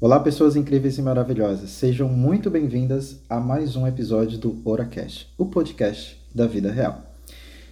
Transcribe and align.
Olá, 0.00 0.20
pessoas 0.20 0.54
incríveis 0.54 0.96
e 0.96 1.02
maravilhosas. 1.02 1.70
Sejam 1.70 2.08
muito 2.08 2.48
bem-vindas 2.48 3.18
a 3.28 3.40
mais 3.40 3.74
um 3.74 3.84
episódio 3.84 4.38
do 4.38 4.62
OraCast, 4.64 5.28
o 5.36 5.46
podcast 5.46 6.24
da 6.32 6.46
vida 6.46 6.70
real. 6.70 7.02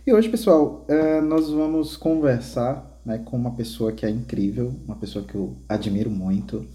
E 0.05 0.13
hoje, 0.13 0.29
pessoal, 0.29 0.85
é, 0.89 1.21
nós 1.21 1.49
vamos 1.49 1.97
conversar 1.97 3.01
né, 3.05 3.19
com 3.25 3.37
uma 3.37 3.53
pessoa 3.53 3.93
que 3.93 4.05
é 4.05 4.11
incrível, 4.11 4.75
uma 4.85 4.97
pessoa 4.97 5.25
que 5.25 5.37
eu 5.37 5.55
admiro 5.69 6.11
muito. 6.11 6.67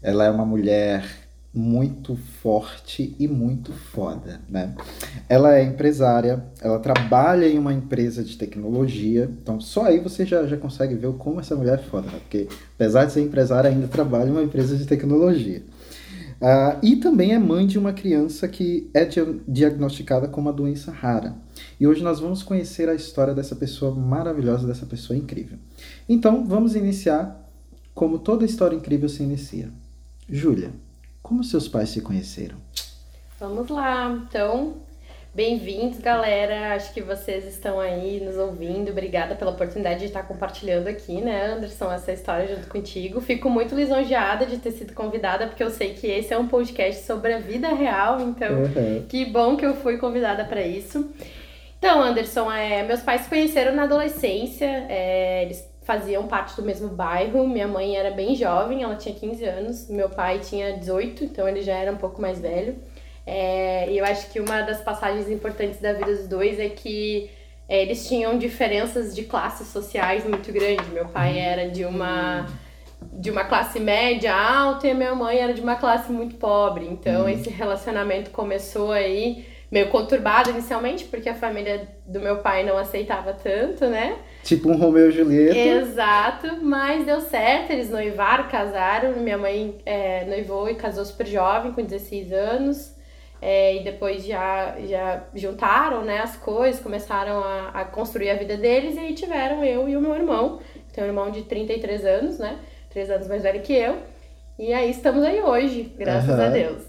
Ela 0.00 0.26
é 0.26 0.30
uma 0.30 0.46
mulher 0.46 1.25
muito 1.56 2.14
forte 2.42 3.16
e 3.18 3.26
muito 3.26 3.72
foda, 3.72 4.40
né? 4.48 4.74
Ela 5.26 5.56
é 5.56 5.64
empresária, 5.64 6.44
ela 6.60 6.78
trabalha 6.78 7.48
em 7.48 7.58
uma 7.58 7.72
empresa 7.72 8.22
de 8.22 8.36
tecnologia, 8.36 9.30
então 9.42 9.58
só 9.58 9.86
aí 9.86 9.98
você 9.98 10.26
já, 10.26 10.46
já 10.46 10.58
consegue 10.58 10.94
ver 10.94 11.10
como 11.14 11.40
essa 11.40 11.56
mulher 11.56 11.78
é 11.78 11.82
foda, 11.82 12.08
né? 12.08 12.18
Porque 12.18 12.46
apesar 12.74 13.06
de 13.06 13.12
ser 13.12 13.22
empresária, 13.22 13.70
ainda 13.70 13.88
trabalha 13.88 14.28
em 14.28 14.32
uma 14.32 14.42
empresa 14.42 14.76
de 14.76 14.84
tecnologia. 14.84 15.62
Uh, 16.36 16.76
e 16.82 16.96
também 16.96 17.32
é 17.32 17.38
mãe 17.38 17.66
de 17.66 17.78
uma 17.78 17.94
criança 17.94 18.46
que 18.46 18.90
é 18.92 19.08
diagnosticada 19.48 20.28
com 20.28 20.38
uma 20.38 20.52
doença 20.52 20.92
rara. 20.92 21.34
E 21.80 21.86
hoje 21.86 22.02
nós 22.02 22.20
vamos 22.20 22.42
conhecer 22.42 22.90
a 22.90 22.94
história 22.94 23.34
dessa 23.34 23.56
pessoa 23.56 23.94
maravilhosa, 23.94 24.66
dessa 24.66 24.84
pessoa 24.84 25.16
incrível. 25.16 25.56
Então 26.06 26.44
vamos 26.44 26.76
iniciar 26.76 27.42
como 27.94 28.18
toda 28.18 28.44
história 28.44 28.76
incrível 28.76 29.08
se 29.08 29.22
inicia. 29.22 29.70
Júlia, 30.28 30.70
como 31.26 31.42
seus 31.42 31.66
pais 31.66 31.88
se 31.88 32.00
conheceram? 32.00 32.56
Vamos 33.40 33.68
lá. 33.68 34.16
Então, 34.28 34.74
bem-vindos, 35.34 35.98
galera. 35.98 36.72
Acho 36.76 36.94
que 36.94 37.02
vocês 37.02 37.44
estão 37.44 37.80
aí 37.80 38.20
nos 38.24 38.36
ouvindo. 38.36 38.92
Obrigada 38.92 39.34
pela 39.34 39.50
oportunidade 39.50 39.98
de 39.98 40.04
estar 40.04 40.22
compartilhando 40.22 40.86
aqui, 40.86 41.20
né, 41.20 41.46
Anderson, 41.46 41.90
essa 41.90 42.12
história 42.12 42.54
junto 42.54 42.68
contigo. 42.68 43.20
Fico 43.20 43.50
muito 43.50 43.74
lisonjeada 43.74 44.46
de 44.46 44.58
ter 44.58 44.70
sido 44.70 44.94
convidada, 44.94 45.48
porque 45.48 45.64
eu 45.64 45.70
sei 45.70 45.94
que 45.94 46.06
esse 46.06 46.32
é 46.32 46.38
um 46.38 46.46
podcast 46.46 47.02
sobre 47.04 47.32
a 47.32 47.40
vida 47.40 47.74
real. 47.74 48.20
Então, 48.20 48.62
uhum. 48.62 49.04
que 49.08 49.24
bom 49.24 49.56
que 49.56 49.66
eu 49.66 49.74
fui 49.74 49.98
convidada 49.98 50.44
para 50.44 50.64
isso. 50.64 51.10
Então, 51.76 52.00
Anderson, 52.00 52.52
é, 52.52 52.84
meus 52.84 53.00
pais 53.00 53.22
se 53.22 53.28
conheceram 53.28 53.74
na 53.74 53.82
adolescência. 53.82 54.86
É, 54.88 55.42
eles 55.42 55.75
faziam 55.86 56.26
parte 56.26 56.56
do 56.56 56.62
mesmo 56.62 56.88
bairro. 56.88 57.46
Minha 57.46 57.68
mãe 57.68 57.96
era 57.96 58.10
bem 58.10 58.34
jovem, 58.34 58.82
ela 58.82 58.96
tinha 58.96 59.14
15 59.14 59.44
anos, 59.44 59.88
meu 59.88 60.10
pai 60.10 60.40
tinha 60.40 60.76
18, 60.76 61.24
então 61.24 61.48
ele 61.48 61.62
já 61.62 61.74
era 61.74 61.92
um 61.92 61.96
pouco 61.96 62.20
mais 62.20 62.40
velho. 62.40 62.76
É, 63.24 63.90
e 63.90 63.98
eu 63.98 64.04
acho 64.04 64.30
que 64.30 64.40
uma 64.40 64.62
das 64.62 64.80
passagens 64.80 65.30
importantes 65.30 65.80
da 65.80 65.92
vida 65.92 66.14
dos 66.14 66.26
dois 66.26 66.58
é 66.58 66.68
que 66.68 67.30
é, 67.68 67.82
eles 67.82 68.06
tinham 68.06 68.36
diferenças 68.36 69.14
de 69.14 69.22
classes 69.22 69.68
sociais 69.68 70.24
muito 70.24 70.52
grandes. 70.52 70.88
Meu 70.88 71.06
pai 71.06 71.34
uhum. 71.34 71.38
era 71.38 71.70
de 71.70 71.84
uma 71.84 72.46
de 73.12 73.30
uma 73.30 73.44
classe 73.44 73.78
média 73.78 74.34
alta 74.34 74.88
e 74.88 74.90
a 74.90 74.94
minha 74.94 75.14
mãe 75.14 75.38
era 75.38 75.54
de 75.54 75.60
uma 75.60 75.76
classe 75.76 76.10
muito 76.10 76.34
pobre. 76.36 76.86
Então 76.86 77.22
uhum. 77.22 77.28
esse 77.28 77.48
relacionamento 77.48 78.30
começou 78.30 78.90
aí 78.90 79.46
meio 79.70 79.88
conturbado 79.88 80.50
inicialmente, 80.50 81.04
porque 81.04 81.28
a 81.28 81.34
família 81.34 81.88
do 82.06 82.20
meu 82.20 82.38
pai 82.38 82.64
não 82.64 82.76
aceitava 82.76 83.32
tanto, 83.32 83.86
né? 83.86 84.16
Tipo 84.46 84.70
um 84.70 84.76
Romeu 84.76 85.08
e 85.08 85.12
Julieta. 85.12 85.58
Exato, 85.58 86.58
mas 86.62 87.04
deu 87.04 87.20
certo, 87.20 87.72
eles 87.72 87.90
noivaram, 87.90 88.48
casaram. 88.48 89.16
Minha 89.16 89.36
mãe 89.36 89.74
é, 89.84 90.24
noivou 90.24 90.70
e 90.70 90.76
casou 90.76 91.04
super 91.04 91.26
jovem, 91.26 91.72
com 91.72 91.82
16 91.82 92.32
anos. 92.32 92.94
É, 93.42 93.74
e 93.74 93.82
depois 93.82 94.24
já, 94.24 94.76
já 94.86 95.24
juntaram 95.34 96.04
né, 96.04 96.20
as 96.20 96.36
coisas, 96.36 96.80
começaram 96.80 97.40
a, 97.40 97.70
a 97.74 97.84
construir 97.84 98.30
a 98.30 98.36
vida 98.36 98.56
deles, 98.56 98.94
e 98.94 99.00
aí 99.00 99.14
tiveram 99.14 99.64
eu 99.64 99.88
e 99.88 99.96
o 99.96 100.00
meu 100.00 100.14
irmão. 100.14 100.60
Tenho 100.92 101.08
um 101.08 101.10
irmão 101.10 101.28
de 101.28 101.42
33 101.42 102.04
anos, 102.04 102.38
né? 102.38 102.60
3 102.90 103.10
anos 103.10 103.26
mais 103.26 103.42
velho 103.42 103.60
que 103.62 103.72
eu. 103.72 103.96
E 104.56 104.72
aí 104.72 104.92
estamos 104.92 105.24
aí 105.24 105.42
hoje, 105.42 105.92
graças 105.98 106.30
uhum. 106.30 106.44
a 106.44 106.48
Deus. 106.48 106.82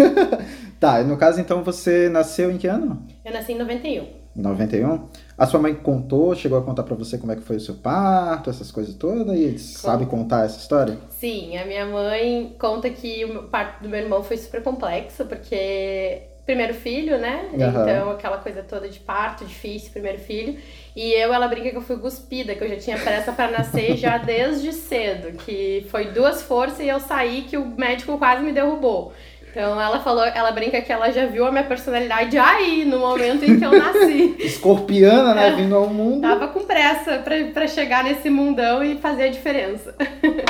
tá, 0.80 1.02
no 1.04 1.18
caso 1.18 1.42
então 1.42 1.62
você 1.62 2.08
nasceu 2.08 2.50
em 2.50 2.56
que 2.56 2.66
ano? 2.66 3.06
Eu 3.22 3.34
nasci 3.34 3.52
em 3.52 3.58
91. 3.58 4.06
91? 4.34 5.25
A 5.38 5.46
sua 5.46 5.60
mãe 5.60 5.74
contou, 5.74 6.34
chegou 6.34 6.58
a 6.58 6.62
contar 6.62 6.82
para 6.82 6.94
você 6.94 7.18
como 7.18 7.30
é 7.30 7.36
que 7.36 7.42
foi 7.42 7.56
o 7.56 7.60
seu 7.60 7.74
parto, 7.74 8.48
essas 8.48 8.70
coisas 8.70 8.94
todas, 8.94 9.36
e 9.38 9.58
sabe 9.58 10.06
contar 10.06 10.46
essa 10.46 10.58
história? 10.58 10.96
Sim, 11.10 11.58
a 11.58 11.66
minha 11.66 11.84
mãe 11.84 12.54
conta 12.58 12.88
que 12.88 13.24
o 13.24 13.42
parto 13.42 13.82
do 13.82 13.88
meu 13.88 14.00
irmão 14.00 14.22
foi 14.22 14.38
super 14.38 14.62
complexo, 14.62 15.26
porque 15.26 16.22
primeiro 16.46 16.72
filho, 16.72 17.18
né? 17.18 17.50
Uhum. 17.52 17.68
Então, 17.68 18.10
aquela 18.12 18.38
coisa 18.38 18.62
toda 18.62 18.88
de 18.88 19.00
parto 19.00 19.44
difícil, 19.44 19.90
primeiro 19.90 20.18
filho. 20.18 20.56
E 20.94 21.12
eu, 21.12 21.34
ela 21.34 21.48
brinca 21.48 21.70
que 21.70 21.76
eu 21.76 21.82
fui 21.82 21.98
cuspida, 21.98 22.54
que 22.54 22.62
eu 22.62 22.68
já 22.68 22.76
tinha 22.76 22.98
pressa 22.98 23.32
para 23.32 23.50
nascer 23.50 23.96
já 23.96 24.16
desde 24.16 24.72
cedo, 24.72 25.36
que 25.38 25.86
foi 25.90 26.12
duas 26.12 26.42
forças 26.42 26.80
e 26.80 26.88
eu 26.88 27.00
saí 27.00 27.42
que 27.42 27.58
o 27.58 27.66
médico 27.66 28.16
quase 28.16 28.42
me 28.42 28.52
derrubou. 28.52 29.12
Então 29.56 29.80
ela 29.80 30.00
falou, 30.00 30.22
ela 30.22 30.50
brinca 30.52 30.82
que 30.82 30.92
ela 30.92 31.10
já 31.10 31.24
viu 31.24 31.46
a 31.46 31.50
minha 31.50 31.64
personalidade 31.64 32.36
aí, 32.36 32.84
no 32.84 32.98
momento 32.98 33.42
em 33.42 33.58
que 33.58 33.64
eu 33.64 33.70
nasci. 33.70 34.36
Escorpiana, 34.44 35.34
né? 35.34 35.56
Vindo 35.56 35.74
ao 35.74 35.88
mundo. 35.88 36.20
Tava 36.20 36.48
com 36.48 36.62
pressa 36.66 37.20
pra, 37.20 37.42
pra 37.54 37.66
chegar 37.66 38.04
nesse 38.04 38.28
mundão 38.28 38.84
e 38.84 38.98
fazer 38.98 39.22
a 39.22 39.30
diferença. 39.30 39.94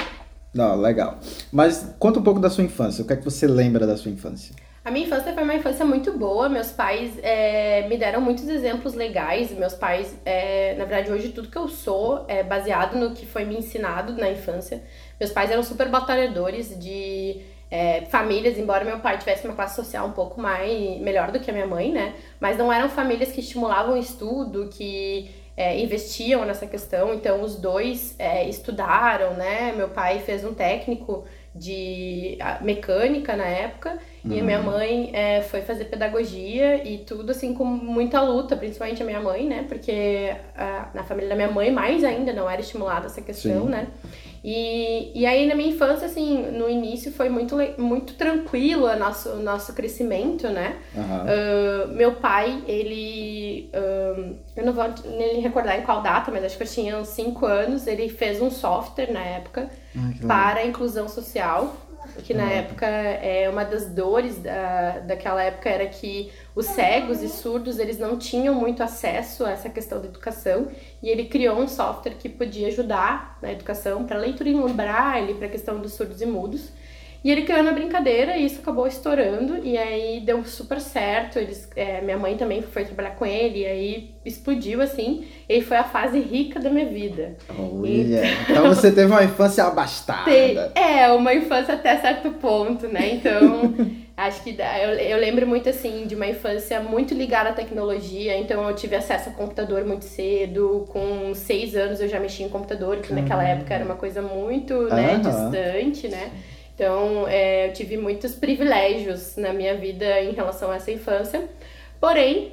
Não, 0.53 0.75
legal. 0.75 1.21
Mas 1.53 1.95
conta 2.01 2.19
um 2.19 2.23
pouco 2.25 2.41
da 2.41 2.51
sua 2.51 2.65
infância. 2.65 3.05
O 3.05 3.07
que 3.07 3.13
é 3.13 3.17
que 3.17 3.25
você 3.25 3.47
lembra 3.47 3.87
da 3.87 3.97
sua 3.97 4.11
infância? 4.11 4.53
A 4.85 4.91
minha 4.91 5.07
infância 5.07 5.33
foi 5.33 5.45
uma 5.45 5.55
infância 5.55 5.85
muito 5.85 6.19
boa. 6.19 6.49
Meus 6.49 6.73
pais 6.73 7.13
é, 7.23 7.87
me 7.89 7.97
deram 7.97 8.21
muitos 8.21 8.49
exemplos 8.49 8.95
legais. 8.95 9.53
Meus 9.53 9.75
pais, 9.75 10.17
é, 10.25 10.75
na 10.77 10.85
verdade, 10.85 11.13
hoje 11.13 11.29
tudo 11.29 11.49
que 11.49 11.59
eu 11.59 11.69
sou 11.69 12.25
é 12.27 12.43
baseado 12.43 12.99
no 12.99 13.13
que 13.13 13.25
foi 13.25 13.45
me 13.45 13.57
ensinado 13.57 14.15
na 14.15 14.29
infância. 14.29 14.83
Meus 15.21 15.31
pais 15.31 15.49
eram 15.49 15.63
super 15.63 15.89
batalhadores 15.89 16.77
de 16.77 17.55
é, 17.77 18.07
famílias, 18.07 18.57
embora 18.57 18.87
meu 18.87 19.01
pai 19.01 19.19
tivesse 19.19 19.47
uma 19.47 19.55
classe 19.55 19.77
social 19.77 20.07
um 20.07 20.13
pouco 20.13 20.41
mais 20.41 20.99
melhor 20.99 21.31
do 21.31 21.39
que 21.39 21.51
a 21.51 21.53
minha 21.53 21.67
mãe, 21.67 21.93
né? 21.93 22.15
Mas 22.41 22.57
não 22.57 22.73
eram 22.73 22.89
famílias 22.89 23.31
que 23.33 23.41
estimulavam 23.41 23.97
o 23.97 23.99
estudo, 23.99 24.71
que 24.73 25.31
é, 25.55 25.79
investiam 25.79 26.47
nessa 26.47 26.67
questão. 26.67 27.13
Então 27.13 27.43
os 27.43 27.57
dois 27.57 28.15
é, 28.19 28.49
estudaram, 28.49 29.35
né? 29.35 29.75
Meu 29.77 29.91
pai 29.91 30.21
fez 30.21 30.43
um 30.43 30.55
técnico 30.55 31.27
de 31.55 32.39
mecânica 32.63 33.35
na 33.37 33.47
época 33.47 33.99
uhum. 34.25 34.33
e 34.33 34.41
a 34.41 34.43
minha 34.43 34.61
mãe 34.61 35.11
é, 35.15 35.43
foi 35.43 35.63
fazer 35.63 35.87
pedagogia 35.87 36.83
e 36.87 36.99
tudo 36.99 37.31
assim 37.31 37.53
com 37.53 37.65
muita 37.65 38.23
luta, 38.23 38.57
principalmente 38.57 39.03
a 39.03 39.07
minha 39.07 39.21
mãe, 39.21 39.47
né? 39.47 39.67
Porque 39.69 40.35
a, 40.57 40.89
na 40.95 41.05
família 41.05 41.29
da 41.29 41.37
minha 41.37 41.51
mãe 41.51 41.71
mais 41.71 42.03
ainda 42.05 42.33
não 42.33 42.49
era 42.49 42.61
estimulada 42.63 43.07
essa 43.07 43.21
questão, 43.21 43.65
Sim. 43.65 43.71
né? 43.71 43.87
E, 44.49 45.11
e 45.13 45.27
aí 45.27 45.49
na 45.49 45.57
minha 45.57 45.71
infância, 45.71 46.07
assim, 46.07 46.41
no 46.53 46.71
início 46.71 47.11
foi 47.11 47.29
muito, 47.29 47.57
muito 47.77 48.15
tranquilo 48.15 48.87
o 48.87 48.97
nosso, 48.97 49.35
nosso 49.39 49.73
crescimento, 49.73 50.49
né? 50.49 50.77
Uhum. 50.95 51.03
Uh, 51.03 51.97
meu 51.97 52.13
pai, 52.13 52.63
ele. 52.69 53.69
Uh, 53.75 54.37
eu 54.57 54.65
não 54.65 54.73
vou 54.73 54.85
nem 55.19 55.41
recordar 55.41 55.77
em 55.81 55.83
qual 55.83 56.01
data, 56.01 56.31
mas 56.31 56.45
acho 56.45 56.57
que 56.57 56.63
eu 56.63 56.69
tinha 56.69 56.97
uns 56.97 57.09
5 57.09 57.45
anos. 57.45 57.89
Ele 57.89 58.09
fez 58.09 58.41
um 58.41 58.49
software 58.49 59.13
na 59.13 59.25
época 59.25 59.69
Ai, 59.97 60.15
para 60.25 60.61
a 60.61 60.65
inclusão 60.65 61.09
social 61.09 61.75
que 62.23 62.35
na 62.35 62.51
época 62.51 62.87
é 62.87 63.49
uma 63.49 63.65
das 63.65 63.87
dores 63.87 64.39
da, 64.39 64.99
daquela 65.01 65.43
época 65.43 65.69
era 65.69 65.87
que 65.87 66.33
os 66.55 66.67
cegos 66.67 67.23
e 67.23 67.29
surdos 67.29 67.79
eles 67.79 67.99
não 67.99 68.19
tinham 68.19 68.55
muito 68.55 68.83
acesso 68.83 69.45
a 69.45 69.51
essa 69.51 69.69
questão 69.69 70.01
da 70.01 70.07
educação 70.07 70.69
e 71.03 71.09
ele 71.09 71.27
criou 71.27 71.59
um 71.59 71.69
software 71.69 72.15
que 72.15 72.29
podia 72.29 72.69
ajudar 72.69 73.39
na 73.43 73.53
educação 73.53 74.05
para 74.05 74.19
leitura 74.19 74.49
em 74.49 74.67
braille, 74.73 75.35
para 75.35 75.47
a 75.47 75.51
questão 75.51 75.81
dos 75.81 75.93
surdos 75.93 76.21
e 76.21 76.27
mudos. 76.27 76.71
E 77.27 77.31
ele 77.33 77.43
criou 77.43 77.61
na 77.61 77.73
brincadeira 77.73 78.37
e 78.37 78.47
isso 78.47 78.61
acabou 78.61 78.87
estourando 78.87 79.59
e 79.65 79.77
aí 79.77 80.21
deu 80.21 80.45
super 80.45 80.81
certo. 80.81 81.41
Eles, 81.41 81.69
é, 81.75 82.01
minha 82.01 82.17
mãe 82.17 82.37
também 82.37 82.63
foi 82.63 82.85
trabalhar 82.85 83.17
com 83.17 83.27
ele 83.27 83.63
e 83.63 83.67
aí 83.67 84.15
explodiu 84.25 84.81
assim. 84.81 85.25
E 85.49 85.61
foi 85.61 85.77
a 85.77 85.83
fase 85.83 86.21
rica 86.21 86.61
da 86.61 86.71
minha 86.71 86.87
vida. 86.87 87.37
Olha, 87.59 88.25
e... 88.25 88.43
então 88.49 88.73
você 88.73 88.93
teve 88.93 89.11
uma 89.11 89.25
infância 89.25 89.65
abastada. 89.65 90.31
É, 90.77 91.11
uma 91.11 91.35
infância 91.35 91.75
até 91.75 91.99
certo 91.99 92.31
ponto, 92.31 92.87
né? 92.87 93.15
Então, 93.15 93.75
acho 94.17 94.45
que 94.45 94.51
eu, 94.51 94.91
eu 94.91 95.19
lembro 95.19 95.49
muito 95.49 95.69
assim 95.69 96.07
de 96.07 96.15
uma 96.15 96.29
infância 96.29 96.79
muito 96.79 97.13
ligada 97.13 97.49
à 97.49 97.53
tecnologia. 97.53 98.39
Então 98.39 98.69
eu 98.69 98.77
tive 98.77 98.95
acesso 98.95 99.31
a 99.31 99.33
computador 99.33 99.85
muito 99.85 100.05
cedo. 100.05 100.85
Com 100.91 101.35
seis 101.35 101.75
anos 101.75 102.01
eu 102.01 102.09
já 102.09 102.21
mexia 102.21 102.47
em 102.47 102.51
computador, 102.51 102.99
que 102.99 103.13
naquela 103.13 103.43
época 103.43 103.75
era 103.75 103.85
uma 103.85 103.97
coisa 103.97 104.23
muito 104.23 104.83
né, 104.83 105.17
distante, 105.17 106.07
né? 106.07 106.31
Então, 106.77 107.27
é, 107.27 107.69
eu 107.69 107.73
tive 107.73 107.97
muitos 107.97 108.35
privilégios 108.35 109.35
na 109.37 109.51
minha 109.51 109.75
vida 109.75 110.21
em 110.21 110.33
relação 110.33 110.71
a 110.71 110.77
essa 110.77 110.91
infância. 110.91 111.49
Porém, 111.99 112.53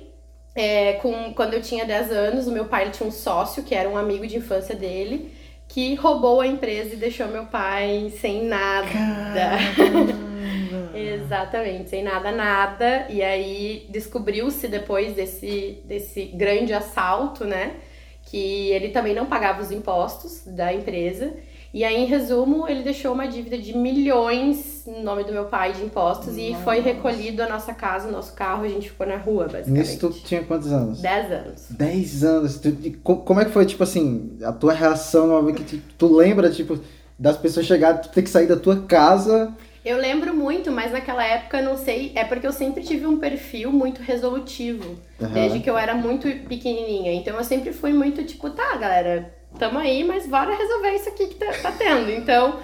é, 0.56 0.94
com, 0.94 1.34
quando 1.34 1.56
eu 1.56 1.62
tinha 1.62 1.84
10 1.84 2.10
anos, 2.10 2.48
o 2.48 2.52
meu 2.52 2.64
pai 2.64 2.90
tinha 2.90 3.06
um 3.06 3.12
sócio, 3.12 3.64
que 3.64 3.76
era 3.76 3.90
um 3.90 3.98
amigo 3.98 4.26
de 4.26 4.38
infância 4.38 4.74
dele, 4.74 5.30
que 5.68 5.96
roubou 5.96 6.40
a 6.40 6.48
empresa 6.48 6.94
e 6.94 6.98
deixou 6.98 7.28
meu 7.28 7.48
pai 7.48 8.14
sem 8.18 8.46
nada. 8.46 8.88
Exatamente, 10.96 11.90
sem 11.90 12.02
nada, 12.02 12.32
nada. 12.32 13.06
E 13.10 13.22
aí 13.22 13.86
descobriu-se 13.90 14.70
depois 14.70 15.14
desse, 15.16 15.82
desse 15.84 16.28
grande 16.28 16.72
assalto, 16.72 17.44
né? 17.44 17.74
Que 18.28 18.72
ele 18.72 18.88
também 18.88 19.14
não 19.14 19.26
pagava 19.26 19.62
os 19.62 19.70
impostos 19.70 20.44
da 20.46 20.74
empresa 20.74 21.34
E 21.74 21.84
aí, 21.84 21.96
em 22.04 22.06
resumo, 22.06 22.68
ele 22.68 22.84
deixou 22.84 23.14
uma 23.14 23.28
dívida 23.28 23.58
de 23.58 23.76
milhões 23.76 24.84
no 24.86 25.02
nome 25.02 25.24
do 25.24 25.32
meu 25.34 25.46
pai 25.46 25.74
de 25.74 25.82
impostos 25.84 26.38
e 26.38 26.56
foi 26.64 26.82
recolhido 26.82 27.42
a 27.42 27.50
nossa 27.50 27.74
casa, 27.74 28.08
o 28.08 28.12
nosso 28.12 28.34
carro, 28.34 28.64
a 28.64 28.68
gente 28.68 28.90
ficou 28.92 29.08
na 29.08 29.18
rua, 29.18 29.46
basicamente. 29.46 29.88
Nisso 29.88 29.98
tu 30.00 30.12
tinha 30.12 30.44
quantos 30.44 30.72
anos? 30.72 31.02
Dez 31.02 31.32
anos. 31.32 31.66
Dez 31.72 32.24
anos. 32.24 32.60
Tu- 32.60 32.76
co- 33.04 33.18
como 33.18 33.40
é 33.40 33.46
que 33.46 33.52
foi, 33.52 33.66
tipo 33.66 33.82
assim, 33.84 34.38
a 34.44 34.52
tua 34.52 34.74
reação 34.74 35.26
no 35.26 35.34
momento 35.34 35.64
que 35.64 35.78
tu, 35.78 35.84
tu 35.98 36.16
lembra, 36.16 36.52
tipo, 36.52 36.80
das 37.18 37.38
pessoas 37.38 37.66
chegarem, 37.66 38.02
tu 38.02 38.10
ter 38.10 38.22
que 38.22 38.30
sair 38.30 38.46
da 38.46 38.56
tua 38.58 38.82
casa? 38.84 39.52
Eu 39.84 39.98
lembro 39.98 40.34
muito, 40.34 40.72
mas 40.72 40.92
naquela 40.92 41.26
época 41.26 41.62
não 41.62 41.76
sei, 41.78 42.12
é 42.16 42.24
porque 42.24 42.46
eu 42.48 42.54
sempre 42.54 42.84
tive 42.84 43.06
um 43.08 43.18
perfil 43.18 43.72
muito 43.72 44.02
resolutivo, 44.02 44.96
Aham. 45.22 45.34
desde 45.34 45.60
que 45.60 45.70
eu 45.70 45.78
era 45.78 45.94
muito 45.96 46.28
pequenininha. 46.48 47.14
Então 47.14 47.36
eu 47.36 47.44
sempre 47.44 47.74
fui 47.74 47.92
muito 47.94 48.24
tipo, 48.24 48.50
tá, 48.52 48.78
galera, 48.78 49.34
tamo 49.58 49.80
aí, 49.80 50.04
mas 50.04 50.28
bora 50.28 50.56
resolver 50.56 50.92
isso 50.92 51.10
aqui 51.10 51.28
que 51.28 51.36
tá, 51.36 51.54
tá 51.62 51.72
tendo. 51.72 52.10
Então, 52.12 52.60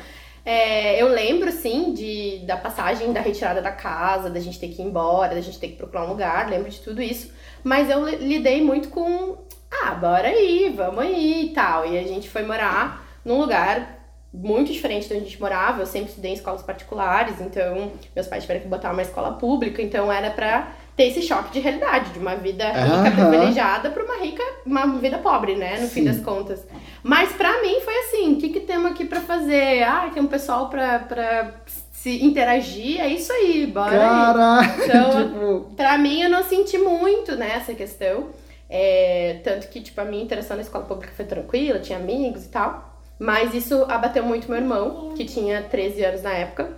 é, 0.46 1.02
eu 1.02 1.08
lembro 1.08 1.52
sim 1.52 1.94
de, 1.94 2.40
da 2.46 2.58
passagem 2.58 3.12
da 3.14 3.22
retirada 3.22 3.62
da 3.62 3.72
casa, 3.72 4.30
da 4.30 4.40
gente 4.40 4.60
ter 4.60 4.70
que 4.70 4.82
ir 4.82 4.86
embora, 4.86 5.36
da 5.36 5.42
gente 5.42 5.60
ter 5.60 5.70
que 5.70 5.76
procurar 5.78 6.06
um 6.06 6.10
lugar, 6.10 6.50
lembro 6.50 6.70
de 6.70 6.80
tudo 6.80 7.02
isso. 7.02 7.32
Mas 7.64 7.90
eu 7.90 8.04
li- 8.08 8.18
lidei 8.18 8.62
muito 8.62 8.90
com, 8.90 9.38
ah, 9.84 9.94
bora 9.94 10.28
aí, 10.30 10.74
vamos 10.76 11.00
aí 11.04 11.46
e 11.48 11.54
tal. 11.54 11.86
E 11.86 11.98
a 11.98 12.04
gente 12.04 12.30
foi 12.30 12.44
morar 12.44 13.06
num 13.24 13.40
lugar 13.40 13.98
muito 14.34 14.72
diferente 14.72 15.08
de 15.08 15.14
onde 15.14 15.24
a 15.24 15.26
gente 15.28 15.42
morava. 15.42 15.82
Eu 15.82 15.86
sempre 15.88 16.10
estudei 16.10 16.32
em 16.32 16.36
escolas 16.36 16.62
particulares, 16.62 17.42
então 17.42 17.92
meus 18.16 18.28
pais 18.28 18.44
tiveram 18.44 18.62
que 18.62 18.68
botar 18.68 18.92
uma 18.92 19.02
escola 19.02 19.34
pública, 19.34 19.82
então 19.82 20.12
era 20.12 20.30
pra 20.32 20.72
ter 21.00 21.08
esse 21.08 21.22
choque 21.22 21.54
de 21.54 21.62
realidade, 21.62 22.10
de 22.10 22.20
uma 22.20 22.36
vida 22.36 22.68
rica, 22.74 22.82
Aham. 22.84 23.12
privilegiada 23.12 23.90
pra 23.90 24.04
uma 24.04 24.18
rica, 24.18 24.44
uma 24.66 24.86
vida 24.98 25.18
pobre, 25.18 25.56
né, 25.56 25.78
no 25.80 25.88
fim 25.88 26.02
Sim. 26.02 26.04
das 26.04 26.20
contas. 26.20 26.62
Mas 27.02 27.32
pra 27.32 27.62
mim 27.62 27.80
foi 27.80 27.94
assim, 28.00 28.34
o 28.34 28.36
que 28.38 28.50
que 28.50 28.60
temos 28.60 28.92
aqui 28.92 29.06
pra 29.06 29.22
fazer? 29.22 29.82
Ah, 29.84 30.12
tem 30.14 30.22
um 30.22 30.28
pessoal 30.28 30.68
pra 30.68 31.54
se 31.94 32.22
interagir, 32.26 33.00
é 33.00 33.08
isso 33.08 33.32
aí, 33.32 33.66
bora 33.68 33.94
aí. 33.94 33.98
Caraca! 33.98 34.76
Então, 34.84 35.24
tipo, 35.24 35.76
Pra 35.78 35.98
mim, 35.98 36.22
eu 36.22 36.30
não 36.30 36.44
senti 36.44 36.78
muito, 36.78 37.34
né, 37.38 37.54
essa 37.56 37.74
questão. 37.74 38.28
É, 38.70 39.40
tanto 39.42 39.70
que, 39.70 39.80
tipo, 39.80 40.02
a 40.02 40.04
minha 40.06 40.22
interação 40.22 40.58
na 40.58 40.64
escola 40.64 40.84
pública 40.84 41.14
foi 41.16 41.24
tranquila, 41.24 41.80
tinha 41.80 41.98
amigos 41.98 42.44
e 42.44 42.50
tal. 42.50 42.94
Mas 43.18 43.54
isso 43.54 43.86
abateu 43.88 44.24
muito 44.24 44.50
meu 44.50 44.60
irmão, 44.60 45.14
que 45.16 45.24
tinha 45.24 45.62
13 45.64 46.04
anos 46.04 46.24
na 46.24 46.34
época. 46.34 46.78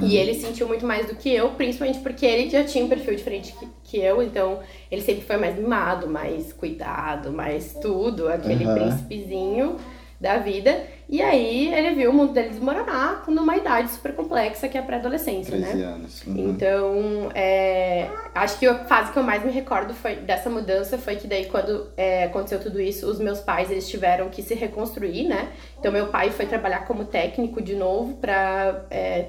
E 0.00 0.16
ele 0.16 0.34
sentiu 0.34 0.66
muito 0.68 0.84
mais 0.86 1.06
do 1.06 1.14
que 1.14 1.28
eu, 1.32 1.50
principalmente 1.50 2.00
porque 2.00 2.26
ele 2.26 2.50
já 2.50 2.64
tinha 2.64 2.84
um 2.84 2.88
perfil 2.88 3.14
diferente 3.14 3.52
que, 3.52 3.68
que 3.82 3.98
eu, 3.98 4.22
então 4.22 4.60
ele 4.90 5.00
sempre 5.02 5.24
foi 5.24 5.36
mais 5.36 5.56
mimado, 5.56 6.08
mais 6.08 6.52
cuidado, 6.52 7.32
mais 7.32 7.74
tudo, 7.74 8.28
aquele 8.28 8.64
Aham. 8.64 8.74
príncipezinho 8.74 9.76
da 10.20 10.38
vida. 10.38 10.84
E 11.08 11.20
aí 11.20 11.72
ele 11.72 11.94
viu 11.94 12.10
o 12.10 12.14
mundo 12.14 12.32
dele 12.32 12.48
desmoronar 12.48 13.24
numa 13.28 13.56
idade 13.56 13.90
super 13.90 14.14
complexa 14.14 14.68
que 14.68 14.78
é 14.78 14.80
a 14.80 14.82
pré-adolescência, 14.82 15.56
né? 15.56 15.66
13 15.68 15.82
anos. 15.82 16.26
Uhum. 16.26 16.50
Então, 16.50 17.30
é, 17.34 18.08
acho 18.34 18.58
que 18.58 18.66
a 18.66 18.84
fase 18.84 19.12
que 19.12 19.18
eu 19.18 19.22
mais 19.22 19.44
me 19.44 19.52
recordo 19.52 19.92
foi 19.92 20.16
dessa 20.16 20.48
mudança 20.48 20.96
foi 20.96 21.16
que 21.16 21.26
daí 21.26 21.46
quando 21.46 21.88
é, 21.96 22.24
aconteceu 22.24 22.58
tudo 22.58 22.80
isso, 22.80 23.06
os 23.06 23.18
meus 23.18 23.40
pais 23.40 23.70
eles 23.70 23.88
tiveram 23.88 24.28
que 24.30 24.42
se 24.42 24.54
reconstruir, 24.54 25.28
né? 25.28 25.52
Então 25.78 25.92
meu 25.92 26.08
pai 26.08 26.30
foi 26.30 26.46
trabalhar 26.46 26.86
como 26.86 27.04
técnico 27.04 27.60
de 27.60 27.74
novo 27.74 28.14
para 28.14 28.84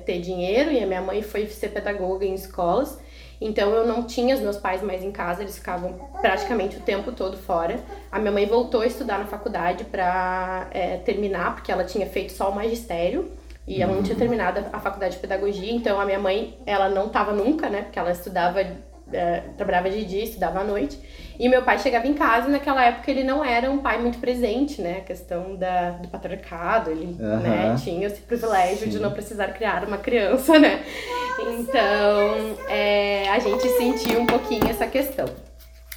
ter 0.05 0.21
dinheiro 0.21 0.71
e 0.71 0.81
a 0.81 0.87
minha 0.87 1.01
mãe 1.01 1.21
foi 1.21 1.45
ser 1.47 1.69
pedagoga 1.69 2.25
em 2.25 2.33
escolas. 2.33 2.97
Então 3.39 3.71
eu 3.71 3.85
não 3.85 4.03
tinha 4.03 4.35
os 4.35 4.41
meus 4.41 4.57
pais 4.57 4.81
mais 4.81 5.03
em 5.03 5.11
casa, 5.11 5.41
eles 5.41 5.57
ficavam 5.57 5.93
praticamente 6.21 6.77
o 6.77 6.81
tempo 6.81 7.11
todo 7.11 7.37
fora. 7.37 7.79
A 8.11 8.19
minha 8.19 8.31
mãe 8.31 8.45
voltou 8.45 8.81
a 8.81 8.87
estudar 8.87 9.19
na 9.19 9.25
faculdade 9.25 9.83
para 9.85 10.67
terminar, 11.03 11.55
porque 11.55 11.71
ela 11.71 11.83
tinha 11.83 12.07
feito 12.07 12.33
só 12.33 12.49
o 12.49 12.55
magistério. 12.55 13.31
E 13.67 13.81
ela 13.81 13.95
não 13.95 14.03
tinha 14.03 14.15
terminado 14.15 14.63
a 14.71 14.79
faculdade 14.79 15.15
de 15.15 15.19
pedagogia, 15.19 15.73
então 15.73 15.99
a 15.99 16.05
minha 16.05 16.19
mãe, 16.19 16.55
ela 16.67 16.87
não 16.87 17.09
tava 17.09 17.33
nunca, 17.33 17.67
né? 17.67 17.81
Porque 17.81 17.97
ela 17.97 18.11
estudava, 18.11 18.63
trabalhava 19.57 19.89
de 19.89 20.05
dia, 20.05 20.23
estudava 20.23 20.59
à 20.59 20.63
noite. 20.63 20.97
E 21.37 21.49
meu 21.49 21.63
pai 21.63 21.77
chegava 21.79 22.07
em 22.07 22.13
casa 22.13 22.47
e 22.47 22.51
naquela 22.51 22.83
época 22.83 23.11
ele 23.11 23.23
não 23.23 23.43
era 23.43 23.69
um 23.69 23.79
pai 23.79 24.01
muito 24.01 24.19
presente, 24.19 24.81
né? 24.81 24.99
A 24.99 25.01
questão 25.01 25.55
da, 25.55 25.91
do 25.91 26.07
patriarcado, 26.07 26.91
ele 26.91 27.07
né, 27.19 27.75
tinha 27.83 28.07
esse 28.07 28.21
privilégio 28.21 28.87
de 28.87 28.97
Sim. 28.97 29.01
não 29.01 29.11
precisar 29.11 29.49
criar 29.49 29.83
uma 29.83 29.97
criança, 29.97 30.57
né? 30.57 30.83
Então, 31.39 32.57
é, 32.69 33.27
a 33.29 33.39
gente 33.39 33.67
sentiu 33.69 34.21
um 34.21 34.25
pouquinho 34.25 34.69
essa 34.69 34.87
questão. 34.87 35.25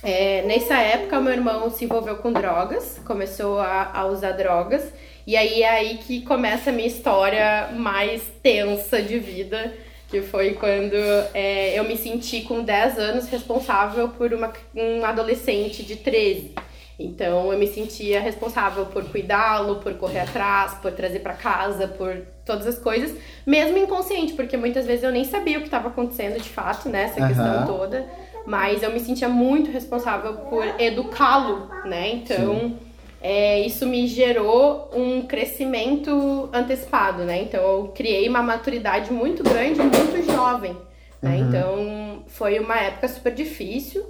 É, 0.03 0.43
nessa 0.43 0.77
época, 0.79 1.21
meu 1.21 1.33
irmão 1.33 1.71
se 1.71 1.85
envolveu 1.85 2.17
com 2.17 2.33
drogas, 2.33 3.01
começou 3.05 3.59
a, 3.59 3.91
a 3.93 4.07
usar 4.07 4.33
drogas, 4.33 4.93
e 5.27 5.37
aí 5.37 5.63
é 5.63 5.69
aí 5.69 5.99
que 5.99 6.23
começa 6.23 6.71
a 6.71 6.73
minha 6.73 6.87
história 6.87 7.69
mais 7.73 8.23
tensa 8.43 9.03
de 9.03 9.19
vida, 9.19 9.73
que 10.09 10.23
foi 10.23 10.55
quando 10.55 10.95
é, 11.35 11.79
eu 11.79 11.85
me 11.85 11.97
senti 11.97 12.41
com 12.43 12.63
10 12.63 12.99
anos 12.99 13.29
responsável 13.29 14.09
por 14.09 14.33
uma, 14.33 14.53
um 14.75 15.05
adolescente 15.05 15.83
de 15.83 15.97
13. 15.97 16.55
Então 16.99 17.53
eu 17.53 17.59
me 17.59 17.67
sentia 17.67 18.21
responsável 18.21 18.87
por 18.87 19.05
cuidá-lo, 19.05 19.77
por 19.77 19.95
correr 19.95 20.21
atrás, 20.21 20.75
por 20.75 20.91
trazer 20.93 21.21
para 21.21 21.35
casa, 21.35 21.87
por 21.87 22.17
todas 22.45 22.67
as 22.67 22.79
coisas, 22.79 23.17
mesmo 23.47 23.79
inconsciente, 23.79 24.33
porque 24.33 24.57
muitas 24.57 24.85
vezes 24.85 25.05
eu 25.05 25.13
nem 25.13 25.25
sabia 25.25 25.59
o 25.59 25.61
que 25.61 25.69
estava 25.69 25.89
acontecendo 25.89 26.41
de 26.41 26.49
fato, 26.49 26.89
né, 26.89 27.05
essa 27.05 27.25
questão 27.25 27.47
Aham. 27.47 27.67
toda, 27.67 28.07
mas 28.47 28.83
eu 28.83 28.91
me 28.91 28.99
sentia 28.99 29.29
muito 29.29 29.71
responsável 29.71 30.33
por 30.51 30.65
educá-lo, 30.81 31.69
né? 31.85 32.11
Então, 32.15 32.79
é, 33.21 33.61
isso 33.61 33.87
me 33.87 34.07
gerou 34.07 34.91
um 34.95 35.23
crescimento 35.23 36.49
antecipado, 36.53 37.25
né? 37.25 37.43
Então, 37.43 37.61
eu 37.63 37.89
criei 37.95 38.29
uma 38.29 38.43
maturidade 38.43 39.13
muito 39.13 39.43
grande, 39.43 39.81
muito 39.81 40.23
jovem, 40.33 40.77
né? 41.21 41.37
Uhum. 41.37 41.49
Então, 41.49 42.23
foi 42.29 42.59
uma 42.59 42.77
época 42.79 43.09
super 43.09 43.33
difícil. 43.35 44.05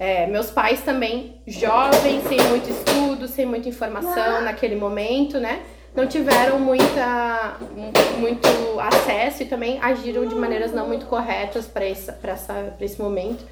É, 0.00 0.26
meus 0.26 0.50
pais 0.50 0.80
também, 0.82 1.34
jovens, 1.46 2.22
sem 2.28 2.40
muito 2.48 2.70
estudo, 2.70 3.26
sem 3.26 3.44
muita 3.46 3.68
informação 3.68 4.42
naquele 4.42 4.76
momento, 4.76 5.38
né? 5.40 5.60
Não 5.94 6.06
tiveram 6.06 6.60
muita, 6.60 7.56
mu- 7.74 8.20
muito 8.20 8.46
acesso 8.78 9.42
e 9.42 9.46
também 9.46 9.78
agiram 9.82 10.24
de 10.26 10.34
maneiras 10.36 10.72
não 10.72 10.86
muito 10.86 11.06
corretas 11.06 11.66
para 11.66 11.84
esse, 11.84 12.12
pra 12.12 12.32
essa, 12.32 12.52
pra 12.76 12.84
esse 12.84 13.00
momento. 13.00 13.44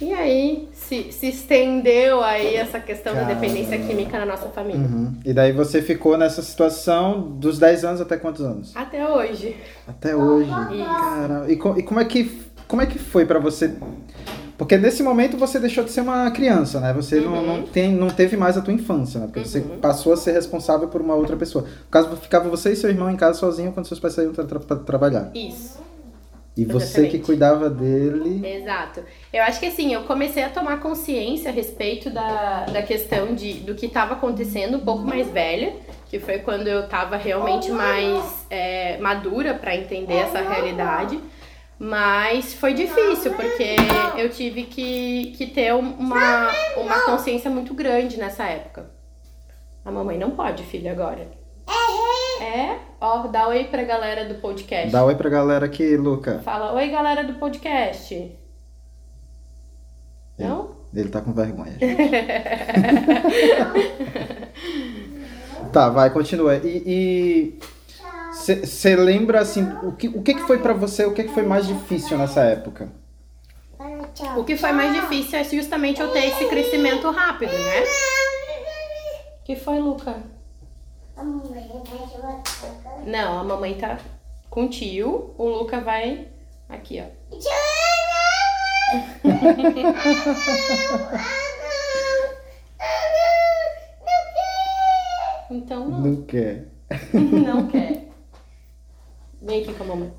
E 0.00 0.12
aí 0.12 0.68
se, 0.72 1.10
se 1.12 1.28
estendeu 1.28 2.22
aí 2.22 2.54
essa 2.56 2.78
questão 2.78 3.14
da 3.14 3.20
Caramba. 3.22 3.40
dependência 3.40 3.78
química 3.78 4.18
na 4.18 4.26
nossa 4.26 4.48
família. 4.48 4.80
Uhum. 4.80 5.14
E 5.24 5.32
daí 5.32 5.52
você 5.52 5.80
ficou 5.80 6.16
nessa 6.18 6.42
situação 6.42 7.20
dos 7.20 7.58
10 7.58 7.84
anos 7.84 8.00
até 8.00 8.16
quantos 8.16 8.42
anos? 8.44 8.72
Até 8.76 9.08
hoje. 9.08 9.56
Até 9.88 10.14
hoje. 10.14 10.50
Isso. 10.50 10.84
Caramba. 10.84 11.50
E, 11.52 11.56
co- 11.56 11.74
e 11.78 11.82
como 11.82 12.00
é 12.00 12.04
que 12.04 12.46
como 12.68 12.82
é 12.82 12.86
que 12.86 12.98
foi 12.98 13.24
pra 13.24 13.38
você? 13.38 13.72
Porque 14.58 14.76
nesse 14.78 15.02
momento 15.02 15.36
você 15.36 15.58
deixou 15.60 15.84
de 15.84 15.90
ser 15.92 16.00
uma 16.00 16.30
criança, 16.30 16.80
né? 16.80 16.92
Você 16.94 17.20
não, 17.20 17.32
Uhum. 17.34 17.46
não, 17.58 17.62
tem, 17.62 17.92
não 17.92 18.08
teve 18.08 18.36
mais 18.36 18.56
a 18.56 18.60
tua 18.62 18.72
infância, 18.72 19.20
né? 19.20 19.26
Porque 19.26 19.46
você 19.48 19.60
Uhum. 19.60 19.78
passou 19.78 20.12
a 20.12 20.16
ser 20.16 20.32
responsável 20.32 20.88
por 20.88 21.00
uma 21.00 21.14
outra 21.14 21.36
pessoa. 21.36 21.64
No 21.64 21.90
caso, 21.90 22.16
ficava 22.16 22.48
você 22.48 22.72
e 22.72 22.76
seu 22.76 22.88
irmão 22.90 23.10
em 23.10 23.16
casa 23.16 23.38
sozinho 23.38 23.70
quando 23.72 23.86
seus 23.86 24.00
pais 24.00 24.14
saíam 24.14 24.32
tra 24.32 24.44
tra 24.44 24.58
pra 24.58 24.76
trabalhar. 24.76 25.30
Isso. 25.34 25.78
E 26.56 26.64
você 26.64 26.84
Exatamente. 27.02 27.10
que 27.18 27.24
cuidava 27.24 27.68
dele. 27.68 28.40
Exato. 28.46 29.04
Eu 29.30 29.42
acho 29.42 29.60
que 29.60 29.66
assim, 29.66 29.92
eu 29.92 30.04
comecei 30.04 30.42
a 30.42 30.48
tomar 30.48 30.80
consciência 30.80 31.50
a 31.50 31.52
respeito 31.52 32.08
da, 32.08 32.64
da 32.64 32.82
questão 32.82 33.34
de, 33.34 33.54
do 33.54 33.74
que 33.74 33.84
estava 33.86 34.14
acontecendo 34.14 34.78
um 34.78 34.80
pouco 34.80 35.02
mais 35.02 35.28
velha, 35.28 35.74
que 36.08 36.18
foi 36.18 36.38
quando 36.38 36.66
eu 36.66 36.84
estava 36.84 37.16
realmente 37.18 37.70
mais 37.70 38.46
é, 38.48 38.96
madura 38.98 39.52
para 39.52 39.76
entender 39.76 40.14
essa 40.14 40.40
realidade. 40.40 41.20
Mas 41.78 42.54
foi 42.54 42.72
difícil, 42.72 43.34
porque 43.34 43.76
eu 44.16 44.30
tive 44.30 44.62
que, 44.62 45.34
que 45.36 45.46
ter 45.48 45.74
um- 45.74 45.92
uma, 45.98 46.50
uma 46.78 47.00
consciência 47.04 47.50
muito 47.50 47.74
grande 47.74 48.16
nessa 48.16 48.44
época. 48.44 48.88
A 49.84 49.90
mamãe 49.90 50.16
não 50.16 50.30
pode, 50.30 50.62
filha, 50.62 50.90
agora. 50.92 51.28
É? 52.40 52.78
Ó, 53.00 53.26
dá 53.28 53.48
oi 53.48 53.64
pra 53.64 53.84
galera 53.84 54.24
do 54.24 54.36
podcast. 54.36 54.90
Dá 54.90 55.04
oi 55.04 55.14
pra 55.14 55.28
galera 55.28 55.66
aqui, 55.66 55.96
Luca. 55.96 56.40
Fala, 56.44 56.72
oi 56.72 56.88
galera 56.90 57.24
do 57.24 57.34
podcast. 57.34 58.32
Não? 60.38 60.76
Ele 60.94 61.08
tá 61.08 61.20
com 61.20 61.32
vergonha. 61.32 61.76
tá, 65.72 65.88
vai, 65.88 66.10
continua. 66.10 66.56
E 66.64 67.58
você 68.32 68.96
lembra 68.96 69.40
assim, 69.40 69.66
o 69.82 69.92
que, 69.92 70.08
o 70.08 70.22
que 70.22 70.34
que 70.34 70.42
foi 70.42 70.58
pra 70.58 70.72
você, 70.72 71.04
o 71.04 71.12
que 71.12 71.24
que 71.24 71.34
foi 71.34 71.42
mais 71.42 71.66
difícil 71.66 72.16
nessa 72.16 72.42
época? 72.42 72.88
O 74.36 74.44
que 74.44 74.56
foi 74.56 74.72
mais 74.72 74.94
difícil 74.94 75.38
é 75.38 75.44
justamente 75.44 76.00
eu 76.00 76.10
ter 76.10 76.26
esse 76.26 76.46
crescimento 76.46 77.10
rápido, 77.10 77.52
né? 77.52 77.82
O 79.40 79.44
que 79.44 79.56
foi, 79.56 79.78
Luca? 79.78 80.16
Não, 83.06 83.38
a 83.38 83.44
mamãe 83.44 83.74
tá 83.74 83.98
com 84.50 84.66
o 84.66 84.68
tio, 84.68 85.34
o 85.38 85.48
Luca 85.48 85.80
vai 85.80 86.28
aqui, 86.68 87.00
ó. 87.00 87.06
Então 95.50 95.88
não. 95.88 96.00
Não 96.00 96.22
quer. 96.22 96.66
Não 97.12 97.66
quer. 97.68 98.08
Vem 99.40 99.62
aqui 99.62 99.74
com 99.74 99.84
a 99.84 99.86
mamãe. 99.86 100.12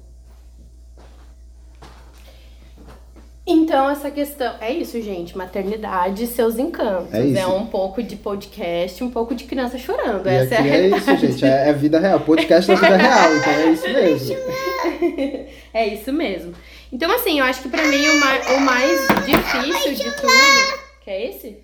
Então, 3.50 3.90
essa 3.90 4.12
questão. 4.12 4.56
É 4.60 4.72
isso, 4.74 5.02
gente. 5.02 5.38
Maternidade 5.38 6.26
e 6.26 6.28
seus 6.28 6.58
encantos. 6.60 7.14
É 7.14 7.26
isso. 7.26 7.40
É 7.40 7.48
um 7.48 7.66
pouco 7.66 8.04
de 8.04 8.18
podcast, 8.18 9.02
um 9.02 9.10
pouco 9.10 9.34
de 9.34 9.46
criança 9.46 9.78
chorando. 9.78 10.28
E 10.28 10.36
essa 10.36 10.56
é 10.56 10.58
a 10.58 10.60
aqui 10.60 10.70
é 10.70 10.72
realidade. 10.72 11.02
isso, 11.02 11.16
gente. 11.16 11.46
É, 11.46 11.70
é 11.70 11.74
vida 11.74 11.98
real. 11.98 12.20
Podcast 12.20 12.68
da 12.68 12.76
vida 12.76 12.98
real. 12.98 13.36
Então 13.38 13.54
é 13.54 13.72
isso 13.72 13.88
mesmo. 13.88 14.36
É 15.74 15.86
isso 15.86 16.12
mesmo. 16.12 16.54
Então, 16.92 17.12
assim, 17.12 17.38
eu 17.38 17.46
acho 17.46 17.62
que 17.62 17.70
pra 17.70 17.84
mim 17.84 18.08
o 18.08 18.20
mais, 18.20 18.50
o 18.50 18.60
mais 18.62 19.08
difícil 19.26 19.94
de 19.94 20.16
tudo. 20.16 20.80
Que 21.04 21.12
é 21.12 21.30
esse? 21.30 21.58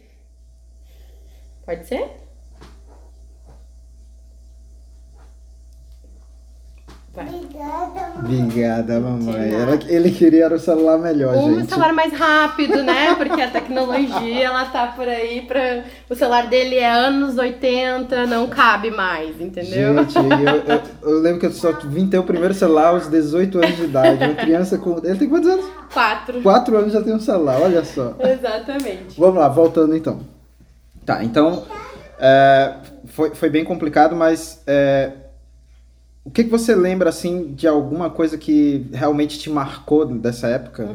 Pode 1.65 1.87
ser? 1.87 2.05
Vai. 7.15 7.27
Obrigada, 7.27 8.99
mamãe. 8.99 9.49
De 9.49 9.55
nada. 9.55 9.73
Ela- 9.73 9.79
ele 9.87 10.09
queria 10.09 10.47
o 10.51 10.59
celular 10.59 10.97
melhor, 10.97 11.35
Um 11.35 11.59
gente. 11.59 11.69
celular 11.69 11.93
mais 11.93 12.11
rápido, 12.11 12.81
né? 12.81 13.13
Porque 13.15 13.39
a 13.39 13.51
tecnologia, 13.51 14.45
ela 14.47 14.65
tá 14.65 14.87
por 14.87 15.07
aí 15.07 15.41
pra... 15.41 15.83
O 16.09 16.15
celular 16.15 16.47
dele 16.47 16.75
é 16.75 16.89
anos 16.91 17.37
80, 17.37 18.25
não 18.25 18.47
cabe 18.47 18.89
mais, 18.89 19.39
entendeu? 19.39 19.95
Gente, 19.99 20.15
eu, 20.17 20.23
eu- 20.75 20.81
eu 21.03 21.19
lembro 21.19 21.39
que 21.39 21.45
eu 21.45 21.51
só 21.51 21.71
vim 21.83 22.07
ter 22.07 22.17
o 22.17 22.23
primeiro 22.23 22.53
celular 22.55 22.87
aos 22.87 23.07
18 23.07 23.59
anos 23.59 23.75
de 23.77 23.83
idade. 23.83 24.23
Uma 24.23 24.33
criança 24.35 24.77
com. 24.79 24.97
Ele 25.03 25.15
tem 25.19 25.29
quantos 25.29 25.49
anos? 25.49 25.65
Quatro. 25.93 26.41
4 26.41 26.77
anos 26.77 26.93
já 26.93 27.01
tem 27.03 27.13
um 27.13 27.19
celular, 27.19 27.61
olha 27.61 27.83
só. 27.85 28.15
Exatamente. 28.19 29.19
Vamos 29.19 29.35
lá, 29.35 29.47
voltando 29.49 29.95
então. 29.95 30.19
Tá, 31.05 31.23
então. 31.23 31.63
é, 32.19 32.73
foi, 33.05 33.35
foi 33.35 33.49
bem 33.51 33.63
complicado, 33.63 34.15
mas. 34.15 34.63
é, 34.65 35.11
o 36.25 36.31
que, 36.31 36.43
que 36.45 36.49
você 36.49 36.73
lembra, 36.73 37.09
assim, 37.09 37.53
de 37.53 37.67
alguma 37.67 38.09
coisa 38.09 38.37
que 38.37 38.87
realmente 38.93 39.37
te 39.39 39.49
marcou 39.49 40.05
dessa 40.05 40.47
época? 40.47 40.87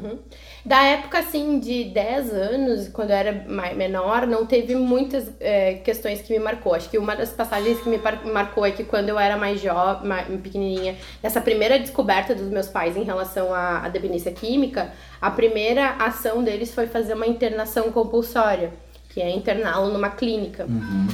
Da 0.65 0.83
época, 0.85 1.19
assim, 1.19 1.59
de 1.61 1.85
10 1.85 2.33
anos, 2.33 2.89
quando 2.89 3.11
eu 3.11 3.17
era 3.17 3.45
mai- 3.49 3.75
menor, 3.75 4.27
não 4.27 4.45
teve 4.47 4.75
muitas 4.75 5.31
é, 5.41 5.75
questões 5.75 6.21
que 6.21 6.33
me 6.33 6.39
marcou. 6.39 6.75
Acho 6.75 6.91
que 6.91 6.99
uma 6.99 7.15
das 7.15 7.31
passagens 7.31 7.79
que 7.81 7.89
me 7.89 7.99
marcou 8.33 8.67
é 8.67 8.71
que 8.71 8.85
quando 8.85 9.09
eu 9.09 9.19
era 9.19 9.37
mais 9.37 9.61
jovem, 9.61 10.11
pequenininha, 10.43 10.97
nessa 11.23 11.41
primeira 11.41 11.79
descoberta 11.79 12.35
dos 12.35 12.49
meus 12.51 12.69
pais 12.69 12.97
em 12.97 13.03
relação 13.05 13.53
à, 13.55 13.85
à 13.85 13.89
dependência 13.89 14.33
química, 14.33 14.93
a 15.21 15.31
primeira 15.31 15.91
ação 15.99 16.43
deles 16.43 16.75
foi 16.75 16.87
fazer 16.87 17.15
uma 17.15 17.27
internação 17.27 17.91
compulsória, 17.93 18.73
que 19.19 19.23
é 19.23 19.31
interná-lo 19.35 19.93
numa 19.93 20.11
clínica. 20.11 20.65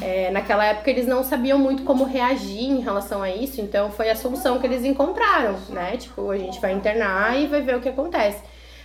É, 0.02 0.30
naquela 0.30 0.62
época 0.62 0.90
eles 0.90 1.06
não 1.06 1.24
sabiam 1.24 1.58
muito 1.58 1.84
como 1.84 2.04
reagir 2.04 2.64
em 2.64 2.80
relação 2.80 3.22
a 3.22 3.30
isso, 3.30 3.62
então 3.62 3.90
foi 3.90 4.10
a 4.10 4.14
solução 4.14 4.58
que 4.58 4.66
eles 4.66 4.84
encontraram, 4.84 5.56
né? 5.70 5.96
Tipo, 5.96 6.30
a 6.30 6.36
gente 6.36 6.60
vai 6.60 6.74
internar 6.74 7.40
e 7.40 7.46
vai 7.46 7.62
ver 7.62 7.76
o 7.76 7.80
que 7.80 7.88
acontece. 7.88 8.42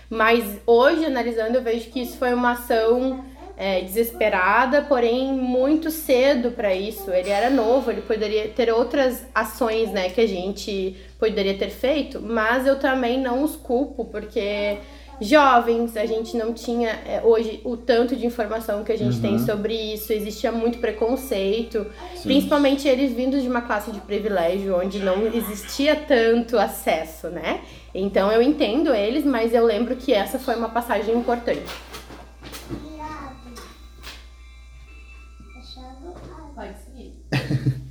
Mas 0.08 0.42
hoje, 0.66 1.04
analisando, 1.04 1.58
eu 1.58 1.62
vejo 1.62 1.90
que 1.90 2.00
isso 2.00 2.16
foi 2.16 2.32
uma 2.32 2.52
ação 2.52 3.22
é, 3.58 3.82
desesperada, 3.82 4.80
porém 4.80 5.34
muito 5.34 5.90
cedo 5.90 6.52
para 6.52 6.74
isso. 6.74 7.10
Ele 7.10 7.28
era 7.28 7.50
novo, 7.50 7.90
ele 7.90 8.00
poderia 8.00 8.48
ter 8.48 8.72
outras 8.72 9.22
ações, 9.34 9.90
né, 9.90 10.08
que 10.08 10.22
a 10.22 10.26
gente 10.26 10.96
poderia 11.18 11.58
ter 11.58 11.68
feito, 11.68 12.22
mas 12.22 12.66
eu 12.66 12.78
também 12.78 13.20
não 13.20 13.44
os 13.44 13.54
culpo, 13.54 14.06
porque 14.06 14.78
jovens, 15.20 15.96
a 15.96 16.06
gente 16.06 16.36
não 16.36 16.54
tinha 16.54 16.90
é, 17.06 17.20
hoje 17.22 17.60
o 17.64 17.76
tanto 17.76 18.16
de 18.16 18.24
informação 18.24 18.82
que 18.82 18.90
a 18.90 18.96
gente 18.96 19.20
tem 19.20 19.38
sobre 19.38 19.74
isso, 19.74 20.12
existia 20.12 20.50
muito 20.50 20.78
preconceito, 20.78 21.86
principalmente 22.22 22.88
eles 22.88 23.12
vindos 23.12 23.42
de 23.42 23.48
uma 23.48 23.60
classe 23.60 23.90
de 23.90 24.00
privilégio 24.00 24.76
onde 24.76 24.98
não 24.98 25.26
existia 25.26 25.94
tanto 25.94 26.58
acesso, 26.58 27.28
né? 27.28 27.60
Então 27.94 28.32
eu 28.32 28.40
entendo 28.40 28.94
eles, 28.94 29.24
mas 29.24 29.52
eu 29.52 29.64
lembro 29.64 29.96
que 29.96 30.12
essa 30.12 30.38
foi 30.38 30.56
uma 30.56 30.68
passagem 30.68 31.14
importante. 31.14 31.62
Pode 36.54 36.74
seguir. 36.84 37.14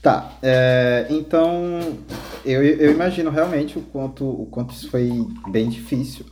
Tá, 0.00 0.32
é, 0.40 1.06
então 1.10 1.80
eu, 2.44 2.62
eu 2.62 2.92
imagino 2.92 3.30
realmente 3.30 3.76
o 3.76 3.82
quanto, 3.82 4.24
o 4.24 4.46
quanto 4.46 4.72
isso 4.72 4.88
foi 4.88 5.10
bem 5.48 5.68
difícil. 5.68 6.24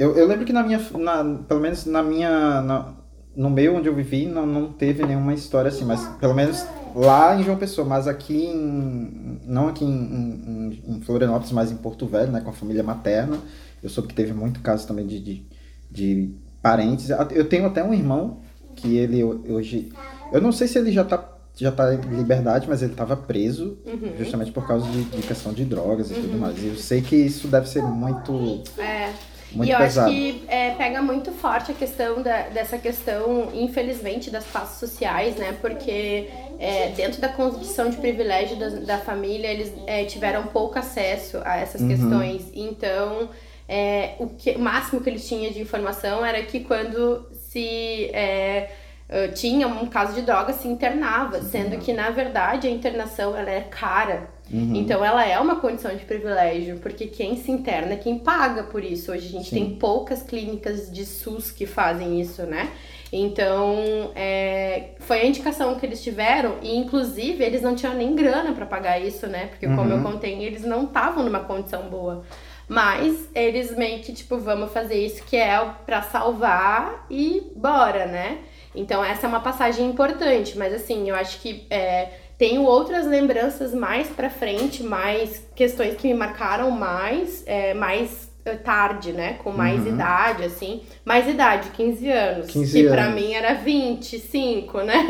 Eu, 0.00 0.16
eu 0.16 0.26
lembro 0.26 0.46
que 0.46 0.52
na 0.52 0.62
minha, 0.62 0.80
na, 0.98 1.22
pelo 1.46 1.60
menos 1.60 1.84
na 1.84 2.02
minha, 2.02 2.62
na- 2.62 2.94
no 3.36 3.50
meio 3.50 3.76
onde 3.76 3.86
eu 3.86 3.94
vivi, 3.94 4.24
não, 4.24 4.46
não 4.46 4.72
teve 4.72 5.04
nenhuma 5.04 5.34
história 5.34 5.68
assim, 5.68 5.84
mas 5.84 6.00
pelo 6.18 6.34
menos 6.34 6.64
lá 6.94 7.38
em 7.38 7.42
João 7.44 7.58
Pessoa, 7.58 7.86
mas 7.86 8.08
aqui 8.08 8.46
em, 8.46 9.38
não 9.44 9.68
aqui 9.68 9.84
em, 9.84 9.90
em, 9.90 10.82
em 10.96 11.00
Florianópolis, 11.02 11.52
mas 11.52 11.70
em 11.70 11.76
Porto 11.76 12.06
Velho, 12.06 12.32
né, 12.32 12.40
com 12.40 12.48
a 12.48 12.52
família 12.54 12.82
materna, 12.82 13.36
eu 13.82 13.90
soube 13.90 14.08
que 14.08 14.14
teve 14.14 14.32
muito 14.32 14.60
caso 14.60 14.86
também 14.86 15.06
de, 15.06 15.20
de, 15.20 15.44
de 15.90 16.34
parentes. 16.62 17.10
Eu 17.30 17.46
tenho 17.46 17.66
até 17.66 17.84
um 17.84 17.92
irmão 17.92 18.40
que 18.74 18.96
ele 18.96 19.22
hoje, 19.22 19.92
eu 20.32 20.40
não 20.40 20.50
sei 20.50 20.66
se 20.66 20.78
ele 20.78 20.92
já 20.92 21.04
tá 21.04 21.36
já 21.56 21.70
tá 21.70 21.92
em 21.94 22.00
liberdade, 22.16 22.66
mas 22.70 22.80
ele 22.80 22.92
estava 22.92 23.14
preso 23.14 23.76
justamente 24.16 24.50
por 24.50 24.66
causa 24.66 24.86
de, 24.88 25.04
de 25.04 25.22
questão 25.22 25.52
de 25.52 25.64
drogas 25.66 26.10
e 26.10 26.14
tudo 26.14 26.38
mais. 26.38 26.56
E 26.62 26.68
eu 26.68 26.76
sei 26.76 27.02
que 27.02 27.14
isso 27.16 27.48
deve 27.48 27.68
ser 27.68 27.82
muito, 27.82 28.62
É. 28.78 29.12
muito 29.52 29.68
e 29.68 29.72
eu 29.72 29.78
pesado. 29.78 30.10
acho 30.10 30.16
que 30.16 30.44
é, 30.48 30.70
pega 30.72 31.02
muito 31.02 31.32
forte 31.32 31.72
a 31.72 31.74
questão 31.74 32.22
da, 32.22 32.42
dessa 32.48 32.78
questão, 32.78 33.50
infelizmente, 33.54 34.30
das 34.30 34.46
classes 34.46 34.78
sociais, 34.78 35.36
né? 35.36 35.56
Porque 35.60 36.28
é, 36.58 36.88
dentro 36.90 37.20
da 37.20 37.28
condição 37.28 37.90
de 37.90 37.96
privilégio 37.96 38.56
da, 38.56 38.68
da 38.68 38.98
família, 38.98 39.48
eles 39.48 39.72
é, 39.86 40.04
tiveram 40.04 40.44
pouco 40.48 40.78
acesso 40.78 41.38
a 41.44 41.56
essas 41.56 41.80
Uhum. 41.80 41.88
questões. 41.88 42.50
Então, 42.54 43.30
é, 43.68 44.14
o, 44.18 44.28
que, 44.28 44.52
o 44.52 44.58
máximo 44.58 45.00
que 45.00 45.08
eles 45.10 45.26
tinham 45.26 45.50
de 45.52 45.60
informação 45.60 46.24
era 46.24 46.42
que 46.42 46.60
quando 46.60 47.26
se 47.32 48.10
é, 48.12 48.70
eh, 49.08 49.28
tinha 49.28 49.66
um 49.66 49.86
caso 49.86 50.14
de 50.14 50.22
droga, 50.22 50.52
se 50.52 50.68
internava, 50.68 51.42
sendo 51.42 51.76
que, 51.78 51.92
na 51.92 52.10
verdade, 52.10 52.68
a 52.68 52.70
internação 52.70 53.36
ela 53.36 53.50
é 53.50 53.60
cara. 53.62 54.28
Uhum. 54.52 54.74
Então 54.74 55.04
ela 55.04 55.24
é 55.26 55.38
uma 55.38 55.56
condição 55.56 55.94
de 55.94 56.04
privilégio, 56.04 56.78
porque 56.78 57.06
quem 57.06 57.36
se 57.36 57.50
interna 57.52 57.92
é 57.92 57.96
quem 57.96 58.18
paga 58.18 58.64
por 58.64 58.82
isso. 58.82 59.12
Hoje 59.12 59.28
a 59.28 59.30
gente 59.30 59.50
Sim. 59.50 59.56
tem 59.56 59.76
poucas 59.76 60.22
clínicas 60.22 60.90
de 60.90 61.06
SUS 61.06 61.50
que 61.52 61.66
fazem 61.66 62.20
isso, 62.20 62.42
né? 62.42 62.68
Então 63.12 64.10
é, 64.14 64.90
foi 65.00 65.20
a 65.20 65.26
indicação 65.26 65.74
que 65.76 65.84
eles 65.86 66.02
tiveram, 66.02 66.56
e 66.62 66.76
inclusive 66.76 67.42
eles 67.44 67.62
não 67.62 67.74
tinham 67.74 67.94
nem 67.94 68.14
grana 68.14 68.52
para 68.52 68.66
pagar 68.66 69.00
isso, 69.00 69.26
né? 69.26 69.46
Porque 69.46 69.66
como 69.66 69.90
eu 69.90 69.96
Uhum. 69.98 70.02
contei, 70.02 70.42
eles 70.44 70.64
não 70.64 70.84
estavam 70.84 71.24
numa 71.24 71.40
condição 71.40 71.82
boa. 71.88 72.24
Mas 72.68 73.28
eles 73.34 73.76
meio 73.76 73.98
que, 74.00 74.12
tipo, 74.12 74.38
vamos 74.38 74.72
fazer 74.72 75.04
isso 75.04 75.24
que 75.24 75.36
é 75.36 75.58
pra 75.84 76.02
salvar 76.02 77.04
e 77.10 77.50
bora, 77.56 78.06
né? 78.06 78.38
Então 78.76 79.04
essa 79.04 79.26
é 79.26 79.28
uma 79.28 79.40
passagem 79.40 79.86
importante, 79.90 80.56
mas 80.56 80.72
assim, 80.72 81.08
eu 81.10 81.16
acho 81.16 81.40
que 81.40 81.66
é, 81.68 82.08
tenho 82.40 82.62
outras 82.62 83.06
lembranças 83.06 83.74
mais 83.74 84.08
pra 84.08 84.30
frente, 84.30 84.82
mais 84.82 85.46
questões 85.54 85.94
que 85.98 86.08
me 86.08 86.14
marcaram 86.14 86.70
mais, 86.70 87.42
é, 87.46 87.74
mais 87.74 88.29
tarde, 88.56 89.12
né? 89.12 89.34
Com 89.42 89.50
mais 89.52 89.80
Uhum. 89.80 89.88
idade, 89.94 90.44
assim. 90.44 90.82
Mais 91.04 91.28
idade, 91.28 91.70
15 91.70 92.08
anos. 92.10 92.46
15 92.48 92.82
que 92.82 92.88
pra 92.88 93.04
anos. 93.04 93.14
mim 93.20 93.32
era 93.32 93.54
25, 93.54 94.78
né? 94.82 95.06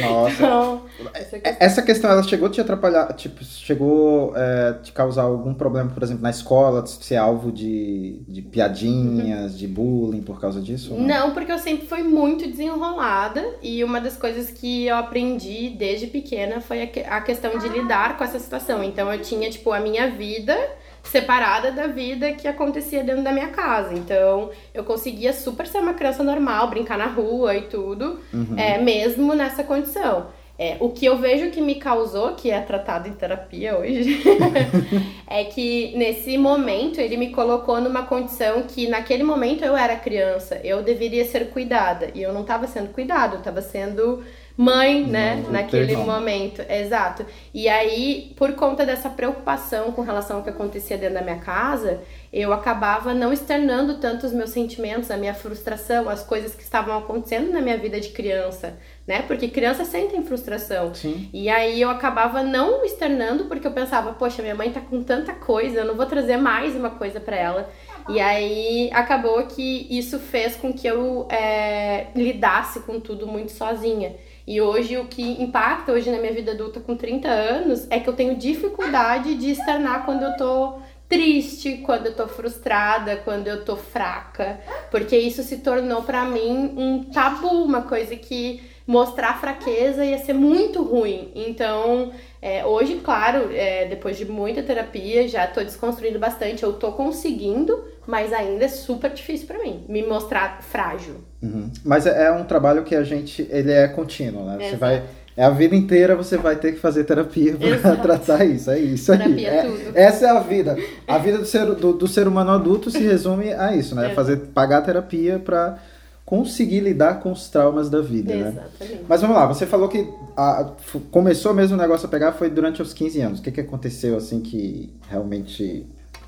Nossa. 0.00 0.32
Então, 0.34 0.82
essa 1.14 1.38
questão- 1.38 1.56
Essa 1.60 1.82
questão, 1.82 2.10
ela 2.10 2.22
chegou 2.22 2.48
a 2.48 2.50
te 2.50 2.60
atrapalhar, 2.60 3.12
tipo, 3.14 3.44
chegou 3.44 4.32
é, 4.36 4.74
te 4.82 4.92
causar 4.92 5.22
algum 5.22 5.54
problema, 5.54 5.90
por 5.90 6.02
exemplo, 6.02 6.22
na 6.22 6.30
escola, 6.30 6.82
de 6.82 6.90
ser 6.90 7.16
alvo 7.16 7.50
de, 7.52 8.20
de 8.28 8.42
piadinhas, 8.42 9.58
de 9.58 9.66
bullying 9.66 10.22
por 10.22 10.40
causa 10.40 10.60
disso? 10.60 10.94
Não, 10.94 11.32
porque 11.32 11.52
eu 11.52 11.58
sempre 11.58 11.86
fui 11.86 12.02
muito 12.02 12.48
desenrolada 12.48 13.44
e 13.62 13.82
uma 13.84 14.00
das 14.00 14.16
coisas 14.16 14.50
que 14.50 14.86
eu 14.86 14.96
aprendi 14.96 15.70
desde 15.70 16.06
pequena 16.06 16.60
foi 16.60 16.82
a, 16.82 16.86
que- 16.86 17.00
a 17.00 17.20
questão 17.20 17.58
de 17.58 17.68
lidar 17.68 18.16
com 18.16 18.24
essa 18.24 18.38
situação. 18.38 18.82
Então 18.82 19.12
eu 19.12 19.20
tinha, 19.20 19.48
tipo, 19.50 19.72
a 19.72 19.80
minha 19.80 20.10
vida 20.10 20.56
separada 21.02 21.70
da 21.72 21.86
vida 21.86 22.32
que 22.32 22.46
acontecia 22.48 23.02
dentro 23.04 23.22
da 23.22 23.32
minha 23.32 23.48
casa. 23.48 23.92
Então 23.94 24.50
eu 24.72 24.84
conseguia 24.84 25.32
super 25.32 25.66
ser 25.66 25.78
uma 25.78 25.94
criança 25.94 26.22
normal, 26.22 26.68
brincar 26.68 26.96
na 26.98 27.06
rua 27.06 27.56
e 27.56 27.62
tudo, 27.62 28.20
Uhum. 28.32 28.54
é, 28.58 28.78
mesmo 28.78 29.34
nessa 29.34 29.62
condição. 29.64 30.26
É, 30.58 30.76
o 30.80 30.90
que 30.90 31.06
eu 31.06 31.16
vejo 31.16 31.50
que 31.50 31.60
me 31.60 31.76
causou, 31.76 32.34
que 32.34 32.50
é 32.50 32.60
tratado 32.60 33.08
em 33.08 33.12
terapia 33.14 33.76
hoje, 33.76 34.22
é 35.26 35.44
que 35.44 35.92
nesse 35.96 36.36
momento 36.38 37.00
ele 37.00 37.16
me 37.16 37.30
colocou 37.30 37.80
numa 37.80 38.02
condição 38.04 38.62
que 38.62 38.86
naquele 38.86 39.24
momento 39.24 39.64
eu 39.64 39.76
era 39.76 39.96
criança, 39.96 40.60
eu 40.62 40.82
deveria 40.82 41.24
ser 41.24 41.48
cuidada 41.50 42.10
e 42.14 42.22
eu 42.22 42.32
não 42.32 42.42
estava 42.42 42.66
sendo 42.66 42.92
cuidada, 42.92 43.34
eu 43.34 43.38
estava 43.38 43.62
sendo 43.62 44.22
mãe, 44.56 45.04
né, 45.04 45.44
naquele 45.50 45.96
momento. 45.96 46.62
Exato. 46.68 47.24
E 47.52 47.68
aí, 47.68 48.32
por 48.36 48.52
conta 48.54 48.84
dessa 48.84 49.08
preocupação 49.08 49.92
com 49.92 50.02
relação 50.02 50.38
ao 50.38 50.42
que 50.42 50.50
acontecia 50.50 50.98
dentro 50.98 51.14
da 51.14 51.22
minha 51.22 51.38
casa, 51.38 52.00
eu 52.32 52.52
acabava 52.52 53.12
não 53.12 53.32
externando 53.32 53.98
tanto 53.98 54.26
os 54.26 54.32
meus 54.32 54.50
sentimentos, 54.50 55.10
a 55.10 55.16
minha 55.16 55.34
frustração, 55.34 56.08
as 56.08 56.24
coisas 56.24 56.54
que 56.54 56.62
estavam 56.62 56.96
acontecendo 56.96 57.52
na 57.52 57.60
minha 57.60 57.76
vida 57.76 58.00
de 58.00 58.08
criança, 58.08 58.78
né? 59.06 59.22
Porque 59.22 59.48
criança 59.48 59.84
sentem 59.84 60.22
frustração. 60.22 60.94
Sim. 60.94 61.28
E 61.32 61.50
aí 61.50 61.80
eu 61.80 61.90
acabava 61.90 62.42
não 62.42 62.84
externando 62.84 63.44
porque 63.44 63.66
eu 63.66 63.72
pensava, 63.72 64.12
poxa, 64.14 64.40
minha 64.40 64.54
mãe 64.54 64.70
tá 64.70 64.80
com 64.80 65.02
tanta 65.02 65.34
coisa, 65.34 65.80
eu 65.80 65.84
não 65.84 65.94
vou 65.94 66.06
trazer 66.06 66.36
mais 66.38 66.74
uma 66.74 66.90
coisa 66.90 67.20
para 67.20 67.36
ela. 67.36 67.70
E 68.08 68.20
aí 68.20 68.90
acabou 68.92 69.46
que 69.46 69.86
isso 69.90 70.18
fez 70.18 70.56
com 70.56 70.72
que 70.72 70.86
eu 70.86 71.26
é, 71.30 72.06
lidasse 72.14 72.80
com 72.80 72.98
tudo 72.98 73.26
muito 73.26 73.52
sozinha. 73.52 74.16
E 74.46 74.60
hoje 74.60 74.96
o 74.96 75.06
que 75.06 75.22
impacta 75.42 75.92
hoje 75.92 76.10
na 76.10 76.18
minha 76.18 76.32
vida 76.32 76.52
adulta 76.52 76.80
com 76.80 76.96
30 76.96 77.28
anos 77.28 77.86
é 77.90 78.00
que 78.00 78.08
eu 78.08 78.14
tenho 78.14 78.36
dificuldade 78.36 79.34
de 79.36 79.50
externar 79.50 80.04
quando 80.04 80.24
eu 80.24 80.36
tô 80.36 80.78
triste, 81.08 81.82
quando 81.84 82.06
eu 82.06 82.16
tô 82.16 82.26
frustrada, 82.26 83.16
quando 83.16 83.46
eu 83.46 83.64
tô 83.64 83.76
fraca, 83.76 84.58
porque 84.90 85.14
isso 85.16 85.42
se 85.42 85.58
tornou 85.58 86.02
para 86.02 86.24
mim 86.24 86.72
um 86.74 87.04
tabu, 87.04 87.48
uma 87.48 87.82
coisa 87.82 88.16
que 88.16 88.62
mostrar 88.86 89.38
fraqueza 89.38 90.04
ia 90.04 90.18
ser 90.18 90.32
muito 90.32 90.82
ruim. 90.82 91.30
Então, 91.34 92.12
é, 92.40 92.64
hoje, 92.64 92.96
claro, 93.04 93.50
é, 93.52 93.86
depois 93.86 94.16
de 94.16 94.24
muita 94.24 94.62
terapia, 94.62 95.28
já 95.28 95.46
tô 95.46 95.62
desconstruindo 95.62 96.18
bastante, 96.18 96.62
eu 96.62 96.72
tô 96.72 96.92
conseguindo, 96.92 97.84
mas 98.06 98.32
ainda 98.32 98.64
é 98.64 98.68
super 98.68 99.10
difícil 99.12 99.46
para 99.46 99.58
mim 99.58 99.84
me 99.88 100.06
mostrar 100.06 100.62
frágil. 100.62 101.16
Uhum. 101.42 101.70
Mas 101.84 102.06
é, 102.06 102.26
é 102.26 102.32
um 102.32 102.44
trabalho 102.44 102.82
que 102.82 102.94
a 102.94 103.04
gente, 103.04 103.46
ele 103.50 103.72
é 103.72 103.88
contínuo, 103.88 104.44
né? 104.44 104.70
Você 104.70 104.76
vai 104.76 105.02
é 105.36 105.44
a 105.44 105.50
vida 105.50 105.74
inteira 105.74 106.14
você 106.14 106.36
vai 106.36 106.56
ter 106.56 106.72
que 106.72 106.78
fazer 106.78 107.04
terapia 107.04 107.56
para 107.80 107.96
tratar 107.96 108.44
isso. 108.44 108.70
É 108.70 108.78
isso 108.78 109.12
terapia 109.12 109.50
aí. 109.50 109.56
É, 109.56 109.62
tudo. 109.62 109.92
Essa 109.94 110.26
é 110.26 110.30
a 110.30 110.40
vida. 110.40 110.76
A 111.08 111.18
vida 111.18 111.38
do 111.38 111.46
ser, 111.46 111.64
do, 111.74 111.92
do 111.94 112.06
ser 112.06 112.28
humano 112.28 112.50
adulto 112.50 112.90
se 112.90 112.98
resume 112.98 113.52
a 113.52 113.74
isso, 113.74 113.94
né? 113.94 114.12
É. 114.12 114.14
Fazer, 114.14 114.36
pagar 114.36 114.82
terapia 114.82 115.38
para 115.38 115.78
conseguir 116.24 116.80
lidar 116.80 117.20
com 117.20 117.32
os 117.32 117.48
traumas 117.48 117.88
da 117.88 118.00
vida, 118.00 118.34
né? 118.34 118.48
Exatamente. 118.48 118.94
né? 119.00 119.06
Mas 119.08 119.20
vamos 119.22 119.36
lá, 119.36 119.46
você 119.46 119.66
falou 119.66 119.88
que 119.88 120.06
a, 120.36 120.70
começou 121.10 121.52
mesmo 121.54 121.76
o 121.76 121.80
negócio 121.80 122.06
a 122.06 122.10
pegar 122.10 122.32
foi 122.32 122.50
durante 122.50 122.82
os 122.82 122.92
15 122.92 123.20
anos. 123.20 123.38
O 123.38 123.42
que, 123.42 123.50
que 123.50 123.60
aconteceu 123.60 124.16
assim 124.16 124.40
que 124.40 124.92
realmente 125.08 125.86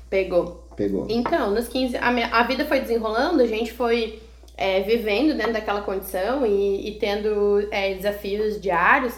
pegou? 0.09 0.64
Pegou. 0.75 1.07
Então, 1.09 1.51
nos 1.51 1.67
15, 1.67 1.97
a, 1.97 2.11
minha, 2.11 2.27
a 2.27 2.43
vida 2.43 2.65
foi 2.65 2.79
desenrolando, 2.79 3.41
a 3.41 3.47
gente 3.47 3.71
foi 3.71 4.21
é, 4.57 4.81
vivendo 4.81 5.35
dentro 5.35 5.53
daquela 5.53 5.81
condição 5.81 6.45
e, 6.45 6.89
e 6.89 6.91
tendo 6.95 7.67
é, 7.71 7.93
desafios 7.93 8.59
diários, 8.59 9.15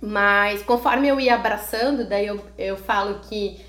mas 0.00 0.62
conforme 0.62 1.08
eu 1.08 1.18
ia 1.18 1.34
abraçando, 1.34 2.06
daí 2.06 2.26
eu, 2.26 2.40
eu 2.58 2.76
falo 2.76 3.20
que 3.20 3.60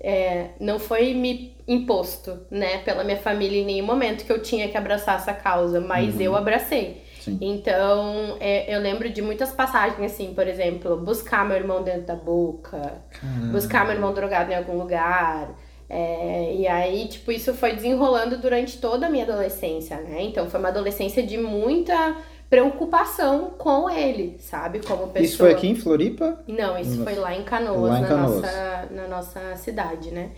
é, 0.00 0.50
não 0.58 0.78
foi 0.78 1.14
me 1.14 1.54
imposto, 1.66 2.40
né, 2.50 2.78
pela 2.78 3.04
minha 3.04 3.16
família 3.16 3.60
em 3.60 3.64
nenhum 3.64 3.86
momento 3.86 4.24
que 4.24 4.32
eu 4.32 4.42
tinha 4.42 4.68
que 4.68 4.76
abraçar 4.76 5.16
essa 5.16 5.32
causa, 5.32 5.80
mas 5.80 6.16
uhum. 6.16 6.20
eu 6.22 6.36
abracei. 6.36 7.02
Sim. 7.20 7.38
Então, 7.40 8.36
é, 8.40 8.74
eu 8.74 8.80
lembro 8.80 9.08
de 9.08 9.22
muitas 9.22 9.52
passagens, 9.52 10.12
assim, 10.12 10.34
por 10.34 10.48
exemplo, 10.48 10.96
buscar 10.96 11.46
meu 11.46 11.56
irmão 11.56 11.82
dentro 11.84 12.02
da 12.02 12.16
boca, 12.16 13.00
Caramba. 13.10 13.52
buscar 13.52 13.84
meu 13.84 13.94
irmão 13.94 14.12
drogado 14.12 14.50
em 14.50 14.56
algum 14.56 14.76
lugar. 14.76 15.54
É, 15.94 16.54
e 16.58 16.66
aí, 16.66 17.06
tipo, 17.06 17.30
isso 17.30 17.52
foi 17.52 17.74
desenrolando 17.74 18.38
durante 18.38 18.78
toda 18.78 19.08
a 19.08 19.10
minha 19.10 19.24
adolescência, 19.24 19.98
né? 19.98 20.22
Então, 20.22 20.48
foi 20.48 20.58
uma 20.58 20.70
adolescência 20.70 21.22
de 21.22 21.36
muita 21.36 22.16
preocupação 22.48 23.50
com 23.58 23.90
ele, 23.90 24.38
sabe? 24.40 24.80
Como 24.80 25.08
pessoa. 25.08 25.22
Isso 25.22 25.36
foi 25.36 25.50
aqui 25.52 25.68
em 25.68 25.74
Floripa? 25.74 26.42
Não, 26.48 26.78
isso 26.78 27.04
foi 27.04 27.14
lá 27.14 27.34
em 27.34 27.42
Canoas, 27.44 27.90
lá 27.90 28.00
em 28.00 28.04
Canoas. 28.04 28.40
Na, 28.40 28.48
nossa, 28.48 28.88
na 28.90 29.08
nossa 29.08 29.56
cidade, 29.56 30.10
né? 30.10 30.30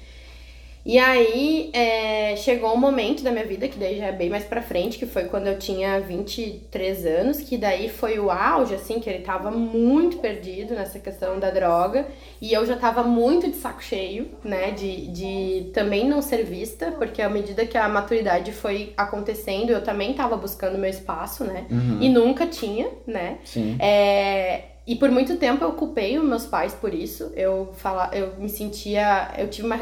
E 0.85 0.99
aí 0.99 1.71
é, 1.73 2.37
chegou 2.37 2.75
um 2.75 2.77
momento 2.77 3.23
da 3.23 3.31
minha 3.31 3.47
vida, 3.47 3.67
que 3.69 3.79
daí 3.79 3.97
já 3.97 4.07
é 4.07 4.13
bem 4.13 4.29
mais 4.29 4.45
pra 4.45 4.61
frente, 4.61 4.99
que 4.99 5.07
foi 5.07 5.25
quando 5.25 5.47
eu 5.47 5.59
tinha 5.59 5.99
23 6.01 7.07
anos, 7.07 7.41
que 7.41 7.57
daí 7.57 7.89
foi 7.89 8.19
o 8.19 8.31
auge, 8.31 8.75
assim, 8.75 9.01
que 9.01 9.09
ele 9.09 9.25
tava 9.25 9.51
muito 9.51 10.19
perdido 10.19 10.75
nessa 10.75 10.99
questão 10.99 11.41
da 11.41 11.51
droga. 11.51 12.07
E 12.41 12.53
eu 12.53 12.67
já 12.67 12.77
tava 12.77 13.03
muito 13.03 13.51
de 13.51 13.57
saco 13.57 13.83
cheio, 13.83 14.29
né, 14.45 14.73
de, 14.73 15.07
de 15.07 15.71
também 15.73 16.07
não 16.07 16.21
ser 16.21 16.45
vista, 16.45 16.93
porque 16.93 17.23
à 17.23 17.31
medida 17.31 17.65
que 17.65 17.79
a 17.79 17.89
maturidade 17.89 18.53
foi 18.53 18.93
acontecendo, 18.97 19.71
eu 19.71 19.83
também 19.83 20.13
tava 20.13 20.37
buscando 20.37 20.77
meu 20.77 20.91
espaço, 20.91 21.45
né, 21.45 21.67
uhum. 21.71 21.99
e 22.03 22.09
nunca 22.11 22.47
tinha, 22.47 22.89
né. 23.07 23.39
Sim. 23.45 23.79
É, 23.81 24.74
e 24.87 24.95
por 24.97 25.11
muito 25.11 25.37
tempo 25.37 25.65
eu 25.65 25.73
culpei 25.73 26.19
os 26.19 26.25
meus 26.25 26.45
pais 26.45 26.75
por 26.75 26.93
isso. 26.93 27.33
Eu 27.35 27.73
fala, 27.79 28.11
eu 28.13 28.35
me 28.39 28.51
sentia, 28.51 29.31
eu 29.39 29.49
tive 29.49 29.67
uma, 29.67 29.79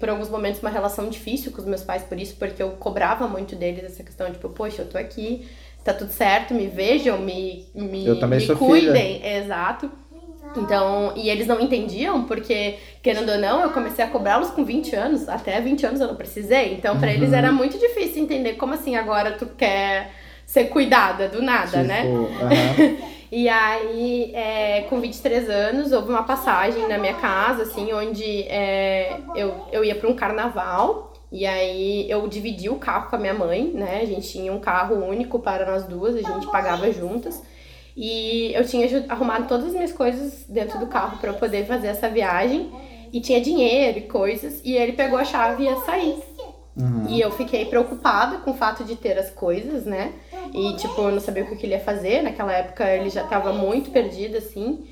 por 0.00 0.10
alguns 0.10 0.28
momentos 0.28 0.60
uma 0.60 0.70
relação 0.70 1.08
difícil 1.08 1.52
com 1.52 1.60
os 1.60 1.66
meus 1.66 1.84
pais 1.84 2.02
por 2.02 2.18
isso, 2.18 2.34
porque 2.36 2.60
eu 2.60 2.70
cobrava 2.70 3.28
muito 3.28 3.54
deles 3.54 3.84
essa 3.84 4.02
questão 4.02 4.26
de 4.26 4.32
tipo, 4.32 4.48
poxa, 4.48 4.82
eu 4.82 4.88
tô 4.88 4.98
aqui, 4.98 5.46
tá 5.84 5.94
tudo 5.94 6.10
certo, 6.10 6.54
me 6.54 6.66
vejam, 6.66 7.18
me 7.18 7.66
me, 7.72 8.04
eu 8.04 8.18
também 8.18 8.40
me 8.40 8.46
sou 8.46 8.56
cuidem, 8.56 9.20
filha. 9.20 9.38
exato. 9.38 9.90
Então, 10.54 11.14
e 11.16 11.30
eles 11.30 11.46
não 11.46 11.58
entendiam, 11.60 12.24
porque, 12.24 12.76
querendo 13.02 13.30
ou 13.30 13.38
não, 13.38 13.62
eu 13.62 13.70
comecei 13.70 14.04
a 14.04 14.08
cobrá-los 14.08 14.50
com 14.50 14.64
20 14.64 14.94
anos, 14.94 15.26
até 15.26 15.58
20 15.58 15.86
anos 15.86 16.00
eu 16.00 16.08
não 16.08 16.16
precisei. 16.16 16.74
Então, 16.74 16.98
para 16.98 17.08
uhum. 17.08 17.14
eles 17.14 17.32
era 17.32 17.50
muito 17.50 17.78
difícil 17.78 18.22
entender 18.22 18.54
como 18.54 18.74
assim 18.74 18.94
agora 18.96 19.32
tu 19.32 19.46
quer 19.46 20.10
ser 20.44 20.64
cuidada 20.64 21.28
do 21.28 21.40
nada, 21.40 21.78
tipo, 21.78 21.84
né? 21.84 22.04
Uh 22.04 23.12
E 23.32 23.48
aí, 23.48 24.30
é, 24.34 24.82
com 24.90 25.00
23 25.00 25.48
anos, 25.48 25.90
houve 25.90 26.10
uma 26.10 26.22
passagem 26.22 26.86
na 26.86 26.98
minha 26.98 27.14
casa, 27.14 27.62
assim, 27.62 27.90
onde 27.90 28.42
é, 28.42 29.20
eu, 29.34 29.54
eu 29.72 29.82
ia 29.82 29.94
para 29.94 30.06
um 30.06 30.14
carnaval. 30.14 31.14
E 31.32 31.46
aí 31.46 32.10
eu 32.10 32.28
dividi 32.28 32.68
o 32.68 32.76
carro 32.76 33.08
com 33.08 33.16
a 33.16 33.18
minha 33.18 33.32
mãe, 33.32 33.72
né? 33.72 34.00
A 34.02 34.04
gente 34.04 34.28
tinha 34.28 34.52
um 34.52 34.60
carro 34.60 34.96
único 34.96 35.38
para 35.38 35.64
nós 35.64 35.84
duas, 35.84 36.14
a 36.14 36.20
gente 36.20 36.46
pagava 36.48 36.92
juntas. 36.92 37.42
E 37.96 38.52
eu 38.52 38.66
tinha 38.66 38.86
arrumado 39.08 39.48
todas 39.48 39.68
as 39.68 39.72
minhas 39.72 39.92
coisas 39.92 40.44
dentro 40.46 40.78
do 40.78 40.86
carro 40.86 41.16
para 41.16 41.30
eu 41.30 41.34
poder 41.34 41.64
fazer 41.64 41.86
essa 41.86 42.10
viagem. 42.10 42.70
E 43.10 43.18
tinha 43.18 43.40
dinheiro 43.40 43.96
e 43.96 44.02
coisas. 44.02 44.60
E 44.62 44.74
ele 44.74 44.92
pegou 44.92 45.18
a 45.18 45.24
chave 45.24 45.62
e 45.62 45.66
ia 45.68 45.76
sair. 45.76 46.18
Uhum. 46.76 47.06
E 47.08 47.20
eu 47.20 47.30
fiquei 47.30 47.66
preocupada 47.66 48.38
com 48.38 48.52
o 48.52 48.54
fato 48.54 48.82
de 48.84 48.96
ter 48.96 49.18
as 49.18 49.30
coisas, 49.30 49.84
né? 49.84 50.12
E, 50.54 50.74
tipo, 50.76 51.00
eu 51.00 51.12
não 51.12 51.20
sabia 51.20 51.44
o 51.44 51.56
que 51.56 51.66
ele 51.66 51.74
ia 51.74 51.80
fazer. 51.80 52.22
Naquela 52.22 52.52
época 52.52 52.88
ele 52.88 53.10
já 53.10 53.24
tava 53.24 53.52
muito 53.52 53.90
perdido, 53.90 54.38
assim. 54.38 54.86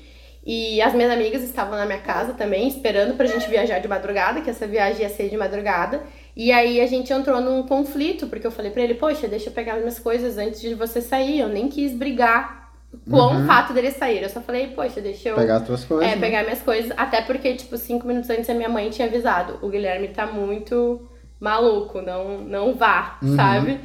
E 0.45 0.81
as 0.81 0.93
minhas 0.93 1.11
amigas 1.11 1.43
estavam 1.43 1.77
na 1.77 1.85
minha 1.85 1.99
casa 1.99 2.33
também, 2.33 2.67
esperando 2.67 3.15
pra 3.15 3.27
gente 3.27 3.47
viajar 3.47 3.79
de 3.79 3.87
madrugada, 3.87 4.41
que 4.41 4.49
essa 4.49 4.65
viagem 4.65 5.03
ia 5.03 5.09
ser 5.09 5.29
de 5.29 5.37
madrugada. 5.37 6.01
E 6.35 6.51
aí 6.51 6.81
a 6.81 6.87
gente 6.87 7.11
entrou 7.13 7.39
num 7.41 7.63
conflito, 7.63 8.27
porque 8.27 8.47
eu 8.47 8.51
falei 8.51 8.71
pra 8.71 8.81
ele, 8.81 8.95
poxa, 8.95 9.27
deixa 9.27 9.49
eu 9.49 9.53
pegar 9.53 9.75
minhas 9.75 9.99
coisas 9.99 10.37
antes 10.37 10.61
de 10.61 10.73
você 10.73 11.01
sair. 11.01 11.39
Eu 11.39 11.49
nem 11.49 11.67
quis 11.67 11.93
brigar 11.93 12.71
com 13.09 13.17
uhum. 13.17 13.43
o 13.43 13.47
fato 13.47 13.73
dele 13.73 13.91
sair. 13.91 14.23
Eu 14.23 14.29
só 14.29 14.41
falei, 14.41 14.67
poxa, 14.67 14.99
deixa 14.99 15.29
eu. 15.29 15.35
Pegar 15.35 15.57
as 15.57 15.65
tuas 15.65 15.85
coisas. 15.85 16.07
É, 16.07 16.15
né? 16.15 16.21
pegar 16.21 16.43
minhas 16.43 16.61
coisas. 16.61 16.91
Até 16.97 17.21
porque, 17.21 17.53
tipo, 17.55 17.77
cinco 17.77 18.07
minutos 18.07 18.29
antes 18.29 18.49
a 18.49 18.53
minha 18.53 18.69
mãe 18.69 18.89
tinha 18.89 19.07
avisado. 19.07 19.59
O 19.61 19.69
Guilherme 19.69 20.07
tá 20.07 20.25
muito 20.25 21.07
maluco, 21.41 22.01
não, 22.01 22.37
não 22.37 22.75
vá, 22.75 23.17
uhum. 23.21 23.35
sabe? 23.35 23.79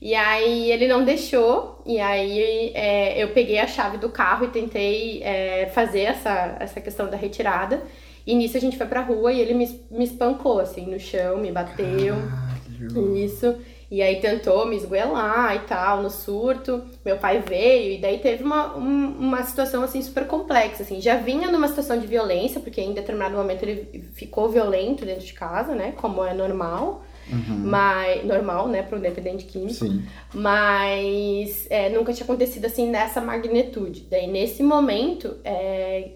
E 0.00 0.14
aí 0.14 0.70
ele 0.70 0.86
não 0.86 1.04
deixou, 1.04 1.82
e 1.84 1.98
aí 1.98 2.70
é, 2.74 3.20
eu 3.20 3.30
peguei 3.30 3.58
a 3.58 3.66
chave 3.66 3.96
do 3.96 4.10
carro 4.10 4.44
e 4.44 4.48
tentei 4.48 5.20
é, 5.24 5.66
fazer 5.74 6.02
essa, 6.02 6.56
essa 6.60 6.80
questão 6.80 7.10
da 7.10 7.16
retirada. 7.16 7.82
E 8.24 8.34
nisso 8.34 8.56
a 8.56 8.60
gente 8.60 8.76
foi 8.76 8.86
pra 8.86 9.00
rua 9.00 9.32
e 9.32 9.40
ele 9.40 9.54
me, 9.54 9.80
me 9.90 10.04
espancou, 10.04 10.60
assim, 10.60 10.86
no 10.86 11.00
chão, 11.00 11.38
me 11.38 11.50
bateu. 11.50 12.14
Caralho. 12.14 13.16
Isso. 13.16 13.56
E 13.90 14.02
aí 14.02 14.20
tentou 14.20 14.66
me 14.66 14.76
esgoelar 14.76 15.56
e 15.56 15.60
tal, 15.60 16.02
no 16.02 16.10
surto. 16.10 16.82
Meu 17.04 17.16
pai 17.16 17.40
veio 17.40 17.92
e 17.94 17.98
daí 17.98 18.18
teve 18.18 18.44
uma, 18.44 18.76
um, 18.76 19.16
uma 19.18 19.42
situação 19.42 19.82
assim 19.82 20.02
super 20.02 20.26
complexa, 20.26 20.82
assim. 20.82 21.00
Já 21.00 21.16
vinha 21.16 21.50
numa 21.50 21.68
situação 21.68 21.98
de 21.98 22.06
violência, 22.06 22.60
porque 22.60 22.82
em 22.82 22.92
determinado 22.92 23.34
momento 23.34 23.62
ele 23.62 24.10
ficou 24.12 24.50
violento 24.50 25.06
dentro 25.06 25.24
de 25.24 25.32
casa, 25.32 25.74
né? 25.74 25.92
Como 25.96 26.22
é 26.22 26.34
normal. 26.34 27.02
Uhum. 27.30 27.58
Mas, 27.64 28.24
normal, 28.24 28.68
né, 28.68 28.82
para 28.82 28.98
um 28.98 29.00
dependente 29.00 29.44
químico. 29.44 29.74
Sim. 29.74 30.02
Mas 30.34 31.66
é, 31.70 31.88
nunca 31.88 32.12
tinha 32.12 32.24
acontecido 32.24 32.66
assim 32.66 32.90
nessa 32.90 33.20
magnitude. 33.20 34.06
Daí, 34.10 34.26
nesse 34.26 34.62
momento, 34.62 35.36
é, 35.44 36.12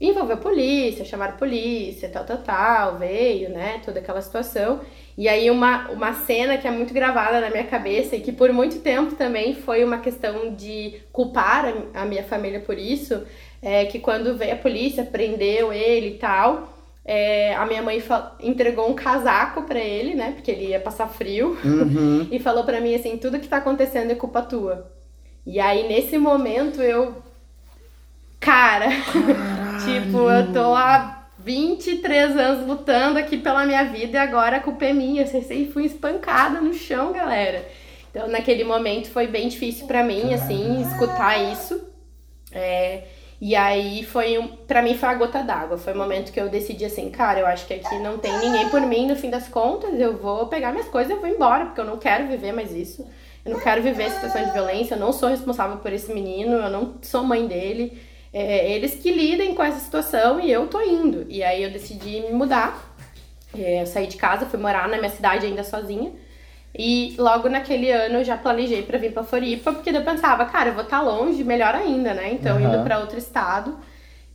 envolveu 0.00 0.34
a 0.34 0.38
polícia, 0.38 1.04
chamaram 1.04 1.34
a 1.34 1.38
polícia, 1.38 2.08
tal, 2.08 2.24
tal, 2.24 2.38
tal, 2.38 2.98
veio, 2.98 3.48
né, 3.48 3.80
toda 3.84 3.98
aquela 3.98 4.20
situação. 4.20 4.80
E 5.16 5.28
aí 5.28 5.50
uma, 5.50 5.90
uma 5.90 6.12
cena 6.12 6.58
que 6.58 6.68
é 6.68 6.70
muito 6.70 6.92
gravada 6.92 7.40
na 7.40 7.48
minha 7.48 7.64
cabeça 7.64 8.14
e 8.16 8.20
que 8.20 8.32
por 8.32 8.52
muito 8.52 8.80
tempo 8.80 9.14
também 9.14 9.54
foi 9.54 9.82
uma 9.82 9.98
questão 9.98 10.54
de 10.54 10.96
culpar 11.10 11.64
a, 11.94 12.02
a 12.02 12.04
minha 12.04 12.22
família 12.22 12.60
por 12.60 12.78
isso, 12.78 13.22
é 13.62 13.86
que 13.86 13.98
quando 13.98 14.36
veio 14.36 14.52
a 14.52 14.58
polícia, 14.58 15.04
prendeu 15.04 15.72
ele 15.72 16.08
e 16.08 16.18
tal, 16.18 16.74
é, 17.02 17.54
a 17.54 17.64
minha 17.64 17.82
mãe 17.82 18.02
entregou 18.40 18.90
um 18.90 18.94
casaco 18.94 19.62
para 19.62 19.78
ele, 19.78 20.14
né, 20.14 20.32
porque 20.32 20.50
ele 20.50 20.66
ia 20.66 20.80
passar 20.80 21.08
frio, 21.08 21.56
uhum. 21.64 22.28
e 22.30 22.38
falou 22.38 22.64
para 22.64 22.80
mim 22.80 22.94
assim, 22.94 23.16
tudo 23.16 23.40
que 23.40 23.48
tá 23.48 23.56
acontecendo 23.56 24.10
é 24.10 24.14
culpa 24.14 24.42
tua. 24.42 24.92
E 25.46 25.58
aí 25.58 25.88
nesse 25.88 26.18
momento 26.18 26.82
eu 26.82 27.22
Cara, 28.40 28.86
tipo, 29.86 30.28
eu 30.28 30.52
tô 30.52 30.74
há 30.74 31.28
23 31.38 32.36
anos 32.36 32.66
lutando 32.66 33.18
aqui 33.18 33.38
pela 33.38 33.64
minha 33.64 33.84
vida 33.84 34.18
e 34.18 34.20
agora 34.20 34.56
a 34.56 34.60
culpa 34.60 34.84
é 34.84 34.92
minha. 34.92 35.22
Eu 35.22 35.72
fui 35.72 35.84
espancada 35.84 36.60
no 36.60 36.74
chão, 36.74 37.12
galera. 37.12 37.64
Então, 38.10 38.26
naquele 38.28 38.64
momento 38.64 39.08
foi 39.10 39.26
bem 39.26 39.48
difícil 39.48 39.86
para 39.86 40.02
mim, 40.02 40.34
assim, 40.34 40.82
escutar 40.82 41.38
isso. 41.52 41.80
É, 42.50 43.04
e 43.40 43.54
aí 43.54 44.02
foi 44.04 44.38
um, 44.38 44.48
para 44.48 44.80
mim 44.80 44.96
foi 44.96 45.08
a 45.08 45.14
gota 45.14 45.42
d'água. 45.42 45.78
Foi 45.78 45.92
o 45.92 45.96
momento 45.96 46.32
que 46.32 46.40
eu 46.40 46.48
decidi 46.48 46.84
assim, 46.84 47.10
cara, 47.10 47.40
eu 47.40 47.46
acho 47.46 47.66
que 47.66 47.74
aqui 47.74 47.98
não 47.98 48.18
tem 48.18 48.36
ninguém 48.38 48.68
por 48.70 48.80
mim 48.80 49.06
no 49.06 49.14
fim 49.14 49.30
das 49.30 49.46
contas. 49.46 50.00
Eu 50.00 50.16
vou 50.16 50.46
pegar 50.46 50.72
minhas 50.72 50.88
coisas 50.88 51.16
e 51.16 51.20
vou 51.20 51.28
embora, 51.28 51.66
porque 51.66 51.80
eu 51.80 51.84
não 51.84 51.98
quero 51.98 52.26
viver 52.26 52.52
mais 52.52 52.72
isso. 52.72 53.06
Eu 53.44 53.52
não 53.52 53.60
quero 53.60 53.80
viver 53.82 54.10
situação 54.10 54.44
de 54.44 54.50
violência, 54.50 54.94
eu 54.94 54.98
não 54.98 55.12
sou 55.12 55.28
responsável 55.28 55.76
por 55.76 55.92
esse 55.92 56.12
menino, 56.12 56.54
eu 56.54 56.70
não 56.70 56.94
sou 57.02 57.22
mãe 57.22 57.46
dele. 57.46 57.96
É, 58.38 58.70
eles 58.70 58.94
que 58.96 59.10
lidem 59.10 59.54
com 59.54 59.62
essa 59.62 59.80
situação 59.80 60.38
e 60.38 60.52
eu 60.52 60.66
tô 60.66 60.78
indo. 60.82 61.24
E 61.26 61.42
aí 61.42 61.62
eu 61.62 61.70
decidi 61.70 62.20
me 62.20 62.32
mudar. 62.32 62.94
É, 63.56 63.80
eu 63.80 63.86
saí 63.86 64.06
de 64.06 64.18
casa, 64.18 64.44
fui 64.44 64.60
morar 64.60 64.86
na 64.90 64.98
minha 64.98 65.08
cidade 65.08 65.46
ainda 65.46 65.64
sozinha. 65.64 66.12
E 66.78 67.14
logo 67.16 67.48
naquele 67.48 67.90
ano 67.90 68.16
eu 68.16 68.24
já 68.24 68.36
planejei 68.36 68.82
para 68.82 68.98
vir 68.98 69.14
para 69.14 69.24
Floripa, 69.24 69.72
porque 69.72 69.88
eu 69.88 70.04
pensava, 70.04 70.44
cara, 70.44 70.68
eu 70.68 70.74
vou 70.74 70.84
estar 70.84 70.98
tá 70.98 71.02
longe, 71.02 71.42
melhor 71.42 71.74
ainda, 71.74 72.12
né? 72.12 72.30
Então, 72.34 72.58
uhum. 72.58 72.68
indo 72.74 72.84
para 72.84 72.98
outro 72.98 73.16
estado, 73.16 73.74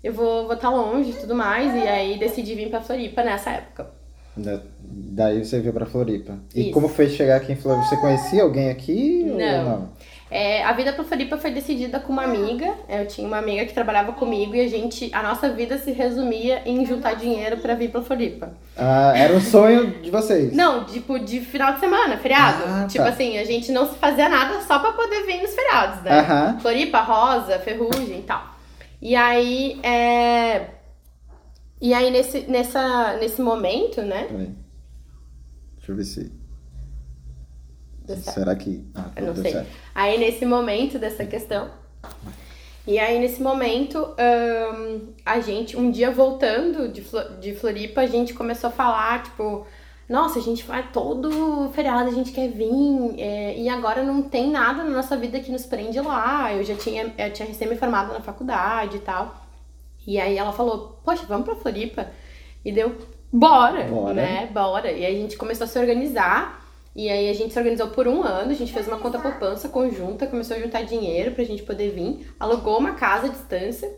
eu 0.04 0.12
vou 0.12 0.46
estar 0.46 0.58
tá 0.58 0.70
longe 0.72 1.12
e 1.12 1.14
tudo 1.14 1.36
mais. 1.36 1.72
E 1.76 1.88
aí 1.88 2.18
decidi 2.18 2.56
vir 2.56 2.72
para 2.72 2.82
Floripa 2.82 3.22
nessa 3.22 3.52
época. 3.52 3.88
Da, 4.36 4.62
daí 4.80 5.46
você 5.46 5.60
veio 5.60 5.74
para 5.74 5.86
Floripa. 5.86 6.40
E 6.56 6.62
Isso. 6.62 6.72
como 6.72 6.88
foi 6.88 7.08
chegar 7.08 7.36
aqui 7.36 7.52
em 7.52 7.56
Floripa? 7.56 7.86
Você 7.86 7.98
conhecia 7.98 8.42
alguém 8.42 8.72
aqui 8.72 9.26
não. 9.26 9.60
ou 9.60 9.64
não? 9.64 9.90
É, 10.32 10.64
a 10.64 10.72
vida 10.72 10.94
para 10.94 11.04
Floripa 11.04 11.38
foi 11.38 11.52
decidida 11.52 12.00
com 12.00 12.14
uma 12.14 12.24
amiga. 12.24 12.74
Eu 12.88 13.06
tinha 13.06 13.28
uma 13.28 13.38
amiga 13.38 13.66
que 13.66 13.74
trabalhava 13.74 14.14
comigo 14.14 14.56
e 14.56 14.62
a 14.62 14.68
gente, 14.70 15.14
a 15.14 15.22
nossa 15.22 15.52
vida 15.52 15.78
se 15.78 15.92
resumia 15.92 16.62
em 16.66 16.86
juntar 16.86 17.16
dinheiro 17.16 17.58
para 17.58 17.76
vir 17.76 17.92
para 17.92 18.02
Floripa. 18.02 18.54
Ah, 18.78 19.12
era 19.14 19.36
um 19.36 19.42
sonho 19.42 20.02
de 20.02 20.10
vocês? 20.10 20.54
Não, 20.54 20.86
tipo 20.86 21.20
de 21.20 21.42
final 21.42 21.74
de 21.74 21.82
semana, 21.82 22.18
feriado. 22.18 22.64
Ah, 22.66 22.88
tipo 22.88 23.04
tá. 23.04 23.10
assim, 23.10 23.38
a 23.40 23.44
gente 23.44 23.74
não 23.74 23.86
fazia 23.86 24.30
nada 24.30 24.62
só 24.62 24.80
para 24.80 24.94
poder 24.94 25.26
vir 25.26 25.42
nos 25.42 25.54
feriados, 25.54 26.02
né? 26.02 26.22
Uhum. 26.22 26.60
Floripa, 26.62 27.02
Rosa, 27.02 27.60
Ferrugem 27.60 28.20
e 28.20 28.24
tal. 28.24 28.56
E 29.02 29.18
aí, 29.18 29.82
é... 29.84 30.68
e 31.82 31.94
aí 31.94 32.10
nesse, 32.10 32.42
nessa, 32.48 33.18
nesse 33.18 33.42
momento, 33.42 34.02
né? 34.02 34.28
Deixa 35.76 35.92
eu 35.92 35.96
ver 35.98 36.06
se 36.06 36.41
Será 38.22 38.56
que. 38.56 38.86
Ah, 38.96 39.10
eu 39.16 39.28
não 39.28 39.36
sei. 39.36 39.52
Certo. 39.52 39.70
Aí 39.94 40.18
nesse 40.18 40.46
momento 40.46 41.00
dessa 41.00 41.26
questão. 41.26 41.70
E 42.86 42.98
aí 42.98 43.20
nesse 43.20 43.42
momento, 43.42 44.16
um, 44.18 45.14
a 45.26 45.40
gente, 45.40 45.78
um 45.78 45.92
dia 45.92 46.10
voltando 46.10 46.90
de, 46.90 47.04
de 47.40 47.54
Floripa, 47.54 48.02
a 48.02 48.08
gente 48.08 48.34
começou 48.34 48.70
a 48.70 48.74
falar, 48.74 49.22
tipo, 49.24 49.68
nossa, 50.10 50.40
a 50.40 50.42
gente 50.42 50.64
vai 50.64 50.90
todo 50.92 51.72
feriado, 51.74 52.10
a 52.10 52.14
gente 52.14 52.32
quer 52.32 52.50
vir, 52.50 53.16
é, 53.20 53.56
e 53.58 53.70
agora 53.70 54.04
não 54.04 54.24
tem 54.24 54.50
nada 54.50 54.84
na 54.84 54.90
nossa 54.90 55.16
vida 55.16 55.40
que 55.40 55.52
nos 55.52 55.66
prende 55.66 56.00
lá. 56.02 56.52
Eu 56.54 56.64
já 56.64 56.76
tinha, 56.76 57.14
eu 57.18 57.32
tinha 57.32 57.48
recém 57.48 57.68
me 57.68 57.76
formado 57.76 58.12
na 58.12 58.20
faculdade 58.20 58.98
e 58.98 59.00
tal. 59.00 59.36
E 60.06 60.20
aí 60.20 60.38
ela 60.38 60.52
falou, 60.52 61.00
poxa, 61.06 61.24
vamos 61.28 61.46
pra 61.46 61.56
Floripa? 61.56 62.08
E 62.66 62.72
deu, 62.72 62.98
bora, 63.32 63.84
bora. 63.84 64.14
né? 64.16 64.50
Bora. 64.52 64.92
E 64.92 65.06
aí 65.06 65.16
a 65.16 65.20
gente 65.20 65.38
começou 65.38 65.66
a 65.66 65.68
se 65.68 65.78
organizar. 65.78 66.61
E 66.96 67.10
aí 67.10 67.30
a 67.30 67.34
gente 67.34 67.54
se 67.54 67.60
organizou 67.60 67.88
por 67.88 68.08
um 68.08 68.22
ano, 68.22 68.52
a 68.52 68.56
gente 68.56 68.74
fez 68.74 68.88
uma 68.88 68.98
conta 68.98 69.18
poupança 69.18 69.70
conjunta, 69.70 70.28
começou 70.28 70.58
a 70.58 70.60
juntar 70.60 70.84
dinheiro 70.84 71.32
pra 71.32 71.44
gente 71.44 71.64
poder 71.64 71.92
vir, 71.92 72.34
alugou 72.40 72.78
uma 72.78 72.96
casa 72.96 73.28
à 73.28 73.30
distância, 73.30 73.90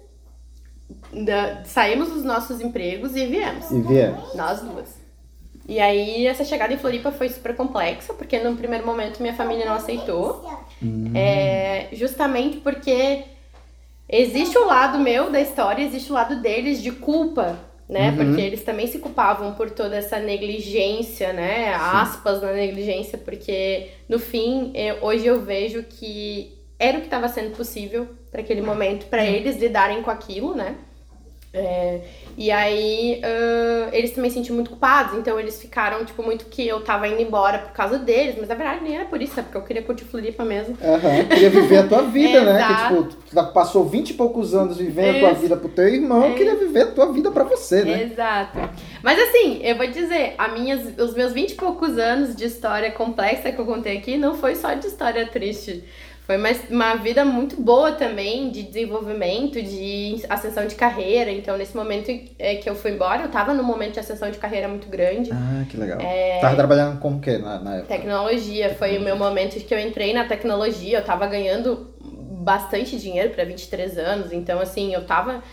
da, 1.11 1.63
saímos 1.65 2.09
dos 2.09 2.23
nossos 2.23 2.61
empregos 2.61 3.15
e 3.15 3.25
viemos. 3.25 3.71
E 3.71 3.81
viemos. 3.81 4.35
Nós 4.35 4.61
duas. 4.61 5.01
E 5.67 5.79
aí 5.79 6.27
essa 6.27 6.43
chegada 6.43 6.73
em 6.73 6.77
Floripa 6.77 7.11
foi 7.11 7.29
super 7.29 7.55
complexa, 7.55 8.13
porque 8.13 8.37
no 8.39 8.55
primeiro 8.55 8.85
momento 8.85 9.21
minha 9.21 9.33
família 9.33 9.65
não 9.65 9.73
aceitou. 9.73 10.47
Hum. 10.81 11.11
É, 11.15 11.87
justamente 11.93 12.57
porque 12.57 13.23
existe 14.07 14.55
o 14.57 14.65
lado 14.65 14.99
meu 14.99 15.31
da 15.31 15.41
história, 15.41 15.83
existe 15.83 16.11
o 16.11 16.13
lado 16.13 16.41
deles 16.41 16.81
de 16.81 16.91
culpa 16.91 17.57
né? 17.87 18.09
Uhum. 18.09 18.17
Porque 18.17 18.41
eles 18.41 18.63
também 18.63 18.87
se 18.87 18.99
culpavam 18.99 19.53
por 19.53 19.69
toda 19.69 19.95
essa 19.95 20.19
negligência, 20.19 21.33
né? 21.33 21.73
Sim. 21.73 21.79
Aspas 21.79 22.41
na 22.41 22.53
negligência, 22.53 23.17
porque 23.17 23.89
no 24.07 24.19
fim, 24.19 24.71
eu, 24.73 24.97
hoje 25.01 25.25
eu 25.25 25.41
vejo 25.41 25.83
que 25.83 26.51
era 26.79 26.97
o 26.97 27.01
que 27.01 27.07
estava 27.07 27.27
sendo 27.29 27.55
possível 27.55 28.07
para 28.31 28.41
aquele 28.41 28.61
momento, 28.61 29.05
para 29.05 29.25
eles 29.25 29.57
lidarem 29.57 30.01
com 30.01 30.11
aquilo, 30.11 30.55
né? 30.55 30.75
É, 31.53 32.01
e 32.37 32.51
aí 32.51 33.21
uh, 33.23 33.89
eles 33.93 34.11
também 34.11 34.29
se 34.29 34.37
sentiam 34.37 34.55
muito 34.55 34.71
culpados, 34.71 35.17
então 35.17 35.39
eles 35.39 35.61
ficaram, 35.61 36.03
tipo, 36.03 36.23
muito 36.23 36.45
que 36.45 36.67
eu 36.67 36.81
tava 36.81 37.07
indo 37.07 37.21
embora 37.21 37.59
por 37.59 37.71
causa 37.71 37.99
deles, 37.99 38.35
mas 38.37 38.47
na 38.47 38.55
verdade 38.55 38.83
nem 38.83 38.95
era 38.95 39.05
por 39.05 39.21
isso, 39.21 39.39
é 39.39 39.43
porque 39.43 39.57
eu 39.57 39.61
queria 39.61 39.81
curtir 39.81 40.05
Floripa 40.05 40.43
mesmo. 40.43 40.77
Uhum, 40.81 41.27
queria 41.27 41.49
viver 41.49 41.77
a 41.77 41.87
tua 41.87 42.01
vida, 42.09 42.41
né? 42.41 42.67
Que 42.67 42.75
tipo, 42.83 43.17
tu 43.29 43.53
passou 43.53 43.85
20 43.85 44.09
e 44.09 44.13
poucos 44.13 44.53
anos 44.53 44.77
vivendo 44.77 45.17
a 45.17 45.19
tua 45.19 45.33
vida 45.33 45.57
pro 45.57 45.69
teu 45.69 45.87
irmão, 45.87 46.23
é. 46.25 46.33
queria 46.33 46.55
viver 46.55 46.81
a 46.81 46.91
tua 46.91 47.11
vida 47.11 47.31
pra 47.31 47.43
você, 47.43 47.83
né? 47.83 48.03
Exato. 48.03 48.57
Mas 49.03 49.19
assim, 49.19 49.59
eu 49.63 49.77
vou 49.77 49.87
dizer, 49.87 50.33
a 50.37 50.47
minhas, 50.47 50.97
os 50.97 51.13
meus 51.13 51.33
20 51.33 51.51
e 51.51 51.55
poucos 51.55 51.97
anos 51.97 52.35
de 52.35 52.45
história 52.45 52.91
complexa 52.91 53.51
que 53.51 53.59
eu 53.59 53.65
contei 53.65 53.97
aqui 53.97 54.17
não 54.17 54.35
foi 54.35 54.55
só 54.55 54.73
de 54.73 54.87
história 54.87 55.27
triste. 55.27 55.83
Foi 56.25 56.37
uma, 56.37 56.49
uma 56.69 56.95
vida 56.95 57.25
muito 57.25 57.61
boa 57.61 57.91
também 57.91 58.49
de 58.49 58.63
desenvolvimento, 58.63 59.61
de 59.61 60.23
ascensão 60.29 60.65
de 60.65 60.73
carreira. 60.73 61.29
Então, 61.29 61.57
nesse 61.57 61.75
momento 61.75 62.09
é, 62.39 62.55
que 62.55 62.69
eu 62.69 62.75
fui 62.75 62.91
embora, 62.91 63.23
eu 63.23 63.29
tava 63.29 63.53
num 63.53 63.63
momento 63.63 63.93
de 63.93 63.99
ascensão 63.99 64.31
de 64.31 64.37
carreira 64.37 64.69
muito 64.69 64.87
grande. 64.87 65.31
Ah, 65.33 65.65
que 65.69 65.75
legal. 65.75 65.99
É... 65.99 66.39
Tava 66.39 66.55
trabalhando 66.55 66.97
com 66.99 67.15
o 67.15 67.19
quê 67.19 67.37
na, 67.37 67.59
na 67.59 67.75
época? 67.75 67.93
Tecnologia. 67.93 68.73
Foi 68.75 68.97
o 68.97 69.01
meu 69.01 69.17
momento 69.17 69.59
que 69.59 69.73
eu 69.73 69.79
entrei 69.79 70.13
na 70.13 70.23
tecnologia. 70.23 70.99
Eu 70.99 71.03
tava 71.03 71.27
ganhando 71.27 71.93
bastante 71.99 72.97
dinheiro 72.97 73.31
para 73.31 73.43
23 73.43 73.97
anos. 73.97 74.31
Então, 74.31 74.61
assim, 74.61 74.93
eu 74.93 75.05
tava 75.05 75.43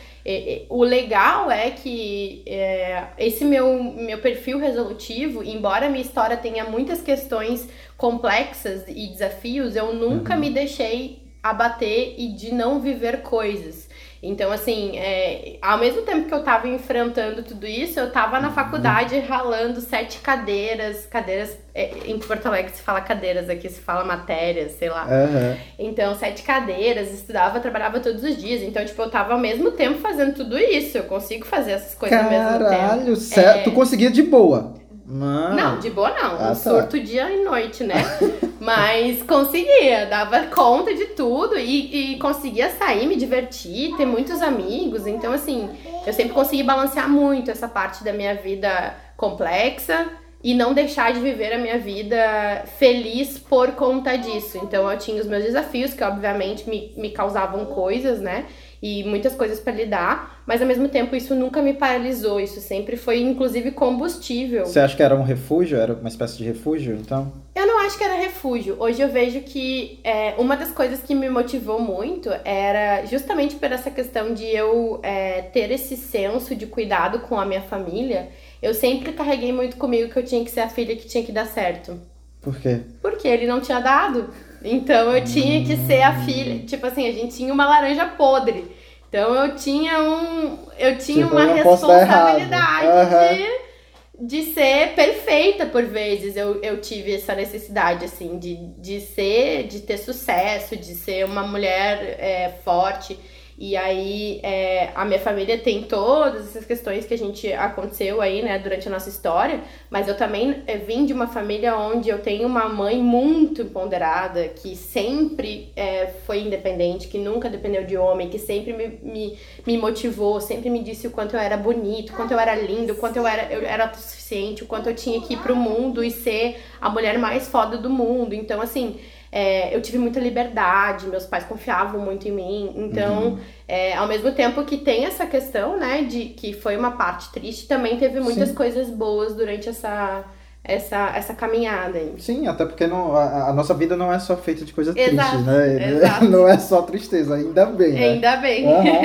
o 0.68 0.82
legal 0.82 1.50
é 1.50 1.70
que 1.70 2.42
é, 2.46 3.08
esse 3.18 3.44
meu, 3.44 3.82
meu 3.82 4.18
perfil 4.18 4.58
resolutivo, 4.58 5.42
embora 5.42 5.86
a 5.86 5.90
minha 5.90 6.02
história 6.02 6.36
tenha 6.36 6.64
muitas 6.64 7.02
questões 7.02 7.68
complexas 7.96 8.84
e 8.88 9.08
desafios, 9.08 9.76
eu 9.76 9.94
nunca 9.94 10.34
uhum. 10.34 10.40
me 10.40 10.50
deixei 10.50 11.22
abater 11.42 12.14
e 12.16 12.28
de 12.32 12.54
não 12.54 12.80
viver 12.80 13.22
coisas. 13.22 13.89
Então, 14.22 14.52
assim, 14.52 14.98
é, 14.98 15.56
ao 15.62 15.78
mesmo 15.78 16.02
tempo 16.02 16.28
que 16.28 16.34
eu 16.34 16.42
tava 16.42 16.68
enfrentando 16.68 17.42
tudo 17.42 17.66
isso, 17.66 17.98
eu 17.98 18.10
tava 18.12 18.38
na 18.38 18.50
faculdade 18.50 19.18
ralando 19.18 19.80
sete 19.80 20.18
cadeiras, 20.20 21.06
cadeiras, 21.06 21.56
é, 21.74 21.90
em 22.04 22.18
Porto 22.18 22.44
Alegre 22.46 22.70
se 22.72 22.82
fala 22.82 23.00
cadeiras, 23.00 23.48
aqui 23.48 23.66
se 23.70 23.80
fala 23.80 24.04
matérias, 24.04 24.72
sei 24.72 24.90
lá. 24.90 25.06
Uhum. 25.06 25.56
Então, 25.78 26.14
sete 26.14 26.42
cadeiras, 26.42 27.10
estudava, 27.12 27.60
trabalhava 27.60 27.98
todos 27.98 28.22
os 28.22 28.36
dias. 28.36 28.62
Então, 28.62 28.84
tipo, 28.84 29.00
eu 29.00 29.10
tava 29.10 29.32
ao 29.32 29.38
mesmo 29.38 29.70
tempo 29.70 30.00
fazendo 30.00 30.34
tudo 30.34 30.58
isso. 30.58 30.98
Eu 30.98 31.04
consigo 31.04 31.46
fazer 31.46 31.72
essas 31.72 31.94
coisas 31.94 32.18
Caralho, 32.18 32.36
ao 32.36 32.42
mesmo 32.42 32.68
tempo. 32.68 32.80
Caralho, 32.80 33.16
certo. 33.16 33.60
É... 33.60 33.62
Tu 33.62 33.72
conseguia 33.72 34.10
de 34.10 34.22
boa. 34.22 34.79
Não. 35.10 35.56
não, 35.56 35.78
de 35.80 35.90
boa 35.90 36.10
não. 36.10 36.32
Ah, 36.32 36.34
um 36.34 36.38
tá. 36.38 36.54
surto 36.54 37.00
dia 37.00 37.28
e 37.30 37.44
noite, 37.44 37.82
né? 37.82 37.96
Mas 38.60 39.22
conseguia, 39.24 40.06
dava 40.06 40.46
conta 40.46 40.94
de 40.94 41.06
tudo 41.06 41.58
e, 41.58 42.12
e 42.12 42.18
conseguia 42.18 42.70
sair, 42.70 43.06
me 43.06 43.16
divertir, 43.16 43.96
ter 43.96 44.06
muitos 44.06 44.40
amigos. 44.40 45.06
Então, 45.06 45.32
assim, 45.32 45.68
eu 46.06 46.12
sempre 46.12 46.32
consegui 46.32 46.62
balancear 46.62 47.08
muito 47.08 47.50
essa 47.50 47.66
parte 47.66 48.04
da 48.04 48.12
minha 48.12 48.34
vida 48.36 48.94
complexa 49.16 50.08
e 50.42 50.54
não 50.54 50.72
deixar 50.72 51.12
de 51.12 51.20
viver 51.20 51.52
a 51.52 51.58
minha 51.58 51.78
vida 51.78 52.64
feliz 52.78 53.38
por 53.38 53.72
conta 53.72 54.16
disso. 54.16 54.58
Então, 54.62 54.90
eu 54.90 54.98
tinha 54.98 55.20
os 55.20 55.26
meus 55.26 55.42
desafios, 55.42 55.92
que 55.92 56.04
obviamente 56.04 56.68
me, 56.68 56.94
me 56.96 57.10
causavam 57.10 57.66
coisas, 57.66 58.20
né? 58.20 58.46
E 58.82 59.04
muitas 59.04 59.34
coisas 59.34 59.60
para 59.60 59.74
lidar, 59.74 60.42
mas 60.46 60.60
ao 60.62 60.66
mesmo 60.66 60.88
tempo 60.88 61.14
isso 61.14 61.34
nunca 61.34 61.60
me 61.60 61.74
paralisou, 61.74 62.40
isso 62.40 62.60
sempre 62.60 62.96
foi 62.96 63.20
inclusive 63.20 63.72
combustível. 63.72 64.64
Você 64.64 64.80
acha 64.80 64.96
que 64.96 65.02
era 65.02 65.14
um 65.14 65.22
refúgio? 65.22 65.78
Era 65.78 65.92
uma 65.92 66.08
espécie 66.08 66.38
de 66.38 66.44
refúgio, 66.44 66.94
então? 66.94 67.32
Eu 67.54 67.66
não 67.66 67.80
acho 67.80 67.98
que 67.98 68.04
era 68.04 68.14
refúgio. 68.14 68.76
Hoje 68.78 69.02
eu 69.02 69.10
vejo 69.10 69.40
que 69.40 70.00
é, 70.02 70.34
uma 70.38 70.56
das 70.56 70.72
coisas 70.72 71.02
que 71.02 71.14
me 71.14 71.28
motivou 71.28 71.78
muito 71.78 72.30
era 72.44 73.04
justamente 73.04 73.56
por 73.56 73.70
essa 73.70 73.90
questão 73.90 74.32
de 74.32 74.46
eu 74.46 74.98
é, 75.02 75.42
ter 75.42 75.70
esse 75.70 75.96
senso 75.96 76.54
de 76.54 76.66
cuidado 76.66 77.20
com 77.20 77.38
a 77.38 77.44
minha 77.44 77.62
família. 77.62 78.30
Eu 78.62 78.72
sempre 78.72 79.12
carreguei 79.12 79.52
muito 79.52 79.76
comigo 79.76 80.10
que 80.10 80.18
eu 80.18 80.24
tinha 80.24 80.42
que 80.44 80.50
ser 80.50 80.60
a 80.60 80.68
filha 80.68 80.96
que 80.96 81.06
tinha 81.06 81.24
que 81.24 81.32
dar 81.32 81.46
certo. 81.46 82.00
Por 82.40 82.58
quê? 82.58 82.80
Porque 83.02 83.28
ele 83.28 83.46
não 83.46 83.60
tinha 83.60 83.80
dado. 83.80 84.30
Então 84.62 85.16
eu 85.16 85.24
tinha 85.24 85.64
que 85.64 85.76
ser 85.86 86.02
a 86.02 86.22
filha. 86.24 86.64
Tipo 86.66 86.86
assim, 86.86 87.08
a 87.08 87.12
gente 87.12 87.36
tinha 87.36 87.52
uma 87.52 87.66
laranja 87.66 88.06
podre. 88.06 88.64
Então 89.08 89.34
eu 89.34 89.54
tinha 89.56 90.00
um. 90.00 90.58
Eu 90.78 90.98
tinha 90.98 91.24
tipo, 91.24 91.36
uma 91.36 91.52
responsabilidade 91.52 92.86
uhum. 92.86 94.26
de, 94.26 94.26
de 94.28 94.52
ser 94.52 94.94
perfeita 94.94 95.66
por 95.66 95.84
vezes. 95.84 96.36
Eu, 96.36 96.62
eu 96.62 96.80
tive 96.80 97.14
essa 97.14 97.34
necessidade, 97.34 98.04
assim, 98.04 98.38
de, 98.38 98.56
de 98.78 99.00
ser, 99.00 99.64
de 99.64 99.80
ter 99.80 99.98
sucesso, 99.98 100.76
de 100.76 100.94
ser 100.94 101.24
uma 101.24 101.42
mulher 101.42 102.16
é, 102.18 102.54
forte. 102.64 103.18
E 103.62 103.76
aí, 103.76 104.40
é, 104.42 104.88
a 104.94 105.04
minha 105.04 105.20
família 105.20 105.58
tem 105.58 105.82
todas 105.82 106.48
essas 106.48 106.64
questões 106.64 107.04
que 107.04 107.12
a 107.12 107.18
gente 107.18 107.52
aconteceu 107.52 108.22
aí, 108.22 108.40
né, 108.40 108.58
durante 108.58 108.88
a 108.88 108.90
nossa 108.90 109.10
história, 109.10 109.60
mas 109.90 110.08
eu 110.08 110.16
também 110.16 110.62
é, 110.66 110.78
vim 110.78 111.04
de 111.04 111.12
uma 111.12 111.26
família 111.26 111.76
onde 111.76 112.08
eu 112.08 112.22
tenho 112.22 112.46
uma 112.46 112.70
mãe 112.70 113.02
muito 113.02 113.66
ponderada, 113.66 114.48
que 114.48 114.74
sempre 114.74 115.70
é, 115.76 116.06
foi 116.24 116.40
independente, 116.40 117.06
que 117.06 117.18
nunca 117.18 117.50
dependeu 117.50 117.84
de 117.84 117.98
homem, 117.98 118.30
que 118.30 118.38
sempre 118.38 118.72
me, 118.72 118.98
me, 119.02 119.38
me 119.66 119.76
motivou, 119.76 120.40
sempre 120.40 120.70
me 120.70 120.82
disse 120.82 121.06
o 121.06 121.10
quanto 121.10 121.36
eu 121.36 121.40
era 121.40 121.58
bonito, 121.58 122.14
o 122.14 122.16
quanto 122.16 122.32
eu 122.32 122.40
era 122.40 122.54
lindo, 122.54 122.94
o 122.94 122.96
quanto 122.96 123.18
eu 123.18 123.26
era, 123.26 123.52
eu 123.52 123.60
era 123.66 123.92
suficiente, 123.92 124.64
o 124.64 124.66
quanto 124.66 124.88
eu 124.88 124.94
tinha 124.94 125.20
que 125.20 125.34
ir 125.34 125.38
pro 125.38 125.54
mundo 125.54 126.02
e 126.02 126.10
ser 126.10 126.62
a 126.80 126.88
mulher 126.88 127.18
mais 127.18 127.46
foda 127.46 127.76
do 127.76 127.90
mundo. 127.90 128.34
Então, 128.34 128.62
assim 128.62 128.98
é, 129.32 129.74
eu 129.74 129.80
tive 129.80 129.98
muita 129.98 130.18
liberdade, 130.18 131.06
meus 131.06 131.24
pais 131.24 131.44
confiavam 131.44 132.00
muito 132.00 132.26
em 132.26 132.32
mim. 132.32 132.72
Então, 132.76 133.24
uhum. 133.24 133.38
é, 133.68 133.94
ao 133.94 134.08
mesmo 134.08 134.32
tempo 134.32 134.64
que 134.64 134.78
tem 134.78 135.04
essa 135.04 135.26
questão, 135.26 135.78
né, 135.78 136.02
de 136.02 136.26
que 136.26 136.52
foi 136.52 136.76
uma 136.76 136.92
parte 136.92 137.30
triste, 137.32 137.68
também 137.68 137.96
teve 137.96 138.18
muitas 138.20 138.48
Sim. 138.48 138.54
coisas 138.54 138.90
boas 138.90 139.34
durante 139.34 139.68
essa 139.68 140.24
essa, 140.62 141.12
essa 141.16 141.34
caminhada 141.34 141.98
aí. 141.98 142.14
Sim, 142.18 142.46
até 142.46 142.66
porque 142.66 142.86
não, 142.86 143.16
a, 143.16 143.48
a 143.48 143.52
nossa 143.52 143.72
vida 143.72 143.96
não 143.96 144.12
é 144.12 144.18
só 144.18 144.36
feita 144.36 144.64
de 144.64 144.72
coisas 144.72 144.94
exato, 144.94 145.14
tristes, 145.14 145.46
né? 145.46 145.88
Exato. 145.96 146.24
Não 146.26 146.46
é 146.46 146.58
só 146.58 146.82
tristeza, 146.82 147.34
ainda 147.34 147.66
bem, 147.66 147.92
né? 147.92 148.08
Ainda 148.10 148.36
bem. 148.36 148.66
Uhum. 148.66 149.02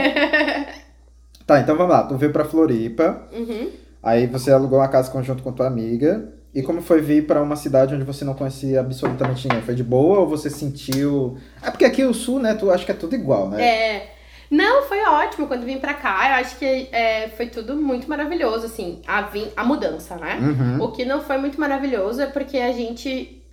tá, 1.48 1.60
então 1.60 1.78
vamos 1.78 1.94
lá. 1.94 2.04
Tu 2.04 2.18
veio 2.18 2.34
pra 2.34 2.44
Floripa, 2.44 3.24
uhum. 3.32 3.70
aí 4.04 4.28
você 4.28 4.52
alugou 4.52 4.80
uma 4.80 4.88
casa 4.88 5.10
conjunto 5.10 5.42
com 5.42 5.54
tua 5.54 5.68
amiga. 5.68 6.34
E 6.56 6.64
como 6.64 6.82
foi 6.82 7.02
vir 7.02 7.28
para 7.28 7.42
uma 7.42 7.58
cidade 7.58 7.94
onde 7.94 8.06
você 8.06 8.24
não 8.24 8.34
conhecia 8.34 8.80
absolutamente 8.80 9.46
ninguém? 9.46 9.62
Foi 9.62 9.76
de 9.76 9.84
boa 9.84 10.20
ou 10.20 10.28
você 10.28 10.50
sentiu. 10.50 11.38
É 11.62 11.70
porque 11.70 11.84
aqui 11.84 12.06
o 12.06 12.14
sul, 12.14 12.40
né? 12.40 12.54
Tu 12.54 12.72
acha 12.72 12.86
que 12.86 12.92
é 12.92 12.96
tudo 12.96 13.14
igual, 13.14 13.50
né? 13.50 13.62
É. 13.62 14.12
Não, 14.50 14.84
foi 14.84 15.04
ótimo. 15.04 15.48
Quando 15.48 15.66
vim 15.66 15.80
pra 15.80 15.94
cá, 15.94 16.30
eu 16.30 16.36
acho 16.36 16.58
que 16.58 16.88
é, 16.94 17.28
foi 17.36 17.48
tudo 17.48 17.76
muito 17.76 18.08
maravilhoso, 18.08 18.68
assim, 18.68 19.02
a, 19.06 19.24
vim, 19.24 19.50
a 19.58 19.66
mudança, 19.66 20.16
né? 20.16 20.38
Uhum. 20.40 20.86
O 20.86 20.94
que 20.94 21.04
não 21.04 21.22
foi 21.22 21.38
muito 21.38 21.60
maravilhoso 21.60 22.22
é 22.22 22.28
porque 22.28 22.58
a 22.58 22.72
gente 22.72 23.44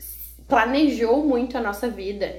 planejou 0.47 1.25
muito 1.25 1.59
a 1.59 1.61
nossa 1.61 1.89
vida 1.89 2.33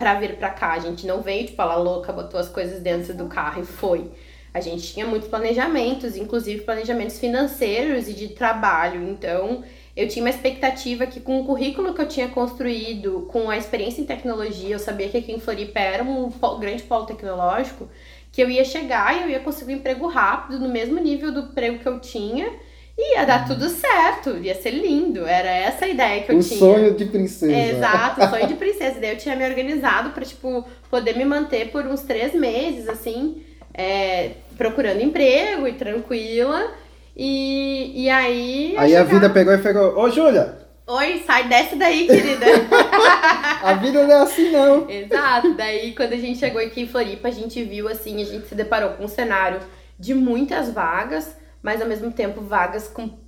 para 0.00 0.14
vir 0.14 0.34
pra 0.36 0.50
cá. 0.50 0.72
A 0.72 0.80
gente 0.80 1.06
não 1.06 1.20
veio, 1.22 1.46
tipo, 1.46 1.62
ela 1.62 1.76
louca, 1.76 2.12
botou 2.12 2.40
as 2.40 2.48
coisas 2.48 2.80
dentro 2.80 3.14
do 3.14 3.26
carro 3.26 3.62
e 3.62 3.64
foi. 3.64 4.10
A 4.52 4.60
gente 4.60 4.92
tinha 4.92 5.06
muitos 5.06 5.28
planejamentos, 5.28 6.16
inclusive 6.16 6.62
planejamentos 6.62 7.20
financeiros 7.20 8.08
e 8.08 8.14
de 8.14 8.28
trabalho. 8.28 9.08
Então, 9.08 9.62
eu 9.96 10.08
tinha 10.08 10.24
uma 10.24 10.30
expectativa 10.30 11.06
que 11.06 11.20
com 11.20 11.40
o 11.40 11.44
currículo 11.44 11.92
que 11.92 12.00
eu 12.00 12.08
tinha 12.08 12.28
construído, 12.28 13.28
com 13.30 13.50
a 13.50 13.58
experiência 13.58 14.00
em 14.00 14.06
tecnologia, 14.06 14.74
eu 14.74 14.78
sabia 14.78 15.08
que 15.08 15.18
aqui 15.18 15.32
em 15.32 15.40
Floripa 15.40 15.78
era 15.78 16.02
um 16.02 16.30
grande 16.58 16.82
polo 16.82 17.04
tecnológico, 17.04 17.88
que 18.30 18.42
eu 18.42 18.48
ia 18.48 18.64
chegar 18.64 19.14
e 19.14 19.22
eu 19.22 19.28
ia 19.28 19.40
conseguir 19.40 19.74
um 19.74 19.76
emprego 19.76 20.06
rápido, 20.06 20.58
no 20.58 20.68
mesmo 20.68 20.98
nível 20.98 21.30
do 21.30 21.40
emprego 21.40 21.78
que 21.78 21.86
eu 21.86 22.00
tinha, 22.00 22.50
e 22.96 23.16
ia 23.16 23.24
dar 23.24 23.46
tudo 23.46 23.68
certo, 23.68 24.38
ia 24.38 24.54
ser 24.54 24.70
lindo. 24.70 25.26
Era 25.26 25.50
essa 25.50 25.84
a 25.84 25.88
ideia 25.88 26.22
que 26.22 26.32
eu 26.32 26.38
o 26.38 26.42
tinha. 26.42 26.58
Sonho 26.58 26.94
de 26.94 27.04
princesa. 27.06 27.52
Exato, 27.52 28.28
sonho 28.28 28.46
de 28.46 28.54
princesa. 28.56 28.98
Daí 28.98 29.10
eu 29.10 29.18
tinha 29.18 29.36
me 29.36 29.46
organizado 29.46 30.10
para 30.10 30.24
tipo, 30.24 30.64
poder 30.90 31.16
me 31.16 31.24
manter 31.24 31.70
por 31.70 31.86
uns 31.86 32.02
três 32.02 32.34
meses, 32.34 32.88
assim, 32.88 33.42
é, 33.74 34.32
procurando 34.56 35.02
emprego 35.02 35.68
e 35.68 35.72
tranquila. 35.74 36.72
E, 37.16 38.04
e 38.04 38.10
aí. 38.10 38.74
Aí 38.78 38.96
a 38.96 39.04
vida 39.04 39.28
pegou 39.28 39.54
e 39.54 39.58
pegou. 39.58 39.98
Ô, 39.98 40.10
Júlia! 40.10 40.58
Oi, 40.86 41.22
sai, 41.24 41.48
desce 41.48 41.76
daí, 41.76 42.06
querida. 42.06 42.46
a 43.62 43.74
vida 43.74 44.02
não 44.02 44.12
é 44.12 44.22
assim, 44.22 44.50
não. 44.50 44.90
Exato. 44.90 45.54
Daí, 45.54 45.94
quando 45.94 46.12
a 46.12 46.16
gente 46.16 46.38
chegou 46.38 46.60
aqui 46.60 46.82
em 46.82 46.88
Floripa, 46.88 47.28
a 47.28 47.30
gente 47.30 47.62
viu 47.62 47.88
assim, 47.88 48.20
a 48.20 48.24
gente 48.24 48.48
se 48.48 48.54
deparou 48.54 48.90
com 48.90 49.04
um 49.04 49.08
cenário 49.08 49.60
de 49.98 50.12
muitas 50.12 50.70
vagas, 50.70 51.36
mas 51.62 51.80
ao 51.80 51.86
mesmo 51.86 52.10
tempo 52.10 52.40
vagas 52.40 52.88
com 52.88 53.21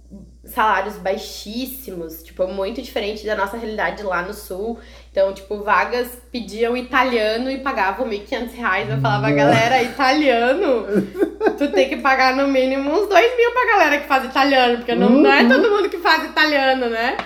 salários 0.46 0.96
baixíssimos, 0.96 2.22
tipo, 2.22 2.46
muito 2.46 2.82
diferente 2.82 3.24
da 3.24 3.34
nossa 3.34 3.56
realidade 3.56 4.02
lá 4.02 4.22
no 4.22 4.34
sul. 4.34 4.78
Então, 5.10 5.32
tipo, 5.32 5.62
vagas 5.62 6.18
pediam 6.30 6.76
italiano 6.76 7.50
e 7.50 7.58
pagavam 7.58 8.08
1.500 8.08 8.54
reais. 8.54 8.90
Eu 8.90 9.00
falava, 9.00 9.30
galera, 9.30 9.82
italiano? 9.82 10.86
Tu 11.56 11.68
tem 11.68 11.88
que 11.88 11.96
pagar 11.96 12.36
no 12.36 12.48
mínimo 12.48 12.90
uns 12.90 13.08
2 13.08 13.36
mil 13.36 13.50
pra 13.52 13.72
galera 13.72 13.98
que 13.98 14.08
faz 14.08 14.24
italiano, 14.24 14.78
porque 14.78 14.94
não, 14.94 15.10
não 15.10 15.32
é 15.32 15.46
todo 15.46 15.70
mundo 15.70 15.88
que 15.88 15.98
faz 15.98 16.24
italiano, 16.24 16.88
né? 16.88 17.16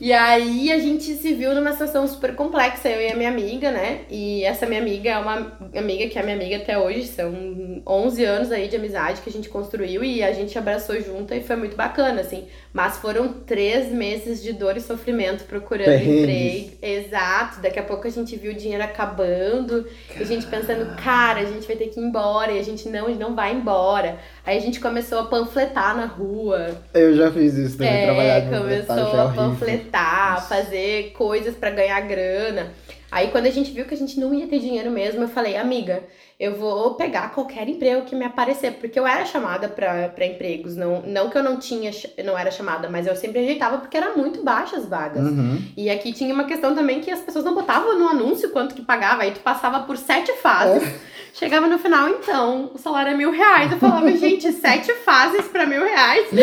E 0.00 0.12
aí 0.12 0.72
a 0.72 0.78
gente 0.78 1.14
se 1.14 1.34
viu 1.34 1.54
numa 1.54 1.72
situação 1.72 2.08
super 2.08 2.34
complexa, 2.34 2.88
eu 2.88 3.00
e 3.02 3.12
a 3.12 3.16
minha 3.16 3.28
amiga, 3.28 3.70
né? 3.70 4.00
E 4.08 4.42
essa 4.44 4.64
minha 4.64 4.80
amiga 4.80 5.10
é 5.10 5.18
uma 5.18 5.58
amiga 5.76 6.08
que 6.08 6.18
é 6.18 6.22
minha 6.22 6.36
amiga 6.36 6.56
até 6.56 6.78
hoje, 6.78 7.06
são 7.06 7.82
11 7.86 8.24
anos 8.24 8.52
aí 8.52 8.66
de 8.68 8.76
amizade 8.76 9.20
que 9.20 9.28
a 9.28 9.32
gente 9.32 9.48
construiu 9.48 10.02
e 10.02 10.22
a 10.22 10.32
gente 10.32 10.58
abraçou 10.58 11.00
junto 11.02 11.34
e 11.34 11.42
foi 11.42 11.56
muito 11.56 11.76
bacana, 11.76 12.22
assim. 12.22 12.46
Mas 12.72 12.98
foram 12.98 13.32
três 13.32 13.90
meses 13.92 14.42
de 14.42 14.52
dor 14.52 14.76
e 14.76 14.80
sofrimento 14.80 15.44
procurando 15.44 15.86
Perrengues. 15.86 16.22
emprego. 16.22 16.78
Exato. 16.80 17.60
Daqui 17.60 17.78
a 17.78 17.82
pouco 17.82 18.06
a 18.06 18.10
gente 18.10 18.36
viu 18.36 18.52
o 18.52 18.54
dinheiro 18.54 18.84
acabando. 18.84 19.86
E 20.16 20.22
a 20.22 20.24
gente 20.24 20.46
pensando, 20.46 20.96
cara, 20.96 21.40
a 21.40 21.44
gente 21.44 21.66
vai 21.66 21.76
ter 21.76 21.88
que 21.88 21.98
ir 21.98 22.02
embora. 22.02 22.52
E 22.52 22.58
a 22.58 22.62
gente 22.62 22.88
não, 22.88 23.06
a 23.06 23.08
gente 23.08 23.18
não 23.18 23.34
vai 23.34 23.52
embora. 23.52 24.18
Aí 24.50 24.58
a 24.58 24.60
gente 24.60 24.80
começou 24.80 25.20
a 25.20 25.24
panfletar 25.26 25.96
na 25.96 26.06
rua. 26.06 26.76
Eu 26.92 27.14
já 27.14 27.30
fiz 27.30 27.54
isso 27.54 27.78
também, 27.78 27.92
é, 27.92 28.04
trabalhar 28.04 28.50
começou 28.50 29.16
é 29.16 29.20
a 29.20 29.28
panfletar, 29.28 30.48
fazer 30.48 31.12
coisas 31.12 31.54
para 31.54 31.70
ganhar 31.70 32.00
grana. 32.00 32.66
Aí 33.10 33.28
quando 33.28 33.46
a 33.46 33.50
gente 33.50 33.70
viu 33.70 33.84
que 33.84 33.94
a 33.94 33.96
gente 33.96 34.18
não 34.18 34.32
ia 34.32 34.46
ter 34.46 34.58
dinheiro 34.58 34.90
mesmo, 34.90 35.22
eu 35.22 35.28
falei, 35.28 35.56
amiga, 35.56 36.02
eu 36.38 36.56
vou 36.56 36.94
pegar 36.94 37.32
qualquer 37.32 37.68
emprego 37.68 38.06
que 38.06 38.16
me 38.16 38.24
aparecer, 38.24 38.72
porque 38.74 38.98
eu 38.98 39.06
era 39.06 39.26
chamada 39.26 39.68
para 39.68 40.24
empregos, 40.24 40.74
não, 40.74 41.02
não 41.02 41.28
que 41.28 41.36
eu 41.36 41.42
não 41.42 41.58
tinha, 41.58 41.90
não 42.24 42.38
era 42.38 42.50
chamada, 42.50 42.88
mas 42.88 43.06
eu 43.06 43.14
sempre 43.14 43.40
rejeitava 43.40 43.78
porque 43.78 43.96
era 43.96 44.16
muito 44.16 44.42
baixas 44.42 44.80
as 44.80 44.86
vagas. 44.86 45.22
Uhum. 45.22 45.62
E 45.76 45.90
aqui 45.90 46.12
tinha 46.12 46.32
uma 46.32 46.44
questão 46.44 46.74
também 46.74 47.00
que 47.00 47.10
as 47.10 47.20
pessoas 47.20 47.44
não 47.44 47.54
botavam 47.54 47.98
no 47.98 48.08
anúncio 48.08 48.50
quanto 48.50 48.74
que 48.74 48.82
pagava, 48.82 49.22
aí 49.22 49.32
tu 49.32 49.40
passava 49.40 49.80
por 49.80 49.96
sete 49.96 50.32
fases. 50.34 50.82
É. 50.82 51.10
Chegava 51.32 51.68
no 51.68 51.78
final, 51.78 52.08
então, 52.08 52.70
o 52.74 52.78
salário 52.78 53.12
é 53.12 53.16
mil 53.16 53.30
reais. 53.30 53.70
Eu 53.70 53.78
falava, 53.78 54.10
gente, 54.10 54.50
sete 54.52 54.92
fases 55.04 55.46
para 55.46 55.64
mil 55.64 55.80
reais? 55.80 56.26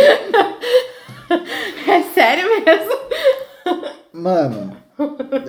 é 1.88 2.01
sério 2.13 2.47
mesmo? 2.63 2.95
Mano, 4.13 4.77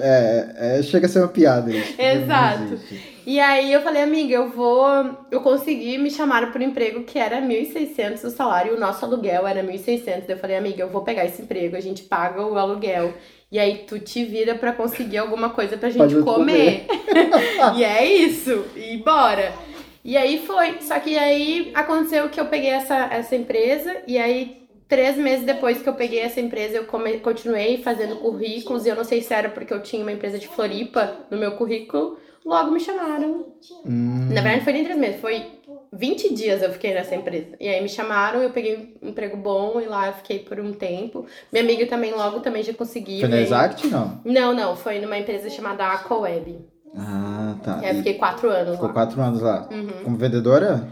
é, 0.00 0.47
é, 0.78 0.82
chega 0.82 1.06
a 1.06 1.08
ser 1.08 1.20
uma 1.20 1.28
piada 1.28 1.70
isso. 1.70 1.94
Exato. 2.00 2.78
E 3.26 3.38
aí 3.38 3.70
eu 3.72 3.82
falei, 3.82 4.02
amiga, 4.02 4.34
eu 4.34 4.48
vou. 4.48 4.86
Eu 5.30 5.40
consegui 5.42 5.98
me 5.98 6.10
chamar 6.10 6.50
por 6.50 6.60
um 6.60 6.64
emprego 6.64 7.02
que 7.02 7.18
era 7.18 7.42
1.600 7.42 8.24
o 8.24 8.30
salário, 8.30 8.74
o 8.74 8.80
nosso 8.80 9.04
aluguel 9.04 9.46
era 9.46 9.62
1.600. 9.62 10.24
Eu 10.28 10.38
falei, 10.38 10.56
amiga, 10.56 10.82
eu 10.82 10.88
vou 10.88 11.02
pegar 11.02 11.26
esse 11.26 11.42
emprego, 11.42 11.76
a 11.76 11.80
gente 11.80 12.04
paga 12.04 12.42
o 12.42 12.56
aluguel. 12.56 13.12
E 13.50 13.58
aí 13.58 13.84
tu 13.86 13.98
te 13.98 14.24
vira 14.24 14.54
para 14.54 14.72
conseguir 14.72 15.18
alguma 15.18 15.50
coisa 15.50 15.76
pra 15.76 15.90
gente 15.90 16.14
comer. 16.22 16.86
comer. 16.86 17.76
e 17.76 17.84
é 17.84 18.04
isso. 18.06 18.64
E 18.76 18.96
bora. 18.98 19.52
E 20.04 20.16
aí 20.16 20.42
foi. 20.46 20.78
Só 20.80 20.98
que 20.98 21.18
aí 21.18 21.70
aconteceu 21.74 22.28
que 22.30 22.40
eu 22.40 22.46
peguei 22.46 22.70
essa, 22.70 23.08
essa 23.10 23.36
empresa 23.36 23.94
e 24.06 24.16
aí 24.16 24.67
três 24.88 25.16
meses 25.16 25.44
depois 25.44 25.82
que 25.82 25.88
eu 25.88 25.94
peguei 25.94 26.20
essa 26.20 26.40
empresa, 26.40 26.76
eu 26.76 26.84
come, 26.86 27.18
continuei 27.18 27.78
fazendo 27.82 28.16
currículos, 28.16 28.86
e 28.86 28.88
eu 28.88 28.96
não 28.96 29.04
sei 29.04 29.20
se 29.20 29.32
era 29.34 29.50
porque 29.50 29.72
eu 29.72 29.82
tinha 29.82 30.02
uma 30.02 30.12
empresa 30.12 30.38
de 30.38 30.48
Floripa 30.48 31.12
no 31.30 31.36
meu 31.36 31.52
currículo, 31.52 32.18
logo 32.44 32.70
me 32.70 32.80
chamaram. 32.80 33.46
Hum. 33.84 34.28
Na 34.30 34.40
verdade, 34.40 34.56
não 34.56 34.64
foi 34.64 34.72
nem 34.72 34.84
três 34.84 34.98
meses, 34.98 35.20
foi 35.20 35.46
20 35.92 36.34
dias 36.34 36.62
eu 36.62 36.72
fiquei 36.72 36.94
nessa 36.94 37.14
empresa. 37.14 37.56
E 37.60 37.68
aí 37.68 37.82
me 37.82 37.88
chamaram, 37.88 38.42
eu 38.42 38.50
peguei 38.50 38.96
um 39.02 39.08
emprego 39.08 39.36
bom 39.36 39.80
e 39.80 39.86
lá 39.86 40.08
eu 40.08 40.12
fiquei 40.14 40.38
por 40.38 40.58
um 40.58 40.72
tempo. 40.72 41.26
Minha 41.52 41.64
amiga 41.64 41.86
também 41.86 42.12
logo 42.12 42.40
também 42.40 42.62
já 42.62 42.72
conseguiu. 42.72 43.20
Foi 43.20 43.28
na 43.28 43.40
Exact, 43.40 43.86
não? 43.88 44.20
Não, 44.24 44.54
não, 44.54 44.76
foi 44.76 45.00
numa 45.00 45.18
empresa 45.18 45.50
chamada 45.50 45.86
Aquaweb. 45.86 46.58
Ah, 46.96 47.56
tá. 47.62 47.80
E 47.82 47.86
aí 47.86 47.96
fiquei 47.96 48.14
quatro 48.14 48.48
anos 48.50 48.72
Ficou 48.72 48.88
lá. 48.88 48.94
quatro 48.94 49.20
anos 49.20 49.42
lá. 49.42 49.68
Uhum. 49.70 50.04
Como 50.04 50.16
vendedora? 50.16 50.88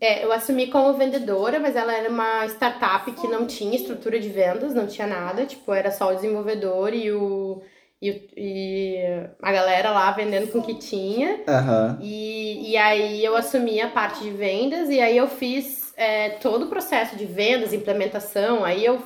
É, 0.00 0.24
eu 0.24 0.32
assumi 0.32 0.66
como 0.66 0.92
vendedora, 0.92 1.58
mas 1.58 1.74
ela 1.74 1.94
era 1.94 2.10
uma 2.10 2.44
startup 2.46 3.10
que 3.12 3.26
não 3.26 3.46
tinha 3.46 3.76
estrutura 3.76 4.20
de 4.20 4.28
vendas, 4.28 4.74
não 4.74 4.86
tinha 4.86 5.06
nada, 5.06 5.46
tipo, 5.46 5.72
era 5.72 5.90
só 5.90 6.10
o 6.10 6.14
desenvolvedor 6.14 6.92
e 6.92 7.10
o. 7.12 7.62
E, 8.02 8.30
e 8.34 8.96
a 9.42 9.52
galera 9.52 9.90
lá 9.90 10.10
vendendo 10.12 10.50
com 10.50 10.58
o 10.58 10.62
que 10.62 10.74
tinha. 10.74 11.36
Uhum. 11.46 11.98
E, 12.00 12.70
e 12.70 12.76
aí 12.76 13.22
eu 13.22 13.36
assumi 13.36 13.78
a 13.80 13.90
parte 13.90 14.22
de 14.22 14.30
vendas 14.30 14.88
e 14.88 14.98
aí 15.00 15.18
eu 15.18 15.28
fiz 15.28 15.92
é, 15.98 16.30
todo 16.30 16.64
o 16.64 16.68
processo 16.68 17.14
de 17.14 17.26
vendas, 17.26 17.74
implementação. 17.74 18.64
Aí 18.64 18.82
eu 18.82 19.02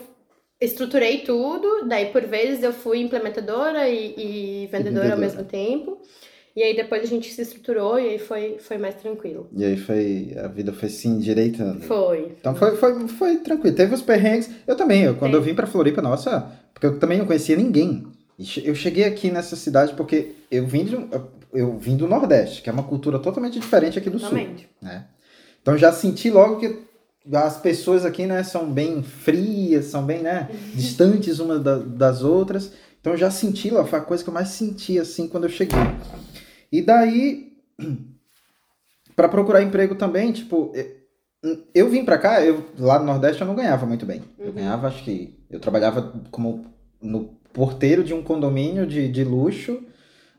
estruturei 0.60 1.18
tudo, 1.18 1.88
daí 1.88 2.06
por 2.06 2.22
vezes 2.22 2.62
eu 2.62 2.72
fui 2.72 3.00
implementadora 3.00 3.88
e, 3.88 4.14
e 4.16 4.66
vendedora, 4.66 5.08
vendedora 5.08 5.12
ao 5.14 5.18
mesmo 5.18 5.44
tempo. 5.44 6.00
E 6.56 6.62
aí 6.62 6.76
depois 6.76 7.02
a 7.02 7.06
gente 7.06 7.32
se 7.32 7.42
estruturou 7.42 7.98
e 7.98 8.10
aí 8.10 8.18
foi, 8.18 8.58
foi 8.60 8.78
mais 8.78 8.94
tranquilo. 8.94 9.48
E 9.56 9.64
aí 9.64 9.76
foi. 9.76 10.36
A 10.38 10.46
vida 10.46 10.72
foi 10.72 10.88
se 10.88 11.08
endireitando. 11.08 11.80
Foi. 11.82 12.32
Então 12.38 12.54
foi, 12.54 12.76
foi, 12.76 13.08
foi 13.08 13.36
tranquilo. 13.38 13.74
Teve 13.74 13.94
os 13.94 14.02
perrengues. 14.02 14.48
Eu 14.66 14.76
também, 14.76 15.02
eu, 15.02 15.16
quando 15.16 15.32
Tem. 15.32 15.40
eu 15.40 15.44
vim 15.44 15.54
pra 15.54 15.66
Floripa, 15.66 16.00
nossa, 16.00 16.48
porque 16.72 16.86
eu 16.86 16.98
também 17.00 17.18
não 17.18 17.26
conhecia 17.26 17.56
ninguém. 17.56 18.06
Eu 18.64 18.74
cheguei 18.74 19.04
aqui 19.04 19.30
nessa 19.30 19.56
cidade 19.56 19.94
porque 19.94 20.32
eu 20.50 20.66
vim, 20.66 20.84
de, 20.84 20.96
eu 21.52 21.76
vim 21.76 21.96
do 21.96 22.06
Nordeste, 22.06 22.62
que 22.62 22.70
é 22.70 22.72
uma 22.72 22.82
cultura 22.82 23.18
totalmente 23.18 23.58
diferente 23.58 23.98
aqui 23.98 24.10
do 24.10 24.18
totalmente. 24.18 24.62
Sul. 24.62 24.68
Né? 24.82 25.06
Então 25.60 25.76
já 25.76 25.92
senti 25.92 26.30
logo 26.30 26.58
que 26.58 26.82
as 27.32 27.56
pessoas 27.60 28.04
aqui 28.04 28.26
né, 28.26 28.42
são 28.42 28.70
bem 28.70 29.02
frias, 29.02 29.86
são 29.86 30.04
bem 30.04 30.20
né, 30.20 30.48
uhum. 30.50 30.76
distantes 30.76 31.38
umas 31.38 31.62
da, 31.62 31.78
das 31.78 32.22
outras. 32.22 32.72
Então 33.00 33.16
já 33.16 33.30
senti 33.30 33.70
lá, 33.70 33.84
foi 33.84 33.98
a 33.98 34.02
coisa 34.02 34.22
que 34.22 34.30
eu 34.30 34.34
mais 34.34 34.48
senti 34.48 34.98
assim 34.98 35.26
quando 35.28 35.44
eu 35.44 35.50
cheguei. 35.50 35.78
E 36.74 36.82
daí, 36.82 37.52
para 39.14 39.28
procurar 39.28 39.62
emprego 39.62 39.94
também, 39.94 40.32
tipo, 40.32 40.72
eu 41.72 41.88
vim 41.88 42.04
para 42.04 42.18
cá, 42.18 42.44
eu 42.44 42.64
lá 42.76 42.98
no 42.98 43.04
Nordeste 43.04 43.40
eu 43.40 43.46
não 43.46 43.54
ganhava 43.54 43.86
muito 43.86 44.04
bem. 44.04 44.22
Eu 44.36 44.48
uhum. 44.48 44.52
ganhava, 44.54 44.88
acho 44.88 45.04
que 45.04 45.38
eu 45.48 45.60
trabalhava 45.60 46.12
como 46.32 46.66
no 47.00 47.26
porteiro 47.52 48.02
de 48.02 48.12
um 48.12 48.24
condomínio 48.24 48.88
de, 48.88 49.08
de 49.08 49.22
luxo, 49.22 49.84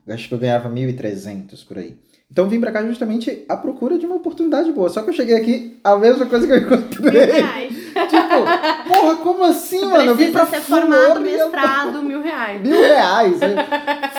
acho 0.10 0.28
que 0.28 0.34
eu 0.34 0.38
ganhava 0.38 0.70
1.300 0.70 1.66
por 1.66 1.78
aí. 1.78 1.98
Então 2.30 2.50
vim 2.50 2.60
pra 2.60 2.74
cá 2.74 2.86
justamente 2.86 3.46
à 3.48 3.56
procura 3.56 3.98
de 3.98 4.06
uma 4.06 4.16
oportunidade 4.18 4.74
boa. 4.74 4.90
Só 4.90 5.04
que 5.04 5.12
eu 5.12 5.14
cheguei 5.14 5.38
aqui, 5.38 5.80
a 5.86 5.96
mesma 5.96 6.26
coisa 6.26 6.46
que 6.46 6.52
eu 6.52 6.58
encontrei. 6.58 7.44
Tipo, 8.08 8.94
porra, 8.94 9.16
como 9.18 9.44
assim, 9.46 9.86
mano? 9.86 10.12
Eu 10.12 10.16
vim 10.16 10.32
pra 10.32 10.46
ser 10.46 10.60
formado, 10.62 11.22
mestrado, 11.22 12.04
mil 12.04 12.22
reais. 12.22 12.62
Mil 12.62 12.80
reais. 12.80 13.40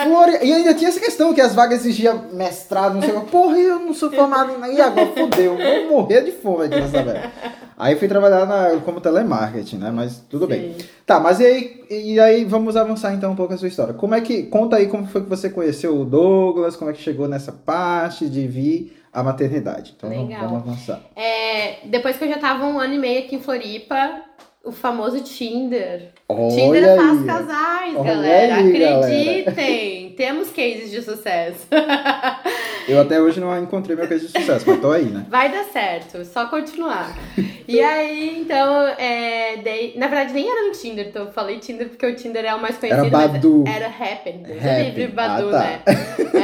Flore... 0.03 0.39
E 0.41 0.51
ainda 0.51 0.73
tinha 0.73 0.89
essa 0.89 0.99
questão 0.99 1.33
que 1.33 1.41
as 1.41 1.53
vagas 1.53 1.81
exigiam 1.81 2.25
mestrado, 2.33 2.95
não 2.95 3.01
sei 3.01 3.15
o 3.15 3.21
que. 3.21 3.31
Porra, 3.31 3.57
eu 3.57 3.79
não 3.79 3.93
sou 3.93 4.11
formado 4.11 4.51
em. 4.51 4.75
E 4.75 4.81
agora, 4.81 5.07
fodeu, 5.07 5.57
vou 5.57 5.89
morrer 5.89 6.23
de 6.23 6.31
fome 6.31 6.65
aqui 6.65 6.75
nessa 6.75 7.03
velha. 7.03 7.31
Aí 7.77 7.95
fui 7.95 8.07
trabalhar 8.07 8.47
na, 8.47 8.79
como 8.83 8.99
telemarketing, 8.99 9.77
né? 9.77 9.91
Mas 9.93 10.19
tudo 10.27 10.45
Sim. 10.45 10.51
bem. 10.51 10.75
Tá, 11.05 11.19
mas 11.19 11.39
e 11.39 11.45
aí, 11.45 11.83
e 11.89 12.19
aí 12.19 12.43
vamos 12.43 12.75
avançar 12.75 13.13
então 13.13 13.31
um 13.31 13.35
pouco 13.35 13.53
a 13.53 13.57
sua 13.57 13.67
história. 13.67 13.93
Como 13.93 14.15
é 14.15 14.21
que. 14.21 14.43
Conta 14.43 14.77
aí 14.77 14.87
como 14.87 15.05
foi 15.05 15.21
que 15.21 15.29
você 15.29 15.49
conheceu 15.49 15.99
o 15.99 16.03
Douglas, 16.03 16.75
como 16.75 16.89
é 16.89 16.93
que 16.93 17.01
chegou 17.01 17.27
nessa 17.27 17.51
parte 17.51 18.27
de 18.27 18.47
vir 18.47 18.96
à 19.17 19.23
maternidade. 19.23 19.95
Então 19.97 20.09
Legal. 20.11 20.41
vamos 20.41 20.61
avançar. 20.61 21.01
É, 21.15 21.87
depois 21.87 22.17
que 22.17 22.23
eu 22.23 22.29
já 22.29 22.37
tava 22.37 22.67
um 22.67 22.79
ano 22.79 22.93
e 22.93 22.99
meio 22.99 23.25
aqui 23.25 23.35
em 23.35 23.41
Floripa, 23.41 24.21
o 24.67 24.71
famoso 24.71 25.21
Tinder. 25.21 26.09
Olha 26.27 26.55
Tinder 26.55 26.89
aí. 26.89 26.97
faz 26.97 27.25
casais, 27.25 27.95
Olha 27.95 28.03
galera. 28.03 28.55
Aí, 28.55 28.85
Acreditem! 28.85 29.45
Galera. 29.45 30.17
Temos 30.17 30.49
cases 30.49 30.91
de 30.91 31.01
sucesso. 31.01 31.67
Eu 32.87 32.99
até 32.99 33.21
hoje 33.21 33.39
não 33.39 33.57
encontrei 33.61 33.95
meu 33.95 34.07
case 34.07 34.27
de 34.27 34.31
sucesso, 34.31 34.65
mas 34.67 34.79
tô 34.81 34.91
aí, 34.91 35.05
né? 35.05 35.25
Vai 35.29 35.51
dar 35.51 35.63
certo, 35.65 36.23
só 36.25 36.47
continuar. 36.47 37.15
e 37.67 37.81
aí, 37.81 38.39
então, 38.39 38.87
é, 38.97 39.57
dei, 39.57 39.93
na 39.97 40.07
verdade 40.07 40.33
nem 40.33 40.49
era 40.49 40.67
no 40.67 40.71
Tinder, 40.71 41.07
então 41.07 41.25
eu 41.25 41.31
falei 41.31 41.59
Tinder 41.59 41.89
porque 41.89 42.05
o 42.05 42.15
Tinder 42.15 42.45
é 42.45 42.55
o 42.55 42.61
mais 42.61 42.77
conhecido. 42.77 43.05
Era 43.05 43.27
Badu. 43.27 43.63
Era 43.67 43.87
Happn, 43.87 44.43
livre 44.85 45.07
Badu, 45.07 45.49
ah, 45.49 45.51
tá. 45.51 45.59
né? 45.59 45.81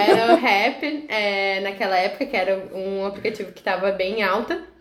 Era 0.09 0.33
o 0.33 0.35
Happn, 0.35 1.05
é, 1.07 1.59
naquela 1.61 1.97
época, 1.97 2.25
que 2.25 2.35
era 2.35 2.61
um 2.73 3.05
aplicativo 3.05 3.51
que 3.51 3.63
tava 3.63 3.91
bem 3.91 4.21
alta. 4.21 4.72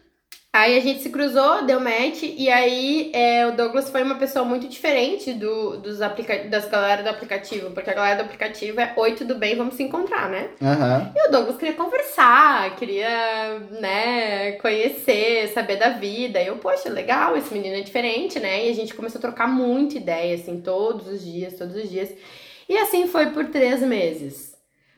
Aí 0.54 0.76
a 0.76 0.80
gente 0.80 1.00
se 1.00 1.08
cruzou, 1.08 1.64
deu 1.64 1.80
match, 1.80 2.24
e 2.24 2.50
aí 2.50 3.10
é, 3.14 3.46
o 3.46 3.52
Douglas 3.52 3.88
foi 3.88 4.02
uma 4.02 4.16
pessoa 4.16 4.44
muito 4.44 4.68
diferente 4.68 5.32
do, 5.32 5.78
dos 5.78 6.02
aplica 6.02 6.44
das 6.44 6.68
galera 6.68 7.02
do 7.02 7.08
aplicativo, 7.08 7.70
porque 7.70 7.88
a 7.88 7.94
galera 7.94 8.16
do 8.16 8.26
aplicativo 8.26 8.78
é 8.78 8.92
oi, 8.94 9.14
tudo 9.14 9.34
bem, 9.34 9.56
vamos 9.56 9.76
se 9.76 9.82
encontrar, 9.82 10.28
né? 10.28 10.50
Uhum. 10.60 11.12
E 11.16 11.26
o 11.26 11.30
Douglas 11.30 11.56
queria 11.56 11.72
conversar, 11.72 12.76
queria, 12.76 13.60
né, 13.80 14.52
conhecer, 14.60 15.48
saber 15.54 15.76
da 15.76 15.88
vida. 15.88 16.38
E 16.38 16.48
eu, 16.48 16.56
poxa, 16.56 16.90
legal, 16.90 17.34
esse 17.34 17.54
menino 17.54 17.76
é 17.76 17.80
diferente, 17.80 18.38
né? 18.38 18.66
E 18.66 18.70
a 18.70 18.74
gente 18.74 18.92
começou 18.92 19.20
a 19.20 19.22
trocar 19.22 19.48
muita 19.48 19.96
ideia, 19.96 20.34
assim, 20.34 20.60
todos 20.60 21.08
os 21.08 21.24
dias, 21.24 21.54
todos 21.54 21.74
os 21.74 21.88
dias. 21.88 22.10
E 22.68 22.76
assim 22.76 23.06
foi 23.06 23.30
por 23.30 23.46
três 23.46 23.80
meses. 23.80 24.51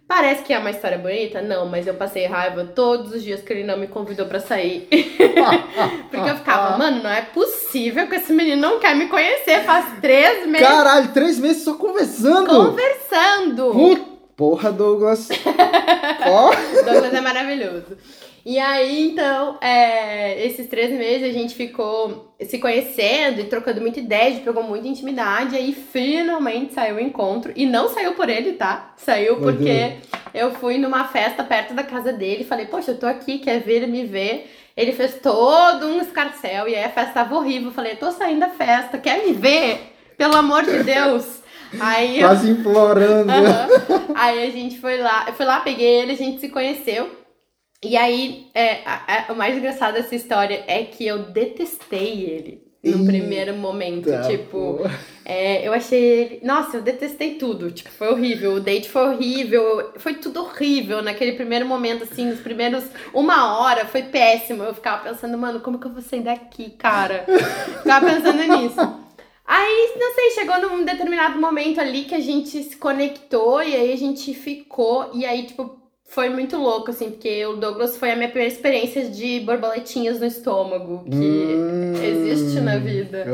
Parece 0.07 0.43
que 0.43 0.53
é 0.53 0.59
uma 0.59 0.71
história 0.71 0.99
bonita? 0.99 1.41
Não, 1.41 1.67
mas 1.67 1.87
eu 1.87 1.95
passei 1.95 2.27
raiva 2.27 2.65
todos 2.65 3.13
os 3.13 3.23
dias 3.23 3.41
que 3.41 3.51
ele 3.53 3.65
não 3.65 3.79
me 3.79 3.87
convidou 3.87 4.27
para 4.27 4.39
sair. 4.39 4.87
Porque 6.11 6.31
eu 6.31 6.37
ficava, 6.37 6.77
mano, 6.77 7.03
não 7.03 7.11
é 7.11 7.23
possível 7.23 8.07
que 8.07 8.17
esse 8.17 8.33
menino 8.33 8.61
não 8.61 8.79
quer 8.79 8.95
me 8.95 9.09
conhecer. 9.09 9.65
Faz 9.65 9.99
três 10.03 10.47
meses. 10.47 10.69
Caralho, 10.69 11.13
três 11.13 11.39
meses 11.39 11.65
só 11.65 11.75
conversando. 11.75 12.47
Conversando. 12.47 13.73
Porra, 14.37 14.71
Douglas. 14.71 15.29
oh. 16.29 16.85
Douglas 16.85 17.15
é 17.15 17.21
maravilhoso. 17.23 17.97
E 18.45 18.59
aí, 18.59 19.09
então, 19.09 19.57
é, 19.59 20.45
esses 20.45 20.67
três 20.67 20.91
meses 20.91 21.31
a 21.31 21.33
gente 21.33 21.55
ficou 21.55 22.35
se 22.39 22.59
conhecendo 22.59 23.41
e 23.41 23.45
trocando 23.45 23.81
muita 23.81 24.01
ideia, 24.01 24.27
a 24.27 24.31
gente 24.33 24.45
pegou 24.45 24.63
muita 24.63 24.87
intimidade, 24.87 25.57
aí 25.57 25.73
finalmente 25.73 26.75
saiu 26.75 26.97
o 26.97 27.01
encontro. 27.01 27.53
E 27.57 27.65
não 27.65 27.89
saiu 27.89 28.13
por 28.13 28.29
ele, 28.29 28.53
tá? 28.53 28.93
Saiu 28.99 29.39
porque 29.39 29.95
eu 30.35 30.51
fui 30.57 30.77
numa 30.77 31.05
festa 31.05 31.43
perto 31.43 31.73
da 31.73 31.83
casa 31.83 32.13
dele 32.13 32.43
e 32.43 32.47
falei, 32.47 32.67
poxa, 32.67 32.91
eu 32.91 32.99
tô 32.99 33.07
aqui, 33.07 33.39
quer 33.39 33.61
vir 33.61 33.89
me 33.89 34.05
ver? 34.05 34.51
Ele 34.77 34.93
fez 34.93 35.15
todo 35.23 35.87
um 35.87 36.01
escarcel 36.01 36.69
e 36.69 36.75
aí 36.75 36.85
a 36.85 36.91
festa 36.91 37.15
tava 37.15 37.37
horrível. 37.37 37.69
Eu 37.69 37.75
falei, 37.75 37.97
tô 37.97 38.13
saindo 38.13 38.41
da 38.41 38.51
festa, 38.51 38.99
quer 38.99 39.25
me 39.25 39.33
ver? 39.33 39.95
Pelo 40.19 40.37
amor 40.37 40.65
de 40.65 40.83
Deus! 40.83 41.43
Aí 41.81 42.21
Quase 42.21 42.51
implorando. 42.51 43.33
Uhum. 43.33 44.15
Aí 44.15 44.47
a 44.47 44.51
gente 44.51 44.79
foi 44.79 44.99
lá, 44.99 45.25
eu 45.29 45.33
fui 45.33 45.47
lá, 45.47 45.61
peguei 45.61 46.03
ele, 46.03 46.13
a 46.13 46.17
gente 46.17 46.41
se 46.41 46.49
conheceu. 46.51 47.24
E 47.85 47.97
aí, 47.97 48.47
é, 48.55 48.81
a, 48.87 49.29
a, 49.29 49.33
o 49.33 49.37
mais 49.37 49.57
engraçado 49.57 49.95
dessa 49.95 50.15
história 50.15 50.65
é 50.67 50.85
que 50.85 51.07
eu 51.07 51.25
detestei 51.25 52.23
ele 52.23 52.65
no 52.83 52.99
Eita, 52.99 53.05
primeiro 53.05 53.55
momento. 53.55 54.11
Tipo, 54.27 54.81
é, 55.25 55.67
eu 55.67 55.73
achei 55.73 56.03
ele. 56.03 56.41
Nossa, 56.43 56.79
eu 56.79 56.83
detestei 56.83 57.35
tudo. 57.35 57.71
Tipo, 57.71 57.91
foi 57.91 58.09
horrível. 58.09 58.55
O 58.55 58.61
date 58.61 58.89
foi 58.89 59.03
horrível. 59.09 59.93
Foi 59.97 60.15
tudo 60.15 60.41
horrível 60.43 61.03
naquele 61.03 61.33
primeiro 61.33 61.67
momento, 61.67 62.05
assim, 62.05 62.27
nos 62.27 62.41
primeiros. 62.41 62.85
Uma 63.13 63.59
hora 63.59 63.85
foi 63.85 64.03
péssimo. 64.03 64.63
Eu 64.63 64.75
ficava 64.75 65.03
pensando, 65.03 65.37
mano, 65.37 65.61
como 65.61 65.79
que 65.79 65.87
eu 65.87 65.93
vou 65.93 66.03
sair 66.03 66.23
daqui, 66.23 66.71
cara? 66.71 67.27
ficava 67.83 68.07
pensando 68.07 68.43
nisso. 68.57 69.05
Aí, 69.47 69.95
não 69.99 70.15
sei, 70.15 70.31
chegou 70.31 70.59
num 70.59 70.85
determinado 70.87 71.39
momento 71.39 71.79
ali 71.79 72.05
que 72.05 72.15
a 72.15 72.21
gente 72.21 72.63
se 72.63 72.77
conectou 72.77 73.63
e 73.63 73.75
aí 73.77 73.93
a 73.93 73.97
gente 73.97 74.33
ficou. 74.33 75.11
E 75.13 75.27
aí, 75.27 75.45
tipo, 75.45 75.84
foi 76.07 76.29
muito 76.29 76.57
louco, 76.57 76.91
assim, 76.91 77.11
porque 77.11 77.45
o 77.47 77.57
Douglas 77.57 77.97
foi 77.97 78.13
a 78.13 78.17
minha 78.17 78.29
primeira 78.29 78.53
experiência 78.53 79.09
de 79.09 79.41
borboletinhas 79.41 80.21
no 80.21 80.27
estômago, 80.27 81.03
que 81.05 81.17
hum, 81.17 81.93
existe 81.95 82.61
na 82.61 82.79
vida. 82.79 83.25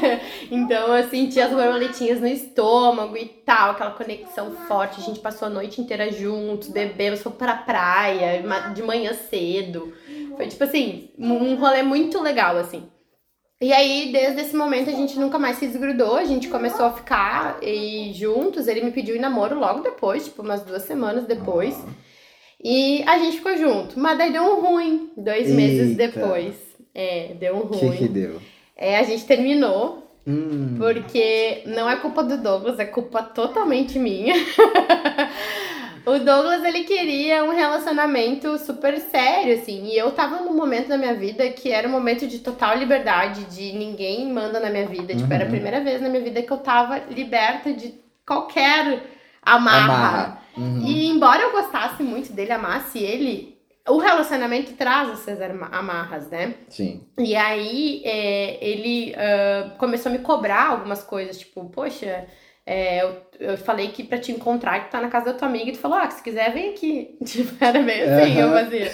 então, 0.50 0.96
eu 0.96 1.08
senti 1.08 1.40
as 1.40 1.50
borboletinhas 1.50 2.20
no 2.20 2.28
estômago 2.28 3.16
e 3.16 3.26
tal, 3.26 3.72
aquela 3.72 3.90
conexão 3.90 4.52
forte. 4.68 5.00
A 5.00 5.04
gente 5.04 5.18
passou 5.18 5.48
a 5.48 5.50
noite 5.50 5.80
inteira 5.80 6.12
juntos, 6.12 6.68
bebemos, 6.68 7.22
foi 7.22 7.32
pra 7.32 7.54
praia, 7.54 8.40
de 8.72 8.82
manhã 8.82 9.12
cedo. 9.14 9.92
Foi, 10.36 10.46
tipo 10.46 10.62
assim, 10.62 11.10
um 11.18 11.56
rolê 11.56 11.82
muito 11.82 12.22
legal, 12.22 12.56
assim. 12.56 12.88
E 13.62 13.74
aí, 13.74 14.10
desde 14.10 14.40
esse 14.40 14.56
momento, 14.56 14.88
a 14.88 14.92
gente 14.94 15.18
nunca 15.18 15.38
mais 15.38 15.58
se 15.58 15.66
desgrudou, 15.66 16.16
a 16.16 16.24
gente 16.24 16.48
começou 16.48 16.86
a 16.86 16.92
ficar 16.92 17.58
e 17.62 18.10
juntos. 18.14 18.66
Ele 18.66 18.80
me 18.80 18.90
pediu 18.90 19.14
em 19.14 19.20
namoro 19.20 19.58
logo 19.58 19.80
depois, 19.80 20.24
tipo, 20.24 20.40
umas 20.40 20.62
duas 20.62 20.82
semanas 20.82 21.26
depois. 21.26 21.78
E 22.62 23.02
a 23.06 23.18
gente 23.18 23.36
ficou 23.36 23.54
junto. 23.58 24.00
Mas 24.00 24.16
daí 24.16 24.32
deu 24.32 24.44
um 24.44 24.60
ruim, 24.62 25.10
dois 25.14 25.46
Eita. 25.48 25.54
meses 25.54 25.94
depois. 25.94 26.54
É, 26.94 27.34
deu 27.38 27.54
um 27.56 27.60
ruim. 27.60 27.88
O 27.88 27.92
que, 27.92 27.98
que 27.98 28.08
deu? 28.08 28.40
É, 28.74 28.98
a 28.98 29.02
gente 29.02 29.26
terminou. 29.26 30.06
Hum. 30.26 30.76
Porque 30.78 31.62
não 31.66 31.88
é 31.88 31.96
culpa 31.96 32.22
do 32.22 32.38
Douglas, 32.38 32.78
é 32.78 32.84
culpa 32.86 33.22
totalmente 33.22 33.98
minha. 33.98 34.34
O 36.06 36.18
Douglas, 36.18 36.64
ele 36.64 36.84
queria 36.84 37.44
um 37.44 37.52
relacionamento 37.54 38.58
super 38.58 38.98
sério, 38.98 39.54
assim. 39.54 39.86
E 39.86 39.98
eu 39.98 40.10
tava 40.12 40.40
num 40.40 40.54
momento 40.54 40.88
da 40.88 40.96
minha 40.96 41.14
vida 41.14 41.48
que 41.50 41.70
era 41.70 41.86
um 41.86 41.90
momento 41.90 42.26
de 42.26 42.38
total 42.38 42.76
liberdade, 42.76 43.44
de 43.44 43.72
ninguém 43.72 44.32
manda 44.32 44.58
na 44.58 44.70
minha 44.70 44.86
vida. 44.86 45.12
Uhum. 45.12 45.18
Tipo, 45.18 45.32
era 45.32 45.44
a 45.44 45.46
uhum. 45.46 45.52
primeira 45.52 45.80
vez 45.80 46.00
na 46.00 46.08
minha 46.08 46.22
vida 46.22 46.42
que 46.42 46.50
eu 46.50 46.58
tava 46.58 46.98
liberta 47.10 47.72
de 47.72 47.94
qualquer 48.26 49.02
amarra. 49.42 49.84
amarra. 49.84 50.42
Uhum. 50.56 50.82
E 50.86 51.06
embora 51.06 51.42
eu 51.42 51.52
gostasse 51.52 52.02
muito 52.02 52.32
dele, 52.32 52.52
amasse 52.52 52.98
ele, 52.98 53.58
o 53.88 53.98
relacionamento 53.98 54.72
traz 54.72 55.10
essas 55.10 55.38
amarras, 55.40 56.28
né? 56.30 56.54
Sim. 56.68 57.06
E 57.18 57.36
aí, 57.36 58.02
é, 58.04 58.58
ele 58.64 59.12
uh, 59.12 59.76
começou 59.76 60.10
a 60.10 60.12
me 60.12 60.20
cobrar 60.20 60.68
algumas 60.68 61.02
coisas, 61.02 61.38
tipo, 61.38 61.64
poxa 61.70 62.26
é, 62.70 63.02
eu, 63.02 63.16
eu 63.40 63.58
falei 63.58 63.88
que 63.88 64.04
pra 64.04 64.16
te 64.16 64.30
encontrar, 64.30 64.84
que 64.84 64.92
tá 64.92 65.00
na 65.00 65.08
casa 65.08 65.32
da 65.32 65.34
tua 65.40 65.48
amiga, 65.48 65.70
e 65.70 65.72
tu 65.72 65.78
falou, 65.78 65.98
ah, 65.98 66.08
se 66.08 66.22
quiser, 66.22 66.52
vem 66.52 66.70
aqui. 66.70 67.18
Tipo, 67.26 67.64
era 67.64 67.82
meio 67.82 68.04
assim, 68.04 68.30
uhum. 68.30 68.38
eu 68.38 68.50
fazia. 68.52 68.92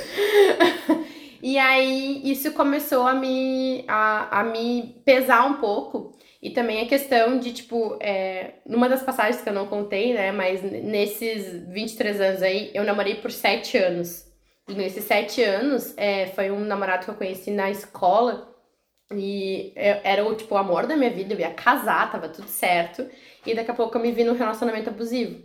e 1.43 1.59
aí, 1.59 2.23
isso 2.25 2.53
começou 2.53 3.07
a 3.07 3.13
me, 3.13 3.85
a, 3.87 4.41
a 4.41 4.45
me 4.45 4.97
pesar 5.05 5.45
um 5.45 5.61
pouco. 5.61 6.17
E 6.43 6.49
também 6.49 6.81
a 6.81 6.87
questão 6.87 7.39
de, 7.39 7.53
tipo, 7.53 7.99
é, 8.01 8.55
numa 8.65 8.89
das 8.89 9.03
passagens 9.03 9.43
que 9.43 9.49
eu 9.51 9.53
não 9.53 9.67
contei, 9.67 10.15
né, 10.15 10.33
mas 10.33 10.63
nesses 10.63 11.69
23 11.69 12.19
anos 12.19 12.43
aí, 12.43 12.71
eu 12.73 12.83
namorei 12.83 13.17
por 13.17 13.31
7 13.31 13.77
anos. 13.77 14.25
E 14.67 14.73
nesses 14.73 15.05
7 15.05 15.43
anos, 15.43 15.93
é, 15.99 16.29
foi 16.29 16.51
um 16.51 16.61
namorado 16.61 17.05
que 17.05 17.11
eu 17.11 17.15
conheci 17.15 17.51
na 17.51 17.71
escola. 17.71 18.57
E 19.13 19.73
eu, 19.77 20.01
era 20.03 20.27
o, 20.27 20.35
tipo, 20.35 20.55
o 20.55 20.59
amor 20.59 20.87
da 20.87 20.97
minha 20.97 21.11
vida, 21.11 21.35
eu 21.35 21.41
ia 21.41 21.51
casar, 21.51 22.11
tava 22.11 22.29
tudo 22.29 22.49
certo. 22.49 23.07
E 23.47 23.55
daqui 23.55 23.71
a 23.71 23.75
pouco 23.75 23.97
eu 23.97 24.03
me 24.03 24.13
vi 24.13 24.25
num 24.25 24.35
relacionamento 24.35 24.91
abusivo. 24.91 25.41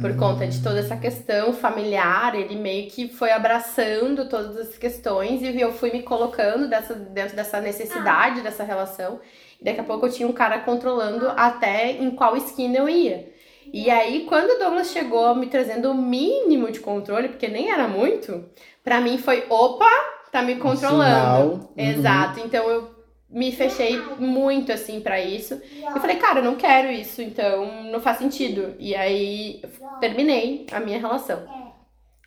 Por 0.00 0.16
conta 0.16 0.46
de 0.46 0.62
toda 0.62 0.78
essa 0.78 0.96
questão 0.96 1.52
familiar, 1.52 2.34
ele 2.34 2.56
meio 2.56 2.88
que 2.90 3.06
foi 3.06 3.30
abraçando 3.32 4.28
todas 4.28 4.56
as 4.56 4.78
questões 4.78 5.42
e 5.42 5.60
eu 5.60 5.72
fui 5.72 5.90
me 5.90 6.02
colocando 6.02 6.68
dessa, 6.68 6.94
dentro 6.94 7.36
dessa 7.36 7.60
necessidade 7.60 8.40
dessa 8.40 8.64
relação. 8.64 9.20
E 9.60 9.64
daqui 9.64 9.80
a 9.80 9.84
pouco 9.84 10.06
eu 10.06 10.10
tinha 10.10 10.26
um 10.26 10.32
cara 10.32 10.60
controlando 10.60 11.28
até 11.36 11.92
em 11.92 12.10
qual 12.12 12.34
esquina 12.34 12.78
eu 12.78 12.88
ia. 12.88 13.30
E 13.72 13.90
aí, 13.90 14.24
quando 14.26 14.50
o 14.50 14.58
Douglas 14.58 14.90
chegou 14.90 15.34
me 15.34 15.46
trazendo 15.46 15.90
o 15.90 15.94
mínimo 15.94 16.70
de 16.70 16.80
controle, 16.80 17.28
porque 17.28 17.46
nem 17.46 17.70
era 17.70 17.86
muito, 17.86 18.48
pra 18.82 19.00
mim 19.00 19.18
foi: 19.18 19.44
opa, 19.50 19.90
tá 20.32 20.40
me 20.42 20.56
controlando. 20.56 21.52
Uhum. 21.54 21.68
Exato. 21.76 22.40
Então 22.40 22.68
eu 22.68 22.99
me 23.30 23.52
fechei 23.52 24.14
muito 24.18 24.72
assim 24.72 25.00
para 25.00 25.20
isso. 25.20 25.60
E 25.94 26.00
falei, 26.00 26.16
cara, 26.16 26.40
eu 26.40 26.44
não 26.44 26.56
quero 26.56 26.90
isso, 26.90 27.22
então 27.22 27.84
não 27.84 28.00
faz 28.00 28.18
sentido. 28.18 28.74
E 28.78 28.94
aí 28.94 29.62
terminei 29.98 30.66
a 30.72 30.80
minha 30.80 30.98
relação. 30.98 31.48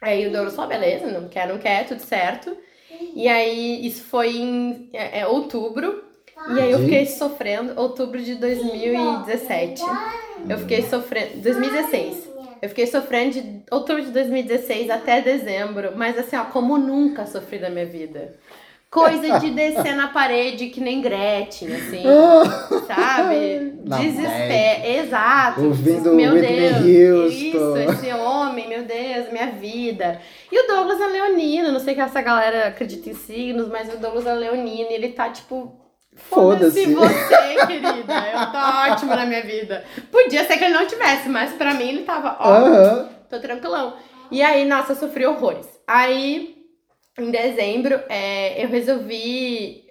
Aí 0.02 0.28
o 0.28 0.32
Douglas 0.32 0.56
falou, 0.56 0.70
beleza, 0.70 1.08
não 1.12 1.30
quer, 1.30 1.48
não 1.48 1.58
quer, 1.60 1.86
tudo 1.88 2.02
certo. 2.02 2.56
E 3.16 3.28
aí 3.28 3.86
isso 3.86 4.04
foi 4.04 4.38
em 4.38 4.90
é, 4.94 5.20
é, 5.22 5.28
outubro. 5.28 6.04
E 6.46 6.60
aí 6.60 6.72
eu 6.72 6.80
De? 6.80 6.84
fiquei 6.84 7.06
sofrendo, 7.06 7.80
outubro 7.80 8.22
de 8.22 8.36
2017. 8.36 10.06
Eu 10.48 10.58
fiquei 10.60 10.82
sofrendo, 10.84 11.42
2016. 11.42 12.30
Eu 12.62 12.70
fiquei 12.70 12.88
sofrendo 12.88 13.34
de 13.42 13.64
outubro 13.72 14.04
de 14.04 14.12
2016 14.12 14.90
até 14.90 15.22
dezembro, 15.22 15.96
mas 15.98 16.18
assim, 16.18 16.36
ó, 16.36 16.46
como 16.46 16.78
nunca 16.78 17.26
sofri 17.26 17.60
na 17.60 17.70
minha 17.70 17.86
vida. 17.86 18.38
Coisa 18.94 19.40
de 19.40 19.50
descer 19.50 19.96
na 19.96 20.10
parede 20.10 20.68
que 20.68 20.80
nem 20.80 21.02
Gretchen, 21.02 21.76
assim, 21.76 22.04
sabe? 22.86 23.74
Desespero. 23.84 24.86
Exato. 24.86 25.62
Ouvindo 25.64 26.14
meu 26.14 26.34
Whitney 26.34 26.74
Deus. 26.74 27.34
Houston. 27.34 27.78
Isso, 27.78 27.78
esse 27.92 28.14
homem, 28.14 28.68
meu 28.68 28.84
Deus, 28.84 29.32
minha 29.32 29.48
vida. 29.48 30.22
E 30.52 30.64
o 30.64 30.68
Douglas 30.68 31.02
é 31.02 31.08
leonino, 31.08 31.72
não 31.72 31.80
sei 31.80 31.96
que 31.96 32.02
essa 32.02 32.22
galera 32.22 32.68
acredita 32.68 33.10
em 33.10 33.16
signos, 33.16 33.68
mas 33.68 33.92
o 33.92 33.98
Douglas 33.98 34.28
é 34.28 34.34
leonino 34.34 34.92
e 34.92 34.94
ele 34.94 35.10
tá 35.10 35.30
tipo. 35.30 35.80
Foda-se. 36.16 36.94
Foda-se 36.94 37.16
você, 37.16 37.66
querida. 37.66 38.14
Eu 38.32 38.52
tô 38.52 38.92
ótimo 38.92 39.16
na 39.16 39.26
minha 39.26 39.42
vida. 39.42 39.84
Podia 40.12 40.46
ser 40.46 40.58
que 40.58 40.66
ele 40.66 40.76
não 40.76 40.86
tivesse, 40.86 41.28
mas 41.28 41.52
pra 41.54 41.74
mim 41.74 41.90
ele 41.90 42.04
tava 42.04 42.38
ótimo. 42.40 42.76
Aham. 42.76 43.10
Tô 43.28 43.40
tranquilão. 43.40 43.96
E 44.30 44.44
aí, 44.44 44.66
nossa, 44.66 44.92
eu 44.92 44.96
sofri 44.96 45.26
horrores. 45.26 45.68
Aí, 45.88 46.53
em 47.18 47.30
dezembro, 47.32 48.00
é, 48.10 48.64
eu 48.64 48.68
resolvi. 48.70 49.84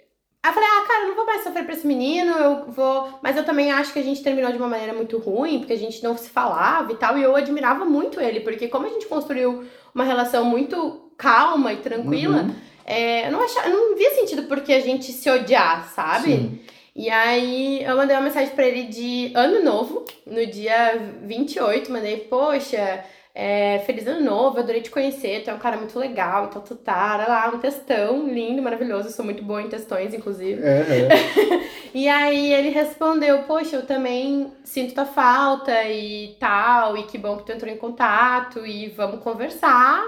Aí 0.45 0.51
eu 0.51 0.55
falei, 0.55 0.69
ah, 0.69 0.85
cara, 0.89 1.03
eu 1.05 1.09
não 1.09 1.15
vou 1.17 1.25
mais 1.27 1.45
sofrer 1.45 1.65
pra 1.65 1.73
esse 1.75 1.87
menino, 1.87 2.33
eu 2.37 2.65
vou. 2.73 3.19
Mas 3.23 3.37
eu 3.37 3.45
também 3.45 3.71
acho 3.71 3.93
que 3.93 3.99
a 4.01 4.03
gente 4.03 4.23
terminou 4.23 4.51
de 4.51 4.59
uma 4.59 4.69
maneira 4.69 4.93
muito 4.93 5.19
ruim, 5.19 5.59
porque 5.61 5.73
a 5.73 5.79
gente 5.79 6.03
não 6.03 6.17
se 6.19 6.29
falava 6.31 6.91
e 6.93 6.97
tal. 6.97 7.17
E 7.17 7.23
eu 7.23 7.37
admirava 7.37 7.85
muito 7.85 8.21
ele, 8.21 8.41
porque 8.41 8.67
como 8.69 8.87
a 8.87 8.91
gente 8.91 9.07
construiu 9.07 9.65
uma 9.95 10.05
relação 10.05 10.45
muito 10.45 11.11
calma 11.17 11.73
e 11.73 11.77
tranquila, 11.77 12.43
Uhum. 12.43 12.55
é, 12.85 13.29
eu, 13.29 13.33
não 13.33 13.41
achava, 13.43 13.69
eu 13.69 13.77
não 13.91 13.97
via 13.97 14.11
sentido 14.17 14.43
porque 14.45 14.73
a 14.73 14.81
gente 14.81 15.13
se 15.13 15.31
odiar, 15.31 15.89
sabe? 15.95 16.33
Sim. 16.33 16.61
E 16.95 17.09
aí 17.09 17.83
eu 17.85 17.97
mandei 17.97 18.17
uma 18.17 18.23
mensagem 18.25 18.53
pra 18.55 18.67
ele 18.67 18.83
de 18.85 19.31
ano 19.37 19.63
novo, 19.65 20.05
no 20.27 20.45
dia 20.45 21.01
28, 21.23 21.91
mandei, 21.93 22.17
poxa, 22.19 23.05
é, 23.35 23.79
feliz 23.81 24.07
ano 24.07 24.25
novo, 24.25 24.59
adorei 24.59 24.83
te 24.83 24.91
conhecer, 24.91 25.43
tu 25.43 25.51
é 25.51 25.55
um 25.55 25.59
cara 25.59 25.77
muito 25.77 25.99
legal 25.99 26.47
e 26.47 26.49
tal, 26.49 26.63
tal, 26.63 26.77
tal, 26.77 27.19
lá, 27.19 27.51
um 27.55 27.59
textão 27.59 28.29
lindo, 28.29 28.61
maravilhoso, 28.61 29.09
eu 29.09 29.13
sou 29.13 29.25
muito 29.25 29.43
boa 29.43 29.63
em 29.63 29.69
textões, 29.69 30.13
inclusive. 30.13 30.61
Aham. 30.63 31.63
E 31.95 32.09
aí 32.09 32.55
ele 32.55 32.71
respondeu, 32.71 33.43
poxa, 33.43 33.77
eu 33.77 33.85
também 33.85 34.51
sinto 34.65 34.95
tua 34.95 35.05
falta 35.05 35.85
e 35.85 36.37
tal, 36.41 36.97
e 36.97 37.03
que 37.03 37.19
bom 37.19 37.37
que 37.37 37.45
tu 37.45 37.53
entrou 37.53 37.71
em 37.71 37.77
contato 37.77 38.67
e 38.67 38.89
vamos 38.89 39.23
conversar. 39.23 40.03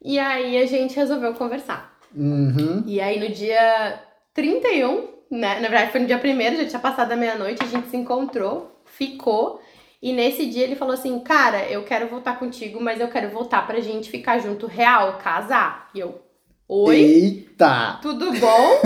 E 0.00 0.20
aí 0.20 0.56
a 0.56 0.66
gente 0.66 0.94
resolveu 0.94 1.34
conversar. 1.34 1.98
Uhum. 2.14 2.84
E 2.86 3.00
aí 3.00 3.18
no 3.18 3.28
dia 3.34 4.00
31, 4.32 5.08
né? 5.28 5.58
Na 5.58 5.68
verdade 5.68 5.90
foi 5.90 6.00
no 6.00 6.06
dia 6.06 6.16
1 6.16 6.56
já 6.58 6.66
tinha 6.66 6.80
passado 6.80 7.10
a 7.10 7.16
meia-noite, 7.16 7.64
a 7.64 7.66
gente 7.66 7.88
se 7.88 7.96
encontrou, 7.96 8.80
ficou. 8.84 9.60
E 10.06 10.12
nesse 10.12 10.46
dia 10.46 10.62
ele 10.62 10.76
falou 10.76 10.94
assim: 10.94 11.18
Cara, 11.18 11.64
eu 11.68 11.82
quero 11.82 12.06
voltar 12.06 12.38
contigo, 12.38 12.80
mas 12.80 13.00
eu 13.00 13.08
quero 13.08 13.28
voltar 13.30 13.66
pra 13.66 13.80
gente 13.80 14.08
ficar 14.08 14.38
junto 14.38 14.64
real, 14.68 15.18
casar. 15.18 15.90
E 15.92 15.98
eu, 15.98 16.20
oi? 16.68 16.96
Eita! 16.96 17.98
Tudo 18.00 18.32
bom? 18.38 18.80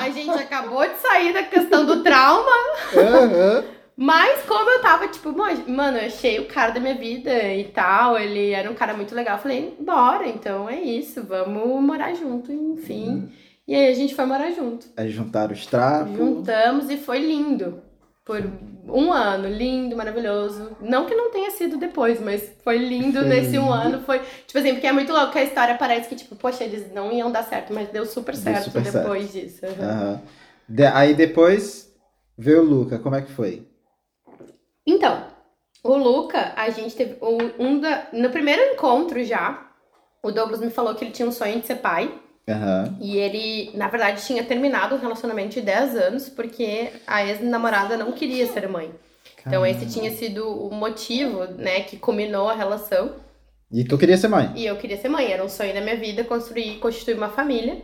A 0.00 0.08
gente 0.08 0.30
acabou 0.30 0.80
de 0.88 0.96
sair 0.96 1.34
da 1.34 1.42
questão 1.42 1.84
do 1.84 2.02
trauma, 2.02 2.50
Aham. 2.96 3.64
mas 3.94 4.40
como 4.46 4.70
eu 4.70 4.80
tava, 4.80 5.08
tipo, 5.08 5.30
"Mo- 5.30 5.44
mano, 5.68 5.98
eu 5.98 6.06
achei 6.06 6.38
o 6.40 6.46
cara 6.46 6.70
da 6.72 6.80
minha 6.80 6.94
vida 6.94 7.30
e 7.52 7.64
tal, 7.64 8.18
ele 8.18 8.52
era 8.52 8.70
um 8.70 8.74
cara 8.74 8.94
muito 8.94 9.14
legal. 9.14 9.36
Eu 9.36 9.42
falei, 9.42 9.76
bora, 9.78 10.26
então 10.26 10.70
é 10.70 10.80
isso, 10.80 11.22
vamos 11.22 11.82
morar 11.82 12.14
junto, 12.14 12.50
enfim. 12.50 13.30
E 13.68 13.74
aí 13.74 13.88
a 13.88 13.94
gente 13.94 14.14
foi 14.14 14.24
morar 14.24 14.50
junto. 14.52 14.86
Aí 14.96 15.10
juntaram 15.10 15.52
os 15.52 15.66
trapos. 15.66 16.16
Juntamos 16.16 16.88
e 16.88 16.96
foi 16.96 17.18
lindo. 17.18 17.82
Por 18.24 18.40
um 18.88 19.12
ano, 19.12 19.48
lindo, 19.48 19.96
maravilhoso. 19.96 20.76
Não 20.80 21.06
que 21.06 21.14
não 21.14 21.30
tenha 21.32 21.50
sido 21.50 21.76
depois, 21.76 22.20
mas 22.20 22.52
foi 22.62 22.78
lindo 22.78 23.24
nesse 23.24 23.58
um 23.58 23.72
ano. 23.72 24.00
Foi, 24.02 24.20
tipo 24.46 24.58
assim, 24.58 24.72
porque 24.74 24.86
é 24.86 24.92
muito 24.92 25.12
louco 25.12 25.32
que 25.32 25.38
a 25.38 25.44
história 25.44 25.76
parece 25.76 26.08
que, 26.08 26.14
tipo, 26.14 26.36
poxa, 26.36 26.62
eles 26.62 26.92
não 26.92 27.10
iam 27.10 27.32
dar 27.32 27.42
certo, 27.42 27.72
mas 27.72 27.88
deu 27.88 28.06
super 28.06 28.36
Deu 28.36 28.42
certo 28.44 28.64
super 28.66 28.80
depois 28.80 29.32
disso. 29.32 29.66
Uhum. 29.66 30.20
De- 30.68 30.86
aí 30.86 31.14
depois 31.14 31.92
veio 32.38 32.62
o 32.62 32.64
Luca, 32.64 32.98
como 32.98 33.16
é 33.16 33.22
que 33.22 33.32
foi? 33.32 33.66
Então, 34.86 35.26
o 35.82 35.96
Luca, 35.96 36.52
a 36.56 36.70
gente 36.70 36.94
teve 36.94 37.18
um, 37.22 37.66
um 37.66 37.80
da, 37.80 38.08
no 38.12 38.30
primeiro 38.30 38.62
encontro 38.72 39.22
já, 39.24 39.70
o 40.22 40.30
Douglas 40.30 40.60
me 40.60 40.70
falou 40.70 40.94
que 40.94 41.04
ele 41.04 41.12
tinha 41.12 41.26
um 41.28 41.32
sonho 41.32 41.60
de 41.60 41.66
ser 41.66 41.76
pai. 41.76 42.21
Aham. 42.48 42.96
E 43.00 43.16
ele, 43.16 43.70
na 43.74 43.88
verdade, 43.88 44.24
tinha 44.26 44.42
terminado 44.42 44.94
um 44.94 44.98
relacionamento 44.98 45.54
de 45.54 45.60
10 45.60 45.96
anos 45.96 46.28
porque 46.28 46.90
a 47.06 47.24
ex-namorada 47.24 47.96
não 47.96 48.12
queria 48.12 48.46
ser 48.46 48.68
mãe. 48.68 48.90
Então, 49.46 49.66
esse 49.66 49.86
tinha 49.86 50.10
sido 50.12 50.46
o 50.46 50.72
motivo, 50.72 51.44
né, 51.58 51.80
que 51.80 51.96
culminou 51.96 52.48
a 52.48 52.54
relação. 52.54 53.16
E 53.72 53.82
tu 53.84 53.98
queria 53.98 54.16
ser 54.16 54.28
mãe? 54.28 54.52
E 54.54 54.66
eu 54.66 54.76
queria 54.76 54.96
ser 54.96 55.08
mãe, 55.08 55.32
era 55.32 55.44
um 55.44 55.48
sonho 55.48 55.74
da 55.74 55.80
minha 55.80 55.96
vida 55.96 56.22
construir, 56.22 56.78
constituir 56.78 57.16
uma 57.16 57.28
família. 57.28 57.78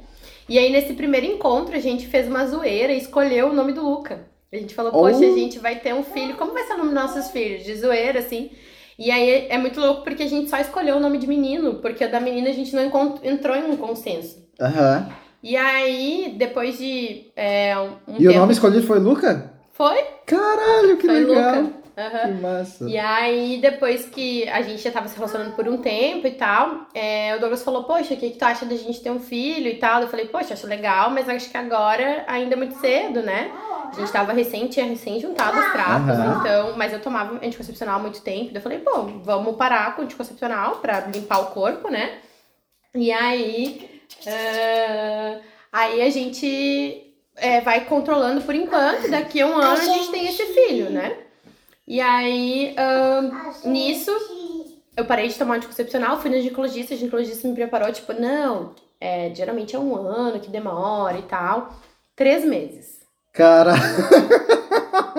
E 0.49 0.57
aí, 0.59 0.71
nesse 0.71 0.93
primeiro 0.95 1.27
encontro, 1.27 1.75
a 1.75 1.81
gente 1.81 2.07
fez 2.07 2.29
uma 2.29 2.47
zoeira 2.47 2.93
e 2.93 2.99
escolheu 2.99 3.49
o 3.49 3.53
nome 3.53 3.73
do 3.73 3.83
Luca. 3.83 4.21
A 4.53 4.57
gente 4.57 4.75
falou, 4.75 4.93
poxa, 4.93 5.19
Oh. 5.19 5.33
a 5.33 5.35
gente 5.37 5.59
vai 5.59 5.81
ter 5.81 5.93
um 5.95 6.03
filho, 6.03 6.37
como 6.37 6.53
vai 6.53 6.65
ser 6.65 6.75
o 6.75 6.79
nome 6.79 6.91
dos 6.93 7.03
nossos 7.03 7.31
filhos? 7.31 7.65
De 7.65 7.75
zoeira, 7.75 8.21
assim. 8.21 8.51
E 8.99 9.11
aí 9.11 9.46
é 9.49 9.57
muito 9.59 9.78
louco 9.80 10.03
porque 10.03 10.24
a 10.24 10.28
gente 10.28 10.51
só 10.51 10.59
escolheu 10.59 10.96
o 10.96 11.01
nome 11.01 11.18
de 11.18 11.26
menino, 11.26 11.74
porque 11.74 12.05
o 12.05 12.11
da 12.11 12.20
menina 12.20 12.51
a 12.51 12.53
gente 12.53 12.74
não 12.74 12.82
entrou 13.22 13.55
em 13.57 13.64
um 13.70 13.76
consenso. 13.76 14.44
Aham. 14.61 15.09
E 15.40 15.57
aí, 15.57 16.34
depois 16.36 16.76
de 16.78 17.26
é, 17.36 17.78
um 18.09 18.14
E 18.18 18.26
o 18.26 18.30
tempo- 18.30 18.40
nome 18.40 18.53
escolhido 18.53 18.84
foi 18.86 18.99
Luca? 18.99 19.53
Foi? 19.72 20.03
Caralho, 20.26 20.96
que 20.96 21.07
foi 21.07 21.24
legal. 21.24 21.62
Luca. 21.62 21.78
Aham. 21.99 22.32
Que 22.32 22.40
massa. 22.40 22.88
E 22.88 22.96
aí, 22.96 23.59
depois 23.61 24.07
que 24.07 24.49
a 24.49 24.62
gente 24.62 24.80
já 24.80 24.92
tava 24.92 25.09
se 25.09 25.16
relacionando 25.16 25.57
por 25.57 25.66
um 25.66 25.78
tempo 25.78 26.28
e 26.28 26.30
tal, 26.30 26.86
é, 26.94 27.34
o 27.34 27.40
Douglas 27.40 27.64
falou, 27.64 27.82
poxa, 27.82 28.14
o 28.14 28.16
que, 28.16 28.30
que 28.30 28.38
tu 28.38 28.44
acha 28.44 28.64
da 28.64 28.76
gente 28.76 29.01
ter 29.01 29.11
um 29.11 29.18
filho 29.18 29.66
e 29.66 29.78
tal? 29.78 30.03
Eu 30.03 30.09
falei, 30.09 30.26
poxa, 30.26 30.55
acho 30.55 30.66
legal, 30.68 31.11
mas 31.11 31.28
acho 31.28 31.51
que 31.51 31.57
agora 31.57 32.24
ainda 32.28 32.55
é 32.55 32.57
muito 32.57 32.78
cedo, 32.78 33.20
né? 33.20 33.51
A 33.90 33.94
gente 33.99 34.12
tava 34.12 34.32
recém, 34.32 34.68
tinha 34.68 34.86
recém 34.86 35.18
juntado 35.18 35.59
os 35.59 35.72
trapos, 35.72 36.11
Aham. 36.11 36.36
então, 36.38 36.76
mas 36.76 36.92
eu 36.92 37.01
tomava 37.01 37.44
anticoncepcional 37.44 37.96
há 37.96 38.03
muito 38.03 38.22
tempo. 38.22 38.53
Eu 38.55 38.61
falei, 38.61 38.78
bom, 38.78 39.20
vamos 39.24 39.57
parar 39.57 39.96
com 39.96 40.03
o 40.03 40.05
anticoncepcional 40.05 40.76
pra 40.76 41.01
limpar 41.01 41.40
o 41.40 41.46
corpo, 41.46 41.90
né? 41.90 42.18
E 42.94 43.11
aí. 43.11 44.03
ah, 44.26 45.40
aí 45.72 46.03
a 46.03 46.11
gente 46.11 47.12
é, 47.36 47.61
vai 47.61 47.86
controlando 47.86 48.42
por 48.42 48.55
enquanto, 48.55 49.11
daqui 49.11 49.40
a 49.40 49.46
um 49.46 49.57
ano 49.57 49.80
a 49.80 49.84
gente 49.84 50.11
tem 50.11 50.28
esse 50.28 50.44
filho, 50.46 50.90
né? 50.90 51.28
E 51.89 52.03
aí, 52.03 52.76
nisso, 53.64 54.11
eu 54.95 55.07
parei 55.07 55.26
de 55.26 55.39
tomar 55.39 55.57
anticoncepcional, 55.57 56.20
fui 56.20 56.30
na 56.30 56.36
ginecologista, 56.36 56.93
a 56.93 56.97
ginecologista 56.99 57.49
me 57.49 57.55
preparou, 57.55 57.91
tipo, 57.91 58.12
não, 58.12 58.74
é, 59.01 59.34
geralmente 59.34 59.74
é 59.74 59.78
um 59.78 59.97
ano 59.97 60.39
que 60.39 60.51
demora 60.51 61.16
e 61.16 61.22
tal. 61.22 61.74
Três 62.14 62.45
meses. 62.45 63.01
Cara. 63.32 63.72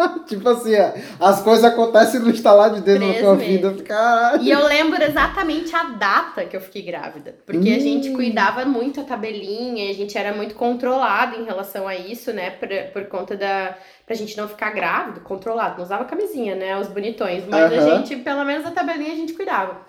tipo 0.28 0.48
assim, 0.50 0.74
as 1.20 1.42
coisas 1.42 1.64
acontecem 1.66 2.20
no 2.20 2.30
instalar 2.30 2.72
de 2.74 2.82
dedo 2.82 3.06
na 3.06 3.14
tua 3.20 3.36
meses. 3.36 3.48
vida. 3.48 3.84
Caralho. 3.84 4.42
E 4.44 4.50
eu 4.52 4.66
lembro 4.68 5.02
exatamente 5.04 5.76
a 5.76 5.84
data 5.84 6.46
que 6.46 6.56
eu 6.56 6.62
fiquei 6.62 6.82
grávida. 6.82 7.36
Porque 7.46 7.70
a 7.72 7.76
Hum. 7.78 7.80
gente 7.80 8.12
cuidava 8.12 8.64
muito 8.66 9.02
a 9.02 9.04
tabelinha, 9.04 9.86
e 9.86 9.92
a 9.92 9.94
gente 9.94 10.18
era 10.18 10.34
muito 10.36 10.56
controlado 10.56 11.36
em 11.40 11.46
relação 11.46 11.88
a 11.88 11.96
isso, 11.96 12.32
né? 12.34 12.52
Por, 12.52 12.70
por 12.94 13.06
conta 13.10 13.36
da. 13.36 13.76
Pra 14.06 14.16
gente 14.16 14.36
não 14.38 14.48
ficar 14.48 14.72
grávido, 14.72 15.22
controlado. 15.22 15.78
Não 15.78 15.84
usava 15.84 16.06
camisinha, 16.06 16.56
né? 16.56 16.78
Os 16.80 16.88
bonitões. 16.88 17.46
Mas 17.48 17.72
a 17.72 17.76
Aham. 17.76 17.98
gente, 17.98 18.16
pelo 18.18 18.44
menos 18.46 18.66
a 18.66 18.72
tabelinha, 18.72 19.14
a 19.14 19.18
gente 19.18 19.34
cuidava. 19.34 19.82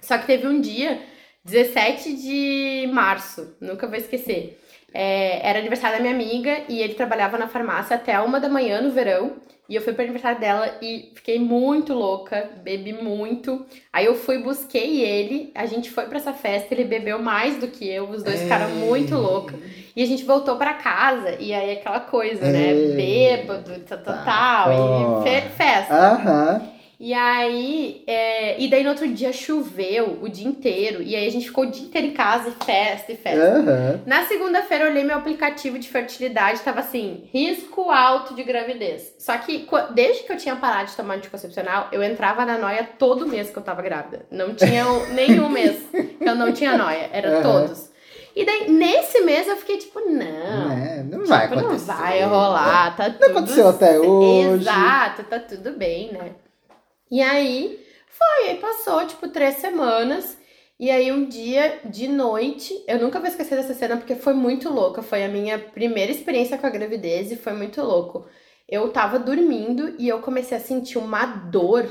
Só 0.00 0.18
que 0.18 0.26
teve 0.26 0.48
um 0.48 0.60
dia, 0.60 1.00
17 1.44 2.14
de 2.16 2.90
março, 2.92 3.56
nunca 3.60 3.86
vou 3.86 3.96
esquecer. 3.96 4.58
É, 4.94 5.48
era 5.48 5.58
aniversário 5.58 5.96
da 5.96 6.02
minha 6.02 6.14
amiga 6.14 6.62
e 6.68 6.80
ele 6.80 6.94
trabalhava 6.94 7.38
na 7.38 7.48
farmácia 7.48 7.96
até 7.96 8.18
uma 8.20 8.38
da 8.38 8.48
manhã 8.48 8.80
no 8.80 8.90
verão. 8.90 9.36
E 9.68 9.74
eu 9.74 9.80
fui 9.80 9.92
pro 9.92 10.02
aniversário 10.02 10.38
dela 10.38 10.76
e 10.82 11.12
fiquei 11.14 11.38
muito 11.38 11.94
louca, 11.94 12.50
bebi 12.62 12.92
muito. 12.92 13.64
Aí 13.92 14.04
eu 14.04 14.14
fui, 14.14 14.38
busquei 14.38 15.02
ele, 15.02 15.50
a 15.54 15.64
gente 15.66 15.90
foi 15.90 16.04
para 16.06 16.18
essa 16.18 16.32
festa, 16.32 16.74
ele 16.74 16.84
bebeu 16.84 17.18
mais 17.18 17.56
do 17.58 17.68
que 17.68 17.88
eu, 17.88 18.10
os 18.10 18.22
dois 18.22 18.42
ficaram 18.42 18.68
muito 18.74 19.14
loucos. 19.14 19.54
E 19.94 20.02
a 20.02 20.06
gente 20.06 20.24
voltou 20.24 20.56
para 20.56 20.74
casa, 20.74 21.36
e 21.38 21.54
aí 21.54 21.72
aquela 21.72 22.00
coisa, 22.00 22.50
né? 22.50 22.74
Bêbado, 22.96 23.72
tal, 23.86 24.24
tal, 24.24 24.72
e 24.72 25.22
fe 25.24 25.48
festa. 25.50 25.94
Aham. 25.94 26.81
E 27.04 27.12
aí, 27.12 28.04
é, 28.06 28.62
e 28.62 28.68
daí 28.68 28.84
no 28.84 28.90
outro 28.90 29.08
dia 29.08 29.32
choveu 29.32 30.20
o 30.22 30.28
dia 30.28 30.46
inteiro. 30.46 31.02
E 31.02 31.16
aí 31.16 31.26
a 31.26 31.30
gente 31.32 31.46
ficou 31.46 31.64
o 31.64 31.66
dia 31.70 31.82
inteiro 31.84 32.06
em 32.06 32.12
casa 32.12 32.48
e 32.50 32.64
festa 32.64 33.10
e 33.10 33.16
festa. 33.16 33.44
Aham. 33.58 34.00
Na 34.06 34.24
segunda-feira 34.26 34.84
eu 34.84 34.90
olhei 34.92 35.02
meu 35.02 35.16
aplicativo 35.16 35.80
de 35.80 35.88
fertilidade, 35.88 36.60
tava 36.60 36.78
assim, 36.78 37.28
risco 37.32 37.90
alto 37.90 38.36
de 38.36 38.44
gravidez. 38.44 39.16
Só 39.18 39.36
que 39.36 39.66
desde 39.92 40.22
que 40.22 40.30
eu 40.32 40.36
tinha 40.36 40.54
parado 40.54 40.90
de 40.90 40.96
tomar 40.96 41.14
anticoncepcional, 41.14 41.88
eu 41.90 42.04
entrava 42.04 42.46
na 42.46 42.56
noia 42.56 42.88
todo 42.96 43.26
mês 43.26 43.50
que 43.50 43.56
eu 43.58 43.64
tava 43.64 43.82
grávida. 43.82 44.24
Não 44.30 44.54
tinha 44.54 44.86
um- 44.86 45.06
nenhum 45.12 45.48
mês 45.48 45.82
que 45.92 46.16
eu 46.24 46.36
não 46.36 46.52
tinha 46.52 46.78
noia, 46.78 47.10
era 47.12 47.30
Aham. 47.38 47.42
todos. 47.42 47.90
E 48.36 48.44
daí, 48.46 48.70
nesse 48.70 49.22
mês, 49.22 49.48
eu 49.48 49.56
fiquei 49.56 49.76
tipo, 49.78 49.98
não. 50.08 50.70
É, 50.70 51.02
não 51.02 51.26
vai 51.26 51.48
Tipo, 51.48 51.56
não 51.56 51.66
acontecer. 51.66 51.86
vai 51.92 52.22
rolar, 52.22 52.96
tá 52.96 53.10
tudo 53.10 53.24
aconteceu 53.24 53.68
até 53.68 53.98
hoje. 53.98 54.62
Exato, 54.62 55.24
tá 55.24 55.40
tudo 55.40 55.72
bem, 55.72 56.12
né? 56.12 56.30
E 57.12 57.20
aí, 57.20 57.78
foi, 58.08 58.48
aí 58.48 58.56
passou, 58.56 59.06
tipo, 59.06 59.28
três 59.28 59.56
semanas. 59.56 60.38
E 60.80 60.90
aí, 60.90 61.12
um 61.12 61.26
dia 61.28 61.80
de 61.84 62.08
noite, 62.08 62.72
eu 62.88 62.98
nunca 62.98 63.20
vou 63.20 63.28
esquecer 63.28 63.54
dessa 63.56 63.74
cena 63.74 63.98
porque 63.98 64.14
foi 64.16 64.32
muito 64.32 64.68
louca. 64.72 65.02
Foi 65.02 65.22
a 65.22 65.28
minha 65.28 65.58
primeira 65.58 66.10
experiência 66.10 66.56
com 66.58 66.66
a 66.66 66.70
gravidez 66.70 67.30
e 67.30 67.36
foi 67.36 67.52
muito 67.52 67.82
louco. 67.82 68.26
Eu 68.68 68.90
tava 68.90 69.18
dormindo 69.18 69.94
e 69.98 70.08
eu 70.08 70.20
comecei 70.20 70.56
a 70.56 70.60
sentir 70.60 70.96
uma 70.96 71.26
dor 71.26 71.86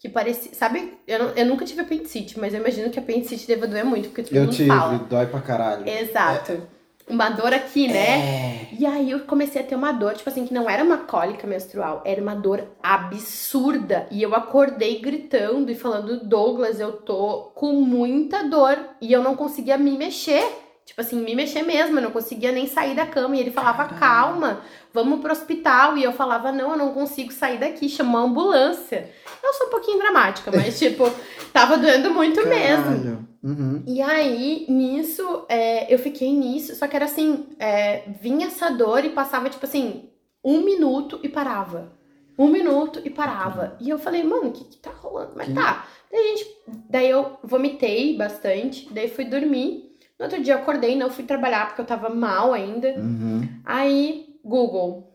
que 0.00 0.08
parecia. 0.08 0.52
Sabe, 0.52 0.98
eu, 1.06 1.18
não- 1.20 1.30
eu 1.36 1.46
nunca 1.46 1.64
tive 1.64 1.80
apendicite, 1.82 2.38
mas 2.38 2.52
eu 2.52 2.60
imagino 2.60 2.90
que 2.90 2.98
apendicite 2.98 3.46
deva 3.46 3.66
doer 3.68 3.84
muito, 3.86 4.08
porque 4.08 4.24
todo 4.24 4.36
Eu 4.36 4.50
tive, 4.50 4.68
fala. 4.68 4.98
dói 4.98 5.26
pra 5.26 5.40
caralho. 5.40 5.88
Exato. 5.88 6.66
Uma 7.06 7.28
dor 7.28 7.52
aqui, 7.52 7.86
né? 7.86 8.18
É. 8.18 8.68
E 8.78 8.86
aí 8.86 9.10
eu 9.10 9.20
comecei 9.20 9.60
a 9.60 9.64
ter 9.64 9.74
uma 9.74 9.92
dor, 9.92 10.14
tipo 10.14 10.28
assim, 10.28 10.46
que 10.46 10.54
não 10.54 10.68
era 10.68 10.82
uma 10.82 10.98
cólica 10.98 11.46
menstrual, 11.46 12.02
era 12.04 12.20
uma 12.20 12.34
dor 12.34 12.64
absurda. 12.82 14.06
E 14.10 14.22
eu 14.22 14.34
acordei 14.34 15.00
gritando 15.00 15.70
e 15.70 15.74
falando, 15.74 16.24
Douglas, 16.24 16.80
eu 16.80 16.92
tô 16.92 17.52
com 17.54 17.72
muita 17.72 18.44
dor. 18.48 18.78
E 19.00 19.12
eu 19.12 19.22
não 19.22 19.36
conseguia 19.36 19.76
me 19.76 19.98
mexer. 19.98 20.44
Tipo 20.86 21.00
assim, 21.00 21.22
me 21.22 21.34
mexer 21.34 21.62
mesmo, 21.62 21.98
eu 21.98 22.02
não 22.02 22.10
conseguia 22.10 22.52
nem 22.52 22.66
sair 22.66 22.94
da 22.94 23.06
cama. 23.06 23.36
E 23.36 23.40
ele 23.40 23.50
falava, 23.50 23.84
Caralho. 23.84 24.00
calma, 24.00 24.60
vamos 24.94 25.20
pro 25.20 25.32
hospital. 25.32 25.98
E 25.98 26.04
eu 26.04 26.12
falava, 26.12 26.50
não, 26.50 26.70
eu 26.70 26.78
não 26.78 26.94
consigo 26.94 27.30
sair 27.32 27.58
daqui, 27.58 27.88
chamar 27.88 28.20
a 28.20 28.22
ambulância. 28.22 29.10
Eu 29.42 29.52
sou 29.52 29.66
um 29.66 29.70
pouquinho 29.70 29.98
dramática, 29.98 30.50
mas 30.50 30.78
tipo, 30.80 31.04
tava 31.52 31.76
doendo 31.76 32.10
muito 32.14 32.46
mesmo. 32.46 32.84
Caralho. 32.84 33.28
Uhum. 33.42 33.82
E 33.86 34.00
aí, 34.00 34.64
nisso, 34.70 35.44
é, 35.50 35.92
eu 35.92 35.98
fiquei 35.98 36.32
nisso, 36.32 36.74
só 36.74 36.86
que 36.86 36.96
era 36.96 37.04
assim, 37.04 37.48
é, 37.58 38.04
vinha 38.22 38.46
essa 38.46 38.70
dor 38.70 39.04
e 39.04 39.10
passava, 39.10 39.50
tipo 39.50 39.66
assim, 39.66 40.08
um 40.42 40.62
minuto 40.62 41.20
e 41.22 41.28
parava. 41.28 41.92
Um 42.38 42.48
minuto 42.48 43.00
e 43.04 43.10
parava. 43.10 43.76
E 43.80 43.90
eu 43.90 43.98
falei, 43.98 44.22
mano, 44.24 44.48
o 44.48 44.52
que 44.52 44.64
que 44.64 44.76
tá 44.78 44.90
rolando? 44.90 45.32
Mas 45.36 45.48
Que- 45.48 45.52
tá. 45.54 45.84
Daí, 46.10 46.36
gente, 46.36 46.56
daí 46.88 47.10
eu 47.10 47.38
vomitei 47.42 48.16
bastante, 48.16 48.88
daí 48.92 49.08
fui 49.08 49.24
dormir. 49.24 49.92
No 50.18 50.24
outro 50.26 50.40
dia 50.42 50.54
eu 50.54 50.58
acordei, 50.58 50.96
não 50.96 51.10
fui 51.10 51.24
trabalhar 51.24 51.66
porque 51.66 51.80
eu 51.80 51.84
tava 51.86 52.08
mal 52.08 52.52
ainda. 52.52 52.88
Uhum. 52.96 53.46
Aí, 53.64 54.26
Google. 54.44 55.10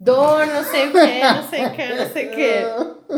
Dor, 0.00 0.46
não 0.46 0.64
sei 0.64 0.88
o 0.88 0.92
que, 0.92 1.20
não 1.20 1.42
sei 1.48 1.64
o 1.66 1.70
que, 1.72 1.94
não 1.94 2.08
sei 2.08 2.26
o 2.26 2.30
que. 2.30 3.12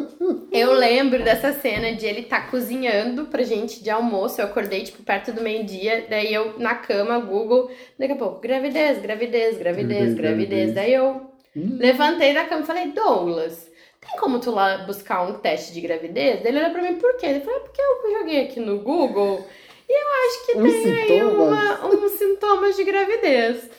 Eu 0.53 0.73
lembro 0.75 1.23
dessa 1.23 1.53
cena 1.53 1.93
de 1.95 2.05
ele 2.07 2.25
tá 2.25 2.43
cozinhando 2.43 3.27
pra 3.27 3.43
gente 3.43 3.83
de 3.83 3.89
almoço. 3.91 4.41
Eu 4.41 4.47
acordei, 4.47 4.83
tipo, 4.83 5.03
perto 5.03 5.33
do 5.33 5.41
meio-dia. 5.41 6.07
Daí 6.11 6.33
eu 6.35 6.59
na 6.59 6.75
cama, 6.75 7.19
Google. 7.19 7.71
Daqui 7.99 8.13
a 8.13 8.17
pouco, 8.17 8.41
gravidez, 8.41 9.01
gravidez, 9.01 9.57
gravidez, 9.59 9.59
Gravidez, 9.59 10.15
gravidez. 10.15 10.75
Daí 10.75 10.93
eu 10.95 11.31
Hum. 11.57 11.77
levantei 11.81 12.35
da 12.35 12.45
cama 12.45 12.63
e 12.63 12.67
falei, 12.67 12.89
Douglas, 12.89 13.71
tem 14.01 14.19
como 14.19 14.41
tu 14.41 14.51
lá 14.51 14.79
buscar 14.79 15.23
um 15.23 15.35
teste 15.39 15.73
de 15.73 15.81
gravidez? 15.81 16.43
Daí 16.43 16.49
ele 16.53 16.59
olhou 16.59 16.71
pra 16.73 16.83
mim, 16.83 16.97
por 16.97 17.17
quê? 17.17 17.27
Ele 17.27 17.41
falou, 17.41 17.61
é 17.61 17.63
porque 17.63 17.81
eu 17.81 18.19
joguei 18.19 18.41
aqui 18.43 18.59
no 18.61 18.81
Google 18.81 19.47
e 19.89 19.93
eu 19.93 20.09
acho 20.29 20.47
que 20.47 20.59
Os 20.59 20.73
tem 20.83 20.93
aí 20.93 21.09
sintomas. 21.09 21.81
uma, 21.81 21.87
uns 21.87 22.11
sintomas 22.13 22.77
de 22.77 22.85
gravidez. 22.85 23.71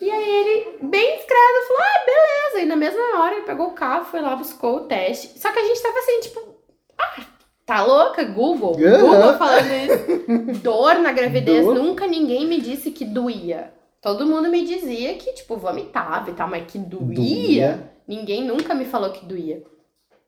E 0.00 0.10
aí 0.10 0.30
ele, 0.30 0.78
bem 0.82 1.16
discreto, 1.16 1.68
falou, 1.68 1.82
ah, 1.82 2.04
beleza. 2.04 2.64
E 2.64 2.66
na 2.66 2.76
mesma 2.76 3.18
hora 3.18 3.36
ele 3.36 3.46
pegou 3.46 3.68
o 3.68 3.74
carro, 3.74 4.04
foi 4.04 4.20
lá, 4.20 4.36
buscou 4.36 4.76
o 4.76 4.80
teste. 4.80 5.38
Só 5.38 5.50
que 5.50 5.58
a 5.58 5.64
gente 5.64 5.82
tava 5.82 5.98
assim, 5.98 6.20
tipo, 6.20 6.40
ah, 6.98 7.26
tá 7.64 7.82
louca? 7.82 8.22
Google. 8.24 8.76
Aham. 8.76 9.00
Google 9.00 9.38
falando 9.38 9.70
isso. 9.72 10.60
Dor 10.60 10.96
na 10.96 11.12
gravidez. 11.12 11.64
Dor. 11.64 11.74
Nunca 11.74 12.06
ninguém 12.06 12.46
me 12.46 12.60
disse 12.60 12.90
que 12.90 13.04
doía. 13.04 13.72
Todo 14.02 14.26
mundo 14.26 14.50
me 14.50 14.64
dizia 14.64 15.14
que, 15.14 15.32
tipo, 15.32 15.56
vomitava 15.56 16.30
e 16.30 16.34
tal, 16.34 16.48
mas 16.48 16.70
que 16.70 16.78
doía. 16.78 17.14
Doía. 17.14 17.92
Ninguém 18.06 18.44
nunca 18.44 18.74
me 18.74 18.84
falou 18.84 19.10
que 19.10 19.24
doía. 19.24 19.64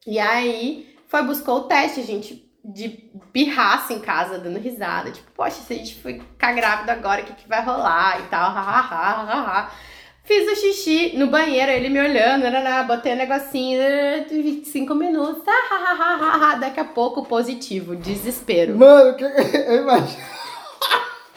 E 0.07 0.19
aí, 0.19 0.97
foi, 1.07 1.23
buscou 1.23 1.59
o 1.59 1.65
teste, 1.65 2.01
a 2.01 2.05
gente 2.05 2.48
de 2.65 2.89
pirraça 3.33 3.93
em 3.93 4.01
casa, 4.01 4.39
dando 4.39 4.59
risada. 4.59 5.11
Tipo, 5.11 5.31
poxa, 5.33 5.61
se 5.63 5.73
a 5.73 5.77
gente 5.77 5.95
ficar 5.95 6.53
grávida 6.53 6.93
agora, 6.93 7.23
o 7.23 7.25
que, 7.25 7.35
que 7.35 7.49
vai 7.49 7.65
rolar 7.65 8.21
e 8.21 8.29
tal. 8.29 9.69
Fiz 10.25 10.47
o 10.53 10.61
xixi 10.61 11.17
no 11.17 11.29
banheiro, 11.29 11.73
ele 11.73 11.89
me 11.89 11.99
olhando, 11.99 12.43
narará, 12.43 12.83
botei 12.83 13.15
o 13.15 13.17
negocinho, 13.17 13.81
narará, 13.81 14.25
25 14.29 14.95
minutos, 14.95 15.43
ah, 15.47 16.55
daqui 16.61 16.79
a 16.79 16.85
pouco 16.85 17.25
positivo, 17.25 17.97
desespero. 17.97 18.77
Mano, 18.77 19.17
que... 19.17 19.25
eu 19.25 19.83
imagino. 19.83 20.23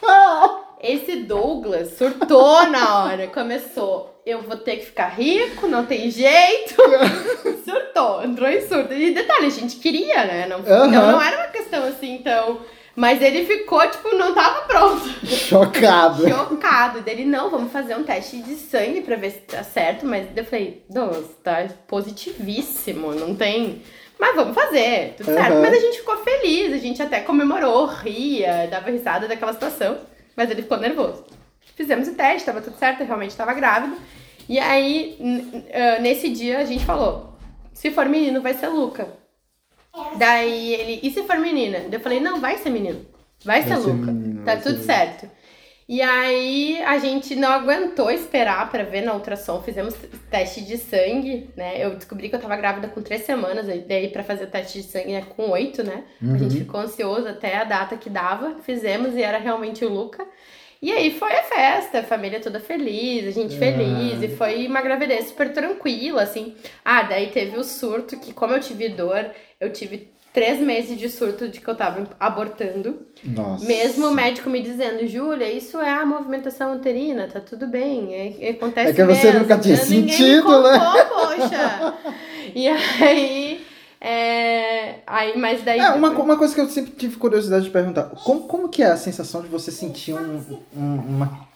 Esse 0.82 1.18
Douglas 1.18 1.96
surtou 1.98 2.66
na 2.68 3.04
hora, 3.04 3.28
começou. 3.28 4.20
Eu 4.26 4.42
vou 4.42 4.58
ter 4.58 4.78
que 4.78 4.86
ficar 4.86 5.10
rico, 5.10 5.68
não 5.68 5.86
tem 5.86 6.10
jeito. 6.10 6.76
surtou, 7.64 8.24
entrou 8.24 8.50
em 8.50 8.68
surto. 8.68 8.94
E 8.94 9.14
detalhe, 9.14 9.46
a 9.46 9.50
gente 9.50 9.76
queria, 9.78 10.26
né? 10.26 10.48
Não. 10.48 10.60
Então 10.60 10.88
não 10.90 11.22
era 11.22 11.38
uma 11.38 11.48
questão 11.48 11.84
assim, 11.84 12.16
então. 12.16 12.62
Mas 12.96 13.22
ele 13.22 13.46
ficou, 13.46 13.80
tipo, 13.90 14.16
não 14.16 14.34
tava 14.34 14.62
pronto. 14.62 15.08
Chocado. 15.26 16.28
Chocado. 16.28 17.02
Dele, 17.02 17.26
não, 17.26 17.50
vamos 17.50 17.72
fazer 17.72 17.96
um 17.96 18.04
teste 18.04 18.38
de 18.42 18.56
sangue 18.56 19.02
pra 19.02 19.16
ver 19.16 19.32
se 19.32 19.40
tá 19.40 19.64
certo. 19.64 20.06
Mas 20.06 20.28
eu 20.36 20.44
falei, 20.44 20.84
Douglas, 20.90 21.26
tá 21.44 21.68
positivíssimo, 21.88 23.14
não 23.14 23.36
tem. 23.36 23.82
Mas 24.20 24.36
vamos 24.36 24.54
fazer, 24.54 25.16
tudo 25.18 25.28
certo. 25.28 25.54
Aham. 25.54 25.62
Mas 25.62 25.74
a 25.74 25.80
gente 25.80 25.98
ficou 25.98 26.18
feliz, 26.18 26.74
a 26.74 26.78
gente 26.78 27.02
até 27.02 27.22
comemorou, 27.22 27.86
ria, 27.86 28.68
dava 28.70 28.92
risada 28.92 29.28
daquela 29.28 29.54
situação. 29.54 29.98
Mas 30.36 30.50
ele 30.50 30.62
ficou 30.62 30.78
nervoso. 30.80 31.26
Fizemos 31.76 32.08
o 32.08 32.14
teste, 32.16 32.46
tava 32.46 32.62
tudo 32.62 32.78
certo, 32.78 33.02
eu 33.02 33.08
realmente 33.08 33.36
tava 33.36 33.54
grávida. 33.54 33.96
E 34.48 34.60
aí, 34.60 35.18
ah, 35.74 36.00
nesse 36.02 36.30
dia, 36.30 36.60
a 36.60 36.66
gente 36.66 36.86
falou: 36.86 37.36
se 37.74 37.92
for 37.92 38.08
menino, 38.08 38.42
vai 38.42 38.54
ser 38.54 38.68
Luca. 38.68 39.08
Daí 40.18 40.74
ele, 40.74 41.00
e 41.04 41.12
se 41.12 41.24
for 41.24 41.38
menina? 41.38 41.86
Eu 41.92 42.00
falei: 42.00 42.20
não, 42.20 42.40
vai 42.40 42.58
ser 42.58 42.70
menino. 42.70 43.06
Vai, 43.44 43.64
ser 43.64 43.70
Vai 43.70 43.78
ser 43.82 43.88
Luca. 43.88 44.12
menino, 44.12 44.44
tá 44.46 44.54
ser 44.58 44.64
tudo 44.64 44.72
menino. 44.74 44.86
certo. 44.86 45.30
E 45.94 46.02
aí 46.02 46.82
a 46.84 46.98
gente 47.00 47.36
não 47.36 47.52
aguentou 47.52 48.10
esperar 48.10 48.72
pra 48.72 48.82
ver 48.84 49.02
na 49.02 49.14
ultrassom, 49.14 49.62
fizemos 49.62 49.94
teste 50.30 50.62
de 50.62 50.78
sangue, 50.78 51.50
né? 51.58 51.84
Eu 51.86 51.96
descobri 51.96 52.30
que 52.30 52.36
eu 52.36 52.40
tava 52.40 52.56
grávida 52.56 52.88
com 52.88 53.02
três 53.02 53.24
semanas, 53.24 53.68
e 53.68 53.80
daí 53.80 54.08
pra 54.08 54.24
fazer 54.24 54.46
o 54.46 54.48
teste 54.48 54.82
de 54.82 54.88
sangue 54.88 55.12
é 55.16 55.22
com 55.22 55.50
oito, 55.50 55.84
né? 55.84 56.06
A 56.22 56.38
gente 56.38 56.54
Uhum. 56.54 56.60
ficou 56.62 56.80
ansioso 56.80 57.28
até 57.28 57.58
a 57.58 57.66
data 57.66 57.98
que 57.98 58.10
dava, 58.10 58.56
fizemos 58.64 59.16
e 59.18 59.22
era 59.22 59.38
realmente 59.38 59.84
o 59.84 59.90
Luca. 59.90 60.26
E 60.82 60.94
aí 60.94 61.12
foi 61.12 61.34
a 61.34 61.44
festa, 61.44 62.00
a 62.00 62.04
família 62.04 62.40
toda 62.40 62.62
feliz, 62.62 63.28
a 63.28 63.32
gente 63.32 63.56
Ah. 63.56 63.60
feliz, 63.60 64.24
e 64.24 64.30
foi 64.30 64.66
uma 64.68 64.82
gravidez 64.82 65.26
super 65.28 65.52
tranquila, 65.52 66.24
assim. 66.24 66.56
Ah, 66.86 67.02
daí 67.04 67.32
teve 67.32 67.58
o 67.58 67.66
surto, 67.66 68.18
que 68.18 68.32
como 68.32 68.54
eu 68.54 68.62
tive 68.62 68.88
dor, 68.88 69.30
eu 69.60 69.70
tive 69.74 70.10
três 70.34 70.60
meses 70.60 70.98
de 70.98 71.10
surto 71.10 71.48
de 71.50 71.60
que 71.60 71.68
eu 71.68 71.76
tava 71.76 72.08
abortando. 72.20 73.06
Nossa. 73.24 73.66
Mesmo 73.66 74.08
o 74.08 74.12
médico 74.14 74.50
me 74.50 74.62
dizendo, 74.62 75.06
Júlia, 75.08 75.52
isso 75.52 75.78
é 75.80 75.90
a 75.90 76.06
movimentação 76.06 76.76
uterina, 76.76 77.28
tá 77.28 77.40
tudo 77.40 77.68
bem, 77.68 78.14
é, 78.14 78.48
é- 78.48 78.52
acontece 78.52 78.92
É 78.92 78.94
que 78.94 79.04
você 79.04 79.26
mesmo. 79.28 79.40
nunca 79.42 79.58
tinha 79.58 79.76
me 79.78 79.82
sentido, 79.84 80.62
né? 80.64 80.80
contou, 80.80 81.06
poxa! 81.20 81.94
E 82.56 82.68
aí, 82.68 83.66
é, 84.00 84.96
aí, 85.06 85.38
mas 85.38 85.64
daí... 85.64 85.80
É, 85.80 85.90
uma, 85.92 86.10
uma 86.10 86.36
coisa 86.38 86.54
que 86.56 86.60
eu 86.60 86.68
sempre 86.68 86.92
tive 86.92 87.16
curiosidade 87.18 87.66
de 87.66 87.70
perguntar. 87.72 88.04
Como, 88.24 88.42
como 88.42 88.68
que 88.70 88.82
é 88.84 88.88
a 88.88 88.98
sensação 88.98 89.42
de 89.42 89.48
você 89.48 89.72
sentir 89.72 90.14
um- 90.16 90.42
um- 90.76 90.96
uma 90.96 91.48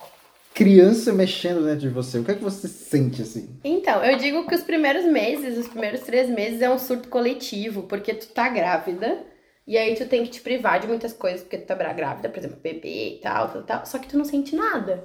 criança 0.56 1.12
mexendo 1.12 1.64
dentro 1.66 1.82
de 1.82 1.90
você? 1.90 2.18
O 2.18 2.24
que 2.24 2.32
é 2.32 2.36
que 2.36 2.44
você 2.44 2.68
sente 2.68 3.22
assim? 3.22 3.60
Então, 3.64 4.04
eu 4.04 4.18
digo 4.18 4.48
que 4.48 4.56
os 4.56 4.64
primeiros 4.64 5.04
meses, 5.04 5.58
os 5.58 5.68
primeiros 5.68 6.00
três 6.00 6.30
meses 6.30 6.62
é 6.62 6.70
um 6.70 6.80
surto 6.80 7.10
coletivo, 7.10 7.84
porque 7.84 8.14
tu 8.14 8.28
tá 8.28 8.48
grávida, 8.48 9.20
e 9.68 9.78
aí 9.78 9.96
tu 9.96 10.06
tem 10.06 10.24
que 10.24 10.30
te 10.32 10.42
privar 10.42 10.80
de 10.80 10.88
muitas 10.88 11.12
coisas, 11.12 11.42
porque 11.42 11.58
tu 11.58 11.68
tá 11.68 11.76
grávida, 11.76 12.30
por 12.30 12.40
exemplo, 12.40 12.58
bebê 12.64 13.18
e 13.18 13.20
tal, 13.22 13.50
tal, 13.50 13.64
tal, 13.64 13.86
só 13.86 14.00
que 14.00 14.08
tu 14.08 14.18
não 14.18 14.24
sente 14.26 14.56
nada. 14.56 15.04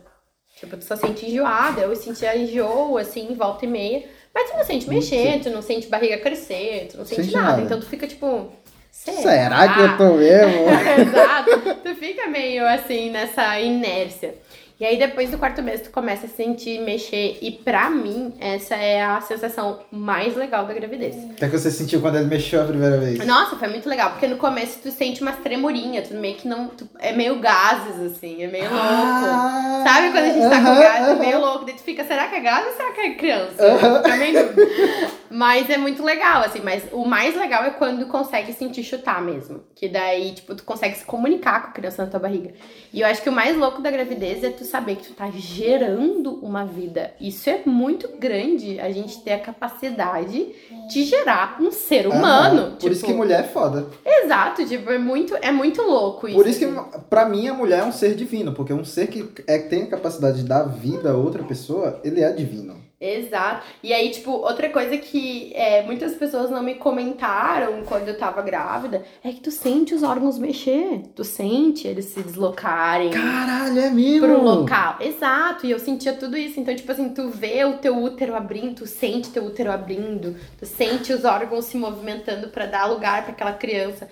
Tipo, 0.59 0.77
tu 0.77 0.85
só 0.85 0.97
sente 0.97 1.27
enjoada. 1.27 1.83
Eu 1.83 1.97
sentia 1.97 2.37
enjoo, 2.37 2.99
assim, 2.99 3.35
volta 3.35 3.65
e 3.65 3.69
meia. 3.69 4.05
Mas 4.35 4.51
tu 4.51 4.57
não 4.57 4.65
sente 4.65 4.89
mexer, 4.89 5.41
tu 5.41 5.49
não 5.51 5.63
sente 5.63 5.87
barriga 5.89 6.19
crescer, 6.19 6.89
tu 6.91 6.99
não 6.99 7.05
sente 7.05 7.23
Sente 7.23 7.35
nada. 7.35 7.51
nada. 7.51 7.63
Então 7.63 7.81
tu 7.81 7.87
fica 7.87 8.07
tipo. 8.07 8.53
Será 8.91 9.73
que 9.73 9.81
eu 9.81 9.97
tô 9.97 10.15
mesmo? 10.15 10.67
Exato. 11.01 11.77
Tu 11.83 11.95
fica 11.95 12.27
meio 12.27 12.67
assim 12.67 13.11
nessa 13.11 13.59
inércia. 13.59 14.35
E 14.81 14.85
aí 14.87 14.97
depois 14.99 15.31
do 15.31 15.37
quarto 15.37 15.63
mês 15.63 15.83
tu 15.83 15.91
começa 15.91 16.25
a 16.25 16.29
sentir 16.29 16.81
mexer. 16.81 17.37
E 17.43 17.51
pra 17.53 17.91
mim, 17.91 18.33
essa 18.41 18.75
é 18.75 19.03
a 19.03 19.21
sensação 19.21 19.81
mais 19.93 20.35
legal 20.35 20.65
da 20.65 20.73
gravidez. 20.73 21.15
Que 21.37 21.45
é 21.45 21.49
que 21.51 21.59
você 21.59 21.71
sentiu 21.71 22.01
quando 22.01 22.17
ele 22.17 22.25
mexeu 22.27 22.63
a 22.63 22.65
primeira 22.65 22.97
vez? 22.97 23.25
Nossa, 23.27 23.57
foi 23.57 23.69
muito 23.69 23.87
legal, 23.87 24.13
porque 24.13 24.27
no 24.27 24.39
começo 24.39 24.79
tu 24.83 24.91
sente 24.91 25.21
umas 25.21 25.37
tremorinhas, 25.41 26.09
tu 26.09 26.15
meio 26.15 26.37
que 26.37 26.49
não. 26.49 26.69
tu- 26.69 26.89
é 26.99 27.13
meio 27.13 27.39
gases, 27.41 28.01
assim, 28.17 28.43
é 28.43 28.47
meio 28.47 28.71
louco. 28.71 28.87
Ah, 28.87 29.85
Sabe 29.87 30.13
quando 30.13 30.25
a 30.25 30.31
gente 30.31 30.49
tá 30.49 30.57
com 30.57 30.81
gases, 30.81 31.09
é 31.09 31.11
aham. 31.13 31.19
meio 31.19 31.41
louco, 31.41 31.65
daí 31.67 31.75
tu 31.75 31.83
fica, 31.83 32.03
será 32.05 32.29
que 32.29 32.37
é 32.37 32.41
gás 32.41 32.67
ou 32.67 32.73
será 32.73 32.93
que 32.93 33.01
é 33.01 33.15
criança? 33.15 33.79
Fica 34.03 34.17
meio 34.17 34.39
em 34.39 34.43
dúvida. 34.47 35.11
Mas 35.33 35.71
é 35.71 35.77
muito 35.77 36.03
legal, 36.03 36.43
assim, 36.43 36.61
mas 36.65 36.83
o 36.91 37.05
mais 37.05 37.37
legal 37.37 37.63
é 37.65 37.71
quando 37.71 38.07
consegue 38.07 38.53
sentir 38.53 38.83
chutar 38.83 39.23
mesmo. 39.23 39.61
Que 39.77 39.89
daí, 39.89 40.33
tipo, 40.33 40.55
tu 40.57 40.65
consegue 40.65 40.97
se 40.97 41.05
comunicar 41.05 41.63
com 41.63 41.69
a 41.69 41.73
criança 41.73 42.05
na 42.05 42.11
tua 42.11 42.19
barriga. 42.19 42.53
E 42.93 43.01
eu 43.01 43.07
acho 43.07 43.23
que 43.23 43.29
o 43.29 43.33
mais 43.33 43.57
louco 43.57 43.81
da 43.81 43.91
gravidez 43.93 44.43
é 44.43 44.51
tu 44.51 44.65
saber 44.71 44.97
que 44.97 45.09
tu 45.09 45.15
tá 45.15 45.31
gerando 45.31 46.35
uma 46.45 46.65
vida. 46.65 47.13
Isso 47.21 47.51
é 47.51 47.63
muito 47.67 48.09
grande, 48.19 48.79
a 48.81 48.91
gente 48.91 49.21
ter 49.23 49.33
a 49.33 49.39
capacidade 49.39 50.55
de 50.89 51.05
gerar 51.05 51.59
um 51.61 51.71
ser 51.71 52.07
humano. 52.07 52.63
Aham. 52.63 52.77
Por 52.81 52.91
isso 52.91 53.01
Tipo, 53.01 53.13
que 53.13 53.19
mulher 53.19 53.41
é 53.41 53.49
foda. 53.49 53.87
Exato, 54.05 54.65
tipo, 54.67 54.91
é 54.91 54.99
muito, 54.99 55.37
é 55.41 55.51
muito 55.53 55.83
louco 55.83 56.29
isso. 56.29 56.37
Por 56.37 56.47
isso 56.47 56.59
que, 56.59 56.65
assim. 56.65 57.01
pra 57.09 57.29
mim, 57.29 57.49
a 57.49 57.55
mulher 57.55 57.81
é 57.81 57.85
um 57.85 57.93
ser 57.93 58.15
divino. 58.15 58.53
Porque 58.53 58.73
um 58.73 58.85
ser 58.85 59.09
que 59.09 59.29
é, 59.47 59.59
tem 59.59 59.83
a 59.85 59.87
capacidade 59.89 60.39
de 60.39 60.49
dar 60.49 60.65
vida 60.65 61.11
a 61.11 61.17
outra 61.17 61.43
pessoa, 61.43 62.01
ele 62.05 62.23
é 62.23 62.33
divino. 62.33 62.90
Exato. 63.01 63.67
E 63.83 63.95
aí, 63.95 64.11
tipo, 64.11 64.31
outra 64.31 64.69
coisa 64.69 64.99
que 64.99 65.53
é, 65.55 65.83
muitas 65.83 66.15
pessoas 66.17 66.51
não 66.51 66.63
me 66.63 66.75
comentaram 66.75 67.83
quando 67.83 68.09
eu 68.09 68.19
tava 68.19 68.43
grávida 68.43 69.03
é 69.25 69.33
que 69.33 69.41
tu 69.41 69.51
sente 69.51 69.95
os 69.95 70.03
órgãos 70.03 70.39
mexer. 70.39 71.01
Tu 71.17 71.25
sente 71.25 71.89
eles 71.89 72.05
se 72.05 72.23
deslocarem 72.23 73.09
Caralho, 73.11 73.81
é 73.81 73.89
mesmo? 73.89 74.27
pro 74.27 74.43
local. 74.45 74.97
Exato. 75.01 75.65
E 75.65 75.71
eu 75.71 75.79
sentia 75.79 76.13
tudo 76.13 76.37
isso. 76.37 76.61
Então, 76.61 76.77
tipo 76.77 76.93
assim, 76.93 77.09
tu 77.09 77.31
vê 77.31 77.65
o 77.65 77.79
teu 77.79 77.97
útero 77.97 78.35
abrindo, 78.37 78.77
tu 78.77 78.87
sente 78.87 79.31
teu 79.31 79.47
útero 79.47 79.73
abrindo, 79.73 80.37
tu 80.59 80.67
sente 80.67 81.11
os 81.11 81.25
órgãos 81.25 81.65
se 81.65 81.79
movimentando 81.79 82.49
pra 82.49 82.67
dar 82.67 82.85
lugar 82.85 83.23
pra 83.23 83.33
aquela 83.33 83.55
criança. 83.55 84.11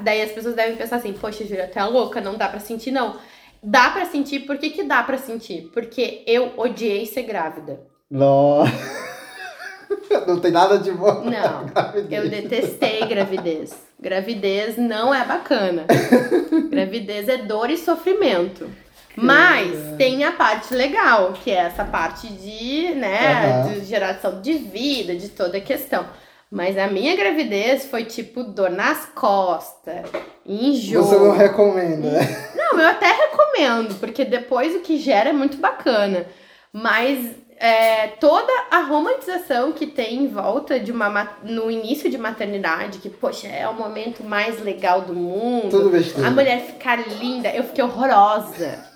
Daí 0.00 0.22
as 0.22 0.30
pessoas 0.30 0.54
devem 0.54 0.76
pensar 0.76 0.96
assim, 0.96 1.12
poxa, 1.12 1.44
Júlia, 1.44 1.66
tu 1.66 1.76
é 1.76 1.84
louca, 1.84 2.20
não 2.20 2.36
dá 2.36 2.48
pra 2.48 2.60
sentir, 2.60 2.92
não. 2.92 3.16
Dá 3.60 3.90
pra 3.90 4.04
sentir, 4.04 4.40
por 4.40 4.58
que, 4.58 4.70
que 4.70 4.84
dá 4.84 5.02
pra 5.02 5.18
sentir? 5.18 5.70
Porque 5.74 6.22
eu 6.24 6.52
odiei 6.56 7.04
ser 7.04 7.24
grávida. 7.24 7.97
Nossa. 8.10 8.72
Não 10.26 10.40
tem 10.40 10.50
nada 10.50 10.78
de 10.78 10.90
bom. 10.90 11.24
Não. 11.24 11.66
Eu 12.10 12.28
detestei 12.28 13.06
gravidez. 13.06 13.74
Gravidez 14.00 14.76
não 14.76 15.12
é 15.14 15.24
bacana. 15.24 15.86
gravidez 16.70 17.28
é 17.28 17.38
dor 17.38 17.70
e 17.70 17.76
sofrimento. 17.76 18.70
Mas 19.16 19.96
tem 19.96 20.24
a 20.24 20.32
parte 20.32 20.72
legal, 20.72 21.32
que 21.32 21.50
é 21.50 21.54
essa 21.54 21.84
parte 21.84 22.28
de, 22.28 22.94
né, 22.94 23.64
Aham. 23.64 23.72
de 23.72 23.84
geração 23.84 24.40
de 24.40 24.54
vida, 24.54 25.16
de 25.16 25.28
toda 25.30 25.58
a 25.58 25.60
questão. 25.60 26.06
Mas 26.50 26.78
a 26.78 26.86
minha 26.86 27.16
gravidez 27.16 27.86
foi 27.86 28.04
tipo 28.04 28.44
dor 28.44 28.70
nas 28.70 29.06
costas, 29.06 30.06
enjoo. 30.46 31.02
Você 31.02 31.16
não 31.16 31.36
recomenda, 31.36 32.10
né? 32.10 32.52
Não, 32.54 32.80
eu 32.80 32.88
até 32.88 33.10
recomendo, 33.10 33.98
porque 33.98 34.24
depois 34.24 34.74
o 34.76 34.80
que 34.80 34.98
gera 34.98 35.30
é 35.30 35.32
muito 35.32 35.58
bacana. 35.58 36.24
Mas 36.72 37.34
é, 37.60 38.06
toda 38.20 38.52
a 38.70 38.80
romantização 38.82 39.72
que 39.72 39.86
tem 39.86 40.14
em 40.24 40.28
volta 40.28 40.78
de 40.78 40.92
uma 40.92 41.10
ma- 41.10 41.32
no 41.42 41.70
início 41.70 42.08
de 42.10 42.16
maternidade, 42.18 42.98
que, 42.98 43.08
poxa, 43.10 43.48
é 43.48 43.68
o 43.68 43.74
momento 43.74 44.22
mais 44.24 44.62
legal 44.62 45.00
do 45.02 45.12
mundo. 45.14 45.70
Tudo 45.70 45.90
besteira. 45.90 46.28
A 46.28 46.30
mulher 46.30 46.60
ficar 46.60 46.96
linda, 47.08 47.48
eu 47.50 47.64
fiquei 47.64 47.82
horrorosa. 47.84 48.86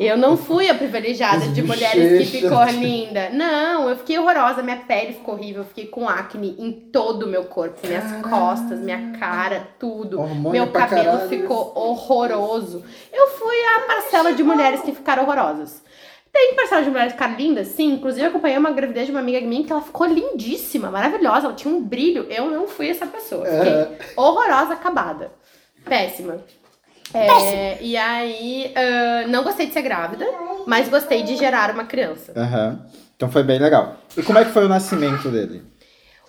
Eu 0.00 0.16
não 0.16 0.36
fui 0.36 0.70
a 0.70 0.76
privilegiada 0.76 1.38
As 1.46 1.52
de 1.52 1.60
mulheres 1.60 2.30
que 2.30 2.40
ficou 2.40 2.64
linda. 2.66 3.30
Não, 3.30 3.88
eu 3.88 3.96
fiquei 3.96 4.16
horrorosa, 4.16 4.62
minha 4.62 4.76
pele 4.76 5.14
ficou 5.14 5.34
horrível, 5.34 5.62
eu 5.62 5.66
fiquei 5.66 5.86
com 5.88 6.08
acne 6.08 6.54
em 6.56 6.70
todo 6.70 7.24
o 7.24 7.26
meu 7.26 7.46
corpo, 7.46 7.84
minhas 7.84 8.04
Caralho. 8.04 8.22
costas, 8.22 8.78
minha 8.78 9.10
cara, 9.18 9.66
tudo. 9.76 10.20
Hormônio 10.20 10.52
Meu 10.62 10.70
cabelo 10.72 11.04
caralho. 11.18 11.28
ficou 11.28 11.72
horroroso. 11.74 12.84
Eu 13.12 13.26
fui 13.30 13.56
a 13.76 13.80
parcela 13.88 14.32
de 14.34 14.42
mulheres 14.44 14.82
que 14.82 14.92
ficaram 14.92 15.24
horrorosas. 15.24 15.82
Tem 16.32 16.54
parcela 16.54 16.82
de 16.82 16.90
mulheres 16.90 17.12
que 17.12 17.18
ficaram 17.18 17.36
lindas? 17.36 17.68
Sim. 17.68 17.94
Inclusive, 17.94 18.24
eu 18.24 18.28
acompanhei 18.30 18.58
uma 18.58 18.70
gravidez 18.70 19.06
de 19.06 19.12
uma 19.12 19.20
amiga 19.20 19.40
minha 19.40 19.64
que 19.64 19.72
ela 19.72 19.82
ficou 19.82 20.06
lindíssima, 20.06 20.90
maravilhosa. 20.90 21.46
Ela 21.46 21.54
tinha 21.54 21.72
um 21.72 21.82
brilho. 21.82 22.26
Eu 22.28 22.50
não 22.50 22.68
fui 22.68 22.88
essa 22.88 23.06
pessoa. 23.06 23.44
Fiquei 23.44 23.98
horrorosa, 24.16 24.74
acabada. 24.74 25.32
Péssima. 25.84 26.38
É, 27.14 27.82
e 27.82 27.96
aí, 27.96 28.72
ah, 28.74 29.26
não 29.28 29.42
gostei 29.42 29.66
de 29.66 29.72
ser 29.72 29.82
grávida, 29.82 30.26
mas 30.66 30.88
gostei 30.88 31.22
de 31.22 31.36
gerar 31.36 31.70
uma 31.70 31.84
criança. 31.84 32.32
Aham. 32.36 32.86
Então 33.16 33.30
foi 33.30 33.42
bem 33.42 33.58
legal. 33.58 33.96
E 34.16 34.22
como 34.22 34.38
é 34.38 34.44
que 34.44 34.52
foi 34.52 34.64
o 34.64 34.68
nascimento 34.68 35.28
dele? 35.28 35.62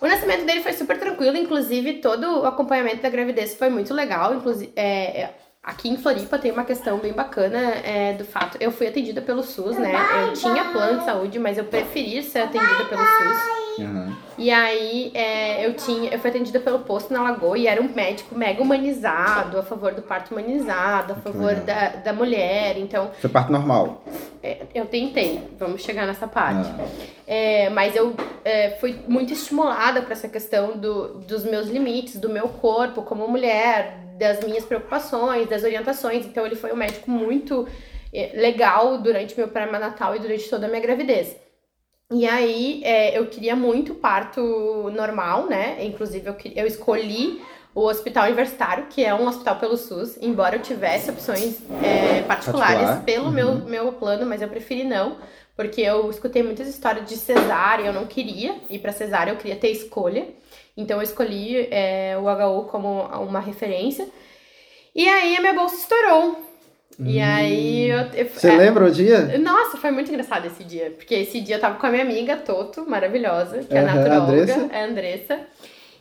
O 0.00 0.06
nascimento 0.08 0.46
dele 0.46 0.62
foi 0.62 0.72
super 0.72 0.98
tranquilo, 0.98 1.36
inclusive 1.36 1.94
todo 1.94 2.40
o 2.40 2.46
acompanhamento 2.46 3.02
da 3.02 3.10
gravidez 3.10 3.54
foi 3.54 3.68
muito 3.68 3.92
legal. 3.92 4.34
Inclusive, 4.34 4.72
é, 4.74 5.20
é, 5.20 5.34
aqui 5.62 5.88
em 5.88 5.96
Floripa 5.96 6.38
tem 6.38 6.50
uma 6.50 6.64
questão 6.64 6.98
bem 6.98 7.12
bacana 7.12 7.58
é, 7.58 8.14
do 8.14 8.24
fato. 8.24 8.56
Eu 8.60 8.72
fui 8.72 8.86
atendida 8.88 9.20
pelo 9.20 9.42
SUS, 9.42 9.76
né? 9.76 9.92
Eu 10.26 10.32
tinha 10.32 10.64
plano 10.66 10.98
de 11.00 11.04
saúde, 11.04 11.38
mas 11.38 11.58
eu 11.58 11.64
preferi 11.64 12.22
ser 12.22 12.40
atendida 12.40 12.84
pelo 12.84 13.02
SUS. 13.02 13.60
Aham. 13.80 14.16
E 14.36 14.50
aí 14.50 15.10
é, 15.14 15.66
eu 15.66 15.74
tinha, 15.74 16.10
eu 16.10 16.18
fui 16.18 16.30
atendida 16.30 16.58
pelo 16.60 16.80
posto 16.80 17.12
na 17.12 17.22
Lagoa 17.22 17.58
e 17.58 17.66
era 17.66 17.80
um 17.80 17.88
médico 17.88 18.34
mega 18.34 18.62
humanizado, 18.62 19.58
a 19.58 19.62
favor 19.62 19.94
do 19.94 20.02
parto 20.02 20.32
humanizado, 20.32 21.12
a 21.12 21.16
favor 21.16 21.54
da, 21.56 21.90
da 21.90 22.12
mulher. 22.12 22.78
Então, 22.78 23.10
Foi 23.20 23.30
parto 23.30 23.52
normal. 23.52 24.02
é, 24.42 24.62
eu 24.74 24.86
tentei, 24.86 25.46
vamos 25.58 25.82
chegar 25.82 26.06
nessa 26.06 26.26
parte. 26.26 26.68
Ah. 26.70 26.86
É, 27.26 27.70
mas 27.70 27.94
eu 27.94 28.14
é, 28.44 28.70
fui 28.80 28.98
muito 29.06 29.32
estimulada 29.32 30.02
para 30.02 30.12
essa 30.12 30.28
questão 30.28 30.76
do, 30.76 31.20
dos 31.20 31.44
meus 31.44 31.68
limites, 31.68 32.18
do 32.18 32.28
meu 32.28 32.48
corpo 32.48 33.02
como 33.02 33.28
mulher, 33.28 34.09
das 34.20 34.44
minhas 34.44 34.66
preocupações, 34.66 35.48
das 35.48 35.64
orientações. 35.64 36.26
Então, 36.26 36.44
ele 36.44 36.54
foi 36.54 36.70
um 36.72 36.76
médico 36.76 37.10
muito 37.10 37.66
é, 38.12 38.32
legal 38.34 38.98
durante 38.98 39.34
meu 39.36 39.48
pré-natal 39.48 40.14
e 40.14 40.18
durante 40.18 40.48
toda 40.48 40.66
a 40.66 40.68
minha 40.68 40.82
gravidez. 40.82 41.34
E 42.12 42.28
aí, 42.28 42.82
é, 42.84 43.16
eu 43.18 43.26
queria 43.26 43.56
muito 43.56 43.94
parto 43.94 44.90
normal, 44.92 45.46
né? 45.46 45.82
Inclusive, 45.82 46.28
eu, 46.28 46.36
eu 46.54 46.66
escolhi 46.66 47.40
o 47.74 47.86
Hospital 47.86 48.24
Universitário, 48.24 48.86
que 48.90 49.02
é 49.02 49.14
um 49.14 49.26
hospital 49.26 49.56
pelo 49.56 49.76
SUS, 49.76 50.18
embora 50.20 50.56
eu 50.56 50.62
tivesse 50.62 51.10
opções 51.10 51.58
é, 51.82 52.20
particulares 52.22 52.80
Particular, 52.80 53.04
pelo 53.04 53.26
uhum. 53.26 53.30
meu, 53.30 53.54
meu 53.64 53.92
plano, 53.92 54.26
mas 54.26 54.42
eu 54.42 54.48
preferi 54.48 54.84
não, 54.84 55.16
porque 55.56 55.80
eu 55.80 56.10
escutei 56.10 56.42
muitas 56.42 56.68
histórias 56.68 57.08
de 57.08 57.16
cesárea, 57.16 57.86
eu 57.86 57.92
não 57.92 58.06
queria 58.06 58.56
ir 58.68 58.80
pra 58.80 58.92
cesárea, 58.92 59.30
eu 59.30 59.36
queria 59.36 59.56
ter 59.56 59.70
escolha. 59.70 60.26
Então, 60.80 60.98
eu 60.98 61.02
escolhi 61.02 61.68
é, 61.70 62.16
o 62.18 62.24
HU 62.28 62.64
como 62.64 63.02
uma 63.02 63.40
referência. 63.40 64.06
E 64.94 65.08
aí, 65.08 65.36
a 65.36 65.40
minha 65.40 65.54
bolsa 65.54 65.76
estourou. 65.76 66.44
E 67.02 67.18
aí, 67.20 67.88
eu, 67.88 67.98
eu- 68.14 68.28
Você 68.28 68.50
é, 68.50 68.56
lembra 68.56 68.84
o 68.84 68.90
dia? 68.90 69.38
nossa, 69.38 69.78
foi 69.78 69.90
muito 69.90 70.10
engraçado 70.10 70.46
esse 70.46 70.62
dia. 70.64 70.90
Porque 70.96 71.14
esse 71.14 71.40
dia 71.40 71.56
eu 71.56 71.60
tava 71.60 71.78
com 71.78 71.86
a 71.86 71.90
minha 71.90 72.02
amiga 72.02 72.36
Toto, 72.36 72.84
maravilhosa, 72.88 73.60
que 73.60 73.74
é 73.74 73.78
a 73.80 73.82
naturóloga, 73.84 74.32
Andressa? 74.42 74.68
é 74.72 74.80
a 74.82 74.84
Andressa. 74.86 75.40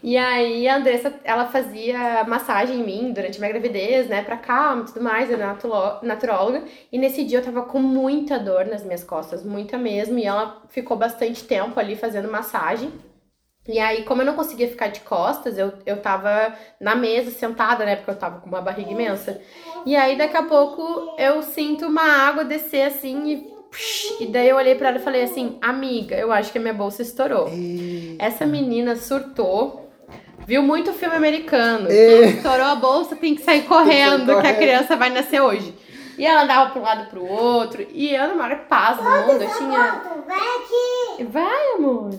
E 0.01 0.17
aí 0.17 0.67
a 0.67 0.77
Andressa, 0.77 1.13
ela 1.25 1.45
fazia 1.47 2.23
massagem 2.25 2.79
em 2.79 2.83
mim 2.83 3.11
durante 3.13 3.37
a 3.37 3.39
minha 3.39 3.51
gravidez, 3.51 4.07
né, 4.07 4.23
pra 4.23 4.37
calma 4.37 4.83
e 4.83 4.85
tudo 4.85 5.01
mais, 5.03 5.29
natulo- 5.37 5.99
naturóloga. 6.01 6.63
E 6.91 6.97
nesse 6.97 7.23
dia 7.25 7.39
eu 7.39 7.43
tava 7.43 7.61
com 7.63 7.79
muita 7.79 8.39
dor 8.39 8.65
nas 8.65 8.83
minhas 8.83 9.03
costas, 9.03 9.43
muita 9.43 9.77
mesmo. 9.77 10.17
E 10.17 10.25
ela 10.25 10.61
ficou 10.69 10.97
bastante 10.97 11.43
tempo 11.43 11.79
ali 11.79 11.95
fazendo 11.95 12.29
massagem. 12.31 12.91
E 13.67 13.77
aí, 13.77 14.03
como 14.03 14.21
eu 14.21 14.25
não 14.25 14.33
conseguia 14.35 14.67
ficar 14.67 14.87
de 14.87 15.01
costas, 15.01 15.57
eu, 15.57 15.73
eu 15.85 16.01
tava 16.01 16.53
na 16.79 16.95
mesa, 16.95 17.29
sentada, 17.29 17.85
né? 17.85 17.95
Porque 17.97 18.09
eu 18.11 18.15
tava 18.15 18.39
com 18.39 18.47
uma 18.47 18.61
barriga 18.61 18.91
imensa. 18.91 19.39
E 19.85 19.95
aí, 19.95 20.17
daqui 20.17 20.37
a 20.37 20.43
pouco, 20.43 21.15
eu 21.19 21.43
sinto 21.43 21.85
uma 21.85 22.01
água 22.01 22.43
descer 22.43 22.83
assim 22.87 23.27
e. 23.27 23.59
E 24.19 24.25
daí 24.25 24.49
eu 24.49 24.55
olhei 24.55 24.73
pra 24.73 24.87
ela 24.89 24.97
e 24.97 25.01
falei 25.03 25.21
assim, 25.21 25.59
amiga, 25.61 26.15
eu 26.15 26.31
acho 26.31 26.51
que 26.51 26.57
a 26.57 26.61
minha 26.61 26.73
bolsa 26.73 27.03
estourou. 27.03 27.47
Essa 28.17 28.43
menina 28.43 28.95
surtou, 28.95 29.91
viu 30.47 30.63
muito 30.63 30.91
filme 30.91 31.15
americano. 31.15 31.91
E- 31.91 32.25
estourou 32.37 32.65
a 32.65 32.75
bolsa, 32.75 33.15
tem 33.15 33.35
que 33.35 33.43
sair 33.43 33.61
correndo, 33.67 34.25
que 34.41 34.47
a 34.47 34.53
criança 34.55 34.95
vai 34.95 35.11
nascer 35.11 35.39
hoje. 35.41 35.75
E 36.17 36.25
ela 36.25 36.41
andava 36.43 36.71
pra 36.71 36.81
um 36.81 36.83
lado 36.83 37.03
e 37.03 37.05
pro 37.11 37.23
outro. 37.23 37.85
E 37.91 38.13
eu, 38.15 38.27
na 38.29 38.33
maior 38.33 38.57
paz 38.67 38.97
do 38.97 39.03
mundo, 39.03 39.43
eu 39.43 39.57
tinha. 39.57 40.01
Vai, 41.29 41.73
amor. 41.77 42.09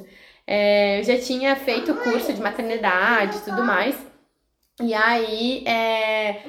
É, 0.53 0.99
eu 0.99 1.05
já 1.05 1.17
tinha 1.17 1.55
feito 1.55 1.93
o 1.93 1.97
curso 1.99 2.33
de 2.33 2.41
maternidade 2.43 3.37
e 3.37 3.41
tudo 3.43 3.63
mais. 3.63 3.95
E 4.83 4.93
aí, 4.95 5.63
é, 5.67 6.41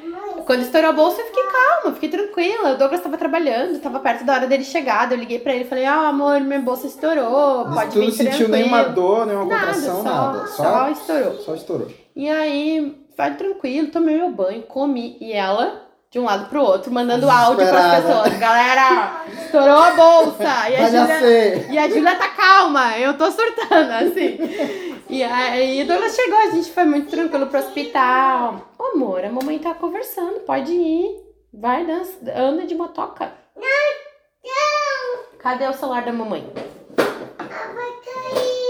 Quando 0.46 0.62
estourou 0.62 0.90
a 0.90 0.94
bolsa, 0.94 1.22
eu 1.22 1.26
fiquei 1.28 1.44
calma, 1.44 1.94
fiquei 1.94 2.10
tranquila. 2.10 2.72
O 2.72 2.78
Douglas 2.78 3.02
tava 3.02 3.18
trabalhando, 3.18 3.78
tava 3.80 4.00
perto 4.00 4.24
da 4.24 4.34
hora 4.34 4.48
dele 4.48 4.64
chegar. 4.64 5.12
Eu 5.12 5.18
liguei 5.18 5.38
pra 5.38 5.54
ele 5.54 5.66
e 5.66 5.68
falei: 5.68 5.86
Ah, 5.86 6.08
amor, 6.08 6.40
minha 6.42 6.60
bolsa 6.62 6.88
estourou. 6.88 7.66
Mas 7.66 7.76
Pode 7.76 7.92
tu 7.92 8.00
vir 8.00 8.06
não 8.08 8.12
sentiu 8.12 8.32
tranquilo." 8.48 8.52
nenhuma 8.58 8.84
dor, 8.86 9.26
nenhuma 9.28 9.46
Nada, 9.46 9.66
contração, 9.68 9.98
só- 9.98 10.04
nada. 10.04 10.48
Só, 10.48 10.64
só 10.64 10.90
estourou. 10.90 11.34
Só 11.40 11.56
estourou. 11.56 11.88
E 12.16 12.30
aí, 12.30 13.06
vai 13.18 13.36
tranquilo, 13.36 13.92
tomei 13.92 14.16
meu 14.18 14.32
banho, 14.32 14.64
comi. 14.64 15.18
E 15.22 15.32
ela, 15.34 15.82
de 16.12 16.20
um 16.20 16.26
lado 16.26 16.50
pro 16.50 16.62
outro, 16.62 16.92
mandando 16.92 17.30
áudio 17.30 17.66
pras 17.66 18.04
pessoas. 18.04 18.38
Galera, 18.38 19.24
estourou 19.32 19.78
a 19.78 19.92
bolsa. 19.92 20.70
E 20.70 20.76
a 20.76 20.90
Júlia. 20.90 21.72
E 21.72 21.78
a 21.80 21.88
Júlia 21.88 22.16
tá 22.16 22.28
calma, 22.28 22.98
eu 22.98 23.18
tô 23.18 23.32
surtando, 23.32 23.92
assim. 23.92 24.38
E 25.10 25.24
aí, 25.24 25.82
o 25.82 25.88
Douglas 25.88 26.14
chegou, 26.14 26.38
a 26.38 26.50
gente 26.50 26.70
foi 26.70 26.84
muito 26.84 27.10
tranquilo 27.10 27.48
pro 27.48 27.60
hospital. 27.60 28.74
Ô, 28.78 28.96
amor, 28.96 29.24
a 29.24 29.30
mamãe 29.30 29.58
tá 29.58 29.74
conversando, 29.74 30.42
pode 30.42 30.74
ir. 30.74 31.16
Vai, 31.54 31.86
dança, 31.86 32.14
anda 32.36 32.66
de 32.66 32.76
motoca. 32.76 33.32
Cadê 35.40 35.66
o 35.68 35.74
celular 35.74 36.04
da 36.04 36.12
mamãe? 36.12 36.46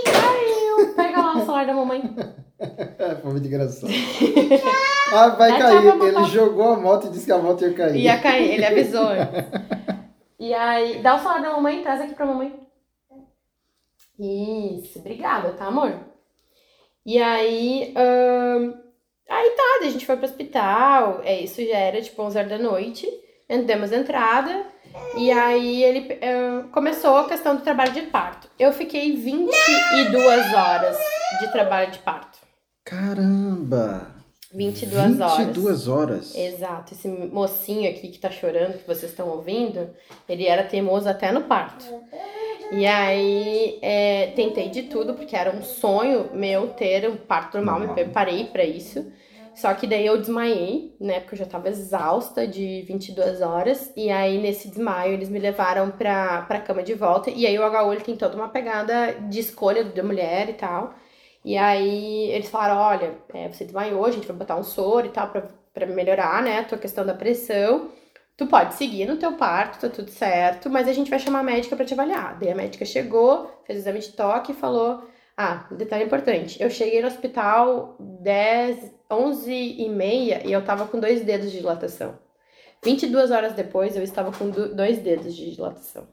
Caiu. 0.06 0.94
Pega 0.96 1.22
lá 1.22 1.34
o 1.38 1.40
celular 1.40 1.66
da 1.66 1.74
mamãe. 1.74 2.16
É, 3.00 3.16
foi 3.16 3.32
muito 3.32 3.48
engraçado. 3.48 3.92
ah, 5.14 5.30
vai 5.30 5.58
cair. 5.58 5.88
Ele 5.88 6.24
jogou 6.26 6.74
a 6.74 6.80
moto 6.80 7.08
e 7.08 7.10
disse 7.10 7.26
que 7.26 7.32
a 7.32 7.38
moto 7.40 7.64
ia 7.64 7.74
cair. 7.74 7.96
Ia 8.00 8.20
cair, 8.20 8.52
ele 8.52 8.66
avisou. 8.66 9.08
E 10.40 10.56
aí, 10.56 11.04
dá 11.04 11.14
o 11.14 11.20
celular 11.20 11.40
da 11.40 11.52
mamãe, 11.52 11.84
traz 11.84 12.02
aqui 12.02 12.16
pra 12.16 12.26
mamãe. 12.26 12.52
Isso, 14.20 14.98
obrigada, 14.98 15.52
tá, 15.52 15.68
amor? 15.68 15.94
E 17.06 17.22
aí, 17.22 17.94
ahn, 17.96 18.74
aí 19.30 19.50
tá, 19.52 19.80
a 19.82 19.90
gente 19.92 20.04
foi 20.04 20.18
pro 20.18 20.26
hospital, 20.26 21.22
é, 21.24 21.42
isso 21.42 21.64
já 21.64 21.78
era 21.78 22.02
tipo 22.02 22.20
11 22.24 22.38
horas 22.40 22.50
da 22.50 22.58
noite, 22.58 23.08
demos 23.68 23.92
entrada, 23.92 24.66
e 25.16 25.30
aí 25.30 25.84
ele 25.84 26.20
começou 26.72 27.18
a 27.18 27.28
questão 27.30 27.56
do 27.56 27.62
trabalho 27.62 27.92
de 27.92 28.02
parto. 28.02 28.50
Eu 28.58 28.74
fiquei 28.74 29.16
22 29.16 30.54
horas 30.56 30.98
de 31.40 31.52
trabalho 31.52 31.92
de 31.92 32.00
parto. 32.00 32.41
Caramba! 32.84 34.22
22 34.54 35.22
horas. 35.22 35.38
22 35.38 35.88
horas. 35.88 36.36
Exato, 36.36 36.94
esse 36.94 37.08
mocinho 37.08 37.90
aqui 37.90 38.10
que 38.10 38.20
tá 38.20 38.30
chorando, 38.30 38.80
que 38.80 38.88
vocês 38.88 39.12
estão 39.12 39.30
ouvindo, 39.30 39.90
ele 40.28 40.46
era 40.46 40.64
teimoso 40.64 41.08
até 41.08 41.32
no 41.32 41.44
parto. 41.44 41.86
E 42.72 42.86
aí, 42.86 43.80
é, 43.82 44.28
tentei 44.36 44.70
de 44.70 44.84
tudo, 44.84 45.14
porque 45.14 45.36
era 45.36 45.56
um 45.56 45.62
sonho 45.62 46.30
meu 46.34 46.70
ter 46.70 47.10
um 47.10 47.18
parto 47.18 47.58
normal, 47.58 47.80
me 47.80 47.94
preparei 47.94 48.46
pra 48.46 48.64
isso. 48.64 49.12
Só 49.54 49.74
que 49.74 49.86
daí 49.86 50.06
eu 50.06 50.18
desmaiei, 50.18 50.96
né, 51.00 51.20
porque 51.20 51.36
eu 51.36 51.40
já 51.40 51.46
tava 51.46 51.68
exausta 51.70 52.48
de 52.48 52.84
22 52.88 53.42
horas. 53.42 53.92
E 53.96 54.10
aí, 54.10 54.38
nesse 54.42 54.70
desmaio, 54.70 55.14
eles 55.14 55.30
me 55.30 55.40
levaram 55.40 55.92
pra, 55.92 56.44
pra 56.44 56.62
cama 56.62 56.82
de 56.82 56.94
volta. 56.94 57.30
E 57.30 57.46
aí, 57.46 57.60
o 57.60 57.62
HU, 57.62 57.94
ele 57.94 58.02
tem 58.02 58.16
toda 58.16 58.36
uma 58.36 58.48
pegada 58.48 59.12
de 59.30 59.40
escolha 59.40 59.84
da 59.84 60.04
mulher 60.04 60.50
e 60.50 60.54
tal. 60.54 60.96
E 61.44 61.58
aí, 61.58 62.30
eles 62.32 62.50
falaram, 62.50 62.78
olha, 62.80 63.16
é, 63.34 63.48
você 63.50 63.64
desmaiou, 63.66 64.06
a 64.06 64.12
gente 64.12 64.28
vai 64.28 64.36
botar 64.38 64.56
um 64.58 64.64
soro 64.64 65.08
e 65.08 65.10
tal 65.10 65.30
pra, 65.30 65.42
pra 65.74 65.86
melhorar, 65.88 66.44
né, 66.44 66.60
a 66.60 66.64
tua 66.66 66.78
questão 66.78 67.06
da 67.06 67.14
pressão. 67.16 67.90
Tu 68.38 68.48
pode 68.48 68.76
seguir 68.76 69.06
no 69.06 69.18
teu 69.18 69.34
parto, 69.38 69.80
tá 69.80 69.90
tudo 69.90 70.10
certo, 70.12 70.70
mas 70.70 70.88
a 70.88 70.94
gente 70.94 71.10
vai 71.10 71.20
chamar 71.20 71.40
a 71.40 71.44
médica 71.44 71.76
pra 71.76 71.86
te 71.86 71.94
avaliar. 71.94 72.38
Daí 72.40 72.52
a 72.52 72.56
médica 72.56 72.86
chegou, 72.86 73.52
fez 73.66 73.78
o 73.80 73.82
exame 73.82 74.00
de 74.00 74.12
toque 74.14 74.52
e 74.52 74.56
falou: 74.56 75.04
Ah, 75.38 75.68
detalhe 75.72 76.06
importante. 76.06 76.62
Eu 76.62 76.70
cheguei 76.70 77.02
no 77.02 77.08
hospital 77.08 77.96
10, 78.00 78.92
11 79.12 79.54
e 79.54 79.90
meia 79.90 80.42
e 80.46 80.52
eu 80.52 80.64
tava 80.66 80.88
com 80.88 81.00
dois 81.00 81.22
dedos 81.24 81.52
de 81.52 81.58
dilatação. 81.60 82.18
22 82.84 83.32
horas 83.32 83.54
depois 83.54 83.96
eu 83.96 84.04
estava 84.04 84.32
com 84.38 84.50
do- 84.50 84.76
dois 84.76 85.00
dedos 85.00 85.36
de 85.36 85.52
dilatação. 85.54 86.08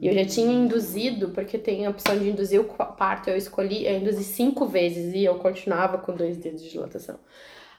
E 0.00 0.08
eu 0.08 0.14
já 0.14 0.24
tinha 0.24 0.52
induzido, 0.52 1.30
porque 1.30 1.58
tem 1.58 1.86
a 1.86 1.90
opção 1.90 2.18
de 2.18 2.28
induzir 2.28 2.60
o 2.60 2.64
parto, 2.64 3.30
eu 3.30 3.36
escolhi, 3.36 3.86
eu 3.86 3.96
induzi 3.96 4.24
cinco 4.24 4.66
vezes 4.66 5.14
e 5.14 5.24
eu 5.24 5.36
continuava 5.36 5.98
com 5.98 6.14
dois 6.14 6.36
dedos 6.36 6.62
de 6.62 6.70
dilatação. 6.70 7.18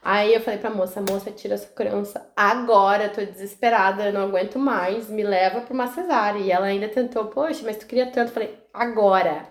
Aí 0.02 0.32
eu 0.32 0.40
falei 0.40 0.58
pra 0.58 0.70
moça, 0.70 1.00
moça, 1.00 1.30
tira 1.30 1.54
essa 1.54 1.68
criança 1.68 2.30
agora, 2.36 3.04
eu 3.04 3.12
tô 3.12 3.24
desesperada, 3.24 4.06
eu 4.06 4.12
não 4.12 4.22
aguento 4.22 4.58
mais, 4.58 5.08
me 5.10 5.22
leva 5.22 5.60
pra 5.60 5.74
uma 5.74 5.86
cesárea. 5.88 6.38
E 6.40 6.50
ela 6.50 6.66
ainda 6.66 6.88
tentou, 6.88 7.26
poxa, 7.26 7.62
mas 7.64 7.76
tu 7.76 7.86
queria 7.86 8.06
tanto. 8.06 8.28
Eu 8.28 8.34
falei, 8.34 8.58
agora, 8.72 9.46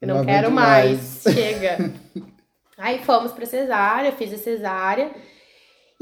eu 0.00 0.08
não, 0.08 0.18
Não 0.18 0.24
quero 0.24 0.48
aguento 0.48 0.54
mais, 0.54 1.22
chega. 1.22 1.78
Aí 2.76 2.98
fomos 3.04 3.32
pra 3.32 3.46
cesárea, 3.46 4.12
fiz 4.12 4.32
a 4.32 4.38
cesárea. 4.38 5.12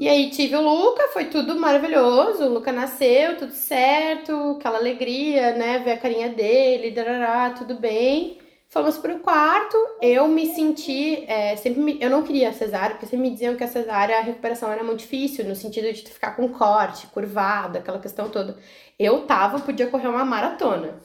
E 0.00 0.08
aí 0.08 0.30
tive 0.30 0.56
o 0.56 0.62
Luca, 0.62 1.08
foi 1.12 1.26
tudo 1.26 1.60
maravilhoso. 1.60 2.44
O 2.44 2.54
Luca 2.54 2.72
nasceu, 2.72 3.36
tudo 3.36 3.52
certo, 3.52 4.56
aquela 4.58 4.78
alegria, 4.78 5.52
né? 5.52 5.78
Ver 5.80 5.92
a 5.92 5.98
carinha 5.98 6.30
dele, 6.30 6.90
darará, 6.90 7.50
tudo 7.50 7.74
bem. 7.74 8.38
Fomos 8.70 8.96
pro 8.96 9.18
quarto, 9.18 9.76
eu 10.00 10.26
me 10.26 10.46
senti, 10.54 11.24
é, 11.28 11.54
sempre 11.56 11.82
me- 11.82 11.98
eu 12.00 12.08
não 12.08 12.22
queria 12.22 12.50
cesárea, 12.50 12.92
porque 12.92 13.04
sempre 13.04 13.26
me 13.28 13.30
diziam 13.32 13.56
que 13.56 13.64
a 13.64 13.68
cesárea, 13.68 14.16
a 14.16 14.22
recuperação 14.22 14.72
era 14.72 14.82
muito 14.82 15.00
difícil, 15.00 15.44
no 15.44 15.54
sentido 15.54 15.92
de 15.92 16.02
tu 16.02 16.10
ficar 16.10 16.34
com 16.34 16.48
corte, 16.48 17.06
curvado, 17.08 17.76
aquela 17.76 17.98
questão 17.98 18.30
toda. 18.30 18.56
Eu 18.98 19.26
tava, 19.26 19.60
podia 19.60 19.88
correr 19.88 20.08
uma 20.08 20.24
maratona. 20.24 20.98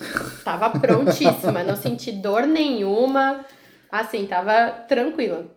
Tava 0.46 0.70
prontíssima, 0.80 1.64
não 1.64 1.76
senti 1.76 2.14
dor 2.14 2.48
nenhuma, 2.48 3.43
assim, 3.91 4.26
tava 4.26 4.72
tranquila. 4.88 5.48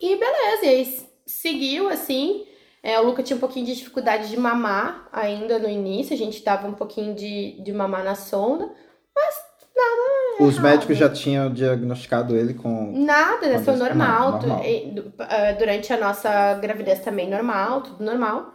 E 0.00 0.14
beleza, 0.14 0.66
e 0.66 0.68
aí 0.68 1.13
seguiu 1.26 1.88
assim. 1.88 2.46
É, 2.82 3.00
o 3.00 3.04
Luca 3.04 3.22
tinha 3.22 3.36
um 3.36 3.40
pouquinho 3.40 3.64
de 3.64 3.74
dificuldade 3.74 4.28
de 4.28 4.36
mamar 4.38 5.08
ainda 5.10 5.58
no 5.58 5.68
início, 5.68 6.12
a 6.14 6.18
gente 6.18 6.44
dava 6.44 6.68
um 6.68 6.74
pouquinho 6.74 7.14
de, 7.14 7.58
de 7.62 7.72
mamar 7.72 8.04
na 8.04 8.14
sonda, 8.14 8.70
mas 9.16 9.34
nada. 9.74 10.44
Os 10.44 10.54
errado. 10.56 10.62
médicos 10.70 10.98
já 10.98 11.08
tinham 11.08 11.50
diagnosticado 11.50 12.36
ele 12.36 12.52
com. 12.54 12.92
Nada, 12.92 13.46
nasceu 13.48 13.72
Acontece- 13.74 13.78
normal. 13.78 14.40
ah, 15.18 15.52
durante 15.58 15.92
a 15.92 15.96
nossa 15.96 16.54
gravidez 16.54 17.00
também 17.00 17.28
normal, 17.30 17.80
tudo 17.82 18.04
normal. 18.04 18.52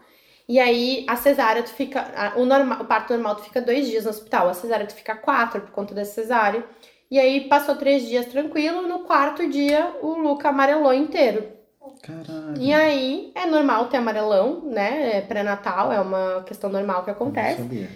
E 0.48 0.60
aí 0.60 1.06
a 1.08 1.16
cesárea 1.16 1.64
tu 1.64 1.70
fica. 1.70 2.34
O, 2.36 2.46
normal, 2.46 2.82
o 2.82 2.86
parto 2.86 3.14
normal 3.14 3.36
tu 3.36 3.44
fica 3.44 3.62
dois 3.62 3.88
dias 3.88 4.04
no 4.04 4.10
hospital, 4.12 4.48
a 4.50 4.54
cesárea 4.54 4.86
tu 4.86 4.94
fica 4.94 5.16
quatro 5.16 5.62
por 5.62 5.72
conta 5.72 5.94
da 5.96 6.06
cesárea. 6.06 6.64
E 7.10 7.18
aí 7.20 7.48
passou 7.48 7.76
três 7.76 8.08
dias 8.08 8.28
tranquilo, 8.28 8.84
no 8.88 9.00
quarto 9.00 9.50
dia 9.50 9.96
o 10.04 10.14
Luca 10.20 10.50
amarelou 10.50 10.94
inteiro. 10.94 11.58
Caralho. 12.02 12.58
E 12.62 12.74
aí 12.74 13.32
é 13.36 13.46
normal 13.46 13.86
ter 13.88 13.98
amarelão, 13.98 14.62
né? 14.66 15.18
É 15.18 15.22
pré-natal, 15.22 15.92
é 15.92 16.00
uma 16.00 16.44
questão 16.46 16.70
normal 16.70 17.02
que 17.04 17.08
Não 17.08 17.16
acontece. 17.16 17.58
sabia. 17.62 17.90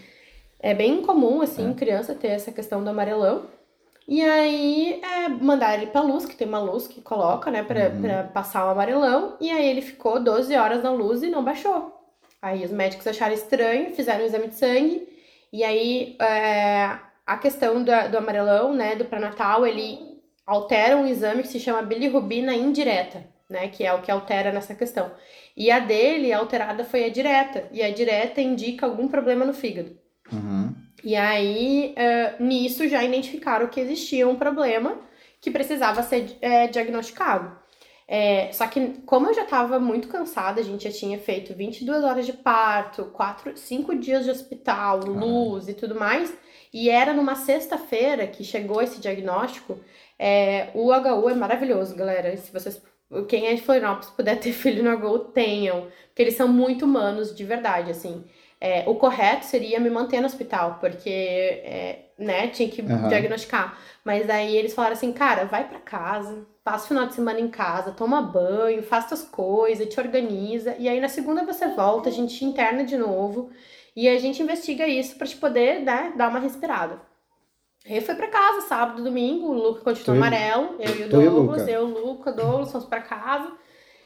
É 0.60 0.74
bem 0.74 1.02
comum, 1.02 1.42
assim, 1.42 1.72
É. 1.72 1.74
criança 1.74 2.14
ter 2.16 2.28
essa 2.30 2.52
questão 2.52 2.84
do 2.84 2.90
amarelão. 2.90 3.44
E 4.08 4.22
aí, 4.24 5.02
é, 5.02 5.30
mandar 5.30 5.76
ele 5.76 5.88
pra 5.88 6.02
luz, 6.02 6.26
que 6.26 6.36
tem 6.36 6.48
uma 6.48 6.60
luz 6.60 6.88
que 6.88 7.02
coloca, 7.02 7.50
né, 7.50 7.64
pra, 7.64 7.90
Uhum. 7.90 8.02
pra 8.02 8.24
passar 8.24 8.66
o 8.66 8.70
amarelão. 8.70 9.38
E 9.40 9.50
aí, 9.50 9.66
ele 9.66 9.82
ficou 9.82 10.22
12 10.22 10.56
horas 10.56 10.84
na 10.84 10.92
luz 10.92 11.24
e 11.24 11.30
não 11.30 11.44
baixou. 11.44 11.92
Aí, 12.42 12.64
os 12.66 12.72
médicos 12.72 13.08
acharam 13.08 13.34
estranho, 13.34 13.92
fizeram 13.96 14.24
o 14.24 14.26
exame 14.26 14.48
de 14.50 14.56
sangue. 14.56 15.08
E 15.54 15.64
aí, 15.64 16.18
é, 16.20 16.90
a 17.26 17.38
questão 17.38 17.82
da- 17.84 18.08
do 18.08 18.18
amarelão, 18.18 18.74
né, 18.74 18.96
do 18.96 19.06
pré-natal, 19.06 19.66
ele 19.66 20.00
altera 20.46 20.98
um 20.98 21.08
exame 21.08 21.42
que 21.42 21.48
se 21.48 21.60
chama 21.60 21.82
bilirrubina 21.82 22.54
indireta, 22.54 23.24
né, 23.54 23.70
que 23.70 23.86
é 23.86 23.94
o 23.94 24.02
que 24.02 24.12
altera 24.12 24.52
nessa 24.52 24.76
questão. 24.76 25.12
E 25.56 25.72
a 25.72 25.80
dele, 25.80 26.34
a 26.34 26.40
alterada 26.40 26.84
foi 26.84 27.06
a 27.06 27.10
direta. 27.10 27.70
E 27.72 27.82
a 27.82 27.92
direta 27.92 28.42
indica 28.42 28.86
algum 28.86 29.08
problema 29.08 29.46
no 29.46 29.54
fígado. 29.54 29.96
Uhum. 30.32 30.74
E 31.04 31.16
aí, 31.16 31.94
eh, 31.96 32.36
nisso 32.40 32.88
já 32.88 33.04
identificaram 33.04 33.68
que 33.68 33.80
existia 33.80 34.28
um 34.28 34.36
problema 34.36 34.98
que 35.40 35.52
precisava 35.52 36.02
ser 36.02 36.38
eh, 36.42 36.68
diagnosticado. 36.68 37.56
Eh, 38.08 38.50
só 38.54 38.68
que, 38.68 39.02
como 39.06 39.28
eu 39.28 39.34
já 39.34 39.44
estava 39.44 39.80
muito 39.80 40.08
cansada, 40.08 40.62
a 40.62 40.64
gente 40.64 40.84
já 40.86 40.92
tinha 40.92 41.18
feito 41.20 41.54
22 41.54 42.04
horas 42.04 42.26
de 42.26 42.34
parto, 42.34 43.06
4, 43.06 43.58
5 43.58 43.96
dias 43.96 44.24
de 44.26 44.32
hospital, 44.32 45.00
luz 45.00 45.68
e 45.68 45.74
tudo 45.74 45.96
mais, 45.96 46.34
e 46.74 46.90
era 46.90 47.14
numa 47.14 47.36
sexta-feira 47.36 48.28
que 48.28 48.44
chegou 48.44 48.82
esse 48.82 49.00
diagnóstico. 49.00 49.80
eh, 50.20 50.70
o 50.74 50.92
HU 50.92 51.30
é 51.30 51.36
maravilhoso, 51.36 51.96
galera. 51.96 52.36
Se 52.38 52.52
vocês, 52.52 52.82
quem 53.28 53.48
é 53.48 53.54
de 53.56 53.62
Florianópolis 53.62 54.10
puder 54.10 54.40
ter 54.40 54.52
filho 54.54 54.84
no 54.84 54.90
HU, 55.06 55.20
tenham, 55.20 55.88
porque 56.08 56.22
eles 56.22 56.36
são 56.36 56.48
muito 56.48 56.86
humanos 56.86 57.34
de 57.36 57.44
verdade, 57.44 57.92
assim. 57.92 58.24
É, 58.60 58.84
o 58.88 58.96
correto 58.96 59.46
seria 59.46 59.80
me 59.80 59.90
manter 59.90 60.22
no 60.22 60.26
hospital, 60.26 60.78
porque, 60.80 61.10
é, 61.10 62.06
né, 62.18 62.48
tinha 62.48 62.70
que 62.70 62.82
Aham. 62.82 63.08
diagnosticar. 63.10 63.78
Mas 64.06 64.30
aí 64.30 64.56
eles 64.56 64.74
falaram 64.74 64.94
assim, 64.94 65.12
cara, 65.12 65.46
vai 65.46 65.68
pra 65.68 65.80
casa, 65.80 66.48
passa 66.64 66.86
o 66.86 66.88
final 66.88 67.06
de 67.06 67.14
semana 67.14 67.40
em 67.42 67.50
casa, 67.50 67.92
toma 67.92 68.22
banho, 68.22 68.82
faz 68.84 69.06
tuas 69.08 69.24
coisas, 69.24 69.88
te 69.88 70.00
organiza. 70.00 70.76
E 70.80 70.88
aí 70.88 71.00
na 71.02 71.10
segunda 71.10 71.44
você 71.44 71.68
volta, 71.70 72.08
a 72.10 72.12
gente 72.12 72.36
te 72.38 72.46
interna 72.46 72.84
de 72.86 72.98
novo. 72.98 73.52
E 73.96 74.08
a 74.10 74.18
gente 74.18 74.42
investiga 74.42 74.88
isso 74.88 75.16
pra 75.18 75.28
te 75.28 75.36
poder, 75.38 75.82
né, 75.82 76.14
dar 76.16 76.30
uma 76.30 76.40
respirada. 76.40 77.02
Eu 77.86 78.02
fui 78.02 78.16
pra 78.16 78.28
casa, 78.30 78.62
sábado, 78.62 79.04
domingo, 79.04 79.48
o 79.48 79.54
Luca 79.54 79.82
continuou 79.82 80.16
amarelo, 80.16 80.76
eu 80.80 80.96
e 80.96 81.04
o 81.04 81.10
Douglas, 81.10 81.68
eu, 81.68 81.82
o 81.84 81.88
Luca, 82.08 82.30
o 82.32 82.36
Douglas, 82.36 82.72
fomos 82.72 82.88
pra 82.88 83.02
casa. 83.02 83.52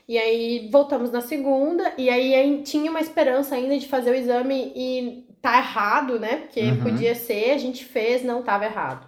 E 0.07 0.17
aí 0.17 0.69
voltamos 0.71 1.11
na 1.11 1.21
segunda, 1.21 1.93
e 1.97 2.09
aí 2.09 2.63
tinha 2.63 2.89
uma 2.89 2.99
esperança 3.01 3.55
ainda 3.55 3.77
de 3.77 3.87
fazer 3.87 4.11
o 4.11 4.15
exame 4.15 4.71
e 4.75 5.27
tá 5.41 5.57
errado, 5.57 6.19
né? 6.19 6.37
Porque 6.37 6.61
Uhum. 6.61 6.77
podia 6.77 7.13
ser, 7.13 7.51
a 7.51 7.57
gente 7.57 7.85
fez, 7.85 8.23
não 8.23 8.41
tava 8.41 8.65
errado. 8.65 9.07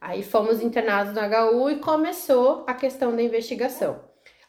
Aí 0.00 0.22
fomos 0.22 0.62
internados 0.62 1.14
no 1.14 1.20
HU 1.20 1.70
e 1.70 1.76
começou 1.76 2.64
a 2.66 2.74
questão 2.74 3.16
da 3.16 3.22
investigação. 3.22 4.00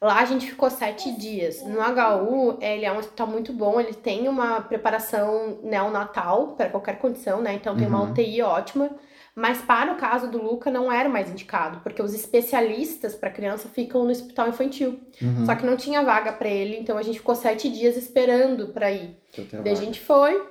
Lá 0.01 0.19
a 0.19 0.25
gente 0.25 0.47
ficou 0.47 0.69
sete 0.69 1.11
dias. 1.13 1.63
No 1.63 1.79
HU, 1.81 2.57
ele 2.61 2.85
é 2.85 2.91
um 2.91 2.97
hospital 2.97 3.27
muito 3.27 3.53
bom, 3.53 3.79
ele 3.79 3.93
tem 3.93 4.27
uma 4.27 4.61
preparação 4.61 5.59
neonatal 5.63 6.49
para 6.57 6.69
qualquer 6.69 6.99
condição, 6.99 7.41
né? 7.41 7.53
Então 7.53 7.75
tem 7.75 7.87
uma 7.87 8.01
Uhum. 8.03 8.09
UTI 8.11 8.41
ótima. 8.43 8.89
Mas 9.35 9.61
para 9.61 9.91
o 9.91 9.97
caso 9.97 10.31
do 10.31 10.41
Luca 10.41 10.71
não 10.71 10.89
era 10.89 11.09
mais 11.09 11.29
indicado, 11.29 11.81
porque 11.81 12.01
os 12.01 12.13
especialistas 12.13 13.13
para 13.13 13.29
criança 13.29 13.67
ficam 13.67 14.05
no 14.05 14.11
hospital 14.11 14.47
infantil. 14.47 15.01
Uhum. 15.21 15.45
Só 15.45 15.55
que 15.55 15.65
não 15.65 15.75
tinha 15.75 16.01
vaga 16.01 16.31
para 16.31 16.47
ele, 16.47 16.77
então 16.77 16.97
a 16.97 17.01
gente 17.01 17.19
ficou 17.19 17.35
sete 17.35 17.69
dias 17.69 17.97
esperando 17.97 18.69
para 18.69 18.91
ir. 18.91 19.17
Daí 19.61 19.73
a 19.73 19.75
gente 19.75 19.99
foi 19.99 20.41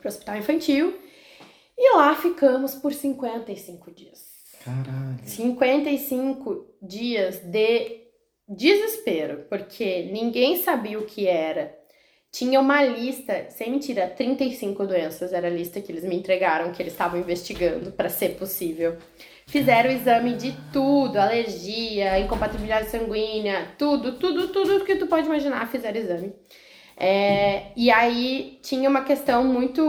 pro 0.00 0.08
hospital 0.08 0.36
infantil 0.36 0.98
e 1.78 1.96
lá 1.96 2.16
ficamos 2.16 2.74
por 2.74 2.92
55 2.92 3.92
dias. 3.92 4.28
Caralho. 4.64 5.20
55 5.24 6.66
dias 6.82 7.38
de 7.38 8.00
desespero, 8.48 9.46
porque 9.48 10.10
ninguém 10.12 10.62
sabia 10.62 10.98
o 10.98 11.06
que 11.06 11.28
era. 11.28 11.78
Tinha 12.32 12.60
uma 12.60 12.82
lista, 12.84 13.50
sem 13.50 13.72
mentira, 13.72 14.06
35 14.08 14.86
doenças 14.86 15.32
era 15.32 15.48
a 15.48 15.50
lista 15.50 15.80
que 15.80 15.90
eles 15.90 16.04
me 16.04 16.14
entregaram, 16.14 16.70
que 16.72 16.80
eles 16.80 16.92
estavam 16.92 17.18
investigando 17.18 17.90
para 17.90 18.08
ser 18.08 18.36
possível. 18.36 18.96
Fizeram 19.46 19.90
o 19.90 19.92
exame 19.92 20.34
de 20.34 20.54
tudo, 20.72 21.16
alergia, 21.18 22.20
incompatibilidade 22.20 22.88
sanguínea, 22.88 23.74
tudo, 23.76 24.12
tudo, 24.12 24.48
tudo 24.48 24.84
que 24.84 24.94
tu 24.94 25.08
pode 25.08 25.26
imaginar, 25.26 25.68
fizeram 25.68 25.98
exame. 25.98 26.32
É, 26.96 27.72
e 27.74 27.90
aí 27.90 28.60
tinha 28.62 28.88
uma 28.88 29.02
questão 29.02 29.42
muito 29.42 29.82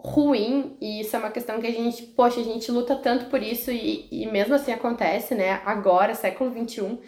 ruim, 0.00 0.76
e 0.80 1.00
isso 1.00 1.16
é 1.16 1.18
uma 1.18 1.30
questão 1.30 1.60
que 1.60 1.68
a 1.68 1.72
gente, 1.72 2.02
poxa, 2.02 2.40
a 2.40 2.42
gente 2.44 2.70
luta 2.70 2.96
tanto 2.96 3.26
por 3.26 3.42
isso, 3.42 3.70
e, 3.70 4.08
e 4.10 4.26
mesmo 4.26 4.54
assim 4.54 4.72
acontece, 4.72 5.34
né? 5.34 5.62
Agora, 5.64 6.14
século 6.14 6.52
XXI, 6.52 6.98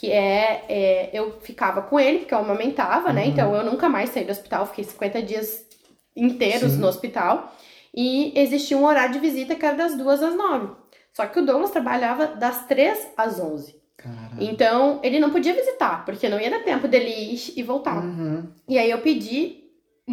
que 0.00 0.10
é, 0.10 0.64
é, 0.66 1.10
eu 1.12 1.30
ficava 1.42 1.82
com 1.82 2.00
ele, 2.00 2.20
porque 2.20 2.32
eu 2.32 2.38
amamentava, 2.38 3.12
né? 3.12 3.24
Uhum. 3.24 3.28
Então 3.28 3.54
eu 3.54 3.62
nunca 3.62 3.86
mais 3.86 4.08
saí 4.08 4.24
do 4.24 4.32
hospital, 4.32 4.64
fiquei 4.64 4.82
50 4.82 5.20
dias 5.20 5.66
inteiros 6.16 6.72
Sim. 6.72 6.78
no 6.78 6.86
hospital. 6.86 7.54
E 7.94 8.32
existia 8.34 8.78
um 8.78 8.86
horário 8.86 9.12
de 9.12 9.18
visita 9.18 9.54
que 9.54 9.66
era 9.66 9.76
das 9.76 9.94
duas 9.98 10.22
às 10.22 10.34
nove. 10.34 10.74
Só 11.12 11.26
que 11.26 11.38
o 11.38 11.44
Douglas 11.44 11.70
trabalhava 11.70 12.28
das 12.28 12.66
três 12.66 13.08
às 13.14 13.38
onze. 13.38 13.78
Caralho. 13.94 14.36
Então 14.40 15.00
ele 15.02 15.20
não 15.20 15.28
podia 15.28 15.52
visitar, 15.52 16.02
porque 16.06 16.30
não 16.30 16.40
ia 16.40 16.48
dar 16.48 16.64
tempo 16.64 16.88
dele 16.88 17.34
ir 17.34 17.52
e 17.54 17.62
voltar. 17.62 18.02
Uhum. 18.02 18.48
E 18.66 18.78
aí 18.78 18.90
eu 18.90 19.02
pedi 19.02 19.64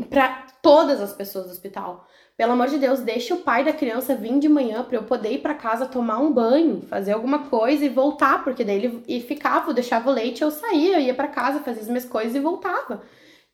pra 0.09 0.47
todas 0.61 0.99
as 0.99 1.13
pessoas 1.13 1.45
do 1.45 1.51
hospital, 1.51 2.05
pelo 2.37 2.51
amor 2.51 2.67
de 2.67 2.77
Deus, 2.77 2.99
deixa 2.99 3.33
o 3.33 3.39
pai 3.39 3.63
da 3.63 3.73
criança 3.73 4.15
vir 4.15 4.37
de 4.37 4.47
manhã 4.47 4.83
pra 4.83 4.95
eu 4.95 5.03
poder 5.03 5.31
ir 5.31 5.39
pra 5.39 5.55
casa 5.55 5.87
tomar 5.87 6.19
um 6.19 6.31
banho, 6.31 6.83
fazer 6.83 7.13
alguma 7.13 7.47
coisa 7.47 7.83
e 7.83 7.89
voltar, 7.89 8.43
porque 8.43 8.63
daí 8.63 8.75
ele 8.75 9.03
e 9.07 9.19
ficava, 9.19 9.71
eu 9.71 9.73
deixava 9.73 10.07
o 10.07 10.13
leite, 10.13 10.43
eu 10.43 10.51
saía, 10.51 10.97
eu 10.97 11.01
ia 11.01 11.15
pra 11.15 11.27
casa, 11.27 11.61
fazia 11.61 11.81
as 11.81 11.87
minhas 11.87 12.05
coisas 12.05 12.35
e 12.35 12.39
voltava. 12.39 13.01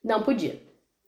Não 0.04 0.22
podia. 0.22 0.62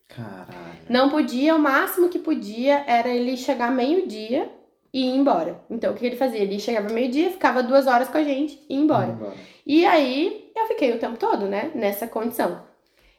Caralho. 0.08 0.86
Não 0.88 1.10
podia, 1.10 1.54
o 1.54 1.60
máximo 1.60 2.08
que 2.08 2.18
podia 2.18 2.82
era 2.88 3.10
ele 3.10 3.36
chegar 3.36 3.70
meio-dia 3.72 4.50
e 4.94 5.08
ir 5.08 5.18
embora. 5.18 5.60
Então 5.70 5.92
o 5.92 5.96
que 5.98 6.06
ele 6.06 6.16
fazia? 6.16 6.40
Ele 6.40 6.58
chegava 6.60 6.94
meio-dia, 6.94 7.30
ficava 7.30 7.62
duas 7.62 7.88
horas 7.88 8.08
com 8.08 8.18
a 8.18 8.24
gente 8.24 8.58
e 8.70 8.76
ia 8.76 8.80
embora. 8.80 9.12
Embora. 9.12 9.34
E 9.66 9.86
aí 9.86 10.50
eu 10.56 10.66
fiquei 10.68 10.94
o 10.94 11.00
tempo 11.00 11.18
todo, 11.18 11.48
né, 11.48 11.72
nessa 11.76 12.08
condição. 12.08 12.64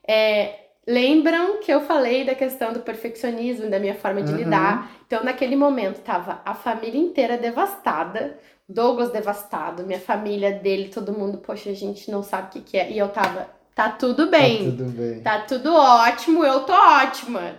É, 0.08 0.65
lembram 0.86 1.58
que 1.60 1.72
eu 1.72 1.80
falei 1.82 2.24
da 2.24 2.34
questão 2.34 2.72
do 2.72 2.80
perfeccionismo, 2.80 3.68
da 3.70 3.78
minha 3.78 3.94
forma 3.94 4.22
de 4.22 4.32
Uhum. 4.32 4.38
lidar? 4.38 4.90
Então, 5.06 5.22
naquele 5.24 5.56
momento, 5.56 6.00
tava 6.02 6.40
a 6.44 6.54
família 6.54 7.00
inteira 7.00 7.36
devastada, 7.36 8.38
Douglas 8.68 9.10
devastado, 9.10 9.84
minha 9.86 10.00
família 10.00 10.52
dele, 10.52 10.88
todo 10.88 11.12
mundo, 11.12 11.38
poxa, 11.38 11.70
a 11.70 11.74
gente 11.74 12.10
não 12.10 12.22
sabe 12.22 12.48
o 12.48 12.50
que, 12.50 12.60
que 12.62 12.78
é. 12.78 12.90
E 12.90 12.98
eu 12.98 13.08
tava, 13.08 13.48
tá 13.74 13.88
tudo 13.90 14.28
bem, 14.28 14.58
Tá 14.58 14.70
tudo 14.70 14.84
bem. 14.90 15.20
tá 15.22 15.40
tudo 15.40 15.74
ótimo, 15.74 16.44
eu 16.44 16.60
tô 16.64 16.72
ótima. 16.72 17.56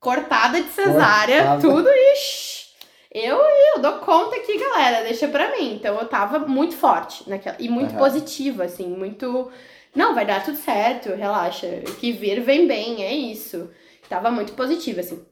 Cortada 0.00 0.60
de 0.62 0.68
cesárea, 0.70 1.56
Cortada. 1.56 1.60
tudo, 1.60 1.88
ixi. 2.14 2.66
Eu, 3.12 3.38
eu 3.74 3.80
dou 3.80 3.98
conta 4.00 4.36
aqui, 4.36 4.58
galera, 4.58 5.02
deixa 5.04 5.26
pra 5.28 5.56
mim. 5.56 5.74
Então 5.74 5.98
eu 5.98 6.06
tava 6.08 6.38
muito 6.40 6.74
forte 6.76 7.28
naquela. 7.28 7.56
E 7.58 7.68
muito 7.68 7.94
Aham. 7.94 7.98
positiva, 7.98 8.64
assim, 8.64 8.86
muito. 8.88 9.50
Não, 9.96 10.14
vai 10.14 10.26
dar 10.26 10.44
tudo 10.44 10.58
certo, 10.58 11.14
relaxa. 11.14 11.66
Que 11.98 12.12
vir 12.12 12.40
vem 12.42 12.68
bem, 12.68 13.02
é 13.02 13.14
isso. 13.14 13.70
Tava 14.08 14.30
muito 14.30 14.52
positiva, 14.52 15.00
assim. 15.00 15.24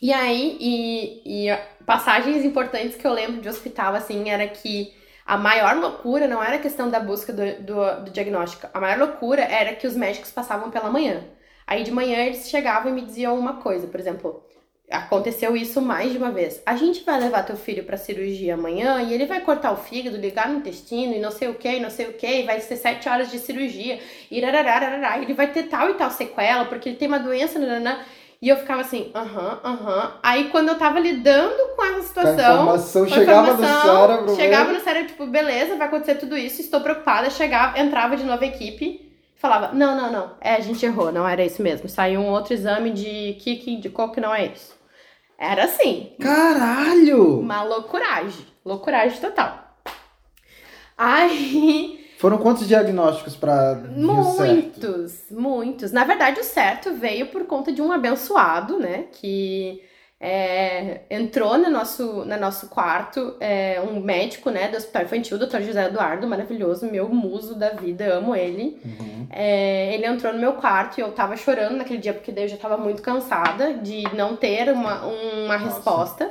E 0.00 0.12
aí, 0.12 0.58
e, 0.60 1.48
e 1.48 1.58
passagens 1.86 2.44
importantes 2.44 2.96
que 2.96 3.06
eu 3.06 3.12
lembro 3.12 3.40
de 3.40 3.48
hospital, 3.48 3.94
assim, 3.94 4.28
era 4.28 4.46
que 4.46 4.94
a 5.24 5.38
maior 5.38 5.76
loucura 5.76 6.28
não 6.28 6.44
era 6.44 6.56
a 6.56 6.60
questão 6.60 6.90
da 6.90 7.00
busca 7.00 7.32
do, 7.32 7.62
do, 7.62 8.04
do 8.04 8.10
diagnóstico. 8.10 8.68
A 8.72 8.78
maior 8.78 8.98
loucura 8.98 9.42
era 9.42 9.74
que 9.74 9.86
os 9.86 9.96
médicos 9.96 10.30
passavam 10.30 10.70
pela 10.70 10.90
manhã. 10.90 11.24
Aí 11.66 11.82
de 11.82 11.90
manhã 11.90 12.18
eles 12.18 12.48
chegavam 12.50 12.92
e 12.92 12.94
me 12.94 13.02
diziam 13.02 13.36
uma 13.38 13.54
coisa, 13.62 13.88
por 13.88 13.98
exemplo, 13.98 14.45
aconteceu 14.90 15.56
isso 15.56 15.82
mais 15.82 16.12
de 16.12 16.18
uma 16.18 16.30
vez. 16.30 16.62
A 16.64 16.76
gente 16.76 17.02
vai 17.04 17.20
levar 17.20 17.42
teu 17.42 17.56
filho 17.56 17.84
pra 17.84 17.96
cirurgia 17.96 18.54
amanhã 18.54 19.02
e 19.02 19.12
ele 19.12 19.26
vai 19.26 19.40
cortar 19.40 19.72
o 19.72 19.76
fígado, 19.76 20.16
ligar 20.16 20.48
no 20.48 20.58
intestino 20.58 21.14
e 21.14 21.18
não 21.18 21.30
sei 21.30 21.48
o 21.48 21.54
que, 21.54 21.68
e 21.68 21.80
não 21.80 21.90
sei 21.90 22.06
o 22.08 22.12
que, 22.12 22.26
e 22.26 22.42
vai 22.44 22.60
ser 22.60 22.76
sete 22.76 23.08
horas 23.08 23.30
de 23.30 23.38
cirurgia, 23.38 23.98
e 24.30 24.38
ele 24.38 25.34
vai 25.34 25.48
ter 25.48 25.64
tal 25.64 25.90
e 25.90 25.94
tal 25.94 26.10
sequela, 26.10 26.64
porque 26.66 26.88
ele 26.88 26.96
tem 26.96 27.08
uma 27.08 27.18
doença, 27.18 27.58
nananã. 27.58 27.98
E 28.40 28.50
eu 28.50 28.56
ficava 28.58 28.82
assim, 28.82 29.10
aham, 29.14 29.60
aham. 29.64 30.12
Aí 30.22 30.50
quando 30.50 30.68
eu 30.68 30.78
tava 30.78 31.00
lidando 31.00 31.74
com 31.74 31.82
essa 31.84 31.94
Com 31.94 31.98
a 31.98 32.02
situação, 32.02 32.34
informação 32.34 33.08
chegava 33.08 33.50
informação, 33.50 34.02
no 34.02 34.08
cérebro. 34.08 34.36
Chegava 34.36 34.64
mesmo. 34.64 34.78
no 34.78 34.84
cérebro, 34.84 35.08
tipo, 35.08 35.26
beleza, 35.26 35.76
vai 35.76 35.86
acontecer 35.88 36.16
tudo 36.16 36.36
isso, 36.36 36.60
estou 36.60 36.80
preocupada. 36.80 37.30
Chegava, 37.30 37.80
entrava 37.80 38.14
de 38.14 38.24
novo 38.24 38.44
a 38.44 38.46
equipe, 38.46 39.10
falava, 39.36 39.72
não, 39.72 39.96
não, 39.96 40.12
não, 40.12 40.30
é, 40.40 40.54
a 40.54 40.60
gente 40.60 40.84
errou, 40.84 41.10
não 41.10 41.26
era 41.26 41.44
isso 41.44 41.62
mesmo. 41.62 41.88
Saiu 41.88 42.20
um 42.20 42.30
outro 42.30 42.52
exame 42.52 42.90
de 42.90 43.38
que 43.40 43.70
indicou 43.70 44.10
que 44.10 44.20
não 44.20 44.34
é 44.34 44.46
isso. 44.46 44.75
Era 45.38 45.64
assim, 45.64 46.14
Caralho! 46.20 47.40
uma 47.40 47.62
loucuragem, 47.62 48.46
loucuragem 48.64 49.20
total. 49.20 49.76
Aí, 50.96 52.06
Foram 52.18 52.38
quantos 52.38 52.66
diagnósticos 52.66 53.36
certo? 54.36 54.50
muitos, 54.50 55.24
muitos. 55.30 55.92
Na 55.92 56.04
verdade, 56.04 56.40
o 56.40 56.44
certo 56.44 56.94
veio 56.94 57.26
por 57.26 57.44
conta 57.44 57.70
de 57.70 57.82
um 57.82 57.92
abençoado, 57.92 58.78
né? 58.78 59.04
Que 59.12 59.82
é, 60.18 61.02
entrou 61.10 61.58
no 61.58 61.68
nosso, 61.68 62.24
no 62.24 62.36
nosso 62.38 62.68
quarto, 62.68 63.36
é, 63.38 63.78
um 63.82 64.00
médico, 64.00 64.48
né, 64.48 64.68
do 64.68 64.76
Hospital 64.76 65.02
Infantil, 65.02 65.36
o 65.36 65.46
Dr. 65.46 65.60
José 65.60 65.86
Eduardo, 65.86 66.26
maravilhoso, 66.26 66.90
meu 66.90 67.08
muso 67.08 67.54
da 67.54 67.70
vida, 67.70 68.14
amo 68.14 68.34
ele. 68.34 68.80
Uhum. 68.82 69.26
É, 69.28 69.94
ele 69.94 70.06
entrou 70.06 70.32
no 70.32 70.38
meu 70.38 70.54
quarto 70.54 70.98
e 70.98 71.02
eu 71.02 71.12
tava 71.12 71.36
chorando 71.36 71.76
naquele 71.76 71.98
dia, 71.98 72.14
porque 72.14 72.32
daí 72.32 72.44
eu 72.44 72.48
já 72.48 72.56
tava 72.56 72.78
muito 72.78 73.02
cansada 73.02 73.74
de 73.74 74.04
não 74.14 74.36
ter 74.36 74.72
uma, 74.72 75.04
uma 75.04 75.58
Nossa, 75.58 75.64
resposta. 75.66 76.30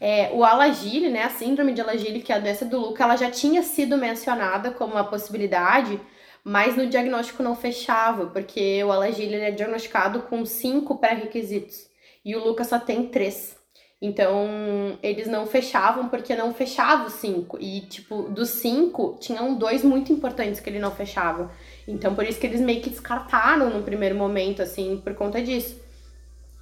É, 0.00 0.30
o 0.32 0.44
Alagille, 0.44 1.10
né, 1.10 1.24
a 1.24 1.30
síndrome 1.30 1.72
de 1.72 1.80
Alagille, 1.80 2.22
que 2.22 2.32
é 2.32 2.36
a 2.36 2.40
doença 2.40 2.64
do 2.64 2.78
Luca, 2.78 3.02
ela 3.02 3.16
já 3.16 3.30
tinha 3.32 3.64
sido 3.64 3.96
mencionada 3.96 4.70
como 4.70 4.94
uma 4.94 5.04
possibilidade, 5.04 6.00
mas 6.44 6.76
no 6.76 6.86
diagnóstico 6.86 7.42
não 7.42 7.56
fechava, 7.56 8.26
porque 8.26 8.84
o 8.84 8.92
Alagille 8.92 9.34
ele 9.34 9.44
é 9.44 9.50
diagnosticado 9.50 10.20
com 10.22 10.46
cinco 10.46 10.98
pré-requisitos 10.98 11.92
e 12.24 12.34
o 12.34 12.44
Luca 12.44 12.64
só 12.64 12.78
tem 12.78 13.06
três. 13.06 13.56
Então, 14.00 14.98
eles 15.02 15.26
não 15.26 15.46
fechavam 15.46 16.08
porque 16.08 16.34
não 16.34 16.52
fechava 16.52 17.06
os 17.06 17.14
cinco. 17.14 17.56
E, 17.60 17.80
tipo, 17.82 18.24
dos 18.24 18.50
cinco, 18.50 19.16
tinham 19.18 19.54
dois 19.54 19.82
muito 19.82 20.12
importantes 20.12 20.60
que 20.60 20.68
ele 20.68 20.78
não 20.78 20.90
fechava. 20.90 21.50
Então, 21.88 22.14
por 22.14 22.24
isso 22.24 22.38
que 22.38 22.46
eles 22.46 22.60
meio 22.60 22.82
que 22.82 22.90
descartaram 22.90 23.70
no 23.70 23.82
primeiro 23.82 24.14
momento, 24.14 24.60
assim, 24.60 25.00
por 25.02 25.14
conta 25.14 25.40
disso. 25.40 25.80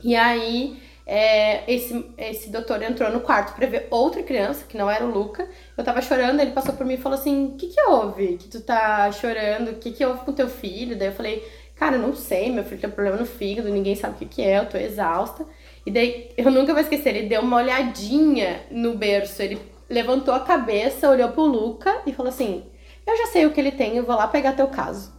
E 0.05 0.15
aí, 0.15 0.81
é, 1.05 1.71
esse, 1.73 2.07
esse 2.17 2.51
doutor 2.51 2.81
entrou 2.83 3.11
no 3.11 3.21
quarto 3.21 3.57
pra 3.57 3.67
ver 3.67 3.89
outra 3.91 4.23
criança, 4.23 4.65
que 4.69 4.79
não 4.79 4.89
era 4.89 5.05
o 5.05 5.11
Luca. 5.11 5.49
Eu 5.77 5.83
tava 5.83 6.01
chorando, 6.01 6.41
ele 6.41 6.53
passou 6.53 6.75
por 6.75 6.87
mim 6.87 6.95
e 6.95 6.99
falou 6.99 7.19
assim: 7.19 7.47
O 7.47 7.57
que 7.57 7.69
que 7.69 7.81
houve? 7.81 8.37
Que 8.37 8.49
tu 8.49 8.61
tá 8.61 9.11
chorando? 9.11 9.73
O 9.73 9.75
que 9.75 9.91
que 9.91 10.05
houve 10.05 10.25
com 10.25 10.33
teu 10.33 10.49
filho? 10.49 10.97
Daí 10.97 11.09
eu 11.09 11.13
falei: 11.13 11.43
Cara, 11.83 11.99
não 11.99 12.15
sei, 12.15 12.49
meu 12.53 12.63
filho 12.63 12.81
tem 12.81 12.89
problema 12.89 13.17
no 13.17 13.27
fígado, 13.27 13.69
ninguém 13.69 13.97
sabe 13.97 14.15
o 14.15 14.19
que 14.19 14.25
que 14.25 14.41
é, 14.41 14.61
eu 14.61 14.67
tô 14.67 14.79
exausta. 14.79 15.45
E 15.85 15.91
daí, 15.91 16.31
eu 16.37 16.49
nunca 16.49 16.73
vou 16.73 16.81
esquecer, 16.81 17.09
ele 17.09 17.29
deu 17.29 17.41
uma 17.41 17.57
olhadinha 17.57 18.61
no 18.71 18.97
berço, 18.97 19.43
ele 19.43 19.61
levantou 19.91 20.33
a 20.33 20.39
cabeça, 20.39 21.11
olhou 21.11 21.31
pro 21.31 21.43
Luca 21.43 22.03
e 22.07 22.13
falou 22.13 22.31
assim: 22.31 22.63
Eu 23.05 23.17
já 23.17 23.27
sei 23.27 23.47
o 23.47 23.51
que 23.51 23.59
ele 23.59 23.73
tem, 23.73 23.97
eu 23.97 24.05
vou 24.05 24.15
lá 24.15 24.29
pegar 24.29 24.53
teu 24.53 24.69
caso. 24.69 25.13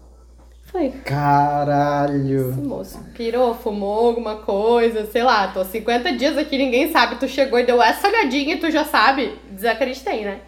Falei, 0.63 0.91
Caralho! 1.03 2.51
esse 2.51 2.61
moço 2.61 2.97
pirou, 3.13 3.53
fumou 3.53 4.07
alguma 4.07 4.37
coisa, 4.37 5.05
sei 5.05 5.21
lá, 5.21 5.49
tô 5.49 5.65
50 5.65 6.13
dias 6.13 6.37
aqui, 6.37 6.57
ninguém 6.57 6.93
sabe. 6.93 7.17
Tu 7.17 7.27
chegou 7.27 7.59
e 7.59 7.65
deu 7.65 7.81
essa 7.83 8.07
olhadinha 8.07 8.55
e 8.55 8.59
tu 8.59 8.71
já 8.71 8.85
sabe. 8.85 9.37
Desacreditei, 9.51 10.23
né? 10.23 10.39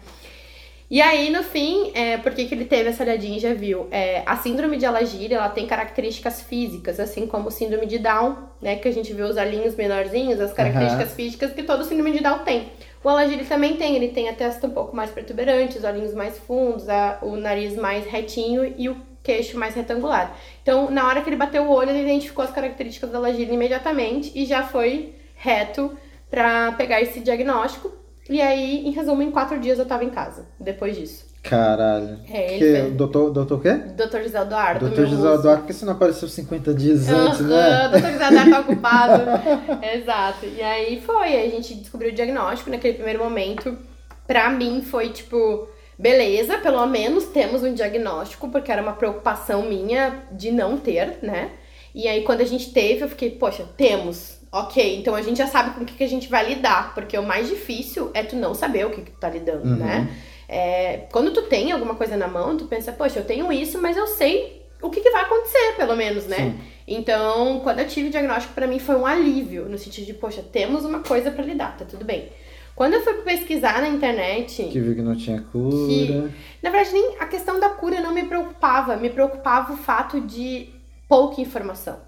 E 0.88 1.02
aí, 1.02 1.30
no 1.30 1.42
fim, 1.42 1.90
é, 1.94 2.16
por 2.16 2.32
que, 2.32 2.44
que 2.44 2.54
ele 2.54 2.64
teve 2.64 2.90
essa 2.90 3.02
olhadinha 3.02 3.36
e 3.36 3.40
já 3.40 3.52
viu? 3.52 3.88
É, 3.90 4.22
a 4.24 4.36
síndrome 4.36 4.76
de 4.76 4.86
Alagiri, 4.86 5.34
ela 5.34 5.48
tem 5.48 5.66
características 5.66 6.42
físicas, 6.42 7.00
assim 7.00 7.26
como 7.26 7.48
o 7.48 7.50
síndrome 7.50 7.86
de 7.86 7.98
Down, 7.98 8.36
né? 8.62 8.76
Que 8.76 8.86
a 8.86 8.92
gente 8.92 9.12
vê 9.12 9.22
os 9.22 9.36
olhinhos 9.36 9.74
menorzinhos, 9.74 10.40
as 10.40 10.52
características 10.52 11.10
uhum. 11.10 11.16
físicas 11.16 11.52
que 11.52 11.64
todo 11.64 11.82
síndrome 11.82 12.12
de 12.12 12.20
Down 12.22 12.38
tem. 12.40 12.70
O 13.02 13.08
Alagiri 13.08 13.44
também 13.44 13.76
tem, 13.76 13.96
ele 13.96 14.08
tem 14.08 14.28
a 14.28 14.32
testa 14.32 14.68
um 14.68 14.70
pouco 14.70 14.94
mais 14.94 15.10
protuberante, 15.10 15.76
os 15.76 15.82
olhinhos 15.82 16.14
mais 16.14 16.38
fundos, 16.38 16.88
a, 16.88 17.18
o 17.20 17.34
nariz 17.36 17.74
mais 17.74 18.06
retinho 18.06 18.72
e 18.78 18.88
o 18.88 18.96
queixo 19.24 19.58
mais 19.58 19.74
retangular. 19.74 20.36
Então, 20.62 20.88
na 20.88 21.08
hora 21.08 21.20
que 21.20 21.28
ele 21.28 21.36
bateu 21.36 21.64
o 21.64 21.70
olho, 21.70 21.90
ele 21.90 22.02
identificou 22.02 22.44
as 22.44 22.52
características 22.52 23.10
da 23.10 23.18
Alagiri 23.18 23.52
imediatamente 23.52 24.30
e 24.36 24.44
já 24.44 24.62
foi 24.62 25.14
reto 25.34 25.96
para 26.30 26.72
pegar 26.72 27.00
esse 27.02 27.18
diagnóstico 27.18 28.05
e 28.28 28.40
aí, 28.40 28.86
em 28.86 28.90
resumo, 28.90 29.22
em 29.22 29.30
quatro 29.30 29.58
dias 29.60 29.78
eu 29.78 29.86
tava 29.86 30.04
em 30.04 30.10
casa, 30.10 30.46
depois 30.58 30.96
disso. 30.96 31.26
Caralho. 31.48 32.18
É, 32.28 32.54
ele 32.54 32.58
que, 32.58 32.80
foi... 32.80 32.90
doutor, 32.90 33.30
doutor 33.30 33.58
o 33.58 33.60
quê? 33.60 33.72
Doutor 33.72 34.22
José 34.22 34.40
Eduardo. 34.40 34.86
Doutor 34.86 35.06
José 35.06 35.34
Eduardo, 35.34 35.58
porque 35.62 35.72
você 35.72 35.84
não 35.84 35.92
apareceu 35.92 36.28
50 36.28 36.74
dias 36.74 37.08
antes, 37.08 37.40
né? 37.40 37.88
Doutor 37.88 38.12
José 38.12 38.26
Eduardo 38.26 38.50
tá 38.50 38.60
ocupado. 38.60 39.22
Exato. 39.94 40.46
E 40.46 40.60
aí 40.60 41.00
foi, 41.00 41.40
a 41.40 41.48
gente 41.48 41.74
descobriu 41.74 42.10
o 42.10 42.14
diagnóstico 42.14 42.70
naquele 42.70 42.94
primeiro 42.94 43.22
momento. 43.22 43.78
Pra 44.26 44.50
mim 44.50 44.82
foi 44.82 45.10
tipo, 45.10 45.68
beleza, 45.96 46.58
pelo 46.58 46.84
menos 46.86 47.26
temos 47.26 47.62
um 47.62 47.72
diagnóstico, 47.72 48.48
porque 48.48 48.72
era 48.72 48.82
uma 48.82 48.94
preocupação 48.94 49.62
minha 49.62 50.24
de 50.32 50.50
não 50.50 50.76
ter, 50.76 51.18
né? 51.22 51.52
E 51.94 52.08
aí 52.08 52.22
quando 52.22 52.40
a 52.40 52.44
gente 52.44 52.72
teve, 52.72 53.04
eu 53.04 53.08
fiquei, 53.08 53.30
poxa, 53.30 53.64
temos 53.76 54.35
ok, 54.60 54.98
então 54.98 55.14
a 55.14 55.22
gente 55.22 55.38
já 55.38 55.46
sabe 55.46 55.74
com 55.74 55.82
o 55.82 55.84
que, 55.84 55.94
que 55.94 56.04
a 56.04 56.08
gente 56.08 56.28
vai 56.28 56.48
lidar, 56.48 56.94
porque 56.94 57.16
o 57.16 57.22
mais 57.22 57.48
difícil 57.48 58.10
é 58.14 58.22
tu 58.22 58.36
não 58.36 58.54
saber 58.54 58.86
o 58.86 58.90
que, 58.90 59.02
que 59.02 59.10
tu 59.10 59.18
tá 59.18 59.28
lidando, 59.28 59.68
uhum. 59.68 59.76
né? 59.76 60.08
É, 60.48 61.06
quando 61.10 61.32
tu 61.32 61.42
tem 61.42 61.72
alguma 61.72 61.94
coisa 61.94 62.16
na 62.16 62.28
mão, 62.28 62.56
tu 62.56 62.66
pensa, 62.66 62.92
poxa, 62.92 63.18
eu 63.18 63.24
tenho 63.24 63.52
isso, 63.52 63.80
mas 63.80 63.96
eu 63.96 64.06
sei 64.06 64.62
o 64.80 64.90
que, 64.90 65.00
que 65.00 65.10
vai 65.10 65.22
acontecer, 65.22 65.74
pelo 65.76 65.96
menos, 65.96 66.26
né? 66.26 66.36
Sim. 66.36 66.58
Então, 66.86 67.60
quando 67.60 67.80
eu 67.80 67.88
tive 67.88 68.08
o 68.08 68.10
diagnóstico, 68.10 68.54
para 68.54 68.66
mim 68.66 68.78
foi 68.78 68.94
um 68.94 69.06
alívio, 69.06 69.68
no 69.68 69.76
sentido 69.76 70.06
de, 70.06 70.14
poxa, 70.14 70.42
temos 70.42 70.84
uma 70.84 71.00
coisa 71.00 71.30
para 71.30 71.44
lidar, 71.44 71.76
tá 71.76 71.84
tudo 71.84 72.04
bem. 72.04 72.28
Quando 72.76 72.92
eu 72.92 73.02
fui 73.02 73.14
pesquisar 73.14 73.80
na 73.80 73.88
internet. 73.88 74.62
Que 74.64 74.80
viu 74.80 74.94
que 74.94 75.00
não 75.00 75.16
tinha 75.16 75.40
cura. 75.40 75.88
Que, 75.88 76.30
na 76.62 76.70
verdade, 76.70 76.92
nem 76.92 77.16
a 77.18 77.24
questão 77.24 77.58
da 77.58 77.70
cura 77.70 78.02
não 78.02 78.12
me 78.12 78.24
preocupava. 78.24 78.96
Me 78.96 79.08
preocupava 79.08 79.72
o 79.72 79.78
fato 79.78 80.20
de 80.20 80.68
pouca 81.08 81.40
informação. 81.40 81.98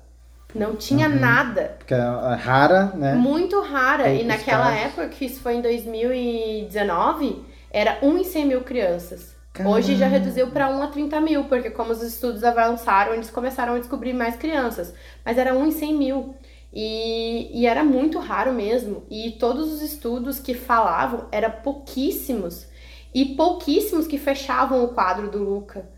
Não 0.55 0.77
tinha 0.77 1.09
uhum. 1.09 1.21
nada. 1.21 1.77
Porque 1.79 1.95
é, 1.95 1.99
é 1.99 2.35
rara, 2.35 2.93
né? 2.95 3.15
Muito 3.15 3.61
rara. 3.61 4.05
Poucos 4.05 4.23
e 4.23 4.25
naquela 4.25 4.71
casos. 4.71 4.81
época, 4.81 5.09
que 5.09 5.25
isso 5.27 5.41
foi 5.41 5.57
em 5.57 5.63
2019, 5.63 7.45
era 7.71 7.99
1 8.03 8.19
em 8.19 8.25
100 8.25 8.47
mil 8.47 8.61
crianças. 8.63 9.37
Caramba. 9.53 9.77
Hoje 9.77 9.97
já 9.97 10.07
reduziu 10.07 10.49
para 10.49 10.71
1 10.71 10.83
a 10.83 10.87
30 10.87 11.21
mil, 11.21 11.45
porque 11.45 11.71
como 11.71 11.93
os 11.93 12.03
estudos 12.03 12.45
avançaram, 12.45 13.15
eles 13.15 13.31
começaram 13.31 13.75
a 13.75 13.79
descobrir 13.79 14.13
mais 14.13 14.37
crianças. 14.37 14.95
Mas 15.25 15.37
era 15.37 15.55
1 15.55 15.67
em 15.67 15.71
100 15.71 15.95
mil. 15.95 16.35
E, 16.73 17.51
e 17.53 17.67
era 17.67 17.85
muito 17.85 18.19
raro 18.19 18.53
mesmo. 18.53 19.05
E 19.11 19.33
todos 19.33 19.73
os 19.73 19.83
estudos 19.83 20.39
que 20.39 20.55
falavam 20.55 21.27
eram 21.31 21.51
pouquíssimos. 21.63 22.67
E 23.15 23.35
pouquíssimos 23.37 24.07
que 24.07 24.19
fechavam 24.19 24.85
o 24.85 24.89
quadro 24.89 25.31
do 25.31 25.43
Luca. 25.43 25.89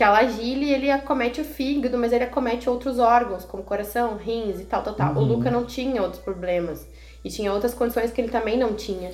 Que 0.00 0.04
a 0.04 0.12
Lagile, 0.12 0.72
ele 0.72 0.90
acomete 0.90 1.42
o 1.42 1.44
fígado, 1.44 1.98
mas 1.98 2.10
ele 2.10 2.24
acomete 2.24 2.70
outros 2.70 2.98
órgãos, 2.98 3.44
como 3.44 3.62
coração, 3.62 4.16
rins 4.16 4.58
e 4.58 4.64
tal, 4.64 4.82
tal, 4.82 4.94
tal. 4.94 5.12
Uhum. 5.12 5.20
O 5.20 5.24
Luca 5.24 5.50
não 5.50 5.66
tinha 5.66 6.00
outros 6.00 6.22
problemas. 6.22 6.88
E 7.22 7.28
tinha 7.28 7.52
outras 7.52 7.74
condições 7.74 8.10
que 8.10 8.18
ele 8.18 8.30
também 8.30 8.56
não 8.56 8.72
tinha. 8.72 9.10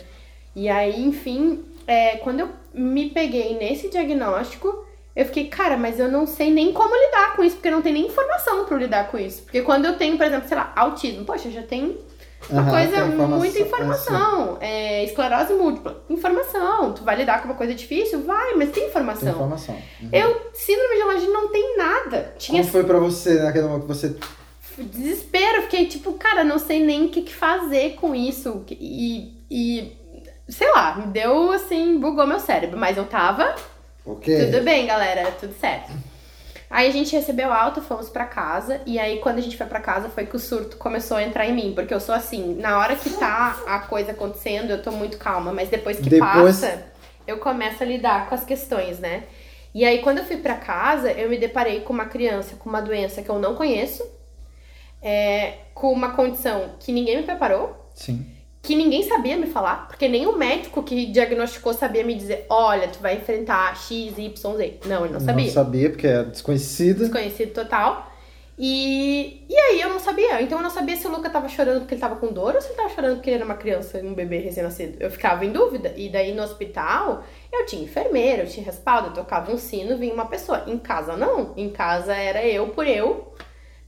E 0.54 0.68
aí, 0.68 1.04
enfim, 1.04 1.64
é, 1.88 2.18
quando 2.18 2.38
eu 2.38 2.50
me 2.72 3.10
peguei 3.10 3.58
nesse 3.58 3.88
diagnóstico, 3.88 4.86
eu 5.16 5.24
fiquei, 5.24 5.48
cara, 5.48 5.76
mas 5.76 5.98
eu 5.98 6.08
não 6.08 6.24
sei 6.24 6.52
nem 6.52 6.72
como 6.72 6.94
lidar 6.94 7.34
com 7.34 7.42
isso, 7.42 7.56
porque 7.56 7.68
não 7.68 7.82
tem 7.82 7.92
nem 7.92 8.06
informação 8.06 8.64
para 8.64 8.76
lidar 8.76 9.10
com 9.10 9.18
isso. 9.18 9.42
Porque 9.42 9.62
quando 9.62 9.86
eu 9.86 9.96
tenho, 9.96 10.16
por 10.16 10.24
exemplo, 10.24 10.46
sei 10.46 10.56
lá, 10.56 10.72
autismo, 10.76 11.24
poxa, 11.24 11.50
já 11.50 11.62
tem 11.64 11.98
uma 12.48 12.62
uhum, 12.62 12.70
coisa, 12.70 12.96
informação, 12.96 13.38
muita 13.38 13.58
informação. 13.60 14.58
É, 14.60 15.04
esclerose 15.04 15.54
múltipla, 15.54 16.04
informação. 16.08 16.92
Tu 16.92 17.02
vai 17.02 17.16
lidar 17.16 17.40
com 17.42 17.48
uma 17.48 17.56
coisa 17.56 17.74
difícil? 17.74 18.22
Vai, 18.22 18.54
mas 18.54 18.70
tem 18.70 18.86
informação. 18.86 19.22
Tem 19.22 19.32
informação. 19.32 19.74
Uhum. 19.74 20.08
Eu, 20.12 20.50
síndrome 20.54 20.94
de 20.94 21.02
Alagine 21.02 21.32
não 21.32 21.48
tem 21.48 21.76
nada. 21.76 22.34
Tinha... 22.38 22.60
Como 22.60 22.72
foi 22.72 22.84
pra 22.84 22.98
você 22.98 23.42
naquele 23.42 23.66
momento 23.66 23.82
que 23.82 23.88
você... 23.88 24.16
Desespero, 24.78 25.62
fiquei 25.62 25.86
tipo, 25.86 26.12
cara, 26.12 26.44
não 26.44 26.58
sei 26.58 26.84
nem 26.84 27.06
o 27.06 27.08
que, 27.08 27.22
que 27.22 27.34
fazer 27.34 27.94
com 27.94 28.14
isso. 28.14 28.64
E, 28.70 29.42
e, 29.50 29.96
sei 30.48 30.70
lá, 30.70 30.96
me 30.96 31.06
deu 31.06 31.50
assim, 31.50 31.98
bugou 31.98 32.26
meu 32.26 32.38
cérebro. 32.38 32.78
Mas 32.78 32.96
eu 32.96 33.06
tava... 33.06 33.54
Ok. 34.04 34.46
Tudo 34.46 34.62
bem, 34.62 34.86
galera, 34.86 35.32
tudo 35.32 35.54
certo. 35.58 35.90
Aí 36.68 36.88
a 36.88 36.92
gente 36.92 37.14
recebeu 37.14 37.52
alta, 37.52 37.80
fomos 37.80 38.08
para 38.08 38.24
casa, 38.24 38.80
e 38.84 38.98
aí 38.98 39.18
quando 39.20 39.38
a 39.38 39.40
gente 39.40 39.56
foi 39.56 39.66
para 39.66 39.80
casa 39.80 40.08
foi 40.08 40.26
que 40.26 40.34
o 40.34 40.38
surto 40.38 40.76
começou 40.76 41.16
a 41.16 41.22
entrar 41.22 41.46
em 41.46 41.54
mim, 41.54 41.72
porque 41.74 41.94
eu 41.94 42.00
sou 42.00 42.14
assim, 42.14 42.54
na 42.56 42.78
hora 42.78 42.96
que 42.96 43.10
tá 43.10 43.56
a 43.66 43.78
coisa 43.80 44.12
acontecendo, 44.12 44.70
eu 44.70 44.82
tô 44.82 44.90
muito 44.90 45.16
calma, 45.16 45.52
mas 45.52 45.68
depois 45.68 45.98
que 45.98 46.10
depois... 46.10 46.60
passa, 46.60 46.84
eu 47.26 47.38
começo 47.38 47.82
a 47.82 47.86
lidar 47.86 48.28
com 48.28 48.34
as 48.34 48.44
questões, 48.44 48.98
né? 48.98 49.24
E 49.72 49.84
aí 49.84 50.00
quando 50.02 50.18
eu 50.18 50.24
fui 50.24 50.38
para 50.38 50.56
casa, 50.56 51.12
eu 51.12 51.30
me 51.30 51.38
deparei 51.38 51.80
com 51.80 51.92
uma 51.92 52.06
criança 52.06 52.56
com 52.56 52.68
uma 52.68 52.82
doença 52.82 53.22
que 53.22 53.30
eu 53.30 53.38
não 53.38 53.54
conheço, 53.54 54.04
é, 55.00 55.58
com 55.72 55.92
uma 55.92 56.10
condição 56.10 56.74
que 56.80 56.90
ninguém 56.90 57.18
me 57.18 57.22
preparou. 57.22 57.90
Sim 57.94 58.35
que 58.66 58.74
ninguém 58.74 59.04
sabia 59.04 59.36
me 59.36 59.46
falar, 59.46 59.86
porque 59.86 60.08
nem 60.08 60.26
o 60.26 60.36
médico 60.36 60.82
que 60.82 61.06
diagnosticou 61.06 61.72
sabia 61.72 62.04
me 62.04 62.16
dizer, 62.16 62.46
olha, 62.50 62.88
tu 62.88 62.98
vai 62.98 63.14
enfrentar 63.14 63.76
X, 63.76 64.18
Y, 64.18 64.56
Z. 64.56 64.80
Não, 64.86 65.04
ele 65.04 65.14
não 65.14 65.20
sabia. 65.20 65.44
Não 65.44 65.52
sabia, 65.52 65.90
porque 65.90 66.06
é 66.08 66.24
desconhecido. 66.24 66.98
Desconhecido 66.98 67.52
total. 67.52 68.10
E, 68.58 69.44
e 69.48 69.56
aí 69.56 69.80
eu 69.80 69.90
não 69.90 70.00
sabia. 70.00 70.42
Então 70.42 70.58
eu 70.58 70.62
não 70.62 70.70
sabia 70.70 70.96
se 70.96 71.06
o 71.06 71.10
Luca 71.10 71.30
tava 71.30 71.48
chorando 71.48 71.80
porque 71.80 71.94
ele 71.94 72.00
tava 72.00 72.16
com 72.16 72.32
dor 72.32 72.56
ou 72.56 72.60
se 72.60 72.68
ele 72.68 72.76
tava 72.76 72.88
chorando 72.88 73.16
porque 73.16 73.30
ele 73.30 73.36
era 73.36 73.44
uma 73.44 73.54
criança, 73.54 73.98
um 73.98 74.14
bebê 74.14 74.38
recém-nascido. 74.38 74.96
Eu 74.98 75.10
ficava 75.12 75.44
em 75.44 75.52
dúvida. 75.52 75.92
E 75.96 76.08
daí 76.08 76.34
no 76.34 76.42
hospital 76.42 77.22
eu 77.52 77.66
tinha 77.66 77.84
enfermeira, 77.84 78.42
eu 78.42 78.48
tinha 78.48 78.66
respaldo, 78.66 79.08
eu 79.08 79.12
tocava 79.12 79.52
um 79.52 79.58
sino, 79.58 79.96
vinha 79.96 80.12
uma 80.12 80.26
pessoa. 80.26 80.64
Em 80.66 80.78
casa 80.78 81.16
não. 81.16 81.52
Em 81.56 81.70
casa 81.70 82.14
era 82.14 82.44
eu 82.44 82.68
por 82.70 82.86
eu 82.86 83.32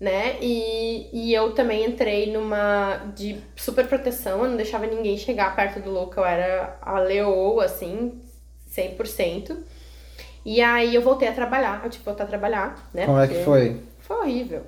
né? 0.00 0.36
E, 0.40 1.08
e 1.12 1.34
eu 1.34 1.52
também 1.52 1.84
entrei 1.84 2.32
numa 2.32 3.12
de 3.16 3.38
super 3.56 3.86
proteção, 3.86 4.44
eu 4.44 4.50
não 4.50 4.56
deixava 4.56 4.86
ninguém 4.86 5.16
chegar 5.16 5.56
perto 5.56 5.80
do 5.80 5.90
Luca, 5.90 6.20
eu 6.20 6.24
era 6.24 6.78
a 6.80 7.00
leoa, 7.00 7.64
assim, 7.64 8.20
100%. 8.70 9.56
E 10.44 10.62
aí 10.62 10.94
eu 10.94 11.02
voltei 11.02 11.28
a 11.28 11.32
trabalhar, 11.32 11.82
eu 11.84 11.90
tive 11.90 12.04
que 12.04 12.04
voltar 12.04 12.24
a 12.24 12.28
trabalhar, 12.28 12.88
né? 12.94 13.06
Como 13.06 13.18
é 13.18 13.26
que 13.26 13.42
foi? 13.44 13.80
Foi 13.98 14.16
horrível. 14.16 14.62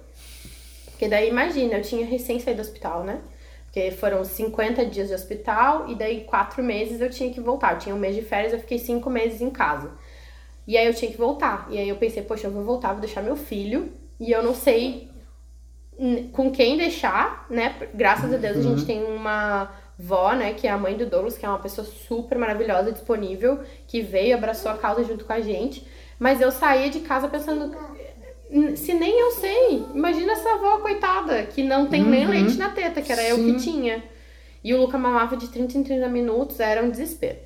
Porque 0.86 1.08
daí, 1.08 1.28
imagina, 1.28 1.76
eu 1.76 1.82
tinha 1.82 2.04
recém 2.04 2.38
saído 2.38 2.60
do 2.60 2.66
hospital, 2.66 3.04
né? 3.04 3.20
Porque 3.64 3.92
foram 3.92 4.24
50 4.24 4.84
dias 4.86 5.08
de 5.08 5.14
hospital 5.14 5.88
e 5.88 5.94
daí 5.94 6.24
quatro 6.24 6.62
meses 6.62 7.00
eu 7.00 7.08
tinha 7.08 7.32
que 7.32 7.40
voltar. 7.40 7.74
Eu 7.74 7.78
tinha 7.78 7.94
um 7.94 7.98
mês 7.98 8.16
de 8.16 8.22
férias, 8.22 8.52
eu 8.52 8.58
fiquei 8.58 8.78
cinco 8.78 9.08
meses 9.08 9.40
em 9.40 9.48
casa. 9.48 9.92
E 10.66 10.76
aí 10.76 10.86
eu 10.86 10.92
tinha 10.92 11.10
que 11.10 11.16
voltar. 11.16 11.68
E 11.70 11.78
aí 11.78 11.88
eu 11.88 11.96
pensei, 11.96 12.22
poxa, 12.22 12.48
eu 12.48 12.50
vou 12.50 12.64
voltar, 12.64 12.92
vou 12.92 13.00
deixar 13.00 13.22
meu 13.22 13.36
filho. 13.36 13.92
E 14.18 14.32
eu 14.32 14.42
não 14.42 14.54
sei 14.54 15.08
com 16.32 16.50
quem 16.50 16.78
deixar, 16.78 17.46
né? 17.50 17.74
Graças 17.94 18.32
a 18.32 18.36
Deus 18.36 18.56
a 18.56 18.62
gente 18.62 18.80
uhum. 18.80 18.86
tem 18.86 19.04
uma 19.04 19.70
vó, 19.98 20.32
né, 20.32 20.54
que 20.54 20.66
é 20.66 20.70
a 20.70 20.78
mãe 20.78 20.96
do 20.96 21.04
Douglas, 21.04 21.36
que 21.36 21.44
é 21.44 21.48
uma 21.48 21.58
pessoa 21.58 21.86
super 21.86 22.38
maravilhosa, 22.38 22.90
disponível, 22.90 23.60
que 23.86 24.00
veio, 24.00 24.34
abraçou 24.34 24.70
a 24.70 24.78
causa 24.78 25.04
junto 25.04 25.26
com 25.26 25.32
a 25.34 25.42
gente. 25.42 25.86
Mas 26.18 26.40
eu 26.40 26.50
saía 26.50 26.88
de 26.88 27.00
casa 27.00 27.28
pensando, 27.28 27.76
se 28.76 28.94
nem 28.94 29.20
eu 29.20 29.30
sei, 29.32 29.84
imagina 29.94 30.32
essa 30.32 30.48
avó 30.54 30.78
coitada, 30.78 31.42
que 31.44 31.62
não 31.62 31.86
tem 31.86 32.02
uhum. 32.02 32.08
nem 32.08 32.26
leite 32.26 32.56
na 32.56 32.70
teta, 32.70 33.02
que 33.02 33.12
era 33.12 33.22
Sim. 33.22 33.28
eu 33.28 33.36
que 33.36 33.62
tinha. 33.62 34.02
E 34.64 34.72
o 34.72 34.80
Luca 34.80 34.96
mamava 34.96 35.36
de 35.36 35.48
30 35.48 35.76
em 35.76 35.82
30 35.82 36.08
minutos, 36.08 36.60
era 36.60 36.82
um 36.82 36.90
desespero. 36.90 37.40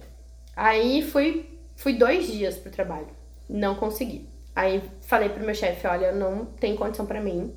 Aí 0.54 1.02
fui, 1.02 1.46
fui 1.74 1.94
dois 1.94 2.28
dias 2.28 2.56
pro 2.56 2.70
trabalho, 2.70 3.08
não 3.48 3.74
consegui. 3.74 4.28
Aí 4.54 4.80
falei 5.00 5.28
pro 5.28 5.44
meu 5.44 5.56
chefe, 5.56 5.88
olha, 5.88 6.12
não 6.12 6.44
tem 6.44 6.76
condição 6.76 7.04
para 7.04 7.20
mim 7.20 7.52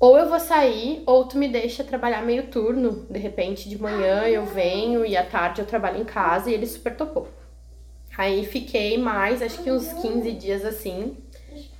ou 0.00 0.16
eu 0.16 0.28
vou 0.28 0.38
sair, 0.38 1.02
ou 1.06 1.24
tu 1.24 1.36
me 1.36 1.48
deixa 1.48 1.82
trabalhar 1.82 2.22
meio 2.22 2.46
turno. 2.46 3.06
De 3.10 3.18
repente, 3.18 3.68
de 3.68 3.80
manhã 3.80 4.22
eu 4.24 4.44
venho 4.46 5.04
e 5.04 5.16
à 5.16 5.24
tarde 5.24 5.60
eu 5.60 5.66
trabalho 5.66 6.00
em 6.00 6.04
casa 6.04 6.50
e 6.50 6.54
ele 6.54 6.66
super 6.66 6.96
topou. 6.96 7.28
Aí 8.16 8.44
fiquei 8.44 8.98
mais, 8.98 9.42
acho 9.42 9.62
que 9.62 9.70
uns 9.70 9.92
15 9.92 10.32
dias 10.32 10.64
assim, 10.64 11.16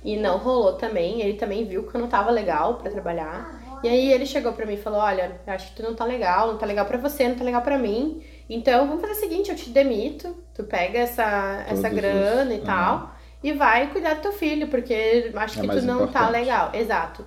e 0.03 0.15
não 0.17 0.37
rolou 0.37 0.73
também. 0.73 1.21
Ele 1.21 1.33
também 1.33 1.65
viu 1.65 1.83
que 1.83 1.95
eu 1.95 2.01
não 2.01 2.07
tava 2.07 2.29
legal 2.29 2.75
para 2.75 2.91
trabalhar. 2.91 3.79
E 3.83 3.87
aí 3.87 4.11
ele 4.11 4.25
chegou 4.25 4.51
pra 4.53 4.65
mim 4.65 4.73
e 4.73 4.77
falou: 4.77 4.99
Olha, 4.99 5.39
acho 5.47 5.69
que 5.69 5.77
tu 5.77 5.83
não 5.83 5.95
tá 5.95 6.03
legal, 6.03 6.47
não 6.47 6.57
tá 6.57 6.65
legal 6.65 6.85
pra 6.85 6.97
você, 6.97 7.27
não 7.27 7.35
tá 7.35 7.43
legal 7.43 7.61
pra 7.61 7.77
mim. 7.77 8.21
Então 8.49 8.87
vamos 8.87 9.01
fazer 9.01 9.13
o 9.13 9.19
seguinte: 9.19 9.49
eu 9.49 9.55
te 9.55 9.69
demito, 9.69 10.35
tu 10.53 10.63
pega 10.63 10.99
essa, 10.99 11.65
essa 11.67 11.89
grana 11.89 12.53
e 12.53 12.59
tal, 12.59 13.13
e 13.43 13.53
vai 13.53 13.87
cuidar 13.91 14.15
do 14.15 14.21
teu 14.21 14.33
filho, 14.33 14.67
porque 14.67 15.31
acho 15.33 15.59
é 15.59 15.61
que 15.61 15.67
tu 15.67 15.81
não 15.81 15.99
tá 15.99 16.03
importante. 16.03 16.13
tá 16.13 16.29
legal. 16.29 16.71
Exato. 16.73 17.25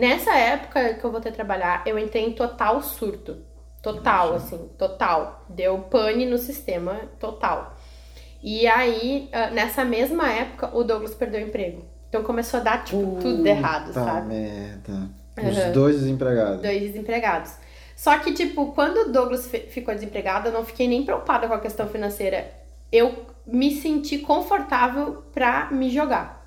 Nessa 0.00 0.34
época 0.34 0.94
que 0.94 1.04
eu 1.04 1.12
voltei 1.12 1.30
a 1.30 1.34
trabalhar, 1.34 1.82
eu 1.84 1.98
entrei 1.98 2.24
em 2.24 2.32
total 2.32 2.80
surto. 2.80 3.36
Total, 3.82 4.34
assim, 4.34 4.70
total. 4.78 5.44
Deu 5.48 5.78
pane 5.78 6.24
no 6.24 6.38
sistema, 6.38 7.02
total. 7.18 7.76
E 8.42 8.66
aí, 8.66 9.28
ah, 9.30 9.50
nessa 9.50 9.84
mesma 9.84 10.32
época, 10.32 10.70
o 10.74 10.82
Douglas 10.82 11.14
perdeu 11.14 11.42
o 11.42 11.48
emprego. 11.48 11.84
Então 12.08 12.22
começou 12.22 12.60
a 12.60 12.62
dar, 12.62 12.82
tipo, 12.82 13.18
tudo 13.20 13.46
errado, 13.46 13.92
sabe? 13.92 14.28
merda. 14.28 15.10
Os 15.36 15.58
uhum. 15.58 15.72
dois 15.72 16.00
desempregados. 16.00 16.62
Dois 16.62 16.80
desempregados. 16.80 17.52
Só 17.94 18.18
que, 18.18 18.32
tipo, 18.32 18.72
quando 18.72 19.08
o 19.08 19.12
Douglas 19.12 19.46
ficou 19.68 19.94
desempregado, 19.94 20.48
eu 20.48 20.52
não 20.52 20.64
fiquei 20.64 20.88
nem 20.88 21.04
preocupada 21.04 21.46
com 21.46 21.52
a 21.52 21.60
questão 21.60 21.86
financeira. 21.86 22.50
Eu 22.90 23.26
me 23.46 23.70
senti 23.74 24.18
confortável 24.18 25.24
pra 25.30 25.70
me 25.70 25.90
jogar. 25.90 26.39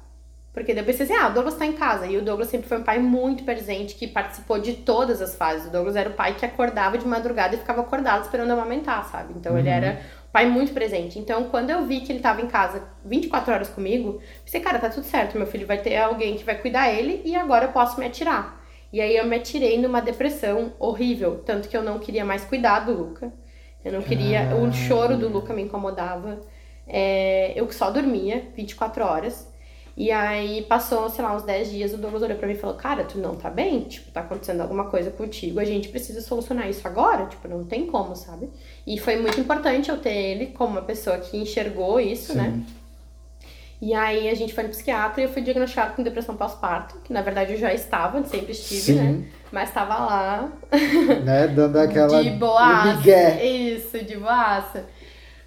Porque 0.53 0.73
depois 0.73 0.95
você 0.95 1.03
assim, 1.03 1.13
ah, 1.13 1.29
o 1.29 1.33
Douglas 1.33 1.55
tá 1.55 1.65
em 1.65 1.73
casa. 1.73 2.05
E 2.05 2.15
o 2.15 2.21
Douglas 2.21 2.49
sempre 2.49 2.67
foi 2.67 2.77
um 2.77 2.83
pai 2.83 2.99
muito 2.99 3.43
presente, 3.43 3.95
que 3.95 4.07
participou 4.07 4.59
de 4.59 4.73
todas 4.73 5.21
as 5.21 5.35
fases. 5.35 5.67
O 5.67 5.71
Douglas 5.71 5.95
era 5.95 6.09
o 6.09 6.13
pai 6.13 6.35
que 6.35 6.45
acordava 6.45 6.97
de 6.97 7.07
madrugada 7.07 7.55
e 7.55 7.57
ficava 7.57 7.81
acordado 7.81 8.23
esperando 8.23 8.51
amamentar, 8.51 9.03
sabe? 9.05 9.33
Então 9.35 9.53
uhum. 9.53 9.57
ele 9.57 9.69
era 9.69 9.99
pai 10.33 10.47
muito 10.47 10.73
presente. 10.73 11.19
Então, 11.19 11.45
quando 11.45 11.69
eu 11.69 11.85
vi 11.85 12.01
que 12.01 12.11
ele 12.11 12.19
tava 12.19 12.41
em 12.41 12.47
casa 12.47 12.83
24 13.05 13.53
horas 13.53 13.69
comigo, 13.69 14.19
pensei, 14.43 14.59
cara, 14.61 14.79
tá 14.79 14.89
tudo 14.89 15.05
certo, 15.05 15.37
meu 15.37 15.45
filho 15.45 15.67
vai 15.67 15.77
ter 15.77 15.95
alguém 15.95 16.35
que 16.35 16.43
vai 16.43 16.55
cuidar 16.55 16.91
ele 16.91 17.21
e 17.23 17.35
agora 17.35 17.65
eu 17.65 17.71
posso 17.71 17.99
me 17.99 18.05
atirar. 18.07 18.59
E 18.91 18.99
aí 18.99 19.15
eu 19.15 19.25
me 19.25 19.35
atirei 19.35 19.79
numa 19.79 20.01
depressão 20.01 20.73
horrível, 20.79 21.41
tanto 21.45 21.69
que 21.69 21.77
eu 21.77 21.83
não 21.83 21.99
queria 21.99 22.25
mais 22.25 22.43
cuidar 22.45 22.79
do 22.79 22.93
Luca. 22.93 23.31
Eu 23.85 23.91
não 23.91 24.01
queria, 24.01 24.55
o 24.55 24.71
choro 24.71 25.17
do 25.17 25.27
Luca 25.27 25.53
me 25.53 25.61
incomodava. 25.61 26.39
É, 26.87 27.53
eu 27.55 27.69
só 27.71 27.91
dormia 27.91 28.47
24 28.55 29.03
horas. 29.03 29.52
E 29.95 30.11
aí 30.11 30.63
passou, 30.63 31.07
sei 31.07 31.23
lá, 31.23 31.35
uns 31.35 31.43
10 31.43 31.69
dias, 31.69 31.93
o 31.93 31.97
Douglas 31.97 32.23
olhou 32.23 32.37
pra 32.37 32.47
mim 32.47 32.53
e 32.53 32.57
falou, 32.57 32.75
cara, 32.75 33.03
tu 33.03 33.19
não 33.19 33.35
tá 33.35 33.49
bem? 33.49 33.81
Tipo, 33.81 34.11
tá 34.11 34.21
acontecendo 34.21 34.61
alguma 34.61 34.85
coisa 34.85 35.11
contigo, 35.11 35.59
a 35.59 35.65
gente 35.65 35.89
precisa 35.89 36.19
solucionar 36.19 36.67
isso 36.67 36.87
agora, 36.87 37.27
tipo, 37.27 37.47
não 37.47 37.63
tem 37.63 37.85
como, 37.85 38.15
sabe? 38.15 38.49
E 38.87 38.97
foi 38.99 39.17
muito 39.17 39.39
importante 39.39 39.91
eu 39.91 39.97
ter 39.97 40.15
ele 40.15 40.47
como 40.47 40.71
uma 40.71 40.81
pessoa 40.81 41.19
que 41.19 41.37
enxergou 41.37 41.99
isso, 41.99 42.35
né? 42.35 42.45
Sim. 42.45 42.57
né? 42.57 42.65
E 43.83 43.93
aí 43.93 44.29
a 44.29 44.33
gente 44.33 44.53
foi 44.53 44.63
no 44.63 44.69
psiquiatra 44.69 45.19
e 45.21 45.25
eu 45.25 45.29
fui 45.29 45.41
diagnosticada 45.41 45.91
com 45.91 46.01
depressão 46.01 46.37
pós-parto, 46.37 46.99
que 47.03 47.11
na 47.11 47.21
verdade 47.21 47.51
eu 47.51 47.59
já 47.59 47.73
estava, 47.73 48.23
sempre 48.23 48.53
estive, 48.53 48.81
Sim. 48.81 48.95
né? 48.95 49.25
Mas 49.51 49.67
estava 49.67 49.95
lá. 49.95 50.51
Né? 51.23 51.49
Dando 51.49 51.75
aquela. 51.77 52.23
De 52.23 52.29
boaça. 52.29 53.43
Isso, 53.43 54.03
de 54.05 54.15
boaça. 54.15 54.85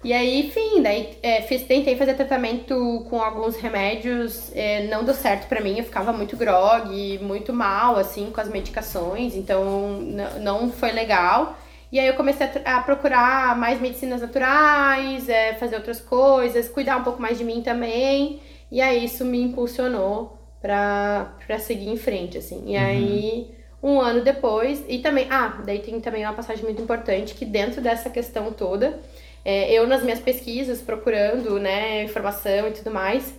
E 0.07 0.13
aí, 0.13 0.47
enfim, 0.47 0.81
daí 0.81 1.17
é, 1.21 1.41
fiz, 1.41 1.63
tentei 1.63 1.97
fazer 1.97 2.13
tratamento 2.13 3.05
com 3.09 3.21
alguns 3.21 3.57
remédios, 3.57 4.49
é, 4.55 4.87
não 4.87 5.03
deu 5.03 5.13
certo 5.13 5.49
para 5.49 5.59
mim, 5.59 5.79
eu 5.79 5.83
ficava 5.83 6.13
muito 6.13 6.37
grog, 6.37 7.19
muito 7.21 7.51
mal, 7.51 7.97
assim, 7.97 8.31
com 8.31 8.39
as 8.39 8.47
medicações, 8.47 9.35
então 9.35 9.99
não 10.39 10.71
foi 10.71 10.93
legal. 10.93 11.57
E 11.91 11.99
aí 11.99 12.07
eu 12.07 12.13
comecei 12.13 12.47
a, 12.63 12.77
a 12.77 12.81
procurar 12.83 13.57
mais 13.57 13.81
medicinas 13.81 14.21
naturais, 14.21 15.27
é, 15.27 15.55
fazer 15.55 15.75
outras 15.75 15.99
coisas, 15.99 16.69
cuidar 16.69 16.95
um 16.95 17.03
pouco 17.03 17.21
mais 17.21 17.37
de 17.37 17.43
mim 17.43 17.61
também. 17.61 18.39
E 18.71 18.79
aí 18.79 19.03
isso 19.03 19.25
me 19.25 19.41
impulsionou 19.41 20.37
pra, 20.61 21.33
pra 21.45 21.59
seguir 21.59 21.89
em 21.89 21.97
frente, 21.97 22.37
assim. 22.37 22.63
E 22.65 22.77
uhum. 22.77 22.85
aí, 22.85 23.51
um 23.83 23.99
ano 23.99 24.23
depois, 24.23 24.85
e 24.87 24.99
também, 24.99 25.27
ah, 25.29 25.61
daí 25.65 25.79
tem 25.79 25.99
também 25.99 26.23
uma 26.23 26.33
passagem 26.33 26.63
muito 26.63 26.81
importante 26.81 27.33
que 27.33 27.43
dentro 27.43 27.81
dessa 27.81 28.09
questão 28.09 28.53
toda, 28.53 29.01
é, 29.47 29.71
eu 29.71 29.87
nas 29.87 30.03
minhas 30.03 30.19
pesquisas, 30.19 30.81
procurando, 30.81 31.57
né, 31.57 32.03
informação 32.03 32.67
e 32.67 32.71
tudo 32.71 32.91
mais, 32.91 33.33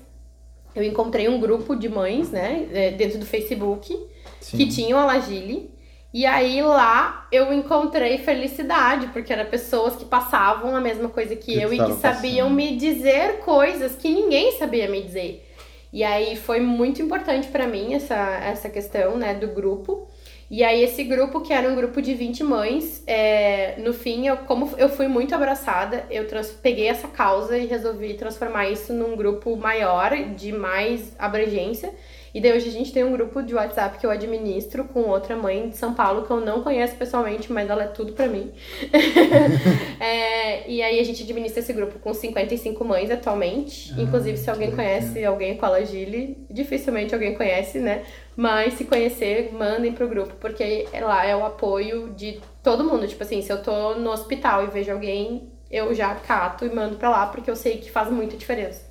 eu 0.75 0.83
encontrei 0.83 1.29
um 1.29 1.39
grupo 1.39 1.77
de 1.77 1.87
mães, 1.87 2.31
né, 2.31 2.67
é, 2.73 2.91
dentro 2.93 3.19
do 3.19 3.27
Facebook, 3.27 3.95
Sim. 4.41 4.57
que 4.57 4.69
tinham 4.69 4.99
a 4.99 5.05
Lagile, 5.05 5.71
e 6.11 6.25
aí 6.25 6.63
lá 6.63 7.29
eu 7.31 7.53
encontrei 7.53 8.17
felicidade, 8.17 9.09
porque 9.09 9.31
eram 9.31 9.51
pessoas 9.51 9.97
que 9.97 10.07
passavam 10.07 10.75
a 10.75 10.81
mesma 10.81 11.11
coisa 11.11 11.37
que, 11.37 11.53
que 11.53 11.61
eu 11.61 11.75
e 11.75 11.77
que 11.77 11.93
sabiam 12.01 12.47
passando. 12.47 12.57
me 12.57 12.75
dizer 12.79 13.41
coisas 13.41 13.95
que 13.95 14.09
ninguém 14.09 14.53
sabia 14.53 14.89
me 14.89 15.03
dizer. 15.03 15.47
E 15.93 16.03
aí 16.03 16.37
foi 16.37 16.59
muito 16.59 17.03
importante 17.03 17.49
para 17.49 17.67
mim 17.67 17.93
essa, 17.93 18.17
essa 18.17 18.71
questão, 18.71 19.19
né, 19.19 19.35
do 19.35 19.49
grupo. 19.49 20.09
E 20.51 20.65
aí 20.65 20.83
esse 20.83 21.05
grupo, 21.05 21.43
que 21.43 21.53
era 21.53 21.69
um 21.69 21.77
grupo 21.77 22.01
de 22.01 22.15
20 22.15 22.43
mães, 22.43 23.03
é, 23.07 23.77
no 23.79 23.93
fim, 23.93 24.27
eu, 24.27 24.39
como 24.39 24.75
eu 24.79 24.89
fui 24.89 25.07
muito 25.07 25.35
abraçada, 25.35 26.07
eu 26.11 26.27
trans, 26.27 26.51
peguei 26.51 26.89
essa 26.89 27.07
causa 27.07 27.59
e 27.59 27.67
resolvi 27.67 28.15
transformar 28.15 28.69
isso 28.71 28.95
num 28.95 29.15
grupo 29.15 29.55
maior, 29.57 30.17
de 30.35 30.51
mais 30.51 31.15
abrangência. 31.19 31.93
E 32.35 32.41
daí 32.41 32.53
hoje 32.53 32.69
a 32.69 32.73
gente 32.73 32.93
tem 32.93 33.05
um 33.05 33.13
grupo 33.13 33.43
de 33.43 33.55
WhatsApp 33.55 33.99
que 33.99 34.07
eu 34.07 34.11
administro 34.11 34.85
com 34.85 35.03
outra 35.03 35.37
mãe 35.37 35.69
de 35.69 35.77
São 35.77 35.95
Paulo 35.95 36.23
que 36.23 36.31
eu 36.31 36.41
não 36.41 36.63
conheço 36.63 36.97
pessoalmente, 36.97 37.53
mas 37.53 37.69
ela 37.69 37.85
é 37.85 37.87
tudo 37.87 38.13
pra 38.13 38.27
mim. 38.27 38.53
é, 40.01 40.69
e 40.71 40.83
aí 40.83 41.01
a 41.01 41.05
gente 41.05 41.23
administra 41.23 41.61
esse 41.61 41.73
grupo 41.73 41.99
com 41.99 42.13
55 42.13 42.85
mães 42.85 43.11
atualmente. 43.11 43.93
Ah, 43.97 44.03
Inclusive, 44.03 44.37
se 44.37 44.51
alguém 44.51 44.71
conhece 44.71 45.25
alguém 45.25 45.57
com 45.57 45.67
a 45.67 45.81
Gile, 45.83 46.47
dificilmente 46.51 47.15
alguém 47.15 47.35
conhece, 47.35 47.79
né? 47.79 48.05
Mas 48.37 48.75
se 48.75 48.85
conhecer, 48.85 49.53
mandem 49.53 49.93
pro 49.93 50.09
grupo, 50.09 50.35
porque 50.39 50.87
lá 51.01 51.25
é 51.27 51.35
o 51.35 51.45
apoio 51.45 52.11
de 52.11 52.41
todo 52.63 52.85
mundo. 52.85 53.07
Tipo 53.07 53.23
assim, 53.23 53.43
se 53.43 53.53
eu 53.53 53.63
tô 53.63 53.95
no 53.95 54.11
hospital 54.11 54.65
e 54.65 54.67
vejo 54.69 54.93
alguém, 54.93 55.51
eu 55.71 55.95
já 55.95 56.15
cato 56.15 56.65
e 56.65 56.75
mando 56.75 56.97
pra 56.97 57.11
lá, 57.11 57.27
porque 57.27 57.51
eu 57.51 57.57
sei 57.57 57.79
que 57.79 57.91
faz 57.91 58.11
muita 58.11 58.37
diferença. 58.37 58.88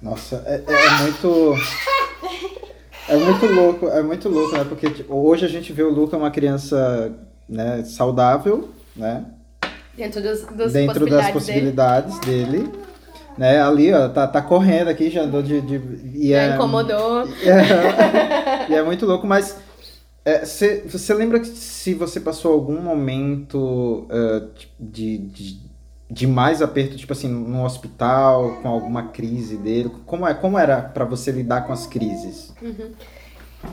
Nossa, 0.00 0.42
é, 0.46 0.62
é 0.66 1.02
muito. 1.02 1.54
É 3.08 3.16
muito 3.16 3.46
louco, 3.46 3.88
é 3.88 4.02
muito 4.02 4.28
louco, 4.28 4.56
né? 4.56 4.64
Porque 4.64 4.90
tipo, 4.90 5.14
hoje 5.14 5.44
a 5.44 5.48
gente 5.48 5.72
vê 5.72 5.82
o 5.82 5.90
Luca 5.90 6.16
uma 6.16 6.30
criança 6.30 7.12
né, 7.48 7.84
saudável, 7.84 8.68
né? 8.96 9.24
Dentro, 9.96 10.20
dos, 10.20 10.42
dos 10.42 10.72
Dentro 10.72 11.06
possibilidades 11.06 11.24
das 11.24 11.30
possibilidades 11.30 12.18
dele. 12.20 12.58
dele. 12.58 12.72
Né, 13.38 13.60
ali, 13.60 13.92
ó, 13.92 14.08
tá, 14.08 14.26
tá 14.26 14.40
correndo 14.40 14.88
aqui, 14.88 15.10
já 15.10 15.22
andou 15.22 15.42
de. 15.42 15.60
de 15.60 15.76
e 16.14 16.30
já 16.30 16.42
é, 16.42 16.54
incomodou. 16.54 17.26
É, 17.44 18.72
e 18.72 18.74
é 18.74 18.82
muito 18.82 19.06
louco, 19.06 19.26
mas 19.26 19.56
você 20.44 21.12
é, 21.12 21.14
lembra 21.14 21.38
que 21.38 21.46
se 21.46 21.94
você 21.94 22.18
passou 22.18 22.52
algum 22.52 22.80
momento 22.80 24.08
uh, 24.10 24.50
de, 24.80 25.18
de 25.18 25.65
de 26.10 26.26
mais 26.26 26.62
aperto, 26.62 26.96
tipo 26.96 27.12
assim, 27.12 27.28
no 27.28 27.64
hospital, 27.64 28.60
com 28.62 28.68
alguma 28.68 29.08
crise 29.08 29.56
dele? 29.56 29.90
Como, 30.06 30.26
é, 30.26 30.34
como 30.34 30.58
era 30.58 30.80
para 30.80 31.04
você 31.04 31.30
lidar 31.30 31.66
com 31.66 31.72
as 31.72 31.86
crises? 31.86 32.54
Uhum. 32.62 32.92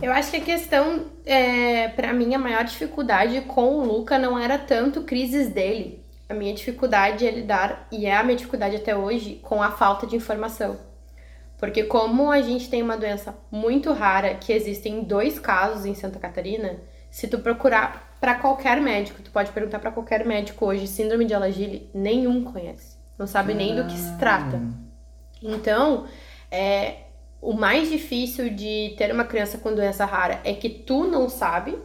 Eu 0.02 0.12
acho 0.12 0.32
que 0.32 0.38
a 0.38 0.42
questão, 0.42 1.06
é, 1.26 1.90
para 1.90 2.12
mim, 2.14 2.34
a 2.34 2.40
maior 2.40 2.64
dificuldade 2.64 3.42
com 3.42 3.76
o 3.76 3.86
Luca 3.86 4.18
não 4.18 4.38
era 4.38 4.58
tanto 4.58 5.04
crises 5.04 5.50
dele. 5.50 6.04
A 6.28 6.34
minha 6.34 6.54
dificuldade 6.54 7.28
é 7.28 7.32
lidar, 7.32 7.88
e 7.92 8.06
é 8.08 8.16
a 8.16 8.24
minha 8.24 8.36
dificuldade 8.36 8.78
até 8.78 8.96
hoje, 8.96 9.40
com 9.44 9.62
a 9.62 9.72
falta 9.72 10.08
de 10.08 10.16
informação. 10.16 10.78
Porque 11.60 11.84
como 11.84 12.32
a 12.32 12.42
gente 12.42 12.70
tem 12.70 12.82
uma 12.82 12.98
doença 12.98 13.36
muito 13.52 13.94
rara, 13.94 14.34
que 14.34 14.52
existem 14.52 15.04
dois 15.04 15.38
casos 15.38 15.86
em 15.86 15.94
Santa 15.94 16.20
Catarina, 16.20 16.78
se 17.12 17.28
tu 17.28 17.38
procurar 17.40 18.13
para 18.24 18.36
qualquer 18.36 18.80
médico. 18.80 19.22
Tu 19.22 19.30
pode 19.30 19.52
perguntar 19.52 19.80
para 19.80 19.92
qualquer 19.92 20.26
médico 20.26 20.66
hoje, 20.66 20.88
síndrome 20.88 21.26
de 21.26 21.34
Alagille, 21.34 21.90
nenhum 21.94 22.42
conhece. 22.42 22.96
Não 23.20 23.28
sabe 23.28 23.54
nem 23.54 23.76
do 23.76 23.84
que 23.84 23.98
se 23.98 24.18
trata. 24.18 24.62
Então, 25.42 26.06
é, 26.50 27.00
o 27.42 27.52
mais 27.52 27.90
difícil 27.90 28.50
de 28.50 28.96
ter 28.98 29.12
uma 29.12 29.26
criança 29.26 29.58
com 29.58 29.76
doença 29.76 30.06
rara 30.06 30.40
é 30.46 30.54
que 30.54 30.70
tu 30.70 31.04
não 31.04 31.28
sabe 31.28 31.78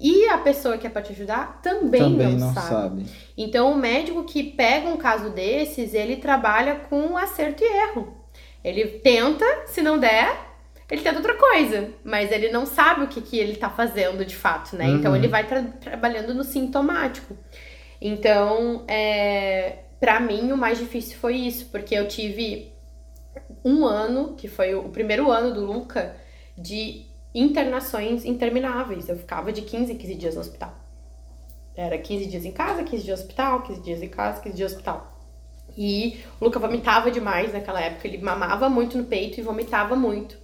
e 0.00 0.28
a 0.30 0.38
pessoa 0.38 0.76
que 0.76 0.88
é 0.88 0.90
para 0.90 1.02
te 1.02 1.12
ajudar 1.12 1.60
também, 1.62 2.00
também 2.00 2.36
não, 2.36 2.48
não 2.48 2.52
sabe. 2.52 2.68
sabe. 2.68 3.06
Então, 3.38 3.70
o 3.70 3.76
médico 3.76 4.24
que 4.24 4.42
pega 4.42 4.88
um 4.88 4.96
caso 4.96 5.30
desses, 5.30 5.94
ele 5.94 6.16
trabalha 6.16 6.80
com 6.90 7.16
acerto 7.16 7.62
e 7.62 7.90
erro. 7.90 8.16
Ele 8.64 8.98
tenta, 8.98 9.44
se 9.66 9.80
não 9.80 10.00
der, 10.00 10.49
ele 10.90 11.02
tenta 11.02 11.18
outra 11.18 11.34
coisa, 11.34 11.90
mas 12.02 12.32
ele 12.32 12.50
não 12.50 12.66
sabe 12.66 13.04
o 13.04 13.08
que, 13.08 13.20
que 13.20 13.38
ele 13.38 13.56
tá 13.56 13.70
fazendo 13.70 14.24
de 14.24 14.34
fato, 14.34 14.74
né? 14.74 14.86
Uhum. 14.86 14.96
Então 14.96 15.16
ele 15.16 15.28
vai 15.28 15.46
tra 15.46 15.62
trabalhando 15.62 16.34
no 16.34 16.42
sintomático. 16.42 17.36
Então, 18.00 18.84
é, 18.88 19.78
para 20.00 20.18
mim, 20.18 20.50
o 20.50 20.56
mais 20.56 20.78
difícil 20.78 21.18
foi 21.18 21.36
isso, 21.36 21.66
porque 21.66 21.94
eu 21.94 22.08
tive 22.08 22.72
um 23.64 23.84
ano, 23.84 24.34
que 24.34 24.48
foi 24.48 24.74
o 24.74 24.88
primeiro 24.88 25.30
ano 25.30 25.52
do 25.54 25.64
Luca, 25.64 26.16
de 26.56 27.06
internações 27.34 28.24
intermináveis. 28.24 29.08
Eu 29.08 29.16
ficava 29.16 29.52
de 29.52 29.62
15 29.62 29.92
em 29.92 29.96
15 29.96 30.14
dias 30.16 30.34
no 30.34 30.40
hospital. 30.40 30.74
Era 31.76 31.96
15 31.98 32.26
dias 32.26 32.44
em 32.44 32.52
casa, 32.52 32.82
15 32.82 33.04
dias 33.04 33.18
no 33.18 33.24
hospital, 33.24 33.62
15 33.62 33.80
dias 33.80 34.02
em 34.02 34.08
casa, 34.08 34.40
15 34.40 34.56
dias 34.56 34.72
no 34.72 34.76
hospital. 34.76 35.20
E 35.76 36.20
o 36.40 36.46
Luca 36.46 36.58
vomitava 36.58 37.10
demais 37.10 37.52
naquela 37.52 37.80
época, 37.80 38.08
ele 38.08 38.18
mamava 38.18 38.68
muito 38.68 38.98
no 38.98 39.04
peito 39.04 39.38
e 39.38 39.42
vomitava 39.42 39.94
muito. 39.94 40.36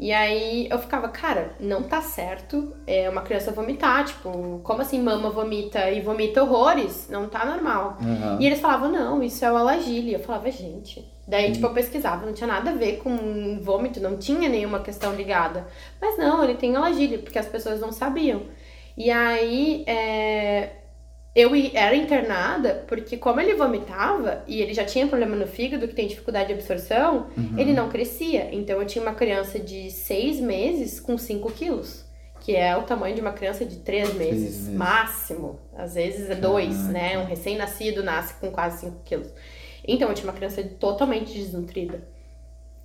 E 0.00 0.14
aí 0.14 0.66
eu 0.70 0.78
ficava, 0.78 1.10
cara, 1.10 1.54
não 1.60 1.82
tá 1.82 2.00
certo 2.00 2.74
é 2.86 3.08
uma 3.10 3.20
criança 3.20 3.52
vomitar, 3.52 4.06
tipo, 4.06 4.58
como 4.64 4.80
assim 4.80 4.98
mama 4.98 5.28
vomita 5.28 5.90
e 5.90 6.00
vomita 6.00 6.42
horrores? 6.42 7.06
Não 7.10 7.28
tá 7.28 7.44
normal. 7.44 7.98
Uhum. 8.00 8.40
E 8.40 8.46
eles 8.46 8.60
falavam, 8.60 8.90
não, 8.90 9.22
isso 9.22 9.44
é 9.44 9.52
o 9.52 9.56
alagile. 9.56 10.14
Eu 10.14 10.20
falava, 10.20 10.50
gente. 10.50 11.06
Daí, 11.28 11.48
uhum. 11.48 11.52
tipo, 11.52 11.66
eu 11.66 11.74
pesquisava, 11.74 12.24
não 12.24 12.32
tinha 12.32 12.46
nada 12.46 12.70
a 12.70 12.74
ver 12.74 12.96
com 12.96 13.60
vômito, 13.60 14.00
não 14.00 14.16
tinha 14.16 14.48
nenhuma 14.48 14.80
questão 14.80 15.14
ligada. 15.14 15.66
Mas 16.00 16.16
não, 16.16 16.42
ele 16.42 16.54
tem 16.54 16.74
alagile, 16.74 17.18
porque 17.18 17.38
as 17.38 17.46
pessoas 17.46 17.78
não 17.78 17.92
sabiam. 17.92 18.44
E 18.96 19.10
aí, 19.10 19.84
é... 19.86 20.79
eu 21.34 21.52
era 21.74 21.94
internada 21.94 22.84
porque, 22.88 23.16
como 23.16 23.40
ele 23.40 23.54
vomitava 23.54 24.42
e 24.48 24.60
ele 24.60 24.74
já 24.74 24.84
tinha 24.84 25.06
problema 25.06 25.36
no 25.36 25.46
fígado, 25.46 25.86
que 25.86 25.94
tem 25.94 26.08
dificuldade 26.08 26.48
de 26.48 26.54
absorção, 26.54 27.28
uhum. 27.36 27.56
ele 27.56 27.72
não 27.72 27.88
crescia. 27.88 28.52
Então, 28.52 28.80
eu 28.80 28.86
tinha 28.86 29.02
uma 29.02 29.14
criança 29.14 29.58
de 29.58 29.90
seis 29.90 30.40
meses 30.40 30.98
com 30.98 31.16
5 31.16 31.52
quilos, 31.52 32.04
que 32.40 32.56
é 32.56 32.76
o 32.76 32.82
tamanho 32.82 33.14
de 33.14 33.20
uma 33.20 33.32
criança 33.32 33.64
de 33.64 33.76
três 33.76 34.12
meses, 34.14 34.66
meses. 34.66 34.74
máximo. 34.74 35.60
Às 35.76 35.94
vezes 35.94 36.28
é 36.28 36.34
dois, 36.34 36.88
né? 36.88 37.16
Um 37.18 37.24
recém-nascido 37.24 38.02
nasce 38.02 38.34
com 38.34 38.50
quase 38.50 38.80
5 38.80 39.02
quilos. 39.04 39.28
Então, 39.86 40.08
eu 40.08 40.14
tinha 40.14 40.26
uma 40.26 40.36
criança 40.36 40.62
totalmente 40.64 41.32
desnutrida. 41.32 42.02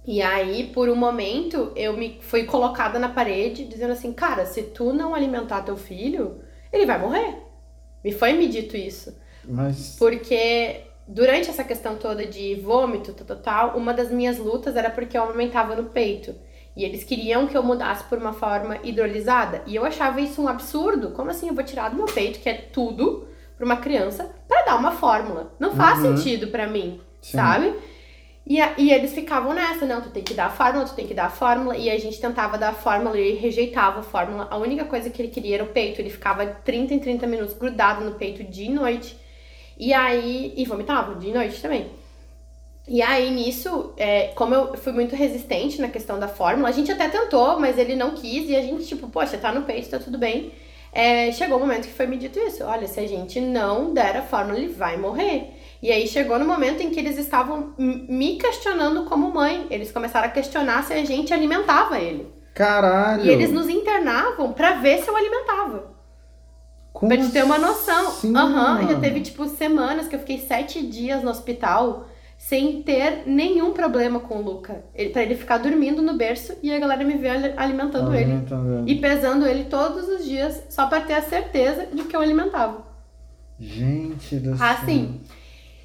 E 0.06 0.22
aí, 0.22 0.68
por 0.68 0.88
um 0.88 0.96
momento, 0.96 1.72
eu 1.76 1.98
me 1.98 2.20
fui 2.22 2.44
colocada 2.44 3.00
na 3.00 3.10
parede 3.10 3.66
dizendo 3.66 3.94
assim: 3.94 4.14
cara, 4.14 4.46
se 4.46 4.62
tu 4.62 4.94
não 4.94 5.16
alimentar 5.16 5.64
teu 5.64 5.76
filho, 5.76 6.42
ele 6.72 6.86
vai 6.86 7.00
morrer. 7.00 7.45
Me 8.06 8.12
foi 8.12 8.34
me 8.34 8.48
dito 8.48 8.78
isso. 8.78 9.18
Mas. 9.44 9.96
Porque 9.98 10.82
durante 11.08 11.50
essa 11.50 11.64
questão 11.64 11.96
toda 11.96 12.24
de 12.24 12.54
vômito, 12.54 13.14
tal, 13.14 13.38
tal, 13.38 13.78
uma 13.78 13.96
das 13.96 14.12
minhas 14.12 14.38
lutas 14.38 14.76
era 14.76 14.92
porque 14.92 15.18
eu 15.18 15.24
amamentava 15.24 15.76
no 15.76 15.86
peito. 15.86 16.36
E 16.78 16.84
eles 16.84 17.04
queriam 17.04 17.48
que 17.48 17.58
eu 17.58 17.64
mudasse 17.64 18.04
por 18.04 18.20
uma 18.20 18.32
forma 18.32 18.78
hidrolisada. 18.84 19.64
E 19.66 19.76
eu 19.76 19.84
achava 19.84 20.22
isso 20.22 20.40
um 20.40 20.48
absurdo. 20.48 21.12
Como 21.12 21.32
assim 21.32 21.48
eu 21.48 21.56
vou 21.56 21.64
tirar 21.64 21.90
do 21.90 21.96
meu 21.96 22.06
peito, 22.06 22.40
que 22.40 22.48
é 22.48 22.54
tudo, 22.54 23.28
para 23.58 23.66
uma 23.66 23.78
criança, 23.78 24.30
para 24.48 24.66
dar 24.66 24.76
uma 24.76 24.92
fórmula? 24.92 25.52
Não 25.58 25.76
faz 25.76 26.04
uhum. 26.04 26.16
sentido 26.16 26.50
para 26.50 26.68
mim, 26.68 27.02
Sim. 27.20 27.38
sabe? 27.38 27.74
E, 28.48 28.62
a, 28.62 28.76
e 28.78 28.92
eles 28.92 29.14
ficavam 29.14 29.54
nessa, 29.54 29.86
não, 29.88 30.02
tu 30.02 30.10
tem 30.12 30.24
que 30.24 30.34
dar 30.34 30.46
a 30.46 30.50
fórmula, 30.52 30.86
tu 30.86 30.94
tem 30.94 31.08
que 31.08 31.16
dar 31.16 31.26
a 31.26 31.30
fórmula. 31.30 31.76
E 31.76 31.90
a 31.90 31.98
gente 31.98 32.22
tentava 32.22 32.58
dar 32.58 32.70
a 32.70 32.74
fórmula 32.74 33.18
e 33.18 33.22
ele 33.22 33.40
rejeitava 33.40 34.02
a 34.02 34.04
fórmula. 34.04 34.48
A 34.52 34.58
única 34.58 34.86
coisa 34.86 35.10
que 35.10 35.22
ele 35.22 35.30
queria 35.30 35.56
era 35.56 35.64
o 35.64 35.68
peito. 35.68 36.00
Ele 36.00 36.12
ficava 36.12 36.46
30 36.46 36.94
em 36.94 37.00
30 37.00 37.26
minutos 37.26 37.56
grudado 37.58 38.06
no 38.06 38.16
peito 38.16 38.44
dia 38.44 38.68
e 38.68 38.74
noite. 38.74 39.18
E 39.78 39.94
aí. 39.94 40.54
E 40.56 40.66
vomitava 40.66 41.16
dia 41.16 41.32
e 41.32 41.34
noite 41.34 41.60
também. 41.60 41.90
E 42.88 43.02
aí, 43.02 43.32
nisso, 43.32 43.94
é, 43.98 44.28
como 44.36 44.54
eu 44.54 44.78
fui 44.78 44.94
muito 44.94 45.16
resistente 45.16 45.82
na 45.82 45.88
questão 45.88 46.20
da 46.20 46.28
fórmula, 46.28 46.70
a 46.70 46.72
gente 46.72 46.92
até 46.92 47.10
tentou, 47.10 47.60
mas 47.60 47.80
ele 47.80 47.96
não 47.96 48.12
quis. 48.12 48.48
E 48.48 48.56
a 48.56 48.62
gente, 48.62 48.86
tipo, 48.86 49.10
poxa, 49.10 49.40
tá 49.40 49.52
no 49.52 49.64
peito, 49.64 49.90
tá 49.90 49.98
tudo 49.98 50.20
bem. 50.20 50.52
É, 50.94 51.32
chegou 51.32 51.58
o 51.58 51.60
um 51.60 51.66
momento 51.66 51.88
que 51.88 51.94
foi 51.94 52.06
me 52.06 52.16
dito 52.16 52.38
isso. 52.40 52.64
Olha, 52.64 52.88
se 52.88 53.00
a 53.00 53.08
gente 53.08 53.42
não 53.42 53.92
der 53.92 54.18
a 54.18 54.22
fórmula, 54.22 54.60
ele 54.60 54.72
vai 54.72 54.98
morrer. 54.98 55.52
E 55.86 55.92
aí 55.92 56.08
chegou 56.08 56.40
no 56.40 56.46
momento 56.46 56.82
em 56.82 56.90
que 56.90 57.00
eles 57.00 57.16
estavam 57.16 57.76
me 57.78 58.38
questionando 58.38 59.06
como 59.06 59.32
mãe. 59.32 59.68
Eles 59.70 59.92
começaram 59.92 60.26
a 60.26 60.32
questionar 60.32 60.84
se 60.84 60.92
a 60.94 61.06
gente 61.06 61.32
alimentava 61.32 62.00
ele. 62.00 62.28
Caralho! 62.56 63.24
E 63.24 63.30
eles 63.30 63.52
nos 63.52 63.70
internavam 63.70 64.52
para 64.52 64.78
ver 64.78 65.04
se 65.04 65.08
eu 65.08 65.16
alimentava. 65.16 65.94
Como 66.92 67.08
pra 67.08 67.22
gente 67.22 67.32
ter 67.32 67.44
uma 67.44 67.60
noção. 67.60 68.08
Assim, 68.08 68.36
Aham, 68.36 68.82
uhum, 68.82 68.88
já 68.90 69.00
teve 69.00 69.22
tipo 69.22 69.48
semanas 69.48 70.08
que 70.08 70.16
eu 70.16 70.20
fiquei 70.20 70.40
sete 70.40 70.84
dias 70.84 71.22
no 71.22 71.30
hospital 71.30 72.08
sem 72.36 72.82
ter 72.82 73.22
nenhum 73.28 73.72
problema 73.72 74.20
com 74.20 74.38
o 74.38 74.42
Luca. 74.42 74.84
Ele, 74.96 75.12
pra 75.12 75.22
ele 75.22 75.36
ficar 75.36 75.60
dormindo 75.60 76.02
no 76.02 76.18
berço 76.18 76.58
e 76.64 76.74
a 76.74 76.80
galera 76.80 77.04
me 77.04 77.14
ver 77.14 77.54
alimentando, 77.56 78.16
ele. 78.16 78.44
E 78.88 78.96
pesando 78.96 79.46
ele 79.46 79.66
todos 79.66 80.10
os 80.10 80.26
dias 80.26 80.64
só 80.68 80.88
para 80.88 81.02
ter 81.02 81.14
a 81.14 81.22
certeza 81.22 81.86
de 81.94 82.06
que 82.06 82.16
eu 82.16 82.22
alimentava. 82.22 82.84
Gente 83.60 84.38
do 84.38 84.58
céu. 84.58 84.66
Assim. 84.68 85.22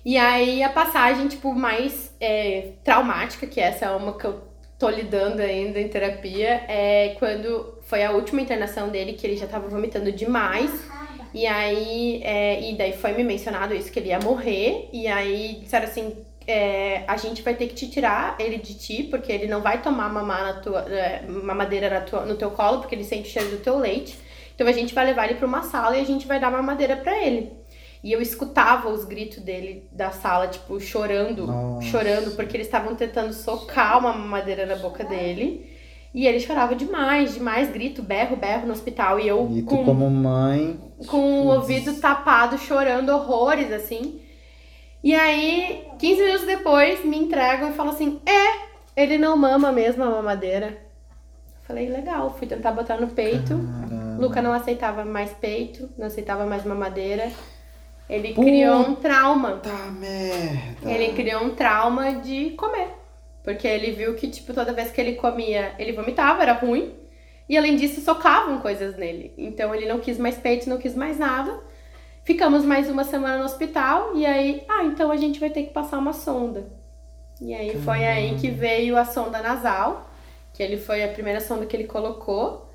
E 0.04 0.16
aí 0.16 0.62
a 0.62 0.68
passagem, 0.70 1.28
tipo, 1.28 1.52
mais 1.54 2.14
é, 2.20 2.72
traumática, 2.82 3.46
que 3.46 3.60
essa 3.60 3.86
é 3.86 3.90
uma 3.90 4.16
que 4.16 4.24
eu 4.24 4.42
tô 4.78 4.88
lidando 4.88 5.42
ainda 5.42 5.78
em 5.78 5.88
terapia, 5.88 6.64
é 6.66 7.14
quando 7.18 7.78
foi 7.82 8.02
a 8.02 8.12
última 8.12 8.40
internação 8.40 8.88
dele, 8.88 9.12
que 9.12 9.26
ele 9.26 9.36
já 9.36 9.46
tava 9.46 9.68
vomitando 9.68 10.10
demais. 10.10 10.70
E 11.34 11.46
aí, 11.46 12.20
é, 12.24 12.70
e 12.70 12.76
daí 12.76 12.92
foi 12.92 13.12
me 13.12 13.22
mencionado 13.22 13.74
isso, 13.74 13.92
que 13.92 13.98
ele 13.98 14.08
ia 14.08 14.18
morrer. 14.18 14.88
E 14.92 15.06
aí 15.06 15.60
disseram 15.62 15.84
assim, 15.84 16.16
é, 16.46 17.04
a 17.06 17.16
gente 17.16 17.42
vai 17.42 17.54
ter 17.54 17.68
que 17.68 17.74
te 17.74 17.88
tirar 17.88 18.36
ele 18.38 18.56
de 18.56 18.74
ti, 18.74 19.02
porque 19.04 19.30
ele 19.30 19.46
não 19.46 19.60
vai 19.60 19.82
tomar 19.82 20.08
mamar 20.08 20.42
na 20.42 20.52
tua, 20.54 20.80
é, 20.88 21.22
mamadeira 21.28 21.90
na 21.90 22.00
tua, 22.00 22.24
no 22.24 22.34
teu 22.36 22.50
colo, 22.50 22.78
porque 22.78 22.94
ele 22.94 23.04
sente 23.04 23.28
o 23.28 23.32
cheiro 23.32 23.50
do 23.50 23.58
teu 23.58 23.78
leite. 23.78 24.18
Então 24.54 24.66
a 24.66 24.72
gente 24.72 24.94
vai 24.94 25.06
levar 25.06 25.26
ele 25.26 25.34
para 25.34 25.46
uma 25.46 25.62
sala 25.62 25.96
e 25.96 26.00
a 26.00 26.04
gente 26.04 26.26
vai 26.26 26.40
dar 26.40 26.50
mamadeira 26.50 26.96
para 26.96 27.16
ele. 27.24 27.52
E 28.02 28.12
eu 28.12 28.22
escutava 28.22 28.88
os 28.88 29.04
gritos 29.04 29.38
dele 29.42 29.86
da 29.92 30.10
sala, 30.10 30.48
tipo, 30.48 30.80
chorando, 30.80 31.46
Nossa. 31.46 31.86
chorando, 31.86 32.34
porque 32.34 32.56
eles 32.56 32.66
estavam 32.66 32.94
tentando 32.94 33.32
socar 33.32 33.98
uma 33.98 34.12
madeira 34.12 34.64
na 34.64 34.76
boca 34.76 35.04
dele. 35.04 35.68
E 36.12 36.26
ele 36.26 36.40
chorava 36.40 36.74
demais, 36.74 37.34
demais, 37.34 37.70
grito, 37.70 38.02
berro, 38.02 38.36
berro 38.36 38.66
no 38.66 38.72
hospital. 38.72 39.20
E 39.20 39.28
eu 39.28 39.48
e 39.52 39.62
com, 39.62 39.84
como 39.84 40.10
mãe. 40.10 40.78
Com 41.06 41.42
o 41.42 41.46
ouvido 41.46 41.94
tapado, 42.00 42.58
chorando 42.58 43.10
horrores, 43.10 43.70
assim. 43.70 44.20
E 45.04 45.14
aí, 45.14 45.86
15 45.98 46.22
minutos 46.22 46.46
depois, 46.46 47.04
me 47.04 47.16
entregam 47.16 47.70
e 47.70 47.74
falam 47.74 47.92
assim: 47.92 48.20
é, 48.26 49.00
ele 49.00 49.18
não 49.18 49.36
mama 49.36 49.70
mesmo 49.70 50.02
a 50.02 50.10
mamadeira. 50.10 50.78
Falei, 51.62 51.88
legal, 51.88 52.34
fui 52.36 52.48
tentar 52.48 52.72
botar 52.72 52.96
no 52.96 53.08
peito. 53.08 53.56
Caramba. 53.56 54.20
Luca 54.20 54.42
não 54.42 54.52
aceitava 54.52 55.04
mais 55.04 55.30
peito, 55.32 55.88
não 55.96 56.08
aceitava 56.08 56.44
mais 56.44 56.64
mamadeira. 56.64 57.30
Ele 58.10 58.34
Puta 58.34 58.48
criou 58.48 58.80
um 58.80 58.94
trauma. 58.96 59.60
merda. 59.92 60.90
Ele 60.90 61.12
criou 61.12 61.44
um 61.44 61.54
trauma 61.54 62.14
de 62.14 62.50
comer. 62.50 62.88
Porque 63.44 63.66
ele 63.68 63.92
viu 63.92 64.14
que, 64.16 64.28
tipo, 64.28 64.52
toda 64.52 64.72
vez 64.72 64.90
que 64.90 65.00
ele 65.00 65.14
comia, 65.14 65.74
ele 65.78 65.92
vomitava, 65.92 66.42
era 66.42 66.52
ruim. 66.52 66.92
E 67.48 67.56
além 67.56 67.76
disso, 67.76 68.00
socavam 68.00 68.58
coisas 68.58 68.96
nele. 68.96 69.32
Então 69.38 69.74
ele 69.74 69.86
não 69.86 70.00
quis 70.00 70.18
mais 70.18 70.36
peito, 70.36 70.68
não 70.68 70.78
quis 70.78 70.94
mais 70.94 71.18
nada. 71.18 71.56
Ficamos 72.24 72.64
mais 72.64 72.90
uma 72.90 73.04
semana 73.04 73.38
no 73.38 73.44
hospital 73.44 74.14
e 74.14 74.26
aí, 74.26 74.62
ah, 74.68 74.84
então 74.84 75.10
a 75.10 75.16
gente 75.16 75.40
vai 75.40 75.50
ter 75.50 75.62
que 75.64 75.72
passar 75.72 75.98
uma 75.98 76.12
sonda. 76.12 76.70
E 77.40 77.54
aí 77.54 77.80
foi 77.80 78.04
aí 78.04 78.36
que 78.38 78.50
veio 78.50 78.96
a 78.96 79.04
sonda 79.04 79.40
nasal, 79.40 80.10
que 80.52 80.62
ele 80.62 80.76
foi 80.76 81.02
a 81.02 81.08
primeira 81.08 81.40
sonda 81.40 81.64
que 81.64 81.74
ele 81.74 81.84
colocou. 81.84 82.69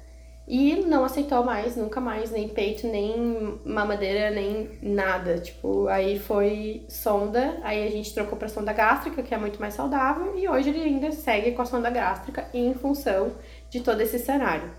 E 0.48 0.76
não 0.86 1.04
aceitou 1.04 1.44
mais, 1.44 1.76
nunca 1.76 2.00
mais, 2.00 2.30
nem 2.30 2.48
peito, 2.48 2.86
nem 2.88 3.60
mamadeira, 3.66 4.30
nem 4.30 4.70
nada. 4.82 5.40
Tipo, 5.40 5.88
aí 5.88 6.20
foi 6.20 6.84
sonda, 6.88 7.58
aí 7.64 7.86
a 7.86 7.90
gente 7.90 8.14
trocou 8.14 8.38
pra 8.38 8.48
sonda 8.48 8.72
gástrica, 8.72 9.24
que 9.24 9.34
é 9.34 9.38
muito 9.38 9.60
mais 9.60 9.74
saudável, 9.74 10.38
e 10.38 10.48
hoje 10.48 10.70
ele 10.70 10.84
ainda 10.84 11.12
segue 11.12 11.54
com 11.54 11.64
a 11.64 11.66
sonda 11.66 11.90
gástrica 11.90 12.48
em 12.54 12.76
função 12.76 13.32
de 13.72 13.82
todo 13.82 14.02
esse 14.02 14.20
cenário. 14.20 14.70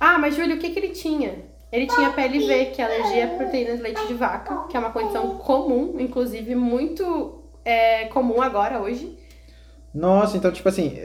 Ah, 0.00 0.18
mas 0.18 0.34
Júlio, 0.34 0.56
o 0.56 0.58
que, 0.58 0.70
que 0.70 0.78
ele 0.80 0.90
tinha? 0.90 1.44
Ele 1.70 1.86
tinha 1.86 2.10
PLV, 2.10 2.66
que 2.66 2.82
é 2.82 2.84
alergia 2.84 3.24
à 3.24 3.28
proteína 3.36 3.76
de 3.76 3.82
leite 3.82 4.06
de 4.06 4.14
vaca, 4.14 4.68
que 4.68 4.76
é 4.76 4.80
uma 4.80 4.90
condição 4.90 5.38
comum, 5.38 5.96
inclusive 5.98 6.54
muito 6.54 7.42
é, 7.64 8.06
comum 8.06 8.42
agora, 8.42 8.80
hoje. 8.80 9.16
Nossa, 9.94 10.36
então, 10.36 10.50
tipo 10.50 10.68
assim, 10.68 10.98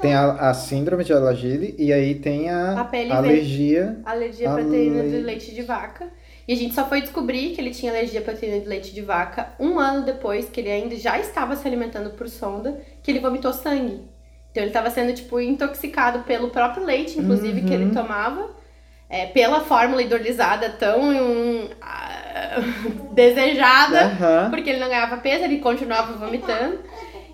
tem 0.00 0.14
a, 0.14 0.50
a 0.50 0.54
síndrome 0.54 1.04
de 1.04 1.12
Alagille 1.12 1.74
e 1.78 1.92
aí 1.92 2.14
tem 2.14 2.48
a, 2.48 2.72
a 2.80 3.16
alergia. 3.16 4.00
Alergia 4.04 4.50
à 4.50 4.54
proteína 4.54 5.02
de 5.02 5.18
leite 5.18 5.54
de 5.54 5.62
vaca. 5.62 6.08
E 6.48 6.52
a 6.54 6.56
gente 6.56 6.74
só 6.74 6.88
foi 6.88 7.02
descobrir 7.02 7.50
que 7.50 7.60
ele 7.60 7.70
tinha 7.70 7.92
alergia 7.92 8.20
à 8.20 8.22
proteína 8.22 8.58
de 8.60 8.66
leite 8.66 8.94
de 8.94 9.02
vaca 9.02 9.52
um 9.60 9.78
ano 9.78 10.04
depois, 10.04 10.48
que 10.48 10.60
ele 10.60 10.70
ainda 10.70 10.96
já 10.96 11.18
estava 11.18 11.54
se 11.54 11.68
alimentando 11.68 12.10
por 12.10 12.28
sonda, 12.28 12.80
que 13.02 13.10
ele 13.10 13.20
vomitou 13.20 13.52
sangue. 13.52 14.08
Então 14.50 14.62
ele 14.62 14.70
estava 14.70 14.90
sendo, 14.90 15.12
tipo, 15.12 15.38
intoxicado 15.38 16.20
pelo 16.20 16.48
próprio 16.48 16.84
leite, 16.84 17.18
inclusive, 17.18 17.60
uhum. 17.60 17.66
que 17.66 17.74
ele 17.74 17.84
uhum. 17.84 17.94
tomava. 17.94 18.58
É, 19.08 19.26
pela 19.26 19.60
fórmula 19.60 20.02
hidrolisada 20.02 20.70
tão 20.70 21.00
um, 21.00 21.64
uh, 21.64 23.10
desejada, 23.12 24.06
uhum. 24.06 24.50
porque 24.50 24.70
ele 24.70 24.78
não 24.78 24.88
ganhava 24.88 25.16
peso, 25.16 25.44
ele 25.44 25.58
continuava 25.58 26.12
vomitando. 26.12 26.78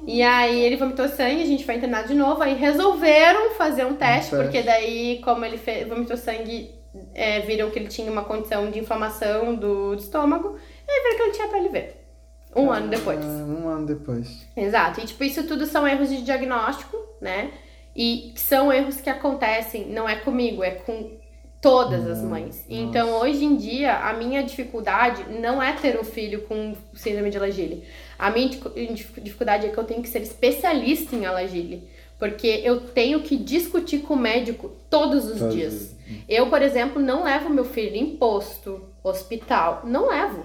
E 0.07 0.23
aí 0.23 0.61
ele 0.61 0.77
vomitou 0.77 1.09
sangue, 1.09 1.43
a 1.43 1.47
gente 1.47 1.65
foi 1.65 1.75
internado 1.75 2.09
de 2.09 2.15
novo, 2.15 2.41
aí 2.43 2.55
resolveram 2.55 3.55
fazer 3.55 3.85
um 3.85 3.97
teste, 3.97 4.35
um 4.35 4.43
porque 4.43 4.63
daí, 4.63 5.21
como 5.25 5.45
ele 5.45 5.59
fez, 5.59 5.89
vomitou 5.89 6.17
sangue, 6.17 6.71
é, 7.13 7.41
viram 7.41 7.71
que 7.71 7.79
ele 7.79 7.89
tinha 7.89 8.11
uma 8.11 8.25
condição 8.25 8.71
de 8.71 8.79
inflamação 8.79 9.55
do, 9.55 9.97
do 9.97 10.01
estômago, 10.01 10.57
e 10.87 10.91
aí 10.91 11.03
viram 11.03 11.17
que 11.17 11.23
ele 11.23 11.33
tinha 11.33 11.49
PLV. 11.49 12.07
Um 12.55 12.71
ah, 12.71 12.77
ano 12.77 12.89
depois. 12.89 13.25
Um 13.25 13.69
ano 13.69 13.87
depois. 13.87 14.47
Exato. 14.57 15.01
E 15.01 15.05
tipo, 15.05 15.23
isso 15.25 15.47
tudo 15.47 15.67
são 15.67 15.87
erros 15.87 16.09
de 16.09 16.23
diagnóstico, 16.23 16.97
né? 17.21 17.51
E 17.95 18.33
são 18.37 18.73
erros 18.73 19.01
que 19.01 19.11
acontecem, 19.11 19.87
não 19.89 20.09
é 20.09 20.17
comigo, 20.17 20.63
é 20.63 20.71
com 20.71 21.19
todas 21.61 22.07
as 22.07 22.19
hum, 22.19 22.29
mães. 22.29 22.57
Nossa. 22.57 22.67
Então, 22.69 23.21
hoje 23.21 23.45
em 23.45 23.57
dia, 23.57 23.97
a 23.97 24.13
minha 24.13 24.43
dificuldade 24.43 25.25
não 25.41 25.63
é 25.63 25.73
ter 25.73 25.99
um 25.99 26.05
filho 26.05 26.43
com 26.43 26.75
síndrome 26.95 27.31
de 27.31 27.37
Alagille. 27.37 27.85
A 28.19 28.31
minha 28.31 28.49
dificuldade 28.49 29.67
é 29.67 29.71
que 29.71 29.79
eu 29.79 29.85
tenho 29.85 30.03
que 30.03 30.09
ser 30.09 30.23
especialista 30.23 31.15
em 31.15 31.27
Alagille. 31.27 31.89
Porque 32.19 32.63
eu 32.65 32.81
tenho 32.81 33.21
que 33.21 33.37
discutir 33.37 33.99
com 33.99 34.15
o 34.15 34.17
médico 34.17 34.73
todos 34.89 35.27
os 35.27 35.53
dias. 35.53 35.95
Eu, 36.29 36.47
por 36.49 36.63
exemplo, 36.63 37.01
não 37.01 37.25
levo 37.25 37.51
meu 37.51 37.65
filho 37.65 37.97
em 37.97 38.17
posto, 38.17 38.89
hospital. 39.03 39.83
Não 39.85 40.09
levo. 40.09 40.45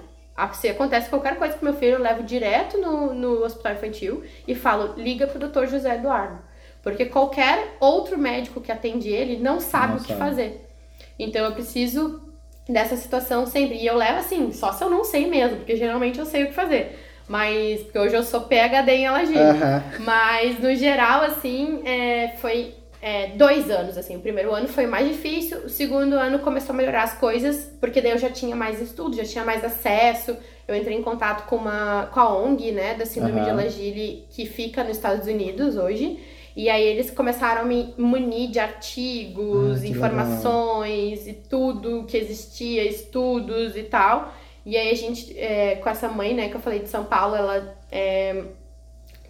Se 0.53 0.67
acontece 0.67 1.09
qualquer 1.09 1.37
coisa 1.37 1.55
com 1.55 1.63
meu 1.63 1.73
filho, 1.73 1.93
eu 1.93 2.01
levo 2.01 2.23
direto 2.23 2.77
no, 2.77 3.13
no 3.13 3.43
hospital 3.43 3.73
infantil 3.73 4.23
e 4.47 4.55
falo, 4.55 4.95
liga 4.97 5.27
pro 5.27 5.39
doutor 5.39 5.67
José 5.67 5.95
Eduardo. 5.95 6.39
Porque 6.81 7.05
qualquer 7.05 7.77
outro 7.79 8.17
médico 8.17 8.59
que 8.59 8.71
atende 8.71 9.09
ele 9.09 9.37
não 9.37 9.59
sabe 9.59 9.93
não 9.93 9.99
o 9.99 10.01
que 10.01 10.07
sabe. 10.07 10.19
fazer. 10.19 10.70
Então 11.23 11.45
eu 11.45 11.51
preciso 11.53 12.21
dessa 12.67 12.95
situação 12.95 13.45
sempre. 13.45 13.77
E 13.77 13.85
eu 13.85 13.95
levo 13.95 14.19
assim, 14.19 14.51
só 14.51 14.71
se 14.71 14.83
eu 14.83 14.89
não 14.89 15.03
sei 15.03 15.27
mesmo, 15.27 15.57
porque 15.57 15.75
geralmente 15.75 16.19
eu 16.19 16.25
sei 16.25 16.43
o 16.43 16.47
que 16.47 16.53
fazer. 16.53 16.99
Mas, 17.27 17.81
porque 17.83 17.99
hoje 17.99 18.15
eu 18.15 18.23
sou 18.23 18.41
PHD 18.41 18.91
em 18.91 19.07
Alagir. 19.07 19.37
Aham. 19.37 19.83
Mas, 19.99 20.59
no 20.59 20.75
geral, 20.75 21.21
assim, 21.23 21.81
é, 21.85 22.33
foi 22.39 22.73
é, 23.01 23.27
dois 23.35 23.69
anos, 23.69 23.97
assim. 23.97 24.17
O 24.17 24.19
primeiro 24.19 24.53
ano 24.53 24.67
foi 24.67 24.85
mais 24.85 25.07
difícil, 25.07 25.59
o 25.59 25.69
segundo 25.69 26.13
ano 26.15 26.39
começou 26.39 26.73
a 26.73 26.77
melhorar 26.77 27.03
as 27.03 27.13
coisas, 27.13 27.71
porque 27.79 28.01
daí 28.01 28.11
eu 28.11 28.17
já 28.17 28.29
tinha 28.29 28.55
mais 28.55 28.81
estudo, 28.81 29.15
já 29.15 29.23
tinha 29.23 29.45
mais 29.45 29.63
acesso. 29.63 30.35
Eu 30.67 30.75
entrei 30.75 30.97
em 30.97 31.01
contato 31.01 31.47
com, 31.47 31.55
uma, 31.55 32.09
com 32.13 32.19
a 32.19 32.37
ONG, 32.37 32.71
né, 32.71 32.93
da 32.95 33.05
Síndrome 33.05 33.41
de 33.41 33.49
Aham. 33.49 33.59
Alagille, 33.59 34.25
que 34.29 34.45
fica 34.45 34.83
nos 34.83 34.97
Estados 34.97 35.27
Unidos 35.27 35.75
hoje. 35.77 36.19
E 36.55 36.69
aí 36.69 36.83
eles 36.83 37.09
começaram 37.09 37.61
a 37.61 37.65
me 37.65 37.93
munir 37.97 38.49
de 38.49 38.59
artigos, 38.59 39.81
Ah, 39.81 39.87
informações 39.87 41.27
e 41.27 41.33
tudo 41.33 42.05
que 42.05 42.17
existia, 42.17 42.83
estudos 42.83 43.75
e 43.75 43.83
tal. 43.83 44.33
E 44.65 44.77
aí 44.77 44.91
a 44.91 44.95
gente, 44.95 45.37
é, 45.39 45.75
com 45.77 45.89
essa 45.89 46.07
mãe, 46.09 46.33
né, 46.33 46.49
que 46.49 46.55
eu 46.55 46.59
falei 46.61 46.79
de 46.79 46.89
São 46.89 47.05
Paulo, 47.05 47.35
ela 47.35 47.75
é, 47.91 48.43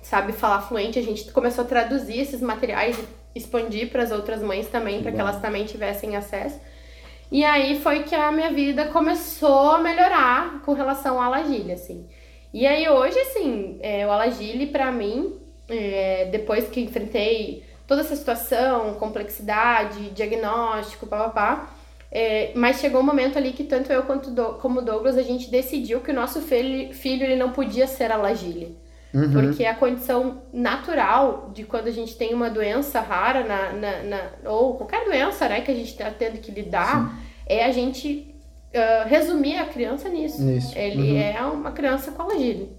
sabe 0.02 0.34
falar 0.34 0.61
fluente, 0.61 0.99
a 0.99 1.03
gente 1.03 1.31
começou 1.31 1.64
a 1.64 1.68
traduzir 1.68 2.19
esses 2.19 2.41
materiais 2.41 2.98
e 2.98 3.39
expandir 3.39 3.89
para 3.89 4.03
as 4.03 4.11
outras 4.11 4.41
mães 4.41 4.68
também, 4.68 5.02
para 5.02 5.11
que 5.11 5.19
elas 5.19 5.39
também 5.39 5.65
tivessem 5.65 6.15
acesso. 6.15 6.60
E 7.31 7.45
aí 7.45 7.80
foi 7.80 8.03
que 8.03 8.14
a 8.14 8.30
minha 8.31 8.52
vida 8.52 8.85
começou 8.88 9.72
a 9.72 9.77
melhorar 9.80 10.61
com 10.65 10.73
relação 10.73 11.15
ao 11.15 11.23
Alagile, 11.34 11.72
assim. 11.72 12.10
E 12.53 12.68
aí 12.68 12.89
hoje, 12.89 13.18
assim, 13.18 13.80
é, 13.81 14.06
o 14.06 14.11
Alagile 14.11 14.68
pra 14.68 14.91
mim, 14.91 15.39
é, 15.72 16.26
depois 16.31 16.68
que 16.69 16.81
enfrentei 16.81 17.64
toda 17.88 18.02
essa 18.02 18.15
situação, 18.15 18.93
complexidade, 18.95 20.10
diagnóstico, 20.11 21.06
papapá, 21.07 21.69
é, 22.11 22.52
mas 22.56 22.80
chegou 22.80 23.02
um 23.02 23.06
momento 23.06 23.38
ali 23.38 23.53
que 23.53 23.64
tanto 23.64 23.91
eu 23.91 24.03
quanto 24.03 24.31
do, 24.31 24.53
como 24.56 24.80
o 24.80 24.81
Douglas, 24.84 25.18
a 25.18 25.23
gente 25.23 25.49
decidiu 25.49 26.02
que 26.02 26.11
o 26.11 26.14
nosso 26.14 26.41
filho, 26.41 26.93
filho 26.93 27.23
ele 27.23 27.35
não 27.35 27.52
podia 27.52 27.88
ser 27.88 28.11
Alagile. 28.11 28.77
Uhum. 29.14 29.30
Porque 29.31 29.65
a 29.65 29.76
condição 29.76 30.41
natural 30.53 31.52
de 31.53 31.65
quando 31.65 31.88
a 31.88 31.91
gente 31.91 32.15
tem 32.15 32.34
uma 32.34 32.49
doença 32.49 33.02
rara, 33.02 33.43
na, 33.43 33.73
na, 33.73 34.03
na- 34.03 34.49
ou 34.49 34.76
qualquer 34.76 35.03
doença 35.03 35.49
né, 35.49 35.60
que 35.61 35.72
a 35.72 35.76
gente 35.76 35.89
está 35.91 36.10
tendo 36.10 36.38
que 36.39 36.49
lidar, 36.52 37.14
é 37.45 37.65
a 37.65 37.72
gente 37.72 38.34
ah, 38.73 39.03
resumir 39.06 39.57
a 39.57 39.65
criança 39.65 40.07
nisso. 40.07 40.41
Nisso. 40.41 40.77
Ele 40.77 41.11
Uhum. 41.11 41.18
é 41.22 41.41
uma 41.41 41.72
criança 41.73 42.11
com 42.11 42.22
alagile. 42.22 42.69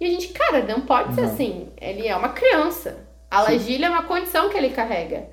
E 0.00 0.06
a 0.06 0.08
gente, 0.08 0.28
cara, 0.28 0.62
não 0.62 0.80
pode 0.80 1.14
ser 1.14 1.20
Não. 1.22 1.28
assim. 1.28 1.68
Ele 1.80 2.06
é 2.08 2.16
uma 2.16 2.30
criança. 2.30 2.96
A 3.30 3.38
alagile 3.40 3.84
é 3.84 3.90
uma 3.90 4.02
condição 4.04 4.48
que 4.48 4.56
ele 4.56 4.70
carrega. 4.70 5.28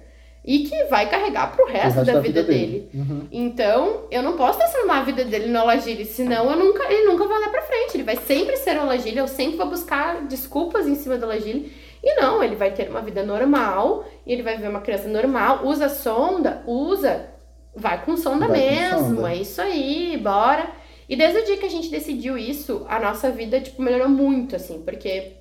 E 0.45 0.60
que 0.60 0.84
vai 0.85 1.10
carregar 1.10 1.52
pro 1.53 1.65
resto, 1.65 1.95
resto 1.95 2.06
da, 2.06 2.14
da 2.14 2.19
vida, 2.19 2.41
vida 2.41 2.44
dele. 2.44 2.89
dele. 2.89 2.89
Uhum. 2.94 3.27
Então, 3.31 4.03
eu 4.10 4.23
não 4.23 4.38
posso 4.38 4.57
transformar 4.60 4.99
a 4.99 5.03
vida 5.03 5.26
dele 5.26 5.48
no 5.48 5.60
Alagile, 5.60 6.06
senão 6.06 6.49
eu 6.49 6.57
nunca, 6.57 6.85
ele 6.89 7.06
nunca 7.06 7.26
vai 7.27 7.39
lá 7.41 7.49
pra 7.49 7.64
frente. 7.64 7.95
Ele 7.98 8.03
vai 8.03 8.15
sempre 8.15 8.56
ser 8.56 8.77
um 8.77 8.84
Alagile, 8.84 9.18
eu 9.18 9.27
sempre 9.27 9.57
vou 9.57 9.68
buscar 9.68 10.22
desculpas 10.26 10.88
em 10.88 10.95
cima 10.95 11.18
do 11.18 11.26
Alagile. 11.26 11.73
E 12.02 12.15
não, 12.15 12.41
ele 12.41 12.56
vai 12.56 12.72
ter 12.72 12.89
uma 12.89 13.02
vida 13.02 13.23
normal, 13.23 14.06
e 14.26 14.31
ele 14.31 14.44
vai 14.44 14.56
ver 14.57 14.69
uma 14.69 14.80
criança 14.80 15.10
normal, 15.10 15.65
usa 15.65 15.89
sonda, 15.89 16.64
usa, 16.65 17.26
vai 17.76 18.06
com 18.06 18.15
sonda 18.15 18.48
Vai 18.48 18.60
com 18.60 18.65
mesmo, 18.65 19.15
sonda. 19.18 19.31
é 19.31 19.35
isso 19.35 19.61
aí, 19.61 20.18
bora. 20.18 20.69
E 21.10 21.16
desde 21.16 21.40
o 21.40 21.46
dia 21.46 21.58
que 21.58 21.66
a 21.66 21.70
gente 21.70 21.90
decidiu 21.90 22.38
isso, 22.38 22.86
a 22.90 23.00
nossa 23.00 23.32
vida, 23.32 23.62
tipo, 23.62 23.82
melhorou 23.82 24.10
muito, 24.10 24.56
assim, 24.56 24.82
porque 24.82 25.34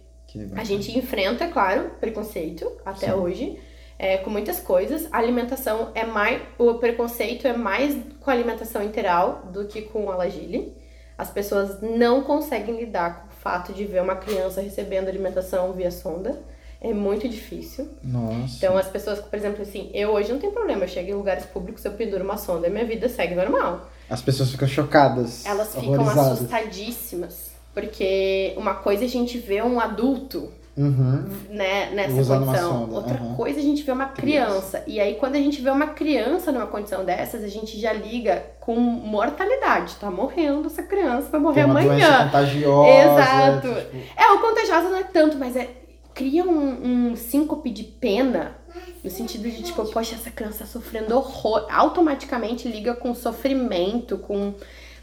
a 0.55 0.65
gente 0.65 0.97
enfrenta, 0.97 1.49
claro, 1.49 1.91
preconceito 2.01 2.71
até 2.85 3.07
Sim. 3.07 3.13
hoje, 3.13 3.59
é, 3.99 4.19
com 4.19 4.31
muitas 4.31 4.61
coisas. 4.61 5.09
A 5.11 5.19
alimentação 5.19 5.91
é 5.95 6.05
mais. 6.05 6.43
O 6.59 6.75
preconceito 6.75 7.47
é 7.47 7.57
mais 7.57 7.97
com 8.21 8.31
a 8.31 8.33
alimentação 8.33 8.83
integral 8.83 9.49
do 9.53 9.67
que 9.67 9.83
com 9.83 10.11
a 10.11 10.17
lagile. 10.17 10.75
As 11.17 11.31
pessoas 11.31 11.81
não 11.81 12.23
conseguem 12.23 12.79
lidar 12.79 13.23
com 13.23 13.29
o 13.29 13.31
fato 13.31 13.73
de 13.73 13.87
ver 13.87 14.03
uma 14.03 14.17
criança 14.17 14.61
recebendo 14.61 15.09
alimentação 15.09 15.73
via 15.73 15.91
sonda. 15.91 16.43
É 16.79 16.93
muito 16.93 17.27
difícil. 17.27 17.89
Nossa. 18.05 18.55
Então, 18.57 18.77
as 18.77 18.87
pessoas, 18.87 19.19
por 19.19 19.35
exemplo, 19.35 19.63
assim, 19.63 19.91
eu 19.95 20.11
hoje 20.11 20.31
não 20.31 20.39
tenho 20.39 20.53
problema, 20.53 20.85
eu 20.85 20.89
chego 20.89 21.09
em 21.11 21.15
lugares 21.15 21.47
públicos, 21.47 21.83
eu 21.85 21.93
penduro 21.93 22.23
uma 22.23 22.37
sonda 22.37 22.67
e 22.67 22.71
minha 22.71 22.85
vida 22.85 23.09
segue 23.09 23.35
normal. 23.35 23.91
As 24.09 24.23
pessoas 24.23 24.51
ficam 24.51 24.69
chocadas. 24.69 25.45
Elas 25.45 25.75
ficam 25.75 26.09
assustadíssimas. 26.09 27.51
Porque 27.75 28.55
uma 28.57 28.75
coisa 28.75 29.05
é 29.05 29.07
a 29.07 29.11
gente 29.11 29.37
vê 29.39 29.61
um 29.63 29.79
adulto 29.79 30.51
Uhum. 30.79 31.25
né, 31.49 31.91
nessa 31.95 32.21
Usando 32.21 32.45
condição. 32.45 32.91
Outra 32.91 33.15
aham. 33.15 33.35
coisa 33.35 33.59
é 33.59 33.63
a 33.63 33.65
gente 33.65 33.83
vê 33.83 33.93
uma 33.93 34.07
criança. 34.07 34.83
E 34.87 35.01
aí, 35.01 35.15
quando 35.15 35.35
a 35.37 35.39
gente 35.39 35.63
vê 35.63 35.71
uma 35.71 35.87
criança 35.89 36.53
numa 36.53 36.67
condição 36.67 37.03
dessas, 37.03 37.43
a 37.43 37.49
gente 37.49 37.81
já 37.81 37.95
liga 37.95 38.45
com 38.61 38.75
mortalidade. 38.77 39.95
Tá 39.97 40.11
morrendo 40.11 40.67
essa 40.67 40.83
criança, 40.83 41.29
vai 41.31 41.41
morrer 41.41 41.63
Tem 41.63 41.65
uma 41.65 41.81
doença 41.81 42.05
amanhã. 42.07 42.25
contagiosa. 42.27 42.91
Exato. 42.91 43.69
tipo, 43.69 43.97
É, 44.17 44.31
o 44.33 44.39
contagiosa 44.41 44.89
não 44.91 44.97
é 44.99 45.03
tanto, 45.05 45.39
mas 45.39 45.57
é. 45.57 45.69
Cria 46.17 46.45
um, 46.45 47.11
um 47.11 47.15
síncope 47.15 47.71
de 47.71 47.85
pena. 47.85 48.57
No 49.05 49.11
sentido 49.11 49.51
de, 49.51 49.63
tipo, 49.63 49.85
poxa, 49.93 50.15
essa 50.15 50.31
criança 50.31 50.61
tá 50.61 50.67
sofrendo 50.67 51.15
horror. 51.15 51.67
Automaticamente 51.71 52.67
liga 52.67 52.95
com 52.95 53.15
sofrimento, 53.15 54.17
com 54.17 54.55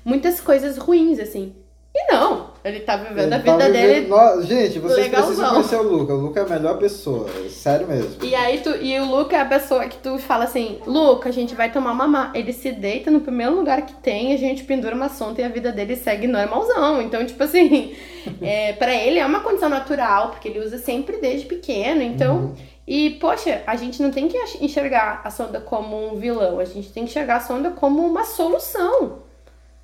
muitas 0.03 0.41
coisas 0.41 0.75
ruins, 0.75 1.19
assim. 1.19 1.55
E 1.95 2.11
não, 2.11 2.49
ele 2.65 2.79
tá 2.79 2.95
vivendo 2.97 3.19
ele 3.19 3.35
a 3.35 3.39
tá 3.39 3.51
vida 3.53 3.65
vivendo- 3.71 3.71
dele 3.73 4.07
No- 4.07 4.41
Gente, 4.41 4.79
vocês 4.79 4.97
legalzão. 5.05 5.27
precisam 5.27 5.49
conhecer 5.53 5.75
o 5.75 5.83
Luca. 5.83 6.13
O 6.13 6.17
Luca 6.17 6.39
é 6.39 6.43
a 6.43 6.47
melhor 6.49 6.77
pessoa. 6.79 7.29
Sério 7.49 7.87
mesmo. 7.87 8.23
E 8.25 8.33
aí 8.33 8.61
tu, 8.61 8.69
e 8.77 8.99
o 8.99 9.05
Luca 9.05 9.37
é 9.37 9.41
a 9.41 9.45
pessoa 9.45 9.85
que 9.87 9.97
tu 9.97 10.17
fala 10.17 10.45
assim, 10.45 10.79
Luca, 10.87 11.29
a 11.29 11.31
gente 11.31 11.53
vai 11.53 11.71
tomar 11.71 11.93
mamar. 11.93 12.31
Ele 12.33 12.51
se 12.51 12.71
deita 12.71 13.11
no 13.11 13.21
primeiro 13.21 13.53
lugar 13.55 13.85
que 13.85 13.93
tem, 13.93 14.33
a 14.33 14.37
gente 14.37 14.63
pendura 14.63 14.95
uma 14.95 15.07
sonda 15.07 15.39
e 15.39 15.43
a 15.43 15.49
vida 15.49 15.71
dele 15.71 15.95
segue 15.95 16.25
normalzão. 16.25 16.99
Então, 16.99 17.23
tipo 17.27 17.43
assim, 17.43 17.93
é, 18.41 18.73
para 18.73 18.95
ele 18.95 19.19
é 19.19 19.25
uma 19.25 19.41
condição 19.41 19.69
natural, 19.69 20.29
porque 20.31 20.47
ele 20.47 20.61
usa 20.61 20.79
sempre 20.79 21.17
desde 21.17 21.45
pequeno. 21.45 22.01
Então, 22.01 22.35
Uhum. 22.37 22.55
e 22.87 23.11
poxa, 23.21 23.61
a 23.67 23.75
gente 23.75 24.01
não 24.01 24.09
tem 24.09 24.27
que 24.27 24.37
enxergar 24.59 25.21
a 25.23 25.29
sonda 25.29 25.61
como 25.61 26.11
um 26.11 26.15
vilão, 26.15 26.57
a 26.59 26.65
gente 26.65 26.91
tem 26.91 27.03
que 27.03 27.11
enxergar 27.11 27.35
a 27.35 27.39
sonda 27.41 27.69
como 27.69 28.03
uma 28.03 28.23
solução. 28.25 29.19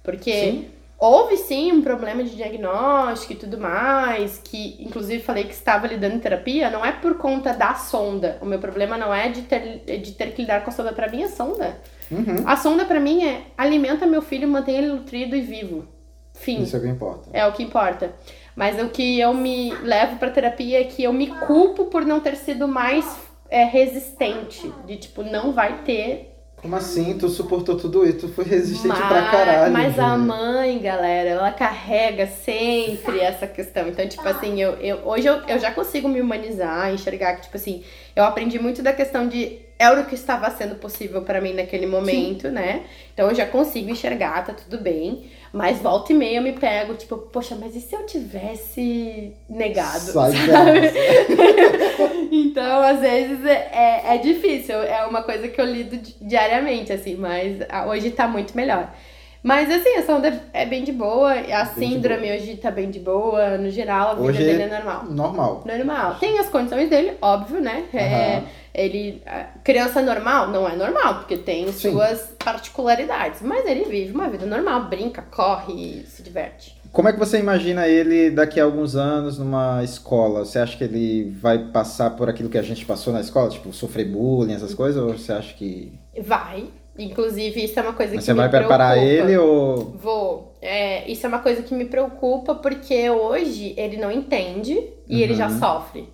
Porque 0.02 0.31
Sim. 0.34 0.65
Houve 1.00 1.38
sim 1.38 1.72
um 1.72 1.82
problema 1.82 2.22
de 2.24 2.36
diagnóstico 2.36 3.32
e 3.32 3.36
tudo 3.38 3.58
mais, 3.58 4.38
que 4.44 4.76
inclusive 4.84 5.24
falei 5.24 5.46
que 5.46 5.54
estava 5.54 5.88
lidando 5.88 6.16
em 6.16 6.20
terapia, 6.20 6.70
não 6.70 6.86
é 6.86 6.92
por 6.92 7.18
conta 7.18 7.54
da 7.54 7.74
sonda. 7.74 8.38
O 8.42 8.46
meu 8.46 8.60
problema 8.60 8.98
não 8.98 9.14
é 9.14 9.30
de 9.30 9.44
ter, 9.44 9.80
de 10.02 10.12
ter 10.12 10.34
que 10.34 10.42
lidar 10.42 10.62
com 10.62 10.70
a 10.70 10.74
sonda, 10.74 10.92
pra 10.92 11.08
mim 11.08 11.24
é 11.24 11.30
sonda. 11.30 11.80
Uhum. 12.12 12.44
A 12.46 12.58
sonda 12.58 12.84
pra 12.84 13.00
mim 13.00 13.24
é 13.24 13.44
alimenta 13.58 14.06
meu 14.06 14.22
filho, 14.22 14.46
mantém 14.46 14.76
ele 14.76 14.88
nutrido 14.88 15.38
e 15.38 15.42
vivo. 15.42 15.88
Fim. 16.34 16.64
Isso 16.64 16.76
é 16.76 16.80
o 16.80 16.82
que 16.82 16.90
importa. 16.90 17.30
É 17.32 17.46
o 17.46 17.54
que 17.54 17.64
importa. 17.64 18.14
Mas 18.54 18.82
o 18.82 18.90
que 18.90 19.20
eu 19.20 19.34
me 19.34 19.74
levo 19.76 20.18
pra 20.18 20.30
terapia 20.30 20.82
é 20.82 20.84
que 20.84 21.04
eu 21.04 21.14
me 21.14 21.28
culpo 21.28 21.86
por 21.86 22.06
não 22.06 22.20
ter 22.20 22.36
sido 22.36 22.68
mais 22.68 23.06
é, 23.50 23.64
resistente. 23.64 24.70
De 24.86 24.98
tipo, 24.98 25.24
não 25.24 25.54
vai 25.54 25.82
ter 25.84 26.29
Como 26.61 26.76
assim? 26.76 27.18
Tu 27.18 27.30
suportou 27.30 27.77
tudo 27.77 28.06
isso? 28.06 28.19
Tu 28.19 28.30
foi 28.30 28.44
resistente 28.44 28.88
mas, 28.88 29.07
pra 29.07 29.31
caralho. 29.31 29.72
Mas 29.72 29.98
a 29.98 30.18
mãe, 30.18 30.77
galera, 30.80 31.30
ela 31.30 31.52
carrega 31.52 32.27
sempre 32.27 33.19
essa 33.19 33.48
questão. 33.48 33.88
Então, 33.88 34.07
tipo 34.07 34.27
assim, 34.27 34.61
eu, 34.61 34.73
eu, 34.73 34.98
hoje 35.06 35.27
eu, 35.27 35.36
eu 35.48 35.60
já 35.60 35.72
consigo 35.72 36.10
me 36.10 36.22
humanizar, 36.22 36.94
enxergar 36.94 37.36
que, 37.36 37.44
tipo 37.44 37.56
assim, 37.56 37.84
eu 38.15 38.23
aprendi 38.23 38.60
muito 38.60 38.81
da 38.81 38.94
questão 38.94 39.27
de 39.27 39.60
era 39.77 40.02
o 40.02 40.06
que 40.06 40.15
estava 40.15 40.49
sendo 40.52 40.76
possível 40.76 41.22
pra 41.22 41.40
mim 41.40 41.53
naquele 41.53 41.86
momento, 41.86 42.49
né? 42.49 42.81
Então 43.14 43.30
eu 43.30 43.36
já 43.36 43.45
consigo 43.45 43.90
enxergar, 43.90 44.45
tá 44.45 44.52
tudo 44.53 44.77
bem. 44.77 45.30
Mas 45.53 45.80
volta 45.80 46.11
e 46.11 46.15
meia 46.15 46.38
eu 46.38 46.44
me 46.44 46.52
pego, 46.52 46.94
tipo, 46.95 47.18
poxa, 47.18 47.56
mas 47.56 47.76
e 47.76 47.81
se 47.81 47.95
eu 47.95 48.06
tivesse 48.06 49.34
negado? 49.49 50.11
Sai 50.11 50.31
sabe? 50.34 50.91
então, 52.31 52.81
às 52.81 52.99
vezes, 52.99 53.44
é, 53.45 54.02
é 54.15 54.18
difícil. 54.18 54.76
É 54.81 55.06
uma 55.06 55.23
coisa 55.23 55.48
que 55.48 55.60
eu 55.60 55.65
lido 55.65 55.98
di- 55.98 56.15
diariamente, 56.22 56.91
assim, 56.91 57.15
mas 57.15 57.57
ah, 57.69 57.88
hoje 57.88 58.11
tá 58.11 58.27
muito 58.27 58.56
melhor. 58.56 58.94
Mas, 59.41 59.70
assim, 59.72 59.95
a 59.95 60.06
sonda 60.06 60.41
é 60.53 60.66
bem 60.66 60.84
de 60.84 60.91
boa. 60.91 61.32
A 61.32 61.64
Bem 61.64 61.90
síndrome 61.91 62.32
hoje 62.32 62.57
tá 62.57 62.70
bem 62.70 62.90
de 62.91 62.99
boa. 62.99 63.57
No 63.57 63.70
geral, 63.70 64.10
a 64.10 64.14
vida 64.16 64.28
Hoje 64.28 64.40
dele 64.40 64.64
é 64.64 64.68
normal. 64.68 65.06
Normal. 65.06 65.64
Normal. 65.66 66.16
Tem 66.16 66.38
as 66.40 66.49
condições 66.49 66.90
dele, 66.90 67.14
óbvio, 67.22 67.61
né? 67.61 67.86
É, 67.94 68.36
Aham. 68.36 68.44
ele. 68.74 69.24
Criança 69.64 70.02
normal 70.02 70.49
não 70.49 70.68
é 70.68 70.76
normal, 70.76 71.16
porque 71.16 71.38
tem 71.38 71.72
Sim. 71.72 71.91
suas 71.91 72.36
particularidades. 72.44 73.41
Mas 73.41 73.66
ele 73.66 73.86
vive 73.86 74.14
uma 74.14 74.28
vida 74.30 74.45
normal, 74.45 74.86
brinca, 74.90 75.22
corre, 75.22 76.03
se 76.06 76.22
diverte. 76.22 76.78
Como 76.91 77.07
é 77.07 77.14
que 77.14 77.20
você 77.20 77.38
imagina 77.38 77.88
ele 77.88 78.32
daqui 78.32 78.60
a 78.60 78.64
alguns 78.64 78.95
anos 78.95 79.38
numa 79.38 79.84
escola? 79.84 80.44
Você 80.44 80.57
acha 80.57 80.76
que 80.76 80.84
ele 80.84 81.30
vai 81.40 81.60
passar 81.72 82.10
por 82.11 82.28
aquilo 82.28 82.49
que 82.49 82.57
a 82.57 82.64
gente 82.64 82.84
passou 82.84 83.14
na 83.14 83.22
escola? 83.22 83.48
Tipo, 83.49 83.72
sofrer 83.72 84.06
bullying, 84.06 84.56
essas 84.56 84.74
coisas? 84.74 85.02
Ou 85.02 85.16
você 85.16 85.32
acha 85.32 85.53
que. 85.53 85.94
Vai. 86.20 86.66
Inclusive, 87.04 87.64
isso 87.64 87.80
é 87.80 87.84
uma 87.84 87.94
coisa 87.94 88.16
Mas 88.16 88.24
que 88.24 88.26
você 88.26 88.34
me 88.34 88.40
vai 88.40 88.50
preparar 88.50 88.94
preocupa. 88.94 89.24
ele 89.24 89.38
ou. 89.38 89.76
Vou. 89.96 90.54
É, 90.62 91.10
isso 91.10 91.26
é 91.26 91.30
uma 91.30 91.40
coisa 91.40 91.64
que 91.64 91.74
me 91.74 91.86
preocupa 91.86 92.56
porque 92.56 93.10
hoje 93.10 93.74
ele 93.78 93.98
não 93.98 94.12
entende 94.12 94.78
e 95.08 95.22
ele 95.24 95.34
já 95.34 95.48
Uhum. 95.48 95.60
sofre. 95.60 96.10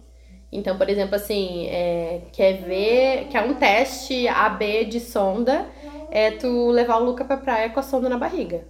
Então, 0.51 0.77
por 0.77 0.87
exemplo, 0.87 1.15
assim, 1.15 1.67
é, 1.67 2.21
quer 2.31 2.53
ver, 2.61 3.27
quer 3.29 3.41
um 3.43 3.55
teste 3.55 4.27
AB 4.27 4.85
de 4.85 4.99
sonda, 4.99 5.65
é 6.11 6.31
tu 6.31 6.69
levar 6.69 6.97
o 6.97 7.03
Luca 7.03 7.25
pra 7.25 7.35
praia 7.37 7.69
com 7.69 7.79
a 7.79 7.83
sonda 7.83 8.07
na 8.07 8.17
barriga 8.17 8.63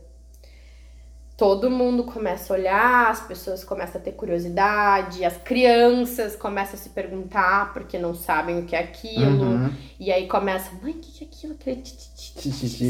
todo 1.38 1.70
mundo 1.70 2.06
começa 2.06 2.54
a 2.54 2.58
olhar, 2.58 3.12
as 3.12 3.20
pessoas 3.20 3.64
começam 3.64 4.00
a 4.00 4.04
ter 4.04 4.14
curiosidade, 4.14 5.26
as 5.26 5.36
crianças 5.38 6.34
começam 6.36 6.76
a 6.76 6.78
se 6.78 6.90
perguntar 6.90 7.74
porque 7.74 7.98
não 7.98 8.14
sabem 8.14 8.60
o 8.60 8.66
que 8.66 8.76
é 8.76 8.80
aquilo. 8.80 9.44
Uhum. 9.44 9.74
E 10.00 10.12
aí 10.14 10.28
começa, 10.28 10.72
mãe, 10.82 10.94
o 10.94 10.96
que 10.96 11.24
é 11.24 11.28
aquilo? 11.28 11.54
Aquele 11.54 11.84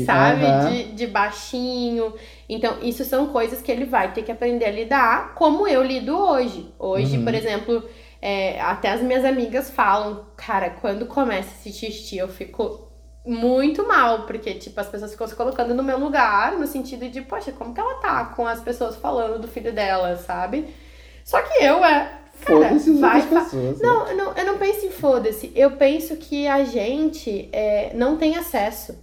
sabe? 0.05 0.45
Uhum. 0.45 0.69
De, 0.69 0.91
de 0.93 1.07
baixinho. 1.07 2.13
Então, 2.47 2.77
isso 2.84 3.03
são 3.03 3.27
coisas 3.27 3.61
que 3.61 3.72
ele 3.72 3.85
vai 3.85 4.13
ter 4.13 4.22
que 4.22 4.31
aprender 4.31 4.65
a 4.65 4.72
lidar, 4.72 5.34
como 5.34 5.67
eu 5.67 5.84
lido 5.84 6.15
hoje. 6.15 6.72
Hoje, 6.77 7.17
uhum. 7.17 7.23
por 7.23 7.34
exemplo, 7.34 7.84
é, 8.22 8.61
até 8.61 8.91
as 8.91 9.01
minhas 9.01 9.26
amigas 9.26 9.72
falam, 9.72 10.23
cara, 10.35 10.69
quando 10.69 11.07
começa 11.07 11.49
esse 11.49 11.73
xixi, 11.73 12.17
eu 12.17 12.27
fico 12.27 12.85
muito 13.26 13.88
mal, 13.88 14.23
porque, 14.23 14.53
tipo, 14.53 14.80
as 14.80 14.88
pessoas 14.88 15.11
ficam 15.11 15.27
se 15.27 15.35
colocando 15.35 15.73
no 15.73 15.81
meu 15.81 15.97
lugar, 15.97 16.53
no 16.53 16.68
sentido 16.68 17.10
de, 17.10 17.22
poxa, 17.22 17.52
como 17.52 17.73
que 17.73 17.80
ela 17.80 17.95
tá 17.95 18.26
com 18.26 18.45
as 18.45 18.61
pessoas 18.61 18.95
falando 18.95 19.39
do 19.39 19.47
filho 19.47 19.73
dela, 19.73 20.15
sabe? 20.18 20.68
Só 21.23 21.41
que 21.41 21.64
eu 21.64 21.84
é. 21.84 22.19
Foda-se 22.35 22.99
vai 22.99 23.22
pessoas. 23.22 23.80
Né? 23.80 23.88
Não, 23.88 24.15
não, 24.15 24.34
eu 24.34 24.45
não 24.45 24.57
penso 24.57 24.85
em 24.85 24.91
foda-se. 24.91 25.52
Eu 25.56 25.72
penso 25.72 26.18
que 26.18 26.47
a 26.47 26.64
gente 26.64 27.49
é, 27.52 27.91
não 27.95 28.18
tem 28.18 28.35
acesso 28.35 28.97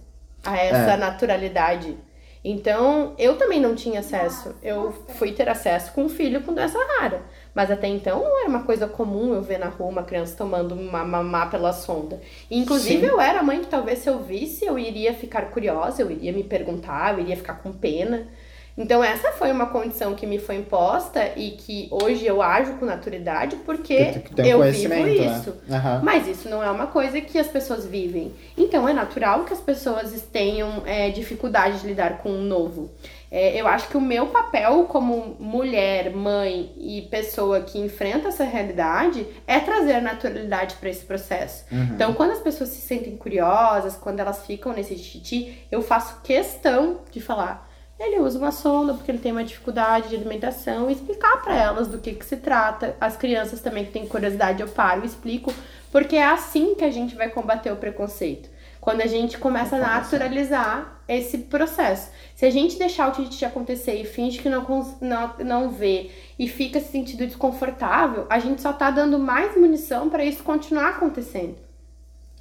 a 0.45 0.57
essa 0.57 0.93
é. 0.93 0.97
naturalidade. 0.97 1.97
Então, 2.43 3.15
eu 3.17 3.37
também 3.37 3.59
não 3.59 3.75
tinha 3.75 4.01
acesso. 4.01 4.55
Eu 4.61 4.93
fui 5.15 5.31
ter 5.31 5.49
acesso 5.49 5.91
com 5.93 6.03
um 6.03 6.09
filho 6.09 6.41
com 6.43 6.53
doença 6.53 6.77
rara. 6.99 7.23
Mas 7.53 7.69
até 7.69 7.87
então 7.87 8.23
não 8.23 8.39
era 8.39 8.49
uma 8.49 8.63
coisa 8.63 8.87
comum 8.87 9.33
eu 9.33 9.41
ver 9.41 9.59
na 9.59 9.67
rua 9.67 9.89
uma 9.89 10.03
criança 10.03 10.35
tomando 10.35 10.73
uma 10.73 11.05
mamá 11.05 11.45
pela 11.45 11.71
sonda. 11.71 12.19
E, 12.49 12.57
inclusive, 12.57 13.01
Sim. 13.01 13.07
eu 13.07 13.21
era 13.21 13.39
a 13.39 13.43
mãe 13.43 13.59
que 13.59 13.67
talvez 13.67 13.99
se 13.99 14.09
eu 14.09 14.19
visse, 14.19 14.65
eu 14.65 14.79
iria 14.79 15.13
ficar 15.13 15.51
curiosa, 15.51 16.01
eu 16.01 16.09
iria 16.09 16.33
me 16.33 16.43
perguntar, 16.43 17.13
eu 17.13 17.19
iria 17.19 17.37
ficar 17.37 17.55
com 17.55 17.71
pena. 17.71 18.27
Então, 18.75 19.03
essa 19.03 19.31
foi 19.33 19.51
uma 19.51 19.67
condição 19.67 20.15
que 20.15 20.25
me 20.25 20.39
foi 20.39 20.55
imposta 20.55 21.31
e 21.35 21.51
que 21.51 21.87
hoje 21.91 22.25
eu 22.25 22.41
ajo 22.41 22.73
com 22.73 22.85
naturalidade 22.87 23.55
porque 23.57 24.15
eu 24.37 24.63
vivo 24.63 24.89
né? 24.89 25.09
isso. 25.11 25.55
Né? 25.67 25.77
Uhum. 25.77 26.03
Mas 26.03 26.27
isso 26.27 26.49
não 26.49 26.63
é 26.63 26.71
uma 26.71 26.87
coisa 26.87 27.21
que 27.21 27.37
as 27.37 27.47
pessoas 27.47 27.85
vivem. 27.85 28.33
Então, 28.57 28.89
é 28.89 28.93
natural 28.93 29.43
que 29.43 29.53
as 29.53 29.61
pessoas 29.61 30.11
tenham 30.31 30.81
é, 30.87 31.11
dificuldade 31.11 31.81
de 31.81 31.87
lidar 31.87 32.17
com 32.17 32.29
o 32.29 32.41
novo. 32.41 32.89
É, 33.35 33.59
eu 33.59 33.67
acho 33.67 33.87
que 33.87 33.97
o 33.97 34.01
meu 34.01 34.27
papel 34.27 34.83
como 34.83 35.35
mulher, 35.39 36.11
mãe 36.15 36.71
e 36.77 37.01
pessoa 37.09 37.61
que 37.61 37.79
enfrenta 37.79 38.27
essa 38.27 38.43
realidade 38.43 39.25
é 39.47 39.59
trazer 39.59 39.99
naturalidade 40.03 40.75
para 40.75 40.91
esse 40.91 41.03
processo. 41.03 41.65
Uhum. 41.71 41.81
Então, 41.95 42.13
quando 42.13 42.29
as 42.29 42.41
pessoas 42.41 42.69
se 42.69 42.81
sentem 42.81 43.17
curiosas, 43.17 43.95
quando 43.95 44.19
elas 44.19 44.45
ficam 44.45 44.71
nesse 44.71 44.95
titi, 44.97 45.57
eu 45.71 45.81
faço 45.81 46.21
questão 46.21 46.99
de 47.09 47.19
falar. 47.19 47.67
Ele 47.99 48.19
usa 48.19 48.37
uma 48.37 48.51
sonda 48.51 48.93
porque 48.93 49.09
ele 49.09 49.17
tem 49.17 49.31
uma 49.31 49.43
dificuldade 49.43 50.09
de 50.09 50.15
alimentação 50.15 50.87
e 50.87 50.93
explicar 50.93 51.41
para 51.41 51.55
elas 51.55 51.87
do 51.87 51.97
que, 51.97 52.13
que 52.13 52.25
se 52.27 52.37
trata. 52.37 52.95
As 53.01 53.17
crianças 53.17 53.61
também 53.61 53.85
que 53.85 53.91
têm 53.91 54.05
curiosidade, 54.05 54.61
eu 54.61 54.67
paro 54.67 55.01
e 55.01 55.07
explico, 55.07 55.51
porque 55.91 56.17
é 56.17 56.25
assim 56.25 56.75
que 56.75 56.85
a 56.85 56.91
gente 56.91 57.15
vai 57.15 57.29
combater 57.29 57.71
o 57.71 57.77
preconceito. 57.77 58.47
Quando 58.79 59.01
a 59.01 59.07
gente 59.07 59.39
começa 59.39 59.77
a 59.77 59.79
naturalizar 59.79 60.92
esse 61.07 61.37
processo. 61.39 62.11
Se 62.35 62.45
a 62.45 62.49
gente 62.49 62.77
deixar 62.77 63.09
o 63.09 63.11
tititi 63.11 63.45
acontecer 63.45 63.95
e 63.95 64.05
finge 64.05 64.39
que 64.39 64.49
não, 64.49 64.65
não, 65.01 65.33
não 65.39 65.69
vê 65.69 66.11
e 66.37 66.47
fica 66.47 66.79
se 66.79 66.91
sentindo 66.91 67.25
desconfortável, 67.25 68.25
a 68.29 68.39
gente 68.39 68.61
só 68.61 68.73
tá 68.73 68.89
dando 68.89 69.19
mais 69.19 69.55
munição 69.55 70.09
para 70.09 70.23
isso 70.23 70.43
continuar 70.43 70.89
acontecendo. 70.89 71.55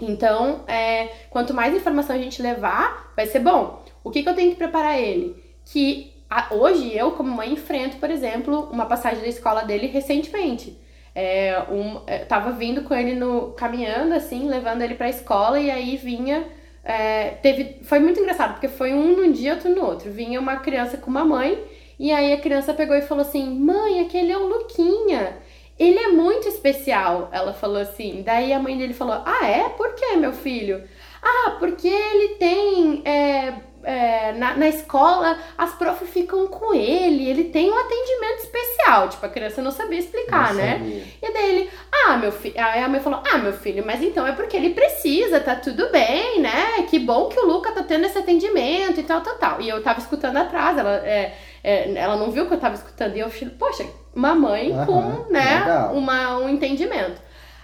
Então, 0.00 0.64
é, 0.66 1.08
quanto 1.30 1.54
mais 1.54 1.74
informação 1.74 2.16
a 2.16 2.18
gente 2.18 2.42
levar, 2.42 3.12
vai 3.14 3.26
ser 3.26 3.40
bom. 3.40 3.82
O 4.02 4.10
que, 4.10 4.22
que 4.22 4.28
eu 4.28 4.34
tenho 4.34 4.50
que 4.50 4.56
preparar 4.56 4.98
ele? 4.98 5.36
Que 5.64 6.12
a, 6.28 6.54
hoje 6.54 6.96
eu, 6.96 7.12
como 7.12 7.30
mãe, 7.30 7.52
enfrento, 7.52 7.98
por 7.98 8.10
exemplo, 8.10 8.68
uma 8.72 8.86
passagem 8.86 9.20
da 9.20 9.28
escola 9.28 9.62
dele 9.62 9.86
recentemente. 9.86 10.76
É, 11.14 11.62
um, 11.70 12.00
é, 12.06 12.18
tava 12.24 12.52
vindo 12.52 12.82
com 12.82 12.94
ele 12.94 13.14
no 13.14 13.52
caminhando 13.52 14.14
assim, 14.14 14.48
levando 14.48 14.80
ele 14.80 14.94
para 14.94 15.06
a 15.06 15.10
escola 15.10 15.60
e 15.60 15.70
aí 15.70 15.96
vinha 15.98 16.42
é, 16.84 17.30
teve 17.42 17.78
foi 17.84 18.00
muito 18.00 18.20
engraçado 18.20 18.54
porque 18.54 18.68
foi 18.68 18.92
um 18.92 19.16
num 19.16 19.32
dia 19.32 19.54
outro 19.54 19.70
no 19.70 19.84
outro. 19.84 20.10
Vinha 20.10 20.40
uma 20.40 20.56
criança 20.56 20.96
com 20.96 21.10
uma 21.10 21.24
mãe 21.24 21.62
e 21.98 22.10
aí 22.12 22.32
a 22.32 22.40
criança 22.40 22.74
pegou 22.74 22.96
e 22.96 23.02
falou 23.02 23.22
assim: 23.22 23.58
"Mãe, 23.58 24.00
aquele 24.00 24.32
é 24.32 24.38
o 24.38 24.46
Luquinha. 24.46 25.38
Ele 25.78 25.98
é 25.98 26.08
muito 26.08 26.48
especial". 26.48 27.28
Ela 27.32 27.52
falou 27.52 27.78
assim. 27.80 28.22
Daí 28.24 28.52
a 28.52 28.58
mãe 28.58 28.76
dele 28.76 28.94
falou: 28.94 29.22
"Ah, 29.24 29.46
é? 29.46 29.68
Por 29.70 29.94
que, 29.94 30.16
meu 30.16 30.32
filho?" 30.32 30.82
"Ah, 31.22 31.56
porque 31.58 31.88
ele 31.88 32.34
tem 32.36 33.02
é, 33.04 33.54
é, 33.84 34.32
na, 34.32 34.56
na 34.56 34.68
escola, 34.68 35.36
as 35.56 35.74
profs 35.74 36.08
ficam 36.08 36.46
com 36.46 36.74
ele, 36.74 37.28
ele 37.28 37.44
tem 37.44 37.70
um 37.70 37.78
atendimento 37.78 38.38
especial. 38.38 39.08
Tipo, 39.08 39.26
a 39.26 39.28
criança 39.28 39.62
não 39.62 39.70
sabia 39.70 39.98
explicar, 39.98 40.48
não 40.48 40.60
né? 40.60 40.72
Sabia. 40.78 41.04
E 41.22 41.32
daí 41.32 41.50
ele, 41.50 41.70
ah, 42.06 42.16
meu 42.16 42.32
filho. 42.32 42.54
Aí 42.56 42.82
a 42.82 42.88
mãe 42.88 43.00
falou, 43.00 43.20
ah, 43.32 43.38
meu 43.38 43.52
filho, 43.52 43.84
mas 43.84 44.02
então 44.02 44.26
é 44.26 44.32
porque 44.32 44.56
ele 44.56 44.70
precisa, 44.70 45.40
tá 45.40 45.56
tudo 45.56 45.90
bem, 45.90 46.40
né? 46.40 46.82
Que 46.88 46.98
bom 46.98 47.28
que 47.28 47.38
o 47.38 47.46
Luca 47.46 47.72
tá 47.72 47.82
tendo 47.82 48.06
esse 48.06 48.18
atendimento 48.18 49.00
e 49.00 49.02
tal, 49.02 49.20
tal, 49.20 49.34
tal. 49.36 49.60
E 49.60 49.68
eu 49.68 49.82
tava 49.82 50.00
escutando 50.00 50.36
atrás, 50.36 50.78
ela, 50.78 50.96
é, 51.04 51.34
é, 51.62 51.92
ela 51.94 52.16
não 52.16 52.30
viu 52.30 52.46
que 52.46 52.54
eu 52.54 52.60
tava 52.60 52.74
escutando. 52.74 53.16
E 53.16 53.20
eu 53.20 53.30
falei, 53.30 53.54
poxa, 53.58 53.86
uma 54.14 54.34
mãe 54.34 54.72
Aham, 54.72 54.86
com, 54.86 55.32
né, 55.32 55.90
uma, 55.92 56.38
um 56.38 56.48
entendimento. 56.48 57.20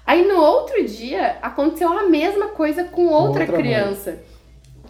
Aí 0.07 0.27
no 0.27 0.41
outro 0.41 0.83
dia 0.87 1.37
aconteceu 1.43 1.93
a 1.93 2.05
mesma 2.05 2.49
coisa 2.49 2.85
com 2.85 3.09
outra, 3.09 3.43
outra 3.43 3.59
criança. 3.59 4.13
Mãe. 4.13 4.21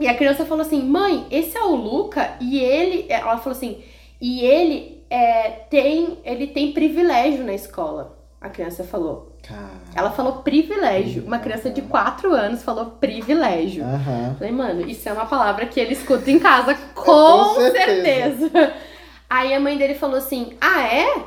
E 0.01 0.07
a 0.07 0.15
criança 0.15 0.45
falou 0.45 0.63
assim: 0.63 0.83
mãe, 0.83 1.27
esse 1.31 1.57
é 1.57 1.63
o 1.63 1.75
Luca 1.75 2.37
e 2.41 2.59
ele. 2.59 3.07
Ela 3.09 3.39
falou 3.39 3.57
assim: 3.57 3.83
e 4.21 4.45
ele 4.45 5.05
é, 5.11 5.51
tem, 5.71 6.19
ele 6.25 6.47
tem 6.49 6.73
privilégio 6.73 7.45
na 7.45 7.55
escola. 7.55 8.17
A 8.41 8.49
criança 8.49 8.85
falou. 8.85 9.37
Caramba. 9.43 9.71
Ela 9.95 10.11
falou 10.11 10.43
privilégio. 10.43 11.25
Uma 11.25 11.39
criança 11.39 11.71
de 11.71 11.83
4 11.83 12.33
anos 12.33 12.63
falou 12.63 12.87
privilégio. 12.87 13.85
Uhum. 13.85 14.35
Falei, 14.37 14.53
mano, 14.53 14.89
isso 14.89 15.09
é 15.09 15.13
uma 15.13 15.27
palavra 15.27 15.67
que 15.67 15.81
ele 15.81 15.93
escuta 15.93 16.31
em 16.31 16.39
casa 16.39 16.75
com, 16.95 17.55
certeza. 17.57 18.49
certeza. 18.51 18.75
Aí 19.29 19.53
a 19.53 19.61
mãe 19.61 19.77
dele 19.77 19.95
falou 19.95 20.17
assim: 20.17 20.57
Ah, 20.61 20.83
é? 20.83 21.25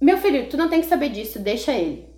Meu 0.00 0.18
filho, 0.18 0.48
tu 0.48 0.56
não 0.56 0.68
tem 0.68 0.80
que 0.80 0.86
saber 0.86 1.08
disso, 1.08 1.38
deixa 1.38 1.72
ele. 1.72 2.08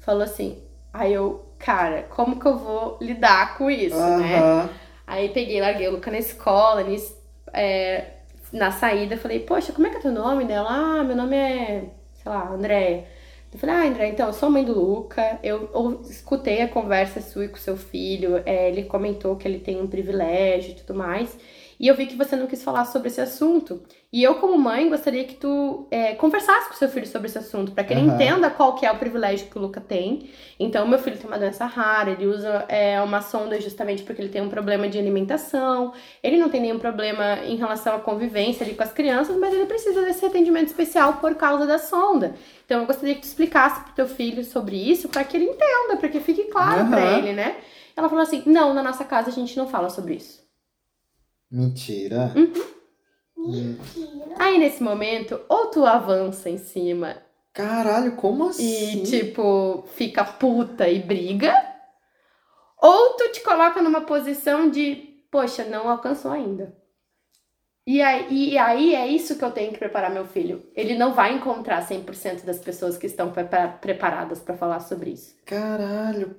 Falou 0.00 0.22
assim. 0.22 0.58
Aí 0.92 1.12
eu, 1.12 1.46
cara, 1.64 2.02
como 2.10 2.38
que 2.38 2.46
eu 2.46 2.58
vou 2.58 2.98
lidar 3.00 3.56
com 3.56 3.70
isso, 3.70 3.96
uhum. 3.96 4.18
né? 4.18 4.68
Aí 5.06 5.28
peguei, 5.28 5.60
larguei 5.60 5.88
o 5.88 5.92
Luca 5.92 6.10
na 6.10 6.18
escola, 6.18 6.82
nisso, 6.82 7.16
é, 7.52 8.04
na 8.52 8.70
saída, 8.70 9.16
falei, 9.16 9.40
poxa, 9.40 9.72
como 9.72 9.86
é 9.86 9.90
que 9.90 9.96
é 9.96 10.00
teu 10.00 10.12
nome 10.12 10.44
dela? 10.44 10.68
Ah, 10.68 11.04
meu 11.04 11.16
nome 11.16 11.36
é, 11.36 11.84
sei 12.22 12.32
lá, 12.32 12.48
André. 12.48 13.06
Eu 13.52 13.58
falei, 13.58 13.74
ah, 13.74 13.86
André, 13.86 14.08
então, 14.08 14.26
eu 14.26 14.32
sou 14.32 14.50
mãe 14.50 14.64
do 14.64 14.72
Luca, 14.72 15.38
eu, 15.42 15.70
eu 15.74 16.02
escutei 16.08 16.62
a 16.62 16.68
conversa 16.68 17.20
sua 17.20 17.44
e 17.44 17.48
com 17.48 17.58
seu 17.58 17.76
filho, 17.76 18.42
é, 18.46 18.68
ele 18.70 18.84
comentou 18.84 19.36
que 19.36 19.46
ele 19.46 19.58
tem 19.58 19.80
um 19.80 19.86
privilégio 19.86 20.72
e 20.72 20.74
tudo 20.74 20.94
mais. 20.98 21.36
E 21.82 21.88
eu 21.88 21.96
vi 21.96 22.06
que 22.06 22.14
você 22.14 22.36
não 22.36 22.46
quis 22.46 22.62
falar 22.62 22.84
sobre 22.84 23.08
esse 23.08 23.20
assunto. 23.20 23.82
E 24.12 24.22
eu, 24.22 24.36
como 24.36 24.56
mãe, 24.56 24.88
gostaria 24.88 25.24
que 25.24 25.34
tu 25.34 25.88
é, 25.90 26.14
conversasse 26.14 26.68
com 26.68 26.76
seu 26.76 26.88
filho 26.88 27.08
sobre 27.08 27.26
esse 27.26 27.38
assunto, 27.38 27.72
para 27.72 27.82
que 27.82 27.92
ele 27.92 28.02
uhum. 28.02 28.14
entenda 28.14 28.48
qual 28.48 28.76
que 28.76 28.86
é 28.86 28.92
o 28.92 28.96
privilégio 28.96 29.48
que 29.48 29.58
o 29.58 29.60
Luca 29.60 29.80
tem. 29.80 30.30
Então, 30.60 30.86
meu 30.86 31.00
filho 31.00 31.18
tem 31.18 31.26
uma 31.26 31.40
doença 31.40 31.66
rara, 31.66 32.12
ele 32.12 32.28
usa 32.28 32.64
é, 32.68 33.02
uma 33.02 33.20
sonda 33.20 33.60
justamente 33.60 34.04
porque 34.04 34.22
ele 34.22 34.28
tem 34.28 34.40
um 34.40 34.48
problema 34.48 34.88
de 34.88 34.96
alimentação. 34.96 35.92
Ele 36.22 36.36
não 36.36 36.48
tem 36.48 36.60
nenhum 36.60 36.78
problema 36.78 37.40
em 37.44 37.56
relação 37.56 37.96
à 37.96 37.98
convivência 37.98 38.64
ali 38.64 38.76
com 38.76 38.84
as 38.84 38.92
crianças, 38.92 39.36
mas 39.36 39.52
ele 39.52 39.66
precisa 39.66 40.02
desse 40.02 40.24
atendimento 40.24 40.68
especial 40.68 41.14
por 41.14 41.34
causa 41.34 41.66
da 41.66 41.78
sonda. 41.80 42.36
Então, 42.64 42.82
eu 42.82 42.86
gostaria 42.86 43.16
que 43.16 43.22
tu 43.22 43.24
explicasse 43.24 43.82
pro 43.82 43.94
teu 43.94 44.06
filho 44.06 44.44
sobre 44.44 44.76
isso, 44.76 45.08
para 45.08 45.24
que 45.24 45.36
ele 45.36 45.46
entenda, 45.46 45.96
para 45.98 46.08
que 46.08 46.20
fique 46.20 46.44
claro 46.44 46.82
uhum. 46.82 46.90
para 46.90 47.18
ele, 47.18 47.32
né? 47.32 47.56
Ela 47.96 48.08
falou 48.08 48.22
assim: 48.22 48.44
não, 48.46 48.72
na 48.72 48.84
nossa 48.84 49.04
casa 49.04 49.30
a 49.30 49.32
gente 49.32 49.56
não 49.56 49.66
fala 49.66 49.90
sobre 49.90 50.14
isso. 50.14 50.41
Mentira. 51.52 52.32
Uhum. 52.34 53.50
Mentira. 53.52 54.36
Aí 54.38 54.56
nesse 54.58 54.82
momento, 54.82 55.38
ou 55.50 55.66
tu 55.66 55.84
avança 55.84 56.48
em 56.48 56.56
cima. 56.56 57.16
Caralho, 57.52 58.16
como 58.16 58.48
assim? 58.48 59.02
E 59.02 59.02
tipo, 59.02 59.84
fica 59.94 60.24
puta 60.24 60.88
e 60.88 60.98
briga. 60.98 61.54
Ou 62.80 63.10
tu 63.10 63.30
te 63.30 63.42
coloca 63.42 63.82
numa 63.82 64.00
posição 64.00 64.70
de, 64.70 65.24
poxa, 65.30 65.64
não 65.64 65.88
alcançou 65.88 66.30
ainda. 66.30 66.74
E 67.86 68.00
aí, 68.00 68.50
e 68.50 68.58
aí 68.58 68.94
é 68.94 69.06
isso 69.06 69.36
que 69.36 69.44
eu 69.44 69.50
tenho 69.50 69.72
que 69.72 69.78
preparar 69.78 70.10
meu 70.10 70.24
filho. 70.24 70.64
Ele 70.74 70.96
não 70.96 71.12
vai 71.12 71.34
encontrar 71.34 71.86
100% 71.86 72.44
das 72.44 72.58
pessoas 72.58 72.96
que 72.96 73.06
estão 73.06 73.32
preparadas 73.80 74.40
para 74.40 74.56
falar 74.56 74.80
sobre 74.80 75.10
isso. 75.10 75.36
Caralho. 75.44 76.36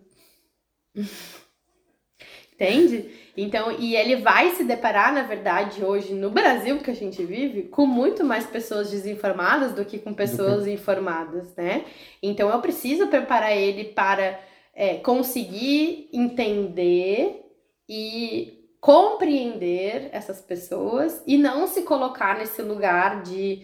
Entende? 2.54 3.23
Então, 3.36 3.72
e 3.80 3.96
ele 3.96 4.18
vai 4.18 4.52
se 4.52 4.64
deparar, 4.64 5.12
na 5.14 5.24
verdade, 5.24 5.84
hoje 5.84 6.14
no 6.14 6.30
Brasil 6.30 6.78
que 6.80 6.92
a 6.92 6.96
gente 6.96 7.24
vive, 7.24 7.64
com 7.64 7.86
muito 7.86 8.24
mais 8.24 8.46
pessoas 8.46 8.92
desinformadas 8.92 9.74
do 9.74 9.84
que 9.84 9.98
com 9.98 10.14
pessoas 10.14 10.68
informadas, 10.68 11.56
né? 11.56 11.84
Então, 12.22 12.50
eu 12.50 12.60
preciso 12.62 13.08
preparar 13.08 13.56
ele 13.58 13.86
para 13.86 14.40
é, 14.76 14.96
conseguir 14.98 16.10
entender 16.14 17.42
e 17.90 18.60
compreender 18.80 20.10
essas 20.12 20.42
pessoas 20.42 21.24
e 21.26 21.38
não 21.38 21.68
se 21.68 21.84
colocar 21.84 22.38
nesse 22.38 22.62
lugar 22.62 23.24
de 23.24 23.64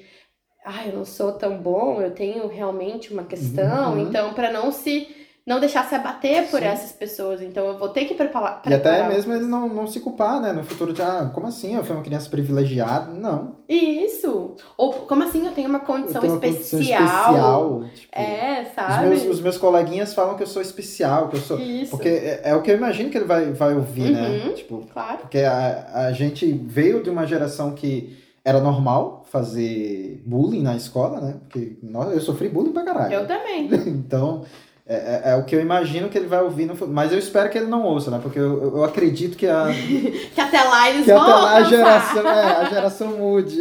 ah, 0.65 0.85
eu 0.87 0.93
não 0.93 1.05
sou 1.05 1.31
tão 1.33 1.57
bom, 1.57 2.01
eu 2.01 2.11
tenho 2.11 2.47
realmente 2.47 3.11
uma 3.13 3.23
questão, 3.23 3.93
Uhum. 3.93 3.99
então 4.07 4.33
para 4.33 4.51
não 4.51 4.71
se 4.71 5.07
não 5.49 5.59
deixar 5.59 5.83
se 5.89 5.95
abater 5.95 6.47
por 6.51 6.59
Sim. 6.59 6.65
essas 6.67 6.91
pessoas, 6.91 7.41
então 7.41 7.65
eu 7.65 7.79
vou 7.79 7.89
ter 7.89 8.05
que 8.05 8.13
preparar. 8.13 8.61
E 8.67 8.71
até 8.71 9.07
mesmo 9.07 9.33
ele 9.33 9.45
não, 9.45 9.67
não 9.67 9.87
se 9.87 9.99
culpar, 9.99 10.39
né? 10.39 10.53
No 10.53 10.63
futuro 10.63 10.93
de, 10.93 11.01
ah, 11.01 11.31
como 11.33 11.47
assim? 11.47 11.75
Eu 11.75 11.83
fui 11.83 11.95
uma 11.95 12.03
criança 12.03 12.29
privilegiada? 12.29 13.11
Não. 13.11 13.55
Isso. 13.67 14.55
Ou 14.77 14.93
como 14.93 15.23
assim 15.23 15.43
eu 15.47 15.51
tenho 15.51 15.67
uma 15.67 15.79
condição 15.79 16.21
tenho 16.21 16.33
uma 16.33 16.39
condição 16.39 16.79
especial? 16.79 17.01
especial. 17.01 17.83
Tipo, 17.95 18.19
É, 18.19 18.61
os, 18.61 18.75
sabe? 18.75 19.07
meus, 19.07 19.25
os 19.25 19.41
meus 19.41 19.57
coleguinhas 19.57 20.13
falam 20.13 20.37
que 20.37 20.43
eu 20.43 20.47
sou 20.47 20.61
especial, 20.61 21.29
que 21.29 21.37
eu 21.37 21.41
sou. 21.41 21.59
Isso. 21.59 21.89
Porque 21.89 22.09
é, 22.09 22.41
é 22.43 22.55
o 22.55 22.61
que 22.61 22.69
eu 22.69 22.77
imagino 22.77 23.09
que 23.09 23.17
ele 23.17 23.25
vai, 23.25 23.51
vai 23.51 23.73
ouvir, 23.73 24.11
né? 24.11 24.43
Uhum. 24.45 24.53
Tipo, 24.53 24.85
Claro. 24.93 25.17
porque 25.17 25.39
a, 25.39 25.89
a 26.07 26.11
gente 26.11 26.51
veio 26.51 27.01
de 27.01 27.09
uma 27.09 27.25
geração 27.25 27.71
que 27.71 28.15
era 28.45 28.59
normal 28.59 29.25
fazer 29.31 30.21
bullying 30.25 30.61
na 30.61 30.75
escola, 30.75 31.19
né? 31.19 31.35
Porque 31.41 31.77
nós, 31.81 32.13
eu 32.13 32.21
sofri 32.21 32.49
bullying 32.49 32.71
pra 32.71 32.83
caralho. 32.83 33.13
Eu 33.13 33.27
também. 33.27 33.67
Então, 33.87 34.43
é, 34.89 34.95
é- 34.95 35.21
é 35.31 35.35
o 35.35 35.43
que 35.45 35.55
eu 35.55 35.61
imagino 35.61 36.09
que 36.09 36.17
ele 36.17 36.25
vai 36.27 36.41
ouvir 36.41 36.65
no 36.65 36.73
futuro. 36.73 36.91
Mas 36.91 37.11
eu 37.13 37.19
espero 37.19 37.47
que 37.49 37.57
ele 37.59 37.67
não 37.67 37.83
ouça, 37.83 38.09
né? 38.09 38.19
Porque 38.21 38.39
eu, 38.39 38.75
eu- 38.77 38.83
acredito 38.83 39.37
que, 39.37 39.45
a, 39.47 39.67
Que 40.33 40.41
até 40.41 40.63
lá 40.63 40.89
eles 40.89 41.05
que 41.05 41.13
vão 41.13 41.21
até 41.21 41.31
lá 41.33 41.55
a 41.57 41.63
geração, 41.63 42.27
é, 42.27 42.43
a 42.57 42.63
geração 42.65 43.07
mude. 43.09 43.59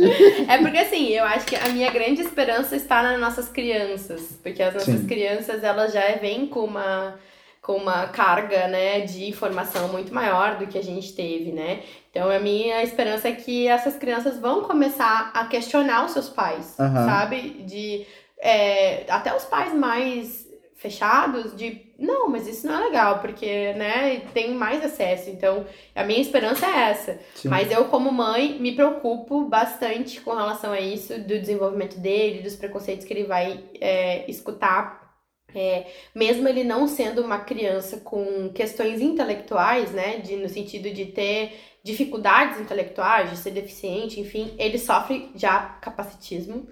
É 0.48 0.56
porque 0.58 0.78
assim, 0.78 1.08
eu 1.10 1.24
acho 1.24 1.44
que 1.46 1.54
a 1.54 1.68
minha 1.68 1.90
grande 1.90 2.22
esperança 2.22 2.74
está 2.74 3.02
nas 3.02 3.20
nossas 3.20 3.48
crianças. 3.48 4.38
Porque 4.42 4.62
as 4.62 4.72
nossas 4.72 5.00
Sim. 5.00 5.06
crianças, 5.06 5.62
elas 5.62 5.92
já 5.92 6.00
vêm 6.20 6.46
com 6.46 6.60
uma, 6.64 7.14
com 7.60 7.74
uma 7.74 8.06
carga, 8.06 8.66
né, 8.68 9.00
de 9.02 9.28
informação 9.28 9.88
muito 9.88 10.14
maior 10.14 10.56
do 10.56 10.66
que 10.66 10.78
a 10.78 10.82
gente 10.82 11.12
teve, 11.14 11.52
né? 11.52 11.80
Então 12.10 12.30
a 12.30 12.38
minha 12.38 12.82
esperança 12.82 13.28
é 13.28 13.32
que 13.32 13.68
essas 13.68 13.96
crianças 13.96 14.38
vão 14.38 14.62
começar 14.62 15.30
a 15.34 15.44
questionar 15.44 16.06
os 16.06 16.12
seus 16.12 16.30
pais, 16.30 16.74
Aham. 16.80 17.04
sabe? 17.04 17.50
De 17.66 18.06
é, 18.40 19.04
até 19.10 19.36
os 19.36 19.44
pais 19.44 19.74
mais 19.74 20.47
fechados 20.78 21.56
de 21.56 21.88
não, 21.98 22.28
mas 22.28 22.46
isso 22.46 22.64
não 22.66 22.80
é 22.80 22.84
legal, 22.84 23.18
porque, 23.18 23.72
né, 23.72 24.20
tem 24.32 24.54
mais 24.54 24.84
acesso. 24.84 25.28
Então, 25.28 25.66
a 25.92 26.04
minha 26.04 26.20
esperança 26.20 26.64
é 26.66 26.90
essa. 26.90 27.20
Sim. 27.34 27.48
Mas 27.48 27.70
eu, 27.72 27.86
como 27.86 28.12
mãe, 28.12 28.56
me 28.60 28.72
preocupo 28.72 29.44
bastante 29.46 30.20
com 30.20 30.30
relação 30.30 30.72
a 30.72 30.80
isso, 30.80 31.18
do 31.18 31.40
desenvolvimento 31.40 31.98
dele, 31.98 32.42
dos 32.42 32.54
preconceitos 32.54 33.04
que 33.04 33.12
ele 33.12 33.24
vai 33.24 33.64
é, 33.80 34.30
escutar. 34.30 35.08
É, 35.52 35.86
mesmo 36.14 36.46
ele 36.46 36.62
não 36.62 36.86
sendo 36.86 37.22
uma 37.22 37.40
criança 37.40 37.96
com 37.98 38.50
questões 38.50 39.00
intelectuais, 39.00 39.90
né, 39.90 40.18
de, 40.18 40.36
no 40.36 40.48
sentido 40.48 40.88
de 40.90 41.06
ter 41.06 41.58
dificuldades 41.82 42.60
intelectuais, 42.60 43.30
de 43.30 43.36
ser 43.38 43.50
deficiente, 43.50 44.20
enfim, 44.20 44.54
ele 44.58 44.78
sofre 44.78 45.32
já 45.34 45.60
capacitismo. 45.80 46.68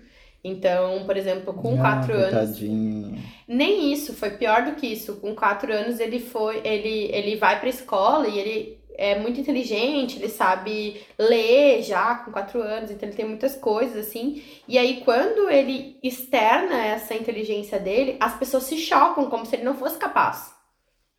Então, 0.47 1.05
por 1.05 1.17
exemplo, 1.17 1.53
com 1.55 1.75
Ah, 1.75 1.83
quatro 1.83 2.13
anos, 2.15 2.31
coitadinho. 2.31 3.19
nem 3.49 3.93
isso, 3.93 4.13
foi 4.15 4.31
pior 4.31 4.65
do 4.65 4.73
que 4.77 4.87
isso. 4.87 5.17
Com 5.17 5.35
quatro 5.35 5.73
anos 5.73 5.99
ele 6.01 6.21
foi, 6.21 6.61
ele, 6.65 7.11
ele 7.13 7.37
vai 7.37 7.59
pra 7.59 7.69
escola 7.69 8.29
e 8.29 8.39
ele 8.39 8.79
é 8.99 9.19
muito 9.19 9.39
inteligente, 9.39 10.17
ele 10.19 10.29
sabe 10.31 11.03
ler 11.19 11.83
já 11.83 12.15
com 12.15 12.31
quatro 12.33 12.63
anos, 12.63 12.91
então 12.91 13.07
ele 13.07 13.17
tem 13.17 13.27
muitas 13.27 13.55
coisas 13.55 14.07
assim. 14.07 14.43
E 14.67 14.79
aí 14.79 15.03
quando 15.05 15.51
ele 15.51 15.99
externa 16.03 16.83
essa 16.83 17.15
inteligência 17.15 17.79
dele, 17.79 18.17
as 18.19 18.35
pessoas 18.39 18.63
se 18.63 18.79
chocam 18.79 19.29
como 19.29 19.45
se 19.45 19.57
ele 19.57 19.65
não 19.65 19.75
fosse 19.75 19.99
capaz. 19.99 20.56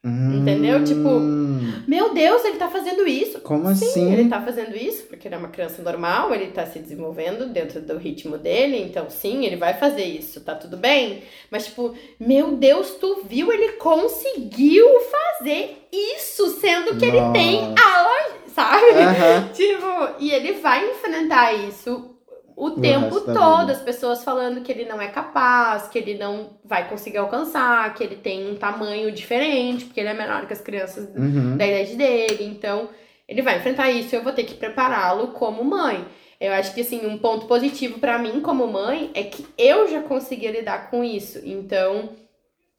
Entendeu? 0.06 0.84
Tipo, 0.84 1.10
Hum, 1.10 1.84
Meu 1.88 2.14
Deus, 2.14 2.44
ele 2.46 2.58
tá 2.58 2.70
fazendo 2.70 3.08
isso. 3.08 3.42
Como 3.42 3.74
Sim, 3.76 3.86
assim? 3.86 4.14
ele 4.14 4.30
tá 4.30 4.42
fazendo 4.42 4.76
isso 4.76 5.04
porque 5.08 5.28
ele 5.28 5.36
é 5.36 5.38
uma 5.38 5.50
criança 5.50 5.82
normal, 5.82 6.34
ele 6.34 6.48
tá 6.48 6.66
se 6.66 6.80
desenvolvendo 6.80 7.48
dentro 7.52 7.82
do 7.82 7.98
ritmo 7.98 8.38
dele, 8.38 8.78
então 8.82 9.10
sim, 9.10 9.46
ele 9.46 9.56
vai 9.56 9.74
fazer 9.74 10.04
isso, 10.04 10.42
tá 10.42 10.56
tudo 10.56 10.78
bem. 10.78 11.24
Mas, 11.52 11.66
tipo, 11.66 11.96
meu 12.20 12.56
Deus, 12.56 12.92
tu 12.92 13.24
viu? 13.28 13.52
Ele 13.52 13.74
conseguiu 13.74 14.86
fazer 15.02 15.88
isso, 15.92 16.48
sendo 16.60 16.96
que 16.98 17.06
ele 17.06 17.20
tem 17.34 17.60
aula, 17.62 18.36
sabe? 18.54 18.92
Aham. 18.92 19.50
Tipo, 19.54 20.10
e 20.20 20.32
ele 20.32 20.54
vai 20.54 20.90
enfrentar 20.92 21.54
isso 21.54 22.17
o 22.58 22.72
tempo 22.72 23.22
todo, 23.22 23.70
as 23.70 23.82
pessoas 23.82 24.24
falando 24.24 24.62
que 24.62 24.72
ele 24.72 24.84
não 24.86 25.00
é 25.00 25.08
capaz, 25.10 25.88
que 25.88 25.98
ele 26.00 26.18
não 26.18 26.58
vai 26.66 26.90
conseguir 26.90 27.18
alcançar, 27.20 27.94
que 27.94 28.04
ele 28.04 28.16
tem 28.16 28.50
um 28.52 28.56
tamanho 28.56 29.12
diferente, 29.12 29.86
porque 29.86 30.00
ele 30.00 30.10
é 30.10 30.14
menor 30.16 30.48
que 30.48 30.54
as 30.54 30.60
crianças 30.62 31.08
Uhum. 31.16 31.56
da 31.56 31.68
idade 31.68 31.96
dele. 31.96 32.46
Então, 32.46 32.90
ele 33.28 33.44
vai 33.44 33.58
enfrentar 33.58 33.92
isso 33.92 34.14
e 34.14 34.18
eu 34.18 34.24
vou 34.24 34.34
ter 34.34 34.44
que 34.44 34.56
prepará-lo 34.56 35.28
como 35.30 35.64
mãe. 35.64 36.04
Eu 36.42 36.52
acho 36.54 36.74
que, 36.74 36.82
assim, 36.82 37.06
um 37.06 37.18
ponto 37.18 37.46
positivo 37.46 38.00
pra 38.00 38.18
mim 38.18 38.42
como 38.42 38.66
mãe 38.68 39.12
é 39.14 39.24
que 39.24 39.46
eu 39.58 39.88
já 39.88 40.02
consegui 40.02 40.48
lidar 40.50 40.90
com 40.90 41.04
isso. 41.04 41.40
Então, 41.44 42.10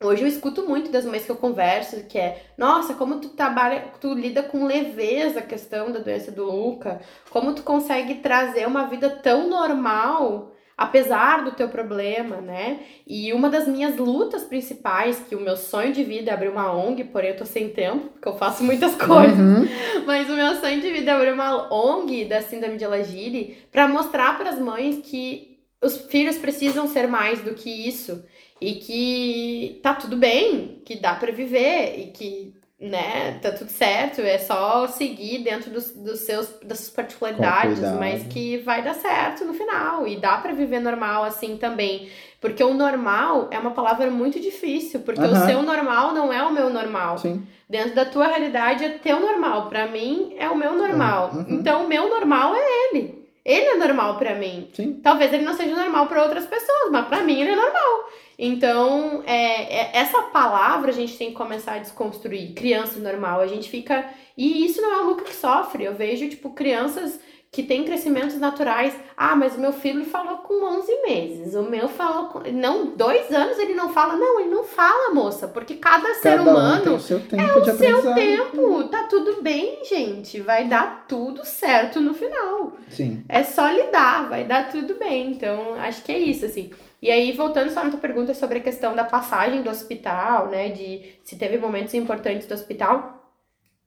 hoje 0.03 0.23
eu 0.23 0.29
escuto 0.29 0.67
muito 0.69 0.91
das 0.91 1.05
mães 1.05 1.25
que 1.25 1.31
eu 1.31 1.37
converso, 1.37 2.05
que 2.05 2.19
é, 2.19 2.43
nossa, 2.57 2.95
como 2.95 3.21
tu 3.21 3.31
trabalha, 3.31 3.85
tu 4.01 4.15
lida 4.15 4.43
com 4.43 4.65
leveza 4.65 5.41
a 5.41 5.43
questão 5.43 5.91
da 5.91 5.99
doença 5.99 6.31
do 6.31 6.45
Luca, 6.45 7.01
como 7.31 7.55
tu 7.55 7.63
consegue 7.63 8.17
trazer 8.17 8.67
uma 8.67 8.87
vida 8.87 9.11
tão 9.11 9.49
normal 9.49 10.55
apesar 10.79 11.43
do 11.43 11.51
teu 11.51 11.69
problema, 11.69 12.41
né? 12.41 12.79
E 13.05 13.33
uma 13.33 13.51
das 13.51 13.67
minhas 13.67 13.97
lutas 13.97 14.45
principais, 14.45 15.19
que 15.29 15.35
o 15.35 15.41
meu 15.41 15.57
sonho 15.57 15.93
de 15.93 16.05
vida 16.05 16.31
é 16.31 16.35
abrir 16.35 16.51
uma 16.51 16.73
ONG, 16.73 17.03
porém 17.03 17.31
eu 17.31 17.37
tô 17.37 17.45
sem 17.45 17.69
tempo, 17.69 18.11
porque 18.11 18.29
eu 18.29 18.37
faço 18.37 18.63
muitas 18.63 18.95
coisas. 18.95 19.37
Uhum. 19.37 19.67
Mas 20.07 20.31
o 20.31 20.35
meu 20.35 20.55
sonho 20.55 20.81
de 20.81 20.93
vida 20.93 21.11
é 21.11 21.15
abrir 21.15 21.33
uma 21.33 21.75
ONG 21.75 22.27
da 22.27 22.41
Síndrome 22.43 22.77
de 22.77 22.85
Alagiri 22.85 23.59
para 23.73 23.89
mostrar 23.89 24.39
para 24.39 24.51
as 24.51 24.59
mães 24.61 25.01
que 25.05 25.59
os 25.83 25.97
filhos 26.03 26.39
precisam 26.39 26.87
ser 26.87 27.09
mais 27.09 27.41
do 27.41 27.55
que 27.55 27.89
isso 27.89 28.25
e 28.61 28.75
que 28.75 29.81
tá 29.83 29.95
tudo 29.95 30.17
bem, 30.17 30.83
que 30.85 30.97
dá 30.97 31.15
para 31.15 31.33
viver 31.33 31.99
e 31.99 32.07
que, 32.13 32.55
né, 32.81 33.39
tá 33.41 33.53
tudo 33.53 33.71
certo, 33.71 34.21
é 34.21 34.39
só 34.39 34.87
seguir 34.87 35.39
dentro 35.39 35.71
dos, 35.71 35.91
dos 35.93 36.21
seus 36.21 36.49
das 36.63 36.79
suas 36.79 36.91
particularidades, 36.91 37.81
mas 37.99 38.25
que 38.25 38.59
vai 38.59 38.83
dar 38.83 38.95
certo 38.95 39.45
no 39.45 39.55
final 39.55 40.07
e 40.07 40.17
dá 40.17 40.37
para 40.39 40.53
viver 40.53 40.81
normal 40.81 41.25
assim 41.25 41.57
também. 41.57 42.09
Porque 42.41 42.63
o 42.63 42.73
normal 42.73 43.49
é 43.51 43.59
uma 43.59 43.73
palavra 43.73 44.11
muito 44.11 44.39
difícil, 44.39 45.01
porque 45.01 45.21
o 45.21 45.25
Aham. 45.25 45.47
seu 45.47 45.63
normal 45.63 46.15
não 46.15 46.33
é 46.33 46.41
o 46.43 46.53
meu 46.53 46.71
normal. 46.71 47.19
Sim. 47.19 47.45
Dentro 47.69 47.97
da 47.97 48.05
tua 48.05 48.29
realidade 48.29 48.85
é 48.85 48.91
teu 48.91 49.19
normal. 49.19 49.69
Pra 49.69 49.89
mim 49.89 50.35
é 50.39 50.49
o 50.49 50.57
meu 50.57 50.75
normal. 50.75 51.33
Uhum. 51.35 51.47
Então 51.49 51.85
o 51.85 51.89
meu 51.89 52.09
normal 52.09 52.55
é 52.55 52.61
ele. 52.95 53.29
Ele 53.45 53.65
é 53.67 53.77
normal 53.77 54.19
pra 54.19 54.37
mim. 54.37 54.69
Sim. 54.73 55.01
Talvez 55.03 55.33
ele 55.33 55.45
não 55.45 55.55
seja 55.55 55.75
normal 55.75 56.07
pra 56.07 56.23
outras 56.23 56.47
pessoas, 56.47 56.91
mas 56.93 57.09
pra 57.09 57.23
mim 57.23 57.41
ele 57.41 57.51
é 57.51 57.57
normal. 57.57 58.09
Então, 58.39 59.23
é, 59.27 59.81
é- 59.81 59.91
essa 59.95 60.23
palavra 60.25 60.91
a 60.91 60.95
gente 60.95 61.19
tem 61.19 61.31
que 61.31 61.35
começar 61.37 61.75
a 61.75 61.79
desconstruir. 61.79 62.55
Criança 62.55 62.99
normal, 63.01 63.41
a 63.41 63.47
gente 63.49 63.69
fica. 63.69 64.05
E 64.37 64.65
isso 64.65 64.81
não 64.81 64.93
é 64.93 65.01
o 65.03 65.07
Luca 65.09 65.25
que 65.25 65.35
sofre. 65.35 65.85
Eu 65.85 65.95
vejo, 65.95 66.29
tipo, 66.29 66.51
crianças 66.51 67.19
que 67.51 67.63
têm 67.65 67.83
crescimentos 67.83 68.39
naturais. 68.39 68.95
Ah, 69.17 69.35
mas 69.35 69.57
o 69.57 69.61
meu 69.61 69.73
filho 69.73 70.05
falou 70.05 70.37
com 70.39 70.63
11 70.65 70.93
meses. 71.03 71.55
O 71.57 71.63
meu 71.65 71.89
falou 71.89 72.27
com. 72.27 72.39
Não, 72.53 72.87
dois 72.95 73.33
anos 73.33 73.59
ele 73.59 73.75
não 73.75 73.89
fala. 73.93 74.15
Não, 74.17 74.39
ele 74.39 74.51
não 74.51 74.63
fala, 74.63 75.13
moça. 75.13 75.49
Porque 75.49 75.75
cada, 75.75 76.15
ser 76.15 76.37
Cada 76.37 76.43
um 76.43 76.45
tem 76.45 76.53
humano 76.55 76.95
o 76.95 77.01
seu 77.01 77.19
tempo 77.19 77.61
de 77.63 77.73
seu 77.73 77.99
aprendizado. 77.99 78.15
tempo. 78.15 78.85
Tá 78.85 79.03
tudo 79.05 79.43
bem, 79.43 79.85
gente. 79.85 80.41
Vai 80.41 80.69
dar 80.69 81.07
tudo 81.09 81.45
certo 81.45 82.01
no 82.01 82.15
final. 82.15 82.73
Sim. 82.89 83.25
É 83.29 83.43
só 83.43 83.69
lidar, 83.69 84.29
vai 84.29 84.45
dar 84.45 84.71
tudo 84.71 84.95
bem. 84.95 85.33
Então, 85.33 85.75
acho 85.81 86.05
que 86.05 86.13
é 86.13 86.19
isso, 86.21 86.45
assim. 86.45 86.71
E 87.01 87.11
aí, 87.11 87.33
voltando 87.33 87.71
só 87.71 87.85
na 87.85 87.91
tua 87.91 88.01
pergunta 88.01 88.35
sobre 88.35 88.59
a 88.59 88.63
questão 88.63 88.95
da 88.95 89.05
passagem 89.05 89.63
do 89.63 89.71
hospital, 89.71 90.49
né? 90.49 90.71
De 90.71 91.15
se 91.23 91.37
teve 91.37 91.57
momentos 91.59 91.95
importantes 91.95 92.47
do 92.47 92.55
hospital. 92.55 93.33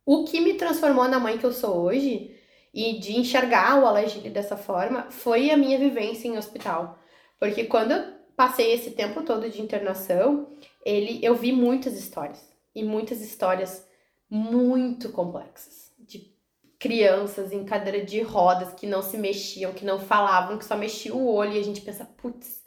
O 0.05 0.23
que 0.23 0.39
me 0.39 0.53
transformou 0.53 1.07
na 1.07 1.19
mãe 1.19 1.37
que 1.37 1.45
eu 1.45 1.51
sou 1.51 1.81
hoje 1.81 2.35
e 2.73 2.99
de 2.99 3.17
enxergar 3.17 3.79
o 3.79 3.85
Alagile 3.85 4.29
dessa 4.29 4.55
forma 4.55 5.07
foi 5.09 5.51
a 5.51 5.57
minha 5.57 5.77
vivência 5.77 6.27
em 6.27 6.37
hospital. 6.37 6.97
Porque 7.37 7.65
quando 7.65 7.91
eu 7.91 8.13
passei 8.35 8.71
esse 8.71 8.91
tempo 8.91 9.23
todo 9.23 9.49
de 9.49 9.61
internação, 9.61 10.47
ele, 10.85 11.19
eu 11.21 11.35
vi 11.35 11.51
muitas 11.51 11.93
histórias. 11.97 12.49
E 12.73 12.83
muitas 12.83 13.21
histórias 13.21 13.85
muito 14.29 15.09
complexas. 15.09 15.91
De 15.99 16.33
crianças 16.79 17.51
em 17.51 17.65
cadeira 17.65 18.05
de 18.05 18.21
rodas 18.21 18.73
que 18.73 18.87
não 18.87 19.01
se 19.01 19.17
mexiam, 19.17 19.73
que 19.73 19.83
não 19.83 19.99
falavam, 19.99 20.57
que 20.57 20.65
só 20.65 20.77
mexiam 20.77 21.17
o 21.17 21.31
olho. 21.31 21.53
E 21.53 21.59
a 21.59 21.63
gente 21.63 21.81
pensa, 21.81 22.05
putz, 22.05 22.63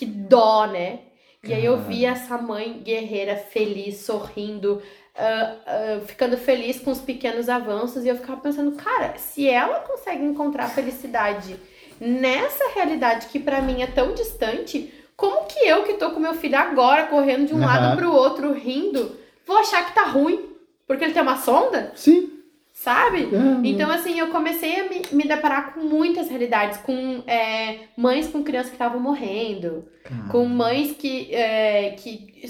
que 0.00 0.06
dó, 0.06 0.66
né? 0.66 1.00
E 1.44 1.52
aí 1.52 1.62
eu 1.62 1.76
vi 1.76 2.06
essa 2.06 2.38
mãe 2.38 2.80
guerreira, 2.82 3.36
feliz, 3.36 3.98
sorrindo, 3.98 4.80
ah, 5.14 5.56
ah, 5.66 6.00
ficando 6.06 6.38
feliz 6.38 6.80
com 6.80 6.90
os 6.90 7.00
pequenos 7.00 7.50
avanços. 7.50 8.02
E 8.02 8.08
eu 8.08 8.16
ficava 8.16 8.40
pensando, 8.40 8.72
cara, 8.72 9.18
se 9.18 9.46
ela 9.46 9.80
consegue 9.80 10.24
encontrar 10.24 10.70
felicidade 10.70 11.60
nessa 12.00 12.70
realidade 12.74 13.26
que 13.26 13.38
pra 13.38 13.60
mim 13.60 13.82
é 13.82 13.86
tão 13.86 14.14
distante, 14.14 14.90
como 15.14 15.44
que 15.44 15.58
eu 15.68 15.82
que 15.82 15.94
tô 15.94 16.12
com 16.12 16.20
meu 16.20 16.32
filho 16.32 16.56
agora, 16.56 17.06
correndo 17.06 17.46
de 17.46 17.54
um 17.54 17.62
Aham. 17.62 17.66
lado 17.66 17.96
pro 17.96 18.10
outro, 18.10 18.54
rindo, 18.54 19.18
vou 19.46 19.58
achar 19.58 19.84
que 19.84 19.94
tá 19.94 20.04
ruim? 20.04 20.48
Porque 20.86 21.04
ele 21.04 21.12
tem 21.12 21.22
uma 21.22 21.36
sonda? 21.36 21.92
Sim. 21.94 22.39
Sabe? 22.80 23.28
Então, 23.62 23.90
assim, 23.90 24.18
eu 24.18 24.28
comecei 24.28 24.80
a 24.80 24.88
me, 24.88 25.02
me 25.12 25.24
deparar 25.28 25.74
com 25.74 25.80
muitas 25.80 26.30
realidades, 26.30 26.78
com 26.78 27.22
é, 27.26 27.80
mães 27.94 28.26
com 28.26 28.42
crianças 28.42 28.70
que 28.70 28.76
estavam 28.76 28.98
morrendo, 28.98 29.86
com 30.30 30.46
mães 30.46 30.92
que, 30.92 31.28
é, 31.34 31.90
que 31.90 32.42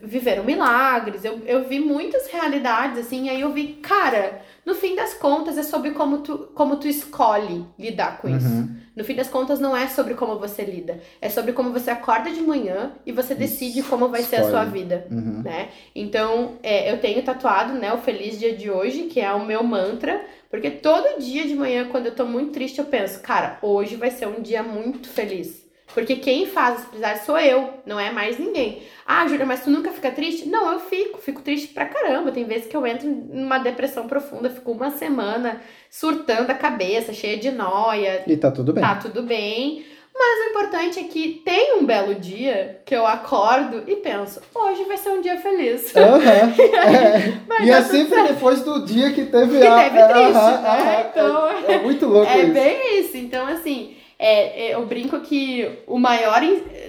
viveram 0.00 0.44
milagres. 0.44 1.24
Eu, 1.24 1.40
eu 1.46 1.68
vi 1.68 1.80
muitas 1.80 2.30
realidades, 2.30 2.96
assim, 2.96 3.28
aí 3.28 3.40
eu 3.40 3.52
vi, 3.52 3.80
cara, 3.82 4.40
no 4.64 4.74
fim 4.74 4.94
das 4.94 5.14
contas 5.14 5.58
é 5.58 5.62
sobre 5.62 5.90
como 5.90 6.18
tu, 6.18 6.50
como 6.54 6.76
tu 6.76 6.86
escolhe 6.86 7.66
lidar 7.78 8.18
com 8.20 8.28
isso. 8.28 8.46
Uhum. 8.46 8.76
No 8.94 9.04
fim 9.04 9.14
das 9.14 9.28
contas, 9.28 9.58
não 9.58 9.74
é 9.74 9.88
sobre 9.88 10.12
como 10.12 10.38
você 10.38 10.62
lida, 10.64 11.00
é 11.20 11.30
sobre 11.30 11.52
como 11.52 11.72
você 11.72 11.90
acorda 11.90 12.30
de 12.30 12.42
manhã 12.42 12.92
e 13.06 13.10
você 13.12 13.34
decide 13.34 13.80
Isso. 13.80 13.88
como 13.88 14.08
vai 14.08 14.22
ser 14.22 14.36
a 14.36 14.40
sua 14.50 14.64
Escolhe. 14.64 14.82
vida 14.82 15.06
Uhum. 15.10 15.40
né? 15.42 15.68
Então, 15.94 16.58
é, 16.62 16.92
eu 16.92 17.00
tenho 17.00 17.22
tatuado, 17.22 17.72
né, 17.72 17.90
o 17.94 17.98
Feliz 17.98 18.38
Dia 18.38 18.54
de 18.54 18.70
Hoje, 18.70 19.04
que 19.04 19.18
é 19.18 19.32
o 19.32 19.46
meu 19.46 19.62
mantra, 19.62 20.22
porque 20.50 20.70
todo 20.70 21.18
dia 21.18 21.46
de 21.46 21.54
manhã, 21.54 21.88
quando 21.88 22.06
eu 22.06 22.14
tô 22.14 22.26
muito 22.26 22.52
triste, 22.52 22.78
eu 22.80 22.84
penso, 22.84 23.20
cara, 23.20 23.58
hoje 23.62 23.96
vai 23.96 24.10
ser 24.10 24.28
um 24.28 24.42
dia 24.42 24.62
muito 24.62 25.08
feliz. 25.08 25.61
Porque 25.94 26.16
quem 26.16 26.46
faz 26.46 26.76
as 26.76 26.84
felicidades 26.86 27.22
sou 27.24 27.38
eu, 27.38 27.70
não 27.84 28.00
é 28.00 28.10
mais 28.10 28.38
ninguém. 28.38 28.82
Ah, 29.06 29.26
Júlia, 29.28 29.44
mas 29.44 29.62
tu 29.62 29.70
nunca 29.70 29.90
fica 29.90 30.10
triste? 30.10 30.48
Não, 30.48 30.72
eu 30.72 30.80
fico, 30.80 31.18
fico 31.18 31.42
triste 31.42 31.68
pra 31.68 31.84
caramba. 31.86 32.32
Tem 32.32 32.44
vezes 32.44 32.66
que 32.66 32.76
eu 32.76 32.86
entro 32.86 33.06
numa 33.08 33.58
depressão 33.58 34.06
profunda, 34.06 34.48
fico 34.48 34.72
uma 34.72 34.90
semana 34.90 35.60
surtando 35.90 36.50
a 36.50 36.54
cabeça, 36.54 37.12
cheia 37.12 37.36
de 37.36 37.50
noia, 37.50 38.22
E 38.26 38.36
tá 38.36 38.50
tudo 38.50 38.72
bem. 38.72 38.82
tá 38.82 38.94
tudo 38.96 39.22
bem. 39.22 39.84
Mas 40.14 40.46
o 40.46 40.50
importante 40.50 41.00
é 41.00 41.04
que 41.04 41.40
tem 41.44 41.78
um 41.78 41.86
belo 41.86 42.14
dia 42.14 42.80
que 42.84 42.94
eu 42.94 43.06
acordo 43.06 43.82
e 43.86 43.96
penso, 43.96 44.40
hoje 44.54 44.84
vai 44.84 44.96
ser 44.98 45.08
um 45.10 45.20
dia 45.22 45.36
feliz. 45.38 45.92
É. 45.96 47.32
Vai 47.46 47.66
E 47.66 47.70
é 47.70 47.82
tudo 47.82 47.90
sempre 47.90 48.22
depois 48.28 48.60
do 48.62 48.84
dia 48.84 49.10
que 49.12 49.24
teve 49.26 49.58
Que 49.58 49.66
a. 49.66 49.84
teve 49.84 49.98
é, 49.98 50.08
triste, 50.08 50.36
aham, 50.36 50.60
né? 50.60 50.68
aham. 50.68 51.06
Então, 51.10 51.48
é, 51.50 51.72
é 51.74 51.78
muito 51.78 52.06
louco 52.06 52.28
É 52.32 52.38
isso. 52.42 52.52
bem 52.52 53.00
isso. 53.00 53.16
Então, 53.16 53.46
assim, 53.46 53.96
é, 54.24 54.68
é, 54.68 54.74
eu 54.74 54.86
brinco 54.86 55.18
que 55.20 55.80
o 55.84 55.98
maior. 55.98 56.40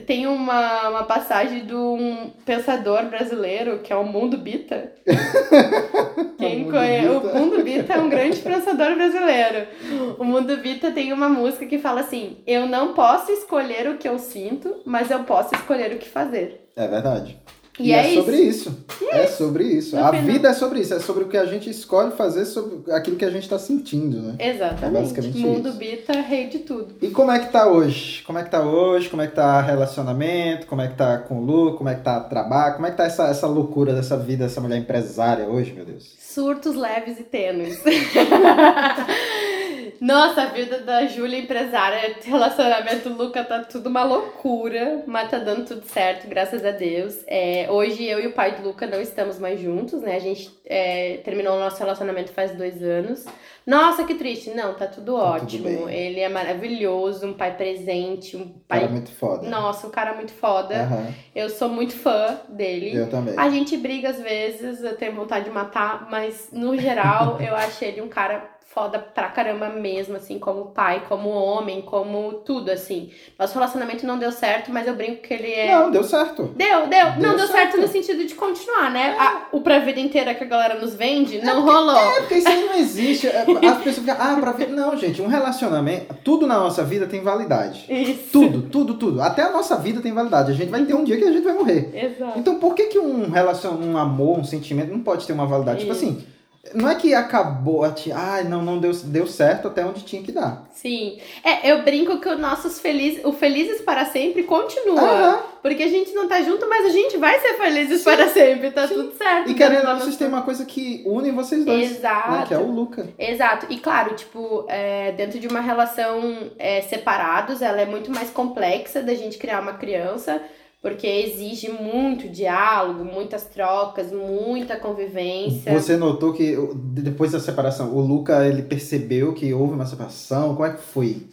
Tem 0.05 0.27
uma, 0.27 0.89
uma 0.89 1.03
passagem 1.03 1.65
de 1.65 1.73
um 1.73 2.29
pensador 2.45 3.05
brasileiro, 3.05 3.79
que 3.79 3.91
é 3.91 3.95
o 3.95 4.03
Mundo 4.03 4.37
Bita. 4.37 4.93
Quem 6.37 6.59
Mundo 6.59 6.71
conhece? 6.71 7.07
O 7.07 7.19
Bita. 7.19 7.39
Mundo 7.39 7.63
Bita 7.63 7.93
é 7.93 7.97
um 7.99 8.09
grande 8.09 8.39
pensador 8.39 8.95
brasileiro. 8.95 9.67
O 10.19 10.23
Mundo 10.23 10.57
Bita 10.57 10.91
tem 10.91 11.11
uma 11.11 11.27
música 11.27 11.65
que 11.65 11.79
fala 11.79 12.01
assim: 12.01 12.37
Eu 12.45 12.67
não 12.67 12.93
posso 12.93 13.31
escolher 13.31 13.89
o 13.89 13.97
que 13.97 14.07
eu 14.07 14.19
sinto, 14.19 14.81
mas 14.85 15.09
eu 15.09 15.23
posso 15.23 15.55
escolher 15.55 15.91
o 15.93 15.97
que 15.97 16.07
fazer. 16.07 16.69
É 16.75 16.87
verdade. 16.87 17.39
E, 17.79 17.91
é, 17.91 17.97
é, 17.97 18.07
isso. 18.07 18.19
sobre 18.19 18.37
isso. 18.37 18.85
É 19.11 19.27
sobre 19.27 19.63
isso. 19.63 19.95
No 19.95 20.05
a 20.05 20.11
final. 20.11 20.25
vida 20.25 20.49
é 20.49 20.53
sobre 20.53 20.79
isso. 20.79 20.93
É 20.93 20.99
sobre 20.99 21.23
o 21.23 21.27
que 21.27 21.37
a 21.37 21.45
gente 21.45 21.69
escolhe 21.69 22.11
fazer, 22.11 22.45
sobre 22.45 22.91
aquilo 22.91 23.17
que 23.17 23.25
a 23.25 23.31
gente 23.31 23.49
tá 23.49 23.57
sentindo, 23.57 24.21
né? 24.21 24.35
Exatamente. 24.39 24.85
É 24.85 24.89
basicamente 24.89 25.37
Mundo 25.39 25.69
isso. 25.69 25.77
Bita, 25.77 26.13
rei 26.21 26.47
de 26.47 26.59
tudo. 26.59 26.93
E 27.01 27.09
como 27.09 27.31
é 27.31 27.39
que 27.39 27.51
tá 27.51 27.67
hoje? 27.67 28.21
Como 28.23 28.37
é 28.37 28.43
que 28.43 28.51
tá 28.51 28.61
hoje? 28.61 29.09
Como 29.09 29.21
é 29.21 29.27
que 29.27 29.35
tá 29.35 29.59
relacionamento? 29.61 30.67
Como 30.67 30.81
é 30.81 30.87
que 30.87 30.95
tá 30.95 31.17
com 31.17 31.39
o 31.39 31.43
Lu? 31.43 31.75
Como 31.75 31.89
é 31.89 31.95
que 31.95 32.01
tá 32.01 32.19
trabalho? 32.19 32.75
Como 32.75 32.85
é 32.85 32.91
que 32.91 32.97
tá 32.97 33.05
essa, 33.05 33.27
essa 33.27 33.47
loucura 33.47 33.93
dessa 33.93 34.17
vida, 34.17 34.45
essa 34.45 34.61
mulher 34.61 34.77
empresária 34.77 35.45
hoje, 35.47 35.73
meu 35.73 35.85
Deus? 35.85 36.13
Surtos 36.19 36.75
leves 36.75 37.19
e 37.19 37.23
tênues. 37.23 37.79
Nossa, 40.01 40.43
a 40.43 40.45
vida 40.47 40.79
da 40.79 41.05
Júlia 41.05 41.39
empresária, 41.39 42.15
relacionamento 42.23 43.09
Luca 43.09 43.43
tá 43.43 43.59
tudo 43.59 43.87
uma 43.87 44.03
loucura, 44.03 45.03
mas 45.07 45.29
tá 45.29 45.39
dando 45.39 45.65
tudo 45.65 45.85
certo, 45.85 46.27
graças 46.27 46.65
a 46.65 46.71
Deus. 46.71 47.23
É, 47.27 47.67
hoje 47.69 48.03
eu 48.03 48.19
e 48.19 48.27
o 48.27 48.33
pai 48.33 48.55
do 48.55 48.63
Luca 48.67 48.85
não 48.85 48.99
estamos 49.01 49.39
mais 49.39 49.59
juntos, 49.59 50.01
né? 50.01 50.15
A 50.15 50.19
gente 50.19 50.51
é, 50.65 51.17
terminou 51.23 51.55
o 51.55 51.59
nosso 51.59 51.79
relacionamento 51.79 52.31
faz 52.31 52.51
dois 52.55 52.81
anos. 52.83 53.25
Nossa, 53.65 54.03
que 54.03 54.15
triste. 54.15 54.49
Não, 54.49 54.73
tá 54.73 54.87
tudo 54.87 55.15
Tá 55.17 55.39
tudo 55.39 55.43
ótimo. 55.43 55.63
bem. 55.85 55.95
Ele 55.95 56.19
é 56.19 56.27
maravilhoso, 56.27 57.25
um 57.27 57.33
pai 57.33 57.55
presente, 57.55 58.35
um 58.35 58.45
Cara 58.67 58.81
pai. 58.81 58.87
muito 58.89 59.11
foda. 59.11 59.47
Nossa, 59.49 59.87
um 59.87 59.89
cara 59.89 60.13
muito 60.15 60.33
foda. 60.33 60.75
Aham, 60.83 61.13
Eu 61.33 61.49
sou 61.49 61.69
muito 61.69 61.93
fã 61.93 62.39
dele. 62.49 62.93
Eu 62.97 63.09
também. 63.09 63.35
A 63.37 63.49
gente 63.49 63.77
briga 63.77 64.09
às 64.09 64.19
vezes, 64.19 64.83
eu 64.83 64.97
tenho 64.97 65.15
vontade 65.15 65.45
de 65.45 65.51
matar, 65.51 66.07
mas 66.09 66.49
no 66.51 66.77
geral 66.77 67.39
eu 67.41 67.55
acho 67.55 67.83
ele 67.85 68.01
um 68.01 68.09
cara 68.09 68.49
foda 68.73 68.97
pra 68.97 69.27
caramba 69.29 69.69
mesmo, 69.69 70.15
assim, 70.15 70.39
como 70.39 70.65
pai, 70.65 71.03
como 71.07 71.29
homem, 71.29 71.81
como 71.81 72.33
tudo, 72.45 72.71
assim. 72.71 73.11
Nosso 73.37 73.53
relacionamento 73.53 74.05
não 74.07 74.17
deu 74.17 74.31
certo, 74.31 74.71
mas 74.71 74.87
eu 74.87 74.95
brinco 74.95 75.21
que 75.21 75.33
ele 75.33 75.51
é. 75.51 75.75
Não, 75.75 75.91
deu 75.91 76.03
certo. 76.03 76.51
Deu, 76.55 76.87
deu. 76.87 77.05
Não 77.17 77.19
Deu 77.19 77.37
deu 77.37 77.47
certo. 77.47 77.71
certo. 77.73 77.77
no 77.81 77.87
sentido 77.87 78.25
de 78.25 78.33
continuar, 78.35 78.89
né? 78.91 79.15
A- 79.19 79.47
o 79.51 79.61
pra 79.61 79.79
vida 79.79 79.99
inteira 79.99 80.33
que 80.33 80.43
a 80.43 80.47
galera 80.47 80.79
nos 80.79 80.95
vende, 80.95 81.39
não 81.45 81.61
rolou. 81.63 81.95
É 81.95 82.19
porque 82.21 82.35
isso 82.35 82.47
aí 82.47 82.65
não 82.65 82.75
existe. 82.75 83.27
É, 83.27 83.41
As 83.67 83.77
pessoas 83.77 83.99
ficam, 84.07 84.15
ah, 84.19 84.37
pra 84.39 84.51
ver. 84.53 84.69
Não, 84.69 84.97
gente, 84.97 85.21
um 85.21 85.27
relacionamento, 85.27 86.13
tudo 86.23 86.47
na 86.47 86.57
nossa 86.57 86.83
vida 86.83 87.05
tem 87.05 87.21
validade. 87.21 87.85
Isso. 87.89 88.31
Tudo, 88.31 88.63
tudo, 88.63 88.93
tudo. 88.95 89.21
Até 89.21 89.43
a 89.43 89.51
nossa 89.51 89.75
vida 89.75 90.01
tem 90.01 90.11
validade. 90.13 90.51
A 90.51 90.55
gente 90.55 90.69
vai 90.69 90.83
ter 90.83 90.93
um 90.95 91.03
dia 91.03 91.17
que 91.17 91.23
a 91.25 91.31
gente 91.31 91.43
vai 91.43 91.53
morrer. 91.53 91.91
Exato. 91.93 92.39
Então 92.39 92.55
por 92.59 92.73
que, 92.73 92.85
que 92.85 92.97
um 92.99 93.29
relacion... 93.29 93.71
um 93.73 93.97
amor, 93.97 94.39
um 94.39 94.43
sentimento 94.43 94.91
não 94.91 94.99
pode 95.01 95.27
ter 95.27 95.33
uma 95.33 95.45
validade? 95.45 95.81
Tipo 95.81 95.91
Isso. 95.93 96.05
assim, 96.05 96.23
não 96.73 96.89
é 96.89 96.95
que 96.95 97.13
acabou, 97.13 97.83
a 97.83 97.91
ti- 97.91 98.11
ai, 98.11 98.45
não, 98.45 98.61
não 98.61 98.79
deu, 98.79 98.91
deu 98.93 99.27
certo 99.27 99.67
até 99.67 99.85
onde 99.85 100.03
tinha 100.03 100.23
que 100.23 100.31
dar. 100.31 100.63
Sim. 100.71 101.17
É, 101.43 101.69
eu 101.71 101.81
brinco 101.83 102.19
que 102.19 102.29
o 102.29 102.37
nossos 102.37 102.79
felizes, 102.79 103.23
o 103.25 103.33
felizes 103.33 103.81
para 103.81 104.05
sempre 104.05 104.43
continua. 104.43 105.01
Aham. 105.01 105.39
Porque 105.61 105.83
a 105.83 105.87
gente 105.89 106.13
não 106.13 106.27
tá 106.27 106.41
junto, 106.41 106.67
mas 106.67 106.85
a 106.85 106.89
gente 106.89 107.17
vai 107.17 107.39
ser 107.39 107.53
felizes 107.55 108.03
para 108.03 108.27
sempre. 108.29 108.71
Tá 108.71 108.87
Sim. 108.87 108.95
tudo 108.95 109.13
certo. 109.17 109.49
E 109.49 109.53
querendo 109.53 109.77
ou 109.79 109.83
Tá 109.83 109.93
não, 109.93 109.99
vocês 110.01 110.17
têm 110.17 110.27
uma 110.27 110.41
coisa 110.41 110.65
que 110.65 111.01
une 111.05 111.31
vocês 111.31 111.63
dois. 111.65 111.91
Exato. 111.91 112.31
Né? 112.31 112.45
Que 112.47 112.53
é 112.53 112.57
o 112.57 112.69
Luca. 112.69 113.07
Exato. 113.17 113.67
E 113.69 113.77
claro, 113.77 114.15
tipo, 114.15 114.65
é, 114.67 115.11
dentro 115.13 115.39
de 115.39 115.47
uma 115.47 115.61
relação 115.61 116.49
é, 116.59 116.81
separados, 116.81 117.61
ela 117.61 117.79
é 117.81 117.85
muito 117.85 118.11
mais 118.11 118.29
complexa 118.29 119.01
da 119.01 119.13
gente 119.13 119.37
criar 119.37 119.61
uma 119.61 119.73
criança, 119.73 120.41
porque 120.83 121.07
exige 121.07 121.69
muito 121.69 122.27
diálogo, 122.27 123.05
muitas 123.05 123.45
trocas, 123.45 124.11
muita 124.11 124.75
convivência. 124.75 125.71
Você 125.71 125.95
notou 125.95 126.33
que 126.33 126.57
depois 126.75 127.31
da 127.31 127.39
separação, 127.39 127.95
o 127.95 128.01
Luca 128.01 128.45
ele 128.45 128.63
percebeu 128.63 129.33
que 129.33 129.53
houve 129.53 129.75
uma 129.75 129.85
separação? 129.85 130.53
Como 130.53 130.65
é 130.65 130.73
que 130.73 130.81
foi? 130.81 131.25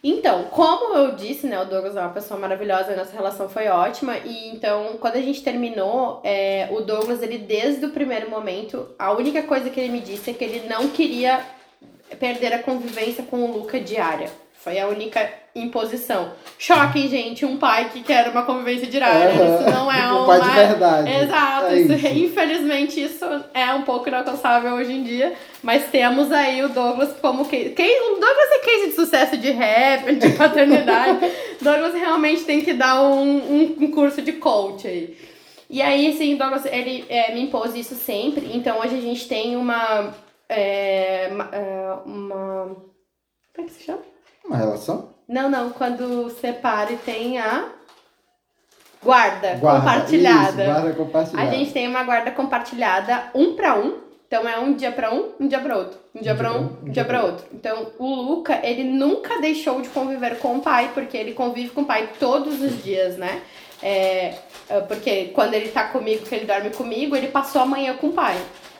Então, 0.00 0.44
como 0.44 0.94
eu 0.94 1.16
disse, 1.16 1.48
né, 1.48 1.60
o 1.60 1.64
Douglas 1.64 1.96
é 1.96 2.00
uma 2.00 2.10
pessoa 2.10 2.38
maravilhosa, 2.38 2.92
a 2.92 2.96
nossa 2.96 3.16
relação 3.16 3.48
foi 3.48 3.66
ótima, 3.66 4.16
e 4.18 4.50
então, 4.50 4.96
quando 5.00 5.16
a 5.16 5.20
gente 5.20 5.42
terminou, 5.42 6.20
é, 6.22 6.68
o 6.70 6.80
Douglas, 6.80 7.20
ele 7.20 7.36
desde 7.36 7.84
o 7.84 7.90
primeiro 7.90 8.30
momento, 8.30 8.86
a 8.96 9.10
única 9.10 9.42
coisa 9.42 9.68
que 9.70 9.80
ele 9.80 9.90
me 9.90 10.00
disse 10.00 10.30
é 10.30 10.32
que 10.32 10.44
ele 10.44 10.68
não 10.68 10.86
queria 10.90 11.44
perder 12.20 12.52
a 12.52 12.62
convivência 12.62 13.24
com 13.24 13.42
o 13.42 13.58
Luca 13.58 13.80
diária. 13.80 14.30
Foi 14.60 14.78
a 14.78 14.88
única 14.88 15.30
imposição. 15.54 16.32
Choque, 16.58 17.06
gente, 17.08 17.46
um 17.46 17.56
pai 17.56 17.90
que 17.90 18.02
quer 18.02 18.28
uma 18.28 18.44
convivência 18.44 18.86
diária. 18.88 19.30
Isso 19.32 19.70
não 19.70 19.90
é 19.90 20.06
um 20.12 20.24
uma... 20.24 20.26
pai 20.26 20.40
de 20.40 20.54
verdade. 20.56 21.10
Exato, 21.10 21.66
É 21.66 21.80
isso- 21.80 22.06
infelizmente 22.08 23.00
isso 23.02 23.24
é 23.54 23.72
um 23.72 23.82
pouco 23.82 24.08
inalcançável 24.08 24.72
hoje 24.74 24.92
em 24.92 25.04
dia, 25.04 25.32
mas 25.62 25.84
temos 25.90 26.30
aí 26.32 26.62
o 26.62 26.68
Douglas 26.70 27.14
como 27.20 27.44
case. 27.46 27.68
o 27.70 28.20
Douglas 28.20 28.50
é 28.52 28.58
case 28.58 28.86
de 28.88 28.92
sucesso 28.94 29.36
de 29.36 29.50
rap, 29.50 30.14
de 30.16 30.30
paternidade. 30.36 31.20
Douglas 31.62 31.94
realmente 31.94 32.42
tem 32.42 32.60
que 32.60 32.72
dar 32.74 33.00
um, 33.00 33.36
um, 33.36 33.76
um 33.80 33.90
curso 33.92 34.20
de 34.20 34.32
coach 34.32 34.86
aí. 34.88 35.16
E 35.70 35.80
aí, 35.80 36.16
sim, 36.16 36.34
o 36.34 36.38
Douglas, 36.38 36.64
ele 36.66 37.04
é, 37.08 37.32
me 37.32 37.42
impôs 37.42 37.74
isso 37.76 37.94
sempre, 37.94 38.50
então 38.54 38.80
hoje 38.80 38.96
a 38.96 39.00
gente 39.00 39.28
tem 39.28 39.54
uma. 39.56 40.12
é, 40.48 41.28
uma, 41.30 41.48
é, 41.52 41.92
uma. 42.06 42.76
Como 43.54 43.66
é 43.66 43.70
que 43.70 43.70
se 43.72 43.84
chama? 43.84 44.00
Uma 44.48 44.56
relação? 44.56 45.10
Não, 45.28 45.50
não, 45.50 45.70
quando 45.70 46.30
separa 46.40 46.92
e 46.92 46.96
tem 46.96 47.38
a. 47.38 47.68
Guarda, 49.02 49.54
Guarda. 49.56 49.80
compartilhada. 49.80 50.62
Isso, 50.62 50.72
guarda 50.72 50.92
compartilhada. 50.94 51.48
A 51.48 51.54
gente 51.54 51.72
tem 51.72 51.86
uma 51.86 52.02
guarda 52.02 52.30
compartilhada 52.32 53.30
um 53.34 53.54
pra 53.54 53.78
um. 53.78 54.08
Então 54.26 54.46
é 54.46 54.58
um 54.58 54.74
dia 54.74 54.90
pra 54.90 55.12
um, 55.14 55.30
um 55.40 55.46
dia 55.46 55.60
pra 55.60 55.76
outro. 55.76 55.98
Um 56.14 56.20
dia 56.20 56.34
pra 56.34 56.52
um, 56.52 56.76
um 56.82 56.90
dia 56.90 57.04
pra 57.04 57.24
outro. 57.24 57.46
Então 57.52 57.92
o 57.98 58.14
Luca, 58.14 58.58
ele 58.62 58.84
nunca 58.84 59.40
deixou 59.40 59.80
de 59.80 59.88
conviver 59.88 60.38
com 60.38 60.56
o 60.56 60.60
pai, 60.60 60.90
porque 60.92 61.16
ele 61.16 61.32
convive 61.32 61.70
com 61.70 61.82
o 61.82 61.86
pai 61.86 62.10
todos 62.18 62.60
os 62.60 62.82
dias, 62.82 63.16
né? 63.16 63.40
É, 63.82 64.34
é, 64.68 64.80
porque 64.80 65.26
quando 65.26 65.54
ele 65.54 65.68
tá 65.68 65.84
comigo, 65.84 66.26
que 66.26 66.34
ele 66.34 66.44
dorme 66.44 66.70
comigo, 66.70 67.14
ele 67.14 67.28
passou 67.28 67.62
a 67.62 67.66
manhã 67.66 67.94
com 67.96 68.08
o 68.08 68.12
pai. 68.12 68.36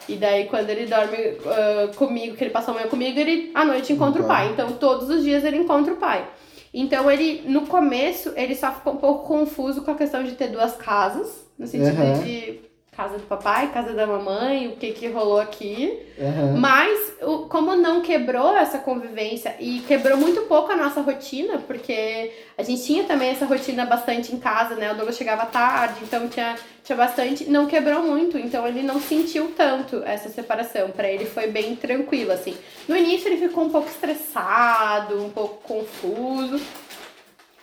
E 0.09 0.17
daí 0.17 0.47
quando 0.47 0.71
ele 0.71 0.87
dorme 0.87 1.17
ah, 1.47 1.91
comigo, 1.97 2.37
que 2.37 2.45
ele 2.45 2.51
passou 2.51 2.73
a 2.73 2.77
manhã 2.79 2.89
comigo, 2.89 3.19
ele 3.19 3.51
à 3.55 3.65
noite 3.65 3.93
encontra 3.93 4.21
o 4.23 4.25
Encontra. 4.25 4.45
pai. 4.45 4.53
Então 4.53 4.73
todos 4.73 5.09
os 5.11 5.23
dias 5.23 5.45
ele 5.45 5.59
encontra 5.59 5.93
o 5.93 5.97
pai. 5.97 6.27
Então 6.73 7.11
ele, 7.11 7.43
no 7.47 7.67
começo, 7.67 8.33
ele 8.37 8.55
só 8.55 8.71
ficou 8.73 8.93
um 8.95 8.97
pouco 8.99 9.27
confuso 9.27 9.83
com 9.83 9.91
a 9.91 9.95
questão 9.95 10.23
de 10.23 10.33
ter 10.33 10.49
duas 10.49 10.77
casas, 10.77 11.47
no 11.59 11.67
sentido 11.67 11.99
Uhum. 12.01 12.23
de 12.23 12.61
casa 12.99 13.17
do 13.17 13.27
papai, 13.27 13.71
casa 13.71 13.93
da 13.93 14.05
mamãe, 14.09 14.67
o 14.67 14.73
que 14.73 14.91
que 14.91 15.07
rolou 15.07 15.39
aqui. 15.39 16.01
Aham. 16.21 16.57
Mas 16.59 17.13
como 17.49 17.77
não 17.77 18.01
quebrou 18.01 18.57
essa 18.57 18.79
convivência 18.79 19.55
e 19.61 19.79
quebrou 19.87 20.19
muito 20.19 20.41
pouco 20.43 20.73
a 20.73 20.77
nossa 20.77 21.01
rotina, 21.01 21.59
porque 21.59 22.33
a 22.59 22.63
gente 22.65 22.83
tinha 22.83 23.05
também 23.05 23.29
essa 23.29 23.47
rotina 23.47 23.87
bastante 23.87 24.35
em 24.35 24.41
casa, 24.41 24.75
né? 24.75 24.91
O 24.91 24.97
Douglas 24.97 25.17
chegava 25.17 25.47
tarde, 25.47 26.01
então 26.03 26.29
tinha, 26.29 26.57
tinha 26.83 26.97
bastante. 26.97 27.49
Não 27.49 27.67
quebrou 27.67 28.03
muito, 28.03 28.37
então 28.37 28.67
ele 28.67 28.83
não 28.83 29.01
sentiu 29.01 29.53
tanto 29.57 30.03
essa 30.05 30.29
separação. 30.29 30.91
Para 30.91 31.09
ele 31.09 31.25
foi 31.25 31.47
bem 31.47 31.77
tranquilo, 31.77 32.33
assim. 32.33 32.57
No 32.89 32.97
início 32.97 33.29
ele 33.29 33.37
ficou 33.37 33.63
um 33.63 33.71
pouco 33.71 33.87
estressado, 33.89 35.25
um 35.25 35.31
pouco 35.31 35.63
confuso, 35.63 36.61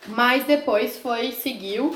mas 0.07 0.45
depois 0.45 0.97
foi, 0.97 1.33
seguiu. 1.33 1.93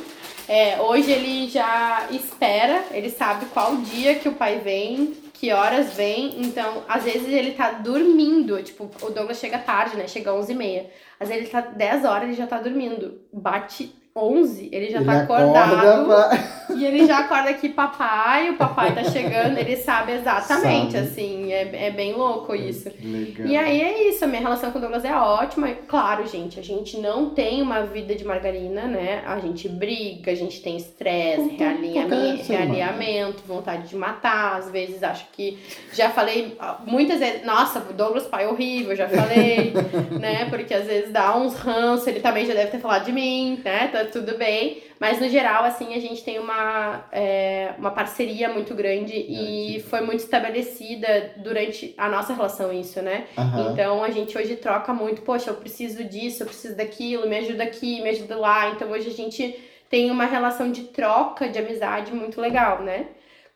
É, 0.50 0.82
hoje 0.82 1.12
ele 1.12 1.48
já 1.48 2.08
espera, 2.10 2.84
ele 2.90 3.12
sabe 3.12 3.46
qual 3.54 3.76
dia 3.78 4.16
que 4.16 4.28
o 4.28 4.34
pai 4.34 4.58
vem, 4.58 5.14
que 5.32 5.54
horas 5.54 5.94
vem, 5.94 6.42
então 6.42 6.84
às 6.88 7.04
vezes 7.04 7.28
ele 7.28 7.52
tá 7.52 7.74
dormindo, 7.74 8.60
tipo, 8.64 8.90
o 9.04 9.12
Douglas 9.12 9.38
chega 9.38 9.60
tarde, 9.60 9.96
né, 9.96 10.08
chega 10.08 10.32
às 10.32 10.48
11h30, 10.48 10.88
às 11.20 11.30
vezes 11.30 11.44
ele 11.44 11.52
tá 11.52 11.62
10 11.62 12.04
horas, 12.04 12.24
ele 12.24 12.34
já 12.34 12.48
tá 12.48 12.58
dormindo, 12.58 13.22
bate 13.32 13.94
11, 14.20 14.70
ele 14.72 14.90
já 14.90 14.98
ele 14.98 15.06
tá 15.06 15.22
acordado. 15.22 16.06
Pra... 16.06 16.60
E 16.76 16.86
ele 16.86 17.06
já 17.06 17.20
acorda 17.20 17.50
aqui, 17.50 17.70
papai, 17.70 18.52
o 18.52 18.56
papai 18.56 18.94
tá 18.94 19.04
chegando, 19.04 19.58
ele 19.58 19.76
sabe 19.76 20.14
exatamente, 20.14 20.94
sabe. 20.94 21.08
assim, 21.08 21.52
é, 21.52 21.88
é 21.88 21.92
bem 21.92 22.14
louco 22.14 22.54
isso. 22.54 22.92
Legal. 23.04 23.48
E 23.48 23.58
aí 23.58 23.82
é 23.82 24.10
isso, 24.10 24.24
a 24.24 24.28
minha 24.28 24.42
relação 24.42 24.72
com 24.72 24.78
o 24.78 24.82
Douglas 24.82 25.04
é 25.04 25.14
ótima. 25.14 25.68
Claro, 25.88 26.28
gente, 26.28 26.60
a 26.60 26.64
gente 26.64 26.98
não 26.98 27.32
tem 27.32 27.62
uma 27.62 27.82
vida 27.82 28.14
de 28.14 28.24
margarina, 28.24 28.84
né? 28.84 29.24
A 29.26 29.40
gente 29.40 29.68
briga, 29.68 30.32
a 30.32 30.36
gente 30.36 30.62
tem 30.62 30.78
estresse, 30.78 31.50
realinhamento, 31.58 32.44
realinhamento, 32.48 33.44
vontade 33.48 33.90
de 33.90 33.96
matar, 33.96 34.58
às 34.58 34.70
vezes 34.70 35.02
acho 35.02 35.26
que. 35.32 35.58
Já 35.94 36.10
falei 36.10 36.58
muitas 36.86 37.20
vezes, 37.20 37.46
nossa, 37.46 37.80
o 37.80 37.94
Douglas 37.94 38.28
pai 38.28 38.46
é 38.46 38.48
horrível, 38.48 38.96
já 38.96 39.10
falei, 39.10 39.74
né? 40.20 40.46
Porque 40.50 40.74
às 40.74 40.86
vezes 40.86 41.12
dá 41.12 41.36
uns 41.36 41.56
ranços, 41.56 42.08
ele 42.08 42.20
também 42.20 42.46
já 42.46 42.54
deve 42.54 42.72
ter 42.72 42.80
falado 42.80 43.06
de 43.06 43.12
mim, 43.12 43.60
né? 43.66 43.90
Tudo 44.10 44.38
bem. 44.38 44.84
Mas 45.00 45.20
no 45.20 45.30
geral, 45.30 45.64
assim, 45.64 45.94
a 45.94 46.00
gente 46.00 46.24
tem 46.24 46.38
uma, 46.40 47.06
é, 47.12 47.74
uma 47.78 47.92
parceria 47.92 48.50
muito 48.50 48.76
grande 48.76 49.14
e 49.14 49.80
foi 49.90 50.02
muito 50.02 50.20
estabelecida 50.20 51.34
durante 51.38 51.94
a 51.98 52.10
nossa 52.10 52.34
relação 52.34 52.74
isso, 52.74 53.02
né? 53.02 53.26
Uhum. 53.38 53.72
Então 53.72 54.04
a 54.04 54.10
gente 54.10 54.38
hoje 54.38 54.58
troca 54.58 54.94
muito, 54.94 55.22
poxa, 55.22 55.52
eu 55.52 55.56
preciso 55.56 56.04
disso, 56.04 56.44
eu 56.44 56.48
preciso 56.48 56.76
daquilo, 56.76 57.30
me 57.30 57.38
ajuda 57.38 57.64
aqui, 57.64 58.02
me 58.02 58.10
ajuda 58.10 58.36
lá. 58.36 58.70
Então 58.72 58.92
hoje 58.92 59.08
a 59.08 59.14
gente 59.14 59.58
tem 59.90 60.12
uma 60.12 60.26
relação 60.26 60.72
de 60.72 60.84
troca, 60.84 61.48
de 61.48 61.58
amizade 61.58 62.14
muito 62.14 62.40
legal, 62.40 62.84
né? 62.84 63.08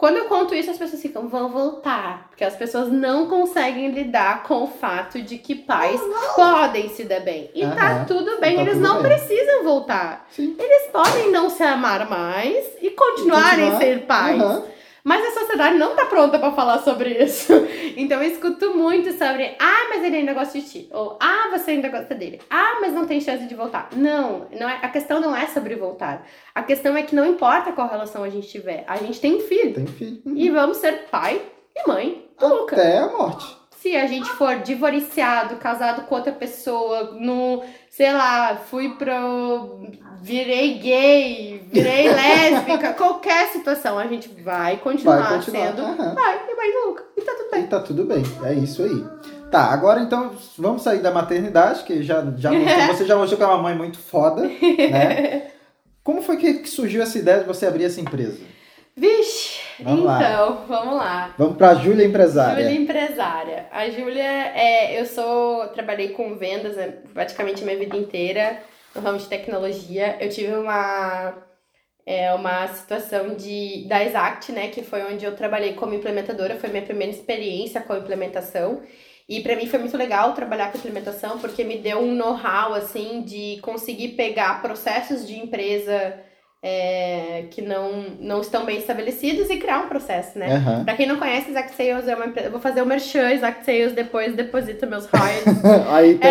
Quando 0.03 0.17
eu 0.17 0.25
conto 0.25 0.53
isso, 0.53 0.69
as 0.69 0.77
pessoas 0.77 1.01
ficam, 1.01 1.29
vão 1.29 1.47
voltar. 1.47 2.27
Porque 2.27 2.43
as 2.43 2.57
pessoas 2.57 2.91
não 2.91 3.27
conseguem 3.27 3.89
lidar 3.91 4.43
com 4.43 4.63
o 4.63 4.67
fato 4.67 5.21
de 5.21 5.37
que 5.37 5.55
pais 5.55 6.01
podem 6.35 6.89
se 6.89 7.05
dar 7.05 7.21
bem. 7.21 7.49
E 7.55 7.65
tá 7.65 8.03
tudo 8.03 8.37
bem, 8.37 8.57
tá 8.57 8.63
eles 8.63 8.73
tudo 8.73 8.83
não 8.83 9.01
bem. 9.01 9.03
precisam 9.13 9.63
voltar. 9.63 10.27
Sim. 10.29 10.57
Eles 10.59 10.91
podem 10.91 11.31
não 11.31 11.49
se 11.49 11.63
amar 11.63 12.09
mais 12.09 12.65
e 12.81 12.89
continuarem 12.89 13.69
a 13.69 13.77
ser 13.77 14.05
pais. 14.05 14.41
Mas 15.03 15.25
a 15.25 15.39
sociedade 15.39 15.77
não 15.77 15.95
tá 15.95 16.05
pronta 16.05 16.39
para 16.39 16.53
falar 16.53 16.79
sobre 16.79 17.23
isso. 17.23 17.53
Então 17.95 18.23
eu 18.23 18.31
escuto 18.31 18.75
muito 18.75 19.11
sobre, 19.11 19.55
ah, 19.59 19.87
mas 19.89 20.03
ele 20.03 20.17
ainda 20.17 20.33
gosta 20.33 20.59
de 20.59 20.67
ti. 20.67 20.89
Ou, 20.91 21.17
ah, 21.21 21.49
você 21.51 21.71
ainda 21.71 21.89
gosta 21.89 22.15
dele. 22.15 22.41
Ah, 22.49 22.79
mas 22.81 22.91
não 22.91 23.05
tem 23.05 23.21
chance 23.21 23.45
de 23.45 23.53
voltar. 23.53 23.89
Não, 23.95 24.47
não 24.51 24.67
é, 24.67 24.79
a 24.81 24.89
questão 24.89 25.19
não 25.19 25.35
é 25.35 25.45
sobre 25.45 25.75
voltar. 25.75 26.25
A 26.55 26.63
questão 26.63 26.97
é 26.97 27.03
que 27.03 27.15
não 27.15 27.23
importa 27.23 27.71
qual 27.71 27.87
relação 27.87 28.23
a 28.23 28.29
gente 28.29 28.47
tiver. 28.47 28.83
A 28.87 28.97
gente 28.97 29.19
tem 29.19 29.39
filho. 29.41 29.75
Tem 29.75 29.85
filho. 29.85 30.21
Uhum. 30.25 30.33
E 30.35 30.49
vamos 30.49 30.77
ser 30.77 31.05
pai 31.11 31.39
e 31.75 31.87
mãe. 31.87 32.27
Até 32.37 32.97
a 32.97 33.07
morte 33.09 33.63
se 33.83 33.97
a 33.97 34.07
gente 34.07 34.29
for 34.29 34.59
divorciado, 34.59 35.57
casado 35.57 36.07
com 36.07 36.15
outra 36.15 36.31
pessoa, 36.31 37.11
no, 37.19 37.61
sei 37.95 38.11
lá, 38.11 38.55
fui 38.55 38.95
pro. 38.95 39.87
virei 40.19 40.79
gay, 40.79 41.61
virei 41.71 42.09
lésbica, 42.09 42.93
qualquer 42.97 43.49
situação, 43.49 43.99
a 43.99 44.07
gente 44.07 44.29
vai 44.41 44.77
continuar, 44.77 45.17
vai 45.17 45.37
continuar. 45.37 45.67
sendo 45.67 45.83
uhum. 45.83 46.15
pai 46.15 46.41
e 46.49 46.55
mãe 46.55 46.85
louca. 46.85 47.03
E 47.15 47.21
tá 47.21 47.33
tudo 47.35 47.51
bem. 47.51 47.63
E 47.63 47.67
tá 47.67 47.79
tudo 47.79 48.03
bem, 48.05 48.23
é 48.45 48.53
isso 48.55 48.81
aí. 48.81 49.05
Tá, 49.51 49.65
agora 49.65 50.01
então 50.01 50.31
vamos 50.57 50.81
sair 50.81 51.01
da 51.01 51.11
maternidade, 51.11 51.83
que 51.83 52.01
já, 52.01 52.25
já 52.35 52.49
você 52.91 53.05
já 53.05 53.15
mostrou 53.15 53.37
que 53.37 53.43
é 53.43 53.47
uma 53.47 53.61
mãe 53.61 53.75
muito 53.75 53.99
foda, 53.99 54.41
né? 54.41 55.51
Como 56.03 56.21
foi 56.21 56.35
que 56.37 56.67
surgiu 56.67 57.01
essa 57.01 57.17
ideia 57.17 57.41
de 57.41 57.45
você 57.45 57.65
abrir 57.65 57.85
essa 57.85 58.01
empresa? 58.01 58.37
Vixe, 58.97 59.61
vamos 59.79 59.99
então, 59.99 60.05
lá. 60.05 60.65
vamos 60.67 60.95
lá. 60.95 61.35
Vamos 61.37 61.57
para 61.57 61.69
a 61.69 61.75
Júlia 61.75 62.05
empresária. 62.05 62.63
Júlia 62.63 62.79
empresária. 62.79 63.67
A 63.71 63.89
Júlia, 63.89 64.23
é, 64.23 64.99
eu 64.99 65.05
sou, 65.05 65.67
trabalhei 65.69 66.09
com 66.09 66.35
vendas 66.35 66.75
né, 66.75 66.93
praticamente 67.13 67.61
a 67.61 67.65
minha 67.65 67.77
vida 67.77 67.97
inteira 67.97 68.61
no 68.95 69.01
ramo 69.01 69.17
de 69.17 69.25
tecnologia. 69.25 70.17
Eu 70.19 70.29
tive 70.29 70.53
uma 70.53 71.33
é 72.05 72.33
uma 72.33 72.67
situação 72.67 73.33
de 73.35 73.85
da 73.87 74.03
Exact, 74.03 74.51
né, 74.51 74.67
que 74.67 74.83
foi 74.83 75.03
onde 75.03 75.23
eu 75.23 75.35
trabalhei 75.35 75.73
como 75.73 75.93
implementadora, 75.93 76.57
foi 76.57 76.69
minha 76.69 76.83
primeira 76.83 77.13
experiência 77.13 77.81
com 77.81 77.95
implementação. 77.95 78.81
E 79.27 79.41
para 79.41 79.55
mim 79.55 79.67
foi 79.67 79.79
muito 79.79 79.95
legal 79.95 80.33
trabalhar 80.33 80.71
com 80.71 80.77
implementação 80.77 81.39
porque 81.39 81.63
me 81.63 81.77
deu 81.77 81.99
um 81.99 82.13
know-how 82.13 82.73
assim 82.73 83.21
de 83.21 83.57
conseguir 83.61 84.09
pegar 84.09 84.61
processos 84.61 85.25
de 85.25 85.39
empresa 85.39 86.19
é, 86.65 87.43
que 87.51 87.61
não, 87.61 88.05
não 88.21 88.39
estão 88.39 88.65
bem 88.65 88.77
estabelecidos 88.77 89.49
e 89.49 89.57
criar 89.57 89.79
um 89.79 89.89
processo, 89.89 90.39
né? 90.39 90.63
Uhum. 90.65 90.85
Pra 90.85 90.93
quem 90.95 91.05
não 91.05 91.17
conhece, 91.17 91.49
Exact 91.49 91.75
Sales 91.75 92.07
é 92.07 92.15
uma 92.15 92.25
empresa. 92.25 92.47
Eu 92.47 92.51
vou 92.51 92.61
fazer 92.61 92.81
o 92.81 92.85
merchan, 92.85 93.31
Exact 93.31 93.65
Sales, 93.65 93.91
depois 93.91 94.33
deposita 94.33 94.85
meus 94.85 95.05
royalties. 95.07 95.61
Aí, 95.91 96.13
então. 96.13 96.29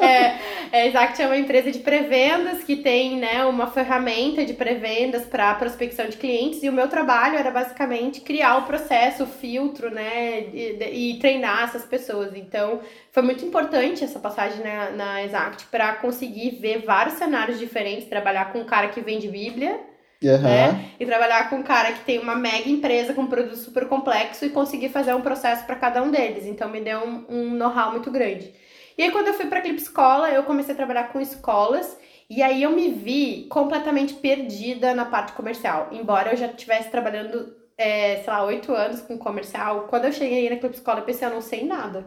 É, 0.00 0.04
é, 0.04 0.38
Exact 0.72 1.20
é 1.20 1.26
uma 1.26 1.36
empresa 1.36 1.70
de 1.70 1.80
pré-vendas 1.80 2.64
que 2.64 2.76
tem 2.76 3.18
né, 3.18 3.44
uma 3.44 3.66
ferramenta 3.66 4.44
de 4.44 4.54
pré-vendas 4.54 5.24
para 5.26 5.54
prospecção 5.54 6.08
de 6.08 6.16
clientes 6.16 6.62
e 6.62 6.68
o 6.68 6.72
meu 6.72 6.88
trabalho 6.88 7.36
era 7.36 7.50
basicamente 7.50 8.22
criar 8.22 8.56
o 8.56 8.62
processo, 8.62 9.24
o 9.24 9.26
filtro, 9.26 9.90
né? 9.90 10.40
E, 10.52 11.12
e 11.12 11.18
treinar 11.18 11.64
essas 11.64 11.84
pessoas. 11.84 12.34
Então, 12.34 12.80
foi 13.10 13.22
muito 13.22 13.44
importante 13.44 14.02
essa 14.02 14.18
passagem 14.18 14.64
na, 14.64 14.90
na 14.90 15.22
Exact 15.22 15.66
para 15.66 15.92
conseguir 15.96 16.52
ver 16.52 16.78
vários 16.78 17.16
cenários 17.16 17.58
diferentes, 17.58 18.08
trabalhar 18.08 18.52
com 18.52 18.60
um 18.60 18.64
cara 18.64 18.88
que 18.88 19.00
vende 19.00 19.28
Bíblia, 19.28 19.78
Uhum. 20.22 20.40
Né? 20.40 20.90
E 21.00 21.04
trabalhar 21.04 21.50
com 21.50 21.56
um 21.56 21.62
cara 21.62 21.92
que 21.92 22.04
tem 22.04 22.20
uma 22.20 22.36
mega 22.36 22.68
empresa 22.68 23.12
com 23.12 23.22
um 23.22 23.26
produto 23.26 23.56
super 23.56 23.88
complexo 23.88 24.44
e 24.44 24.50
conseguir 24.50 24.88
fazer 24.88 25.12
um 25.14 25.20
processo 25.20 25.66
para 25.66 25.74
cada 25.74 26.00
um 26.02 26.10
deles. 26.10 26.46
Então 26.46 26.68
me 26.68 26.80
deu 26.80 27.00
um, 27.00 27.24
um 27.28 27.50
know-how 27.50 27.90
muito 27.90 28.10
grande. 28.10 28.54
E 28.96 29.02
aí, 29.02 29.10
quando 29.10 29.28
eu 29.28 29.34
fui 29.34 29.46
para 29.46 29.58
a 29.58 29.62
Clip 29.62 29.80
Escola, 29.80 30.30
eu 30.30 30.42
comecei 30.44 30.74
a 30.74 30.76
trabalhar 30.76 31.12
com 31.12 31.20
escolas. 31.20 31.96
E 32.28 32.42
aí 32.42 32.62
eu 32.62 32.70
me 32.70 32.88
vi 32.88 33.46
completamente 33.50 34.14
perdida 34.14 34.94
na 34.94 35.04
parte 35.04 35.32
comercial. 35.32 35.88
Embora 35.92 36.32
eu 36.32 36.36
já 36.36 36.46
estivesse 36.46 36.90
trabalhando, 36.90 37.54
é, 37.76 38.16
sei 38.16 38.32
lá, 38.32 38.44
oito 38.44 38.72
anos 38.72 39.02
com 39.02 39.18
comercial, 39.18 39.86
quando 39.88 40.06
eu 40.06 40.12
cheguei 40.12 40.48
na 40.48 40.56
Clip 40.56 40.74
Escola, 40.74 41.00
eu 41.00 41.04
pensei, 41.04 41.28
eu 41.28 41.32
não 41.32 41.42
sei 41.42 41.64
nada. 41.66 42.06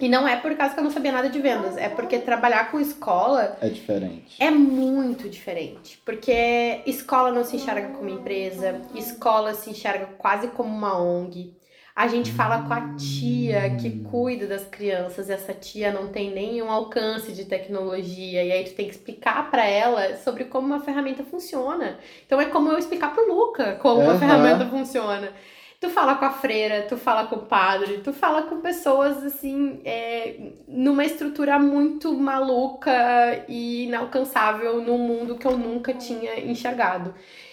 E 0.00 0.08
não 0.08 0.26
é 0.26 0.36
por 0.36 0.56
causa 0.56 0.74
que 0.74 0.80
eu 0.80 0.84
não 0.84 0.90
sabia 0.90 1.12
nada 1.12 1.28
de 1.28 1.38
vendas, 1.38 1.76
é 1.76 1.88
porque 1.88 2.18
trabalhar 2.18 2.72
com 2.72 2.80
escola 2.80 3.56
é 3.60 3.68
diferente. 3.68 4.42
É 4.42 4.50
muito 4.50 5.28
diferente, 5.28 6.02
porque 6.04 6.80
escola 6.86 7.30
não 7.30 7.44
se 7.44 7.54
enxerga 7.54 7.90
como 7.90 8.08
empresa, 8.08 8.82
escola 8.96 9.54
se 9.54 9.70
enxerga 9.70 10.06
quase 10.18 10.48
como 10.48 10.74
uma 10.74 10.98
ONG. 10.98 11.54
A 11.94 12.08
gente 12.08 12.32
fala 12.32 12.62
com 12.62 12.72
a 12.72 12.94
tia 12.94 13.76
que 13.76 14.02
cuida 14.04 14.46
das 14.46 14.64
crianças, 14.64 15.28
e 15.28 15.32
essa 15.32 15.52
tia 15.52 15.92
não 15.92 16.08
tem 16.08 16.30
nenhum 16.30 16.70
alcance 16.70 17.32
de 17.32 17.44
tecnologia, 17.44 18.42
e 18.42 18.50
aí 18.50 18.64
tu 18.64 18.74
tem 18.74 18.86
que 18.86 18.92
explicar 18.92 19.50
para 19.50 19.64
ela 19.66 20.16
sobre 20.16 20.44
como 20.44 20.66
uma 20.66 20.80
ferramenta 20.80 21.22
funciona. 21.22 21.98
Então 22.26 22.40
é 22.40 22.46
como 22.46 22.70
eu 22.70 22.78
explicar 22.78 23.12
pro 23.12 23.28
Luca 23.28 23.76
como 23.76 24.00
uhum. 24.00 24.08
uma 24.08 24.18
ferramenta 24.18 24.64
funciona. 24.66 25.32
Tu 25.78 25.90
fala 25.90 26.14
com 26.14 26.24
a 26.24 26.30
freira, 26.30 26.86
tu 26.88 26.96
fala 26.96 27.26
com 27.26 27.36
o 27.36 27.46
padre, 27.46 27.98
tu 27.98 28.12
fala 28.12 28.42
com 28.42 28.60
pessoas 28.60 29.22
assim, 29.24 29.80
é, 29.84 30.36
numa 30.68 31.04
estrutura 31.04 31.58
muito 31.58 32.14
maluca 32.14 33.44
e 33.48 33.84
inalcançável 33.84 34.80
num 34.80 34.96
mundo 34.96 35.36
que 35.36 35.46
eu 35.46 35.58
nunca 35.58 35.92
tinha 35.92 36.38
enxergado. 36.38 37.12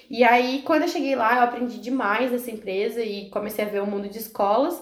E 0.10 0.24
aí, 0.24 0.64
quando 0.66 0.84
eu 0.84 0.88
cheguei 0.88 1.16
lá, 1.16 1.36
eu 1.36 1.44
aprendi 1.44 1.80
demais 1.80 2.32
dessa 2.32 2.50
empresa 2.50 3.02
e 3.02 3.30
comecei 3.30 3.64
a 3.64 3.68
ver 3.68 3.82
o 3.82 3.88
mundo 3.88 4.10
de 4.10 4.18
escolas. 4.18 4.82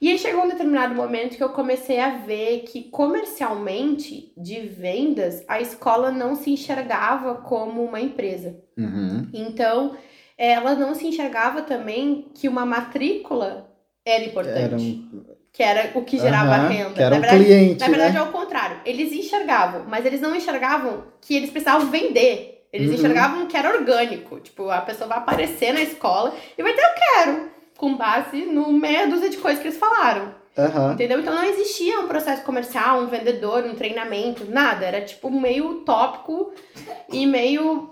E 0.00 0.10
aí 0.10 0.18
chegou 0.18 0.44
um 0.44 0.48
determinado 0.48 0.94
momento 0.94 1.36
que 1.36 1.42
eu 1.42 1.48
comecei 1.50 1.98
a 1.98 2.16
ver 2.16 2.64
que 2.68 2.82
comercialmente, 2.82 4.32
de 4.36 4.60
vendas, 4.60 5.42
a 5.48 5.60
escola 5.60 6.10
não 6.10 6.34
se 6.34 6.50
enxergava 6.50 7.36
como 7.36 7.82
uma 7.82 8.00
empresa. 8.00 8.58
Uhum. 8.76 9.28
Então, 9.32 9.96
ela 10.36 10.74
não 10.74 10.94
se 10.94 11.06
enxergava 11.06 11.62
também 11.62 12.26
que 12.34 12.48
uma 12.48 12.66
matrícula 12.66 13.70
era 14.04 14.24
importante. 14.24 14.58
Era 14.58 14.76
um... 14.76 15.36
Que 15.52 15.62
era 15.62 15.98
o 15.98 16.04
que 16.04 16.18
gerava 16.18 16.64
uhum, 16.64 16.68
renda. 16.68 16.90
Que 16.90 17.02
era 17.02 17.14
na 17.14 17.20
verdade, 17.22 17.44
cliente, 17.44 17.80
na 17.80 17.88
verdade 17.88 18.12
né? 18.12 18.18
é 18.18 18.22
o 18.22 18.30
contrário. 18.30 18.80
Eles 18.84 19.10
enxergavam, 19.10 19.86
mas 19.88 20.04
eles 20.04 20.20
não 20.20 20.36
enxergavam 20.36 21.04
que 21.22 21.34
eles 21.34 21.48
precisavam 21.48 21.90
vender. 21.90 22.55
Eles 22.72 22.88
uhum. 22.88 22.94
enxergavam 22.94 23.46
que 23.46 23.56
era 23.56 23.76
orgânico. 23.76 24.40
Tipo, 24.40 24.70
a 24.70 24.80
pessoa 24.80 25.08
vai 25.08 25.18
aparecer 25.18 25.72
na 25.72 25.82
escola 25.82 26.34
e 26.56 26.62
vai 26.62 26.72
ter 26.72 26.82
eu 26.82 26.94
quero, 26.94 27.50
com 27.76 27.96
base 27.96 28.44
no 28.46 28.72
meia 28.72 29.06
dúzia 29.06 29.30
de 29.30 29.36
coisas 29.38 29.60
que 29.60 29.68
eles 29.68 29.78
falaram. 29.78 30.34
Aham. 30.58 30.94
Entendeu? 30.94 31.20
Então 31.20 31.34
não 31.34 31.44
existia 31.44 32.00
um 32.00 32.08
processo 32.08 32.42
comercial, 32.42 33.00
um 33.00 33.06
vendedor, 33.06 33.64
um 33.64 33.74
treinamento, 33.74 34.50
nada. 34.50 34.86
Era 34.86 35.02
tipo 35.02 35.30
meio 35.30 35.82
tópico 35.84 36.52
e 37.12 37.26
meio. 37.26 37.90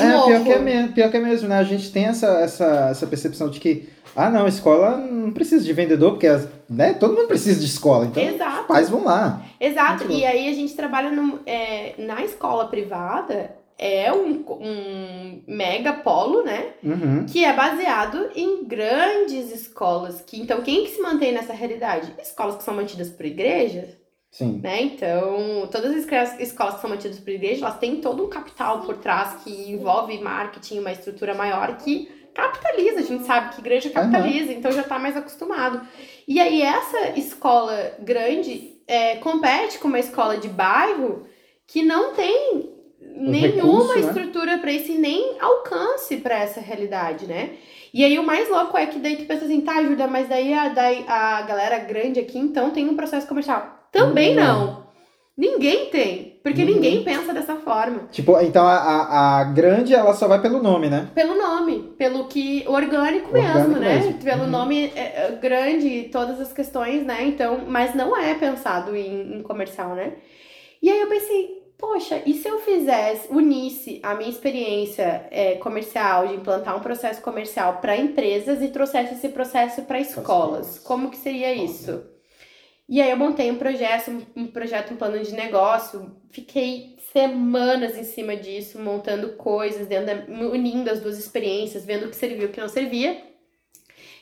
É, 0.00 0.12
louco. 0.12 0.26
pior 0.26 0.42
que 0.42 0.52
é, 0.52 0.58
mesmo, 0.58 0.92
pior 0.92 1.10
que 1.10 1.16
é 1.16 1.20
mesmo, 1.20 1.48
né? 1.48 1.58
A 1.58 1.62
gente 1.62 1.92
tem 1.92 2.06
essa, 2.06 2.26
essa, 2.40 2.88
essa 2.90 3.06
percepção 3.06 3.48
de 3.48 3.60
que, 3.60 3.88
ah, 4.16 4.28
não, 4.28 4.48
escola 4.48 4.96
não 4.96 5.30
precisa 5.30 5.64
de 5.64 5.72
vendedor, 5.72 6.12
porque 6.12 6.26
né, 6.68 6.94
todo 6.94 7.14
mundo 7.14 7.28
precisa 7.28 7.60
de 7.60 7.66
escola. 7.66 8.06
Então, 8.06 8.20
Exato. 8.20 8.62
os 8.62 8.66
pais 8.66 8.90
vão 8.90 9.04
lá. 9.04 9.40
Exato. 9.60 10.04
Muito 10.04 10.18
E 10.18 10.26
aí 10.26 10.48
a 10.48 10.52
gente 10.52 10.74
trabalha 10.74 11.12
num, 11.12 11.38
é, 11.46 11.94
na 11.98 12.24
escola 12.24 12.66
privada, 12.66 13.54
é 13.82 14.12
um, 14.12 14.44
um 14.60 15.42
mega 15.48 15.94
polo, 15.94 16.42
né? 16.42 16.74
Uhum. 16.84 17.24
Que 17.24 17.46
é 17.46 17.52
baseado 17.54 18.30
em 18.36 18.62
grandes 18.66 19.50
escolas. 19.50 20.20
Que, 20.20 20.38
então, 20.38 20.60
quem 20.60 20.84
que 20.84 20.90
se 20.90 21.00
mantém 21.00 21.32
nessa 21.32 21.54
realidade? 21.54 22.12
Escolas 22.20 22.56
que 22.56 22.62
são 22.62 22.74
mantidas 22.74 23.08
por 23.08 23.24
igrejas, 23.24 23.88
Sim. 24.30 24.60
né? 24.62 24.82
Então, 24.82 25.66
todas 25.72 25.92
as 25.92 25.96
escolas- 26.02 26.34
que 26.74 26.80
são 26.82 26.90
mantidas 26.90 27.18
por 27.18 27.30
igreja, 27.30 27.64
elas 27.64 27.78
têm 27.78 28.02
todo 28.02 28.22
um 28.22 28.28
capital 28.28 28.82
por 28.82 28.98
trás 28.98 29.42
que 29.42 29.70
envolve 29.72 30.18
marketing, 30.20 30.80
uma 30.80 30.92
estrutura 30.92 31.32
maior 31.32 31.78
que 31.78 32.06
capitaliza. 32.34 32.98
A 33.00 33.02
gente 33.02 33.24
sabe 33.24 33.54
que 33.54 33.62
igreja 33.62 33.88
capitaliza, 33.88 34.52
então 34.52 34.70
já 34.70 34.82
tá 34.82 34.98
mais 34.98 35.16
acostumado. 35.16 35.80
E 36.28 36.38
aí, 36.38 36.60
essa 36.60 37.18
escola 37.18 37.94
grande 38.00 38.74
é, 38.86 39.16
compete 39.16 39.78
com 39.78 39.88
uma 39.88 39.98
escola 39.98 40.36
de 40.36 40.48
bairro 40.48 41.24
que 41.66 41.82
não 41.82 42.12
tem 42.12 42.78
nenhuma 43.00 43.94
recurso, 43.94 43.94
né? 43.94 44.00
estrutura 44.00 44.58
para 44.58 44.72
isso 44.72 44.92
e 44.92 44.98
nem 44.98 45.36
alcance 45.40 46.16
para 46.18 46.38
essa 46.38 46.60
realidade, 46.60 47.26
né? 47.26 47.50
E 47.92 48.04
aí 48.04 48.18
o 48.18 48.22
mais 48.22 48.48
louco 48.48 48.76
é 48.78 48.86
que 48.86 48.98
daí 48.98 49.16
tu 49.16 49.24
pensa 49.24 49.44
assim, 49.44 49.60
tá, 49.62 49.82
Júlia, 49.82 50.06
mas 50.06 50.28
daí 50.28 50.52
a, 50.54 50.68
daí 50.68 51.04
a 51.08 51.42
galera 51.42 51.78
grande 51.78 52.20
aqui 52.20 52.38
então 52.38 52.70
tem 52.70 52.88
um 52.88 52.94
processo 52.96 53.26
comercial. 53.26 53.88
Também 53.90 54.34
Não. 54.34 54.66
não. 54.66 54.90
Ninguém 55.36 55.86
tem. 55.86 56.38
Porque 56.42 56.62
Uhum. 56.62 56.68
ninguém 56.74 57.02
pensa 57.02 57.32
dessa 57.32 57.56
forma. 57.56 58.08
Tipo, 58.12 58.38
então 58.40 58.66
a, 58.66 59.38
a, 59.40 59.44
grande, 59.44 59.94
ela 59.94 60.12
só 60.12 60.28
vai 60.28 60.40
pelo 60.40 60.62
nome, 60.62 60.88
né? 60.90 61.08
Pelo 61.14 61.34
nome, 61.34 61.94
pelo 61.96 62.26
que. 62.28 62.62
Orgânico, 62.68 63.28
Orgânico 63.28 63.32
mesmo, 63.32 63.78
né? 63.78 63.94
mesmo. 63.96 64.14
Pelo 64.22 64.42
Uhum. 64.44 64.50
nome 64.50 64.92
é, 64.94 65.00
é, 65.00 65.38
grande, 65.40 66.10
todas 66.12 66.38
as 66.40 66.52
questões, 66.52 67.04
né? 67.06 67.24
Então, 67.24 67.62
mas 67.66 67.94
não 67.94 68.14
é 68.16 68.34
pensado 68.34 68.94
em, 68.94 69.38
em 69.38 69.42
comercial, 69.42 69.94
né? 69.94 70.12
E 70.82 70.90
aí 70.90 71.00
eu 71.00 71.08
pensei, 71.08 71.59
poxa, 71.80 72.22
e 72.26 72.34
se 72.34 72.46
eu 72.46 72.60
fizesse, 72.60 73.28
unisse 73.32 73.98
a 74.02 74.14
minha 74.14 74.28
experiência 74.28 75.26
é, 75.30 75.54
comercial 75.56 76.28
de 76.28 76.34
implantar 76.34 76.76
um 76.76 76.80
processo 76.80 77.22
comercial 77.22 77.78
para 77.80 77.96
empresas 77.96 78.62
e 78.62 78.68
trouxesse 78.68 79.14
esse 79.14 79.30
processo 79.30 79.82
para 79.82 79.98
escolas? 79.98 80.78
Como 80.78 81.10
que 81.10 81.16
seria 81.16 81.52
isso? 81.54 82.04
E 82.88 83.00
aí 83.00 83.10
eu 83.10 83.16
montei 83.16 83.50
um 83.50 83.56
projeto, 83.56 84.10
um, 84.10 84.42
um 84.42 84.46
projeto, 84.48 84.92
um 84.92 84.96
plano 84.96 85.22
de 85.22 85.32
negócio, 85.32 86.16
fiquei 86.30 86.96
semanas 87.12 87.96
em 87.96 88.04
cima 88.04 88.36
disso, 88.36 88.78
montando 88.80 89.30
coisas, 89.34 89.86
dentro 89.86 90.06
da- 90.06 90.48
unindo 90.48 90.90
as 90.90 91.00
duas 91.00 91.18
experiências, 91.18 91.84
vendo 91.84 92.06
o 92.06 92.10
que 92.10 92.16
servia 92.16 92.42
e 92.42 92.46
o 92.46 92.52
que 92.52 92.60
não 92.60 92.68
servia. 92.68 93.29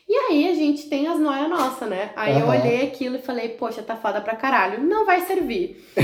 E 0.09 0.14
aí 0.14 0.48
a 0.48 0.55
gente 0.55 0.89
tem 0.89 1.06
as 1.06 1.18
noias 1.18 1.51
nossa, 1.51 1.85
né? 1.85 2.10
Aí 2.16 2.40
eu 2.40 2.47
Aham. 2.47 2.59
olhei 2.59 2.82
aquilo 2.86 3.16
e 3.16 3.22
falei, 3.22 3.51
poxa, 3.51 3.82
tá 3.82 3.94
foda 3.94 4.22
pra 4.22 4.35
caralho. 4.36 4.82
Não 4.82 5.05
vai 5.05 5.20
servir. 5.20 5.85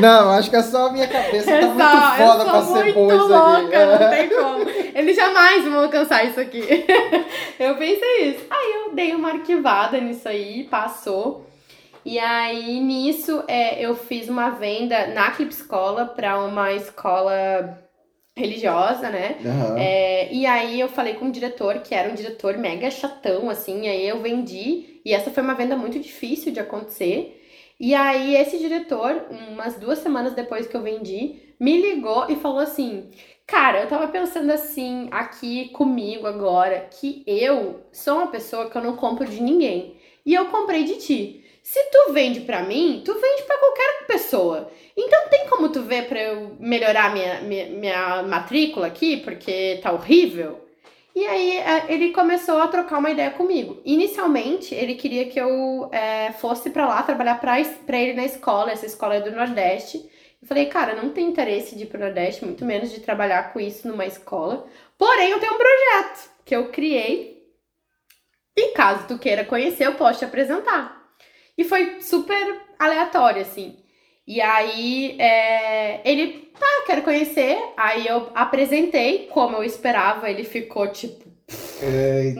Não, 0.00 0.30
acho 0.32 0.50
que 0.50 0.56
é 0.56 0.62
só 0.62 0.86
a 0.88 0.92
minha 0.92 1.06
cabeça 1.06 1.50
tá 1.50 1.56
É 1.56 1.66
muito 1.66 1.82
só, 1.82 2.16
foda 2.16 2.42
eu 2.44 2.50
pra 2.50 2.62
ser 2.62 2.72
muito 2.84 2.94
boa 2.94 3.14
isso 3.14 3.26
louca, 3.28 3.86
não 3.86 3.94
aqui. 3.94 4.16
tem 4.16 4.28
como. 4.38 4.68
Eles 4.94 5.16
jamais 5.16 5.64
vão 5.64 5.84
alcançar 5.84 6.24
isso 6.24 6.40
aqui. 6.40 6.60
eu 7.58 7.74
pensei 7.76 8.30
isso. 8.30 8.44
Aí 8.50 8.72
eu 8.86 8.94
dei 8.94 9.14
uma 9.14 9.30
arquivada 9.32 9.98
nisso 10.00 10.28
aí, 10.28 10.64
passou. 10.64 11.46
E 12.04 12.18
aí, 12.18 12.78
nisso, 12.80 13.42
é, 13.48 13.84
eu 13.84 13.94
fiz 13.96 14.28
uma 14.28 14.50
venda 14.50 15.08
na 15.08 15.30
Clip 15.32 15.52
Escola 15.52 16.04
para 16.06 16.38
uma 16.38 16.72
escola 16.72 17.78
religiosa, 18.36 19.08
né? 19.10 19.38
Aham. 19.44 19.78
É, 19.78 20.32
e 20.32 20.44
aí 20.44 20.78
eu 20.78 20.88
falei 20.88 21.14
com 21.14 21.28
o 21.28 21.32
diretor, 21.32 21.80
que 21.80 21.94
era 21.94 22.10
um 22.10 22.14
diretor 22.14 22.58
mega 22.58 22.90
chatão, 22.90 23.48
assim, 23.48 23.88
aí 23.88 24.06
eu 24.06 24.20
vendi, 24.20 25.00
e 25.04 25.12
essa 25.14 25.30
foi 25.30 25.42
uma 25.42 25.54
venda 25.54 25.76
muito 25.76 25.98
difícil 25.98 26.52
de 26.52 26.60
acontecer. 26.60 27.42
E 27.80 27.94
aí 27.94 28.36
esse 28.36 28.58
diretor, 28.58 29.26
umas 29.30 29.78
duas 29.78 29.98
semanas 29.98 30.34
depois 30.34 30.66
que 30.66 30.76
eu 30.76 30.82
vendi, 30.82 31.54
me 31.58 31.80
ligou 31.80 32.26
e 32.30 32.36
falou 32.36 32.60
assim: 32.60 33.10
Cara, 33.46 33.82
eu 33.82 33.88
tava 33.88 34.08
pensando 34.08 34.50
assim, 34.50 35.08
aqui 35.10 35.68
comigo 35.70 36.26
agora, 36.26 36.88
que 36.90 37.22
eu 37.26 37.80
sou 37.92 38.16
uma 38.16 38.26
pessoa 38.28 38.68
que 38.68 38.76
eu 38.76 38.82
não 38.82 38.96
compro 38.96 39.26
de 39.26 39.42
ninguém. 39.42 39.96
E 40.24 40.34
eu 40.34 40.46
comprei 40.46 40.84
de 40.84 40.96
ti. 40.96 41.44
Se 41.66 41.82
tu 41.90 42.12
vende 42.12 42.42
pra 42.42 42.62
mim, 42.62 43.02
tu 43.04 43.12
vende 43.12 43.42
pra 43.42 43.58
qualquer 43.58 44.06
pessoa. 44.06 44.70
Então 44.96 45.28
tem 45.28 45.48
como 45.48 45.68
tu 45.68 45.82
ver 45.82 46.06
pra 46.06 46.22
eu 46.22 46.56
melhorar 46.60 47.12
minha, 47.12 47.40
minha, 47.40 47.66
minha 47.66 48.22
matrícula 48.22 48.86
aqui, 48.86 49.16
porque 49.16 49.80
tá 49.82 49.90
horrível? 49.90 50.64
E 51.12 51.26
aí 51.26 51.58
é, 51.58 51.86
ele 51.88 52.12
começou 52.12 52.58
a 52.58 52.68
trocar 52.68 52.98
uma 52.98 53.10
ideia 53.10 53.32
comigo. 53.32 53.82
Inicialmente, 53.84 54.76
ele 54.76 54.94
queria 54.94 55.26
que 55.26 55.40
eu 55.40 55.90
é, 55.90 56.30
fosse 56.34 56.70
pra 56.70 56.86
lá 56.86 57.02
trabalhar 57.02 57.40
pra 57.40 57.58
ele 57.58 58.12
na 58.12 58.24
escola, 58.24 58.70
essa 58.70 58.86
escola 58.86 59.16
é 59.16 59.20
do 59.20 59.32
Nordeste. 59.32 60.08
Eu 60.40 60.46
falei, 60.46 60.66
cara, 60.66 60.94
não 60.94 61.10
tenho 61.10 61.30
interesse 61.30 61.74
de 61.74 61.82
ir 61.82 61.86
pro 61.86 61.98
Nordeste, 61.98 62.44
muito 62.44 62.64
menos 62.64 62.92
de 62.92 63.00
trabalhar 63.00 63.52
com 63.52 63.58
isso 63.58 63.88
numa 63.88 64.06
escola. 64.06 64.68
Porém, 64.96 65.30
eu 65.30 65.40
tenho 65.40 65.54
um 65.54 65.58
projeto 65.58 66.30
que 66.44 66.54
eu 66.54 66.68
criei. 66.68 67.44
E 68.56 68.68
caso 68.68 69.08
tu 69.08 69.18
queira 69.18 69.44
conhecer, 69.44 69.84
eu 69.84 69.96
posso 69.96 70.20
te 70.20 70.24
apresentar. 70.24 70.95
E 71.56 71.64
foi 71.64 72.00
super 72.00 72.60
aleatório, 72.78 73.42
assim. 73.42 73.76
E 74.26 74.40
aí, 74.40 75.16
é, 75.20 76.00
ele, 76.04 76.50
tá, 76.58 76.66
quero 76.86 77.02
conhecer. 77.02 77.58
Aí 77.76 78.06
eu 78.06 78.28
apresentei, 78.34 79.28
como 79.32 79.56
eu 79.56 79.64
esperava, 79.64 80.28
ele 80.30 80.44
ficou 80.44 80.88
tipo. 80.88 81.24
É, 81.82 82.34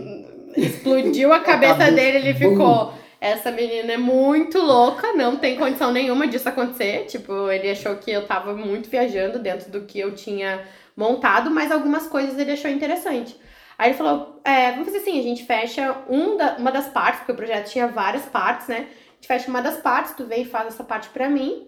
Explodiu 0.56 1.32
a 1.32 1.40
cabeça 1.40 1.90
dele, 1.92 2.18
ele 2.18 2.34
ficou. 2.34 2.92
Essa 3.20 3.50
menina 3.50 3.92
é 3.92 3.96
muito 3.96 4.58
louca, 4.58 5.12
não 5.14 5.36
tem 5.36 5.56
condição 5.56 5.90
nenhuma 5.92 6.26
disso 6.26 6.48
acontecer. 6.48 7.06
Tipo, 7.06 7.50
ele 7.50 7.70
achou 7.70 7.96
que 7.96 8.10
eu 8.10 8.26
tava 8.26 8.52
muito 8.54 8.90
viajando 8.90 9.38
dentro 9.38 9.70
do 9.70 9.82
que 9.82 9.98
eu 9.98 10.14
tinha 10.14 10.62
montado, 10.96 11.50
mas 11.50 11.70
algumas 11.72 12.06
coisas 12.06 12.38
ele 12.38 12.52
achou 12.52 12.70
interessante. 12.70 13.36
Aí 13.78 13.90
ele 13.90 13.98
falou: 13.98 14.40
é, 14.44 14.70
vamos 14.72 14.86
fazer 14.86 14.98
assim, 14.98 15.18
a 15.18 15.22
gente 15.22 15.44
fecha 15.44 15.96
um 16.08 16.36
da- 16.36 16.56
uma 16.58 16.70
das 16.72 16.88
partes, 16.88 17.20
porque 17.20 17.32
o 17.32 17.36
projeto 17.36 17.70
tinha 17.70 17.86
várias 17.86 18.24
partes, 18.26 18.68
né? 18.68 18.86
Gente 19.26 19.40
fecha 19.40 19.50
uma 19.50 19.60
das 19.60 19.78
partes, 19.78 20.14
tu 20.14 20.24
vem 20.24 20.42
e 20.42 20.46
faz 20.46 20.68
essa 20.68 20.84
parte 20.84 21.08
pra 21.08 21.28
mim. 21.28 21.66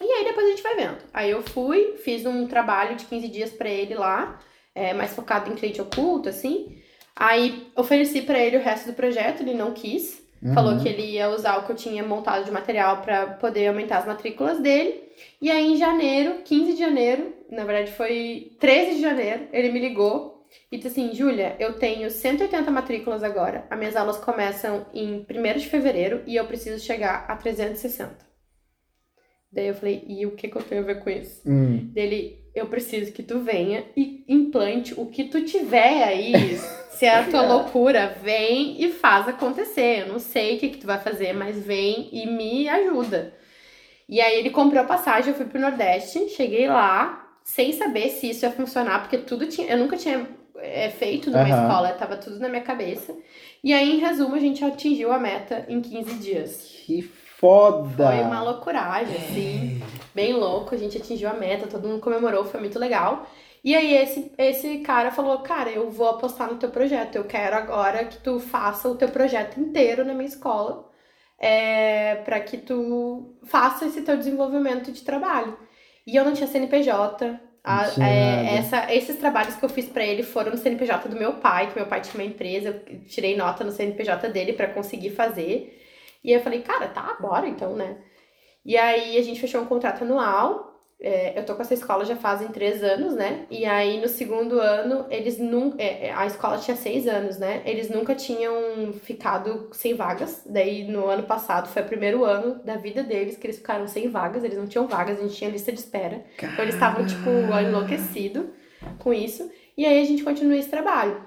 E 0.00 0.04
aí 0.04 0.24
depois 0.24 0.46
a 0.46 0.50
gente 0.50 0.62
vai 0.62 0.76
vendo. 0.76 0.98
Aí 1.12 1.28
eu 1.30 1.42
fui, 1.42 1.96
fiz 2.04 2.24
um 2.24 2.46
trabalho 2.46 2.94
de 2.94 3.04
15 3.04 3.28
dias 3.28 3.50
pra 3.50 3.68
ele 3.68 3.94
lá, 3.94 4.38
é, 4.74 4.94
mais 4.94 5.12
focado 5.12 5.50
em 5.50 5.56
cliente 5.56 5.80
oculto, 5.80 6.28
assim. 6.28 6.80
Aí 7.16 7.66
ofereci 7.74 8.22
pra 8.22 8.38
ele 8.38 8.58
o 8.58 8.62
resto 8.62 8.86
do 8.86 8.92
projeto, 8.92 9.40
ele 9.40 9.54
não 9.54 9.72
quis. 9.72 10.22
uhum. 10.40 10.54
Falou 10.54 10.78
que 10.78 10.88
ele 10.88 11.02
ia 11.02 11.28
usar 11.30 11.58
o 11.58 11.66
que 11.66 11.72
eu 11.72 11.76
tinha 11.76 12.04
montado 12.04 12.44
de 12.44 12.52
material 12.52 13.02
pra 13.02 13.26
poder 13.26 13.66
aumentar 13.66 13.98
as 13.98 14.06
matrículas 14.06 14.60
dele. 14.60 15.02
E 15.42 15.50
aí 15.50 15.72
em 15.72 15.76
janeiro, 15.76 16.42
15 16.44 16.74
de 16.74 16.78
janeiro, 16.78 17.34
na 17.50 17.64
verdade 17.64 17.90
foi 17.90 18.52
13 18.60 18.94
de 18.94 19.00
janeiro, 19.00 19.48
ele 19.52 19.72
me 19.72 19.80
ligou 19.80 20.37
e 20.70 20.76
disse 20.76 20.88
assim: 20.88 21.14
Júlia, 21.14 21.56
eu 21.58 21.74
tenho 21.74 22.10
180 22.10 22.70
matrículas 22.70 23.22
agora. 23.22 23.66
As 23.70 23.78
minhas 23.78 23.96
aulas 23.96 24.18
começam 24.18 24.86
em 24.92 25.26
1 25.28 25.58
de 25.58 25.66
fevereiro 25.66 26.22
e 26.26 26.36
eu 26.36 26.46
preciso 26.46 26.84
chegar 26.84 27.26
a 27.28 27.36
360. 27.36 28.26
Daí 29.50 29.68
eu 29.68 29.74
falei: 29.74 30.04
e 30.06 30.26
o 30.26 30.32
que, 30.32 30.48
que 30.48 30.56
eu 30.56 30.62
tenho 30.62 30.82
a 30.82 30.86
ver 30.86 31.00
com 31.00 31.10
isso? 31.10 31.42
Hum. 31.48 31.90
dele, 31.92 32.44
eu 32.54 32.66
preciso 32.66 33.12
que 33.12 33.22
tu 33.22 33.40
venha 33.40 33.84
e 33.96 34.24
implante 34.28 34.94
o 34.96 35.06
que 35.06 35.24
tu 35.24 35.44
tiver 35.44 36.02
aí. 36.02 36.32
Se 36.90 37.06
é 37.06 37.14
a 37.14 37.30
tua 37.30 37.42
loucura, 37.42 38.16
vem 38.20 38.82
e 38.82 38.90
faz 38.90 39.28
acontecer. 39.28 40.00
Eu 40.00 40.08
não 40.08 40.18
sei 40.18 40.56
o 40.56 40.58
que, 40.58 40.70
que 40.70 40.78
tu 40.78 40.86
vai 40.86 40.98
fazer, 40.98 41.32
mas 41.32 41.56
vem 41.56 42.08
e 42.12 42.26
me 42.26 42.68
ajuda. 42.68 43.34
E 44.08 44.20
aí 44.20 44.38
ele 44.38 44.50
comprou 44.50 44.82
a 44.82 44.86
passagem, 44.86 45.30
eu 45.30 45.36
fui 45.36 45.46
pro 45.46 45.60
Nordeste, 45.60 46.30
cheguei 46.30 46.66
lá, 46.66 47.27
sem 47.42 47.72
saber 47.72 48.10
se 48.10 48.30
isso 48.30 48.44
ia 48.44 48.52
funcionar, 48.52 49.00
porque 49.00 49.18
tudo 49.18 49.46
tinha. 49.46 49.68
Eu 49.68 49.78
nunca 49.78 49.96
tinha 49.96 50.28
é, 50.56 50.90
feito 50.90 51.30
numa 51.30 51.42
Aham. 51.42 51.62
escola, 51.62 51.92
tava 51.92 52.16
tudo 52.16 52.38
na 52.38 52.48
minha 52.48 52.62
cabeça. 52.62 53.14
E 53.62 53.72
aí, 53.72 53.96
em 53.96 53.98
resumo, 53.98 54.34
a 54.34 54.40
gente 54.40 54.64
atingiu 54.64 55.12
a 55.12 55.18
meta 55.18 55.64
em 55.68 55.80
15 55.80 56.14
dias. 56.14 56.82
Que 56.86 57.02
foda! 57.02 58.06
Foi 58.06 58.20
uma 58.20 58.42
loucuragem, 58.42 59.16
assim, 59.16 59.82
bem 60.14 60.32
louco. 60.32 60.74
A 60.74 60.78
gente 60.78 60.98
atingiu 60.98 61.28
a 61.28 61.34
meta, 61.34 61.66
todo 61.66 61.88
mundo 61.88 62.00
comemorou, 62.00 62.44
foi 62.44 62.60
muito 62.60 62.78
legal. 62.78 63.26
E 63.64 63.74
aí 63.74 63.94
esse, 63.96 64.32
esse 64.38 64.78
cara 64.78 65.10
falou, 65.10 65.38
cara, 65.40 65.70
eu 65.70 65.90
vou 65.90 66.08
apostar 66.08 66.50
no 66.50 66.58
teu 66.58 66.70
projeto. 66.70 67.16
Eu 67.16 67.24
quero 67.24 67.56
agora 67.56 68.04
que 68.04 68.18
tu 68.18 68.38
faça 68.38 68.88
o 68.88 68.94
teu 68.96 69.08
projeto 69.08 69.58
inteiro 69.58 70.04
na 70.04 70.14
minha 70.14 70.28
escola. 70.28 70.88
É, 71.40 72.16
para 72.24 72.40
que 72.40 72.56
tu 72.58 73.36
faça 73.44 73.86
esse 73.86 74.02
teu 74.02 74.16
desenvolvimento 74.16 74.90
de 74.90 75.02
trabalho. 75.02 75.56
E 76.08 76.16
eu 76.16 76.24
não 76.24 76.34
tinha 76.34 76.46
CNPJ, 76.48 77.40
A- 77.64 77.96
é, 78.00 78.56
essa, 78.56 78.92
esses 78.94 79.16
trabalhos 79.18 79.56
que 79.56 79.64
eu 79.64 79.68
fiz 79.68 79.86
pra 79.88 80.04
ele 80.04 80.22
foram 80.24 80.52
no 80.52 80.56
CNPJ 80.58 81.08
do 81.08 81.16
meu 81.16 81.34
pai, 81.34 81.68
que 81.70 81.76
meu 81.76 81.86
pai 81.86 82.00
tinha 82.02 82.14
uma 82.14 82.24
empresa, 82.30 82.82
eu 82.88 83.04
tirei 83.06 83.36
nota 83.36 83.64
no 83.64 83.72
CNPJ 83.72 84.28
dele 84.30 84.54
pra 84.54 84.68
conseguir 84.72 85.10
fazer. 85.10 85.78
E 86.24 86.30
aí 86.32 86.38
eu 86.40 86.42
falei, 86.42 86.62
cara, 86.62 86.88
tá, 86.88 87.16
bora 87.20 87.46
então, 87.48 87.76
né? 87.76 87.98
E 88.64 88.76
aí 88.76 89.18
a 89.18 89.22
gente 89.22 89.40
fechou 89.40 89.62
um 89.62 89.66
contrato 89.66 90.04
anual. 90.04 90.67
É, 91.00 91.38
eu 91.38 91.46
tô 91.46 91.54
com 91.54 91.62
essa 91.62 91.74
escola 91.74 92.04
já 92.04 92.16
fazem 92.16 92.48
três 92.48 92.82
anos, 92.82 93.14
né? 93.14 93.46
E 93.50 93.64
aí 93.64 94.00
no 94.00 94.08
segundo 94.08 94.60
ano, 94.60 95.06
eles 95.10 95.38
nunca. 95.38 95.76
a 96.16 96.26
escola 96.26 96.58
tinha 96.58 96.76
seis 96.76 97.06
anos, 97.06 97.38
né? 97.38 97.62
Eles 97.64 97.88
nunca 97.88 98.14
tinham 98.16 98.92
ficado 98.94 99.68
sem 99.72 99.94
vagas. 99.94 100.42
Daí 100.44 100.84
no 100.84 101.06
ano 101.06 101.22
passado 101.22 101.68
foi 101.68 101.82
o 101.82 101.86
primeiro 101.86 102.24
ano 102.24 102.60
da 102.64 102.76
vida 102.76 103.02
deles 103.04 103.36
que 103.36 103.46
eles 103.46 103.58
ficaram 103.58 103.86
sem 103.86 104.08
vagas. 104.08 104.42
Eles 104.42 104.58
não 104.58 104.66
tinham 104.66 104.88
vagas, 104.88 105.18
a 105.18 105.22
gente 105.22 105.36
tinha 105.36 105.50
lista 105.50 105.70
de 105.70 105.78
espera. 105.78 106.24
Então 106.36 106.64
eles 106.64 106.74
estavam, 106.74 107.06
tipo, 107.06 107.30
enlouquecidos 107.60 108.46
com 108.98 109.12
isso. 109.14 109.48
E 109.76 109.86
aí 109.86 110.02
a 110.02 110.04
gente 110.04 110.24
continua 110.24 110.56
esse 110.56 110.68
trabalho. 110.68 111.22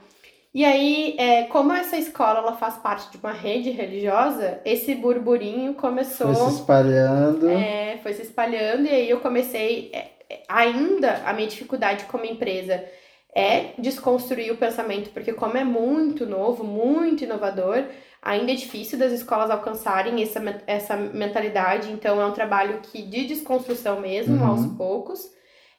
E 0.53 0.65
aí, 0.65 1.15
é, 1.17 1.43
como 1.43 1.71
essa 1.71 1.95
escola 1.97 2.39
ela 2.39 2.53
faz 2.57 2.75
parte 2.77 3.09
de 3.09 3.17
uma 3.17 3.31
rede 3.31 3.69
religiosa, 3.69 4.59
esse 4.65 4.93
burburinho 4.95 5.73
começou. 5.75 6.33
Foi 6.33 6.49
se 6.51 6.55
espalhando. 6.59 7.49
É, 7.49 7.99
foi 8.03 8.13
se 8.13 8.23
espalhando 8.23 8.85
e 8.85 8.89
aí 8.89 9.09
eu 9.09 9.21
comecei. 9.21 9.89
é, 9.93 10.09
é, 10.29 10.43
ainda 10.49 11.21
a 11.25 11.31
minha 11.33 11.47
dificuldade 11.47 12.03
como 12.05 12.25
empresa 12.25 12.83
é 13.33 13.67
desconstruir 13.77 14.51
o 14.51 14.57
pensamento, 14.57 15.09
porque 15.11 15.31
como 15.31 15.55
é 15.57 15.63
muito 15.63 16.25
novo, 16.25 16.65
muito 16.65 17.23
inovador, 17.23 17.85
ainda 18.21 18.51
é 18.51 18.55
difícil 18.55 18.99
das 18.99 19.13
escolas 19.13 19.49
alcançarem 19.49 20.21
essa, 20.21 20.41
essa 20.67 20.97
mentalidade. 20.97 21.89
Então 21.93 22.21
é 22.21 22.25
um 22.25 22.33
trabalho 22.33 22.81
que 22.83 23.01
de 23.03 23.25
desconstrução 23.25 24.01
mesmo, 24.01 24.35
Uhum. 24.35 24.45
aos 24.47 24.65
poucos. 24.77 25.31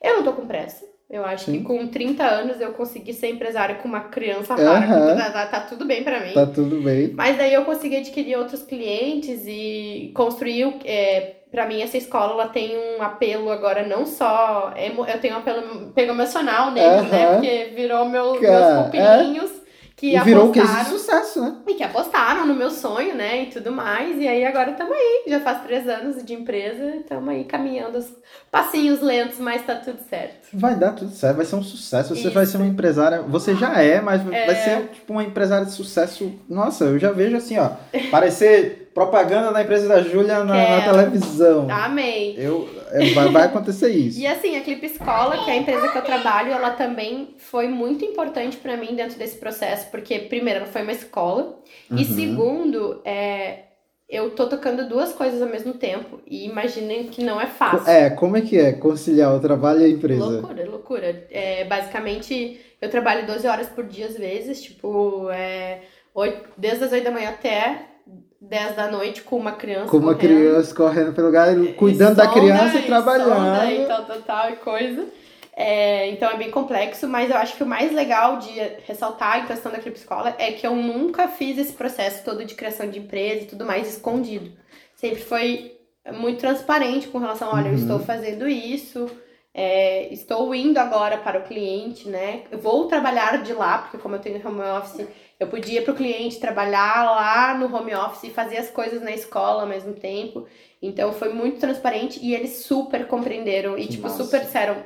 Eu 0.03 0.16
não 0.16 0.24
tô 0.24 0.32
com 0.32 0.47
pressa. 0.47 0.90
Eu 1.12 1.26
acho 1.26 1.44
Sim. 1.44 1.59
que 1.59 1.64
com 1.64 1.86
30 1.89 2.24
anos 2.24 2.59
eu 2.59 2.72
consegui 2.72 3.12
ser 3.12 3.28
empresária 3.28 3.74
com 3.74 3.86
uma 3.86 4.01
criança 4.01 4.55
rara. 4.55 5.14
Tá, 5.14 5.30
tá- 5.30 5.47
tá 5.47 5.60
tudo 5.60 5.84
bem 5.84 6.02
pra 6.02 6.20
mim. 6.20 6.32
Tá 6.32 6.47
tudo 6.47 6.80
bem. 6.80 7.12
Mas 7.14 7.36
daí 7.36 7.52
eu 7.52 7.66
consegui 7.66 7.98
adquirir 7.98 8.34
outros 8.39 8.62
clientes 8.62 9.43
e 9.47 10.10
construir, 10.14 10.74
é, 10.86 11.34
para 11.51 11.66
mim 11.66 11.82
essa 11.82 11.98
escola 11.98 12.32
ela 12.32 12.48
tem 12.48 12.74
um 12.78 13.02
apelo 13.02 13.51
agora 13.51 13.86
não 13.86 14.06
só, 14.06 14.72
eu 14.74 15.20
tenho 15.20 15.34
um 15.34 15.39
apelo, 15.39 15.89
apelo 15.90 16.12
emocional 16.12 16.70
neles, 16.70 17.10
né? 17.10 17.26
Aham. 17.26 17.34
Porque 17.34 17.72
virou 17.76 18.06
meu, 18.06 18.40
Cara, 18.40 18.74
meus 18.74 18.84
pupilinhos 18.86 19.61
que 20.03 20.16
E 20.16 20.20
virou 20.24 20.49
um 20.49 20.51
case 20.51 20.79
de 20.83 20.91
sucesso, 20.91 21.41
né? 21.41 21.57
e 21.65 21.74
que 21.74 21.85
apostaram 21.85 22.45
no 22.45 22.55
meu 22.57 22.73
sonho, 22.73 23.15
né? 23.15 23.45
E 23.45 23.47
tudo 23.47 23.70
mais. 23.70 24.20
E 24.20 24.27
aí 24.27 24.45
agora 24.45 24.73
estamos 24.73 24.93
aí, 24.93 25.23
já 25.29 25.39
faz 25.39 25.62
três 25.62 25.87
anos 25.89 26.24
de 26.24 26.35
empresa, 26.35 26.97
estamos 26.97 27.29
aí 27.29 27.45
caminhando 27.45 27.99
os 27.99 28.12
passinhos 28.51 29.01
lentos, 29.01 29.39
mas 29.39 29.65
tá 29.65 29.77
tudo 29.77 30.01
certo. 30.11 30.49
Vai 30.55 30.74
dar 30.74 30.91
tudo 30.91 31.12
certo, 31.12 31.37
vai 31.37 31.47
ser 31.47 31.55
um 31.55 31.62
sucesso. 31.62 32.16
Você 32.16 32.23
Isso. 32.23 32.31
vai 32.33 32.45
ser 32.47 32.57
uma 32.57 32.66
empresária. 32.66 33.23
Você 33.23 33.55
já 33.55 33.81
é, 33.81 34.01
mas 34.01 34.24
vai 34.24 34.35
É. 34.35 34.55
ser 34.57 34.89
tipo 34.89 35.12
uma 35.12 35.23
empresária 35.23 35.65
de 35.66 35.70
sucesso. 35.73 36.33
Nossa, 36.49 36.87
eu 36.87 36.99
já 36.99 37.12
vejo 37.12 37.37
assim, 37.37 37.57
ó. 37.59 37.70
Parecer 38.11 38.82
propaganda 38.94 39.52
da 39.52 39.62
empresa 39.62 39.89
da 39.89 40.02
Júlia 40.02 40.44
na, 40.44 40.55
na 40.69 40.82
televisão. 40.82 41.66
Amém. 41.70 42.35
Eu, 42.36 42.69
é, 42.90 43.10
vai, 43.12 43.28
vai 43.28 43.43
acontecer 43.44 43.89
isso. 43.94 44.20
E 44.20 44.27
assim, 44.27 44.56
a 44.56 44.60
Clipe 44.60 44.86
Escola, 44.86 45.44
que 45.44 45.51
é 45.51 45.55
a 45.55 45.56
empresa 45.56 45.89
que 45.89 45.98
eu 45.98 46.02
trabalho, 46.02 46.52
ela 46.52 46.70
também 46.70 47.35
foi 47.39 47.69
muito 47.69 48.05
importante 48.05 48.56
pra 48.56 48.77
mim 48.77 48.94
dentro 48.94 49.19
desse 49.19 49.36
processo, 49.36 49.90
porque 49.90 50.19
primeiro, 50.20 50.60
ela 50.60 50.69
foi 50.69 50.82
uma 50.82 50.93
escola, 50.93 51.59
e 51.90 51.94
Uhum. 51.94 52.05
segundo, 52.05 53.01
é, 53.05 53.60
eu 54.09 54.31
tô 54.31 54.47
tocando 54.47 54.86
duas 54.89 55.12
coisas 55.14 55.40
ao 55.40 55.48
mesmo 55.48 55.73
tempo, 55.74 56.20
e 56.27 56.44
imaginem 56.47 57.05
que 57.05 57.24
não 57.24 57.40
é 57.40 57.47
fácil. 57.47 57.90
É, 57.90 58.10
como 58.10 58.36
é 58.36 58.43
que 58.43 58.59
é 58.59 58.73
conciliar 58.73 59.35
o 59.35 59.40
trabalho 59.40 59.81
e 59.81 59.85
a 59.86 59.89
empresa? 59.89 60.24
Loucura, 60.24 60.69
loucura. 60.70 61.27
É, 61.31 61.64
basicamente, 61.64 62.60
eu 62.81 62.90
trabalho 62.90 63.27
12 63.27 63.47
horas 63.47 63.69
por 63.69 63.85
dia 63.85 64.06
às 64.06 64.19
vezes, 64.19 64.60
tipo, 64.62 65.31
é, 65.31 65.78
oito- 66.14 66.51
desde 66.59 66.85
as 66.85 66.93
8 66.93 67.05
da 67.05 67.10
manhã 67.10 67.31
até 67.31 67.86
10 68.43 68.74
da 68.74 68.90
noite 68.90 69.23
com 69.23 69.36
uma 69.36 69.52
criança 69.52 69.89
Com 69.89 69.98
uma 69.98 70.14
correndo. 70.14 70.36
criança 70.36 70.74
correndo 70.74 71.12
pelo 71.12 71.28
lugar, 71.28 71.48
cuidando 71.77 72.16
da 72.16 72.24
sonda, 72.24 72.40
criança 72.40 72.64
e 72.64 72.70
sonda 72.70 72.82
E 72.82 72.86
trabalhando. 72.86 73.86
tal, 73.86 74.05
tal, 74.05 74.23
tal 74.23 74.51
e 74.51 74.56
coisa. 74.56 75.06
É, 75.55 76.09
então 76.10 76.31
é 76.31 76.36
bem 76.36 76.51
complexo, 76.51 77.06
mas 77.06 77.31
eu 77.31 77.36
acho 77.36 77.56
que 77.56 77.62
o 77.62 77.66
mais 77.66 77.93
legal 77.93 78.39
de 78.39 78.51
ressaltar 78.86 79.44
em 79.44 79.47
questão 79.47 79.70
da 79.70 79.78
Clip 79.78 79.97
Escola 79.97 80.35
é 80.39 80.51
que 80.52 80.66
eu 80.66 80.74
nunca 80.74 81.28
fiz 81.28 81.56
esse 81.59 81.73
processo 81.74 82.24
todo 82.24 82.44
de 82.44 82.55
criação 82.55 82.89
de 82.89 82.98
empresa 82.98 83.43
e 83.43 83.47
tudo 83.47 83.64
mais 83.64 83.86
escondido. 83.89 84.51
Sempre 84.97 85.20
foi 85.23 85.77
muito 86.14 86.40
transparente 86.40 87.06
com 87.09 87.19
relação, 87.19 87.51
olha, 87.52 87.66
eu 87.69 87.73
Uhum. 87.74 87.78
estou 87.78 87.98
fazendo 88.01 88.48
isso, 88.48 89.09
é, 89.55 90.12
estou 90.12 90.52
indo 90.55 90.78
agora 90.78 91.19
para 91.19 91.39
o 91.39 91.43
cliente, 91.43 92.09
né? 92.09 92.43
Eu 92.51 92.59
vou 92.59 92.86
trabalhar 92.86 93.43
de 93.43 93.52
lá, 93.52 93.78
porque 93.78 93.98
como 93.98 94.16
eu 94.16 94.20
tenho 94.20 94.40
home 94.44 94.62
office, 94.62 95.06
eu 95.43 95.48
podia 95.48 95.81
ir 95.81 95.85
para 95.85 95.93
o 95.93 95.97
cliente 95.97 96.39
trabalhar 96.39 97.05
lá 97.05 97.55
no 97.59 97.74
home 97.74 97.94
office 97.94 98.24
e 98.24 98.31
fazer 98.31 98.59
as 98.59 98.70
coisas 98.70 99.02
na 99.02 99.10
escola 99.12 99.62
ao 99.62 99.69
mesmo 99.69 99.93
tempo. 99.93 100.47
Então 100.81 101.12
foi 101.12 101.32
muito 101.32 101.60
transparente 101.60 102.19
e 102.23 102.35
eles 102.35 102.64
super 102.64 103.06
compreenderam 103.06 103.77
e, 103.78 103.82
Que 103.82 103.93
tipo, 103.93 104.05
massa. 104.05 104.24
super 104.24 104.40
disseram 104.40 104.77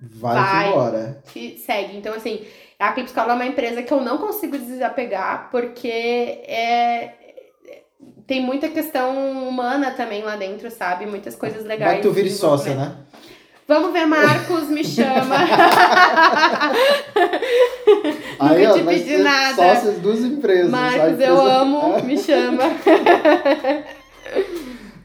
Vai, 0.00 0.34
Vai. 0.34 0.68
embora. 0.68 1.22
que 1.32 1.58
segue. 1.58 1.96
Então, 1.96 2.14
assim, 2.14 2.44
a 2.78 2.92
Clip 2.92 3.10
é 3.16 3.22
uma 3.22 3.46
empresa 3.46 3.82
que 3.82 3.92
eu 3.92 4.00
não 4.00 4.18
consigo 4.18 4.58
desapegar 4.58 5.48
porque 5.50 5.88
é. 5.88 7.12
Tem 8.26 8.40
muita 8.40 8.68
questão 8.68 9.48
humana 9.48 9.92
também 9.92 10.22
lá 10.22 10.36
dentro, 10.36 10.70
sabe? 10.70 11.06
Muitas 11.06 11.34
coisas 11.36 11.64
legais. 11.64 11.92
Vai 11.92 12.00
tu 12.00 12.10
vire 12.10 12.30
sócia, 12.30 12.74
né? 12.74 12.96
Vamos 13.68 13.92
ver, 13.92 14.06
Marcos, 14.06 14.68
me 14.68 14.84
chama. 14.84 15.36
Aí, 18.38 18.58
Nunca 18.66 18.70
ó, 18.70 18.74
te 18.74 18.82
pedi 18.84 19.04
ser 19.08 19.18
nada. 19.22 19.54
sócias 19.54 19.98
duas 19.98 20.18
empresas. 20.20 20.70
Marcos, 20.70 21.00
A 21.00 21.06
eu 21.06 21.12
empresa- 21.12 21.42
amo, 21.60 22.02
me 22.04 22.18
chama. 22.18 22.62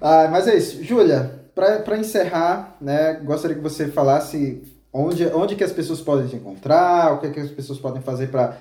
Ah, 0.02 0.28
mas 0.32 0.48
é 0.48 0.56
isso. 0.58 0.84
Júlia, 0.84 1.32
para 1.54 1.98
encerrar, 1.98 2.76
né, 2.82 3.20
gostaria 3.24 3.56
que 3.56 3.62
você 3.64 3.88
falasse 3.88 4.62
onde, 4.92 5.26
onde 5.28 5.56
que 5.56 5.64
as 5.64 5.72
pessoas 5.72 6.02
podem 6.02 6.28
te 6.28 6.36
encontrar, 6.36 7.14
o 7.14 7.20
que, 7.20 7.30
que 7.30 7.40
as 7.40 7.50
pessoas 7.52 7.80
podem 7.80 8.02
fazer 8.02 8.28
para, 8.28 8.58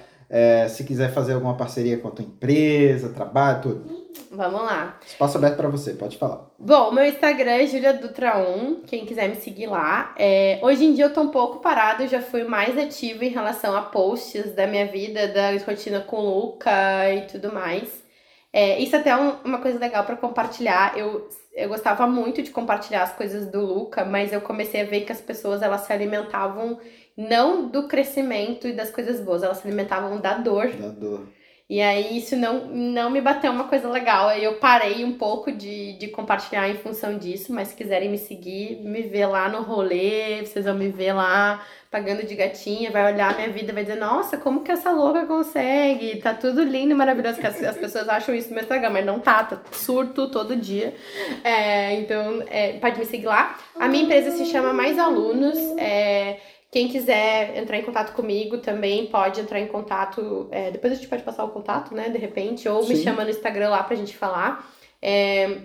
se 0.68 0.85
quiser 0.85 1.12
fazer 1.12 1.32
alguma 1.35 1.55
parceria 1.56 1.98
com 1.98 2.09
a 2.09 2.10
tua 2.10 2.24
empresa, 2.24 3.09
trabalho, 3.10 3.60
tudo. 3.62 4.06
Vamos 4.31 4.63
lá. 4.63 4.99
Espaço 5.07 5.39
aberto 5.39 5.57
para 5.57 5.69
você, 5.69 5.95
pode 5.95 6.17
falar. 6.19 6.47
Bom, 6.59 6.91
meu 6.93 7.05
Instagram 7.07 7.51
é 7.53 7.67
Julia 7.67 7.93
Dutra 7.95 8.37
1, 8.39 8.83
quem 8.87 9.05
quiser 9.07 9.29
me 9.29 9.37
seguir 9.37 9.67
lá. 9.67 10.15
É, 10.19 10.59
hoje 10.63 10.85
em 10.85 10.95
dia 10.95 11.05
eu 11.07 11.13
tô 11.15 11.21
um 11.23 11.31
pouco 11.31 11.61
parada, 11.61 12.03
eu 12.05 12.09
já 12.09 12.21
fui 12.21 12.45
mais 12.45 12.77
ativa 12.79 13.25
em 13.25 13.29
relação 13.31 13.77
a 13.77 13.83
posts 13.83 14.53
da 14.55 14.67
minha 14.67 14.87
vida, 14.87 15.29
da 15.29 15.51
rotina 15.65 16.01
com 16.01 16.17
o 16.17 16.41
Luca 16.41 16.71
e 17.15 17.23
tudo 17.27 17.53
mais. 17.53 18.05
É, 18.53 18.79
isso 18.79 18.97
até 18.97 19.11
é 19.11 19.17
um- 19.17 19.37
uma 19.45 19.59
coisa 19.59 19.79
legal 19.79 20.05
pra 20.05 20.17
compartilhar. 20.17 20.97
Eu, 20.97 21.29
eu 21.55 21.69
gostava 21.69 22.07
muito 22.07 22.43
de 22.43 22.51
compartilhar 22.51 23.03
as 23.03 23.13
coisas 23.13 23.47
do 23.51 23.61
Luca, 23.61 24.05
mas 24.05 24.33
eu 24.33 24.41
comecei 24.41 24.81
a 24.81 24.85
ver 24.85 25.03
que 25.03 25.13
as 25.13 25.21
pessoas 25.21 25.61
elas 25.63 25.83
se 25.83 25.93
alimentavam 25.93 26.79
não 27.17 27.69
do 27.69 27.87
crescimento 27.89 28.67
e 28.69 28.73
das 28.73 28.91
coisas 28.91 29.21
boas, 29.21 29.43
elas 29.43 29.59
se 29.59 29.67
alimentavam 29.67 30.19
da 30.21 30.35
dor 30.35 30.69
Da 30.69 30.89
dor. 30.89 31.27
E 31.69 31.81
aí 31.81 32.19
isso 32.19 32.37
não, 32.37 32.67
não 32.67 33.11
me 33.11 33.21
bateu 33.21 33.51
uma 33.51 33.65
coisa 33.65 33.89
legal. 33.89 34.29
Aí 34.29 34.45
eu 34.45 34.55
parei 34.55 35.05
um 35.05 35.15
pouco 35.15 35.51
de, 35.51 35.95
de 35.95 36.09
compartilhar 36.09 36.69
em 36.69 36.77
função 36.77 37.19
disso, 37.19 37.53
mas 37.53 37.69
se 37.69 37.77
quiserem 37.77 38.09
me 38.09 38.19
seguir, 38.19 38.81
me 38.85 39.03
ver 39.03 39.27
lá 39.27 39.49
no 39.49 39.63
rolê, 39.63 40.45
vocês 40.45 40.65
vão 40.65 40.75
me 40.75 40.89
ver 40.89 41.13
lá 41.13 41.61
pagando 41.91 42.25
de 42.25 42.35
gatinha, 42.35 42.91
vai 42.91 43.13
olhar 43.13 43.35
minha 43.37 43.49
vida 43.49 43.73
vai 43.73 43.83
dizer, 43.83 43.99
nossa, 43.99 44.37
como 44.37 44.63
que 44.63 44.71
essa 44.71 44.91
louca 44.91 45.25
consegue? 45.25 46.17
Tá 46.17 46.35
tudo 46.35 46.63
lindo 46.63 46.93
e 46.93 46.95
maravilhoso, 46.95 47.41
que 47.41 47.47
as, 47.47 47.63
as 47.63 47.77
pessoas 47.77 48.09
acham 48.09 48.35
isso 48.35 48.49
no 48.49 48.55
meu 48.55 48.63
Instagram, 48.63 48.91
mas 48.91 49.07
não 49.07 49.19
tá, 49.19 49.43
tá 49.45 49.59
surto 49.73 50.29
todo 50.29 50.55
dia. 50.55 50.95
É, 51.43 51.95
então, 51.95 52.43
é, 52.49 52.75
pode 52.75 52.99
me 52.99 53.07
seguir 53.07 53.27
lá. 53.27 53.59
A 53.79 53.89
minha 53.89 54.05
empresa 54.05 54.31
se 54.33 54.45
chama 54.47 54.73
Mais 54.73 54.99
Alunos, 54.99 55.59
é, 55.79 56.39
quem 56.77 56.89
quiser 56.89 57.57
entrar 57.57 57.78
em 57.78 57.82
contato 57.82 58.12
comigo 58.12 58.59
também 58.59 59.07
pode 59.07 59.40
entrar 59.40 59.59
em 59.59 59.66
contato. 59.66 60.47
é, 60.51 60.70
depois 60.70 60.93
a 60.93 60.97
gente 60.97 61.09
pode 61.09 61.23
passar 61.23 61.43
o 61.43 61.48
contato, 61.48 61.94
né? 61.94 62.11
De 62.11 62.19
repente, 62.19 62.69
ou 62.69 62.86
me 62.86 62.94
Sim. 62.94 63.03
chama 63.03 63.24
no 63.24 63.31
Instagram 63.31 63.70
lá 63.70 63.82
pra 63.82 63.97
gente 63.97 64.15
falar. 64.15 64.70
É, 65.01 65.57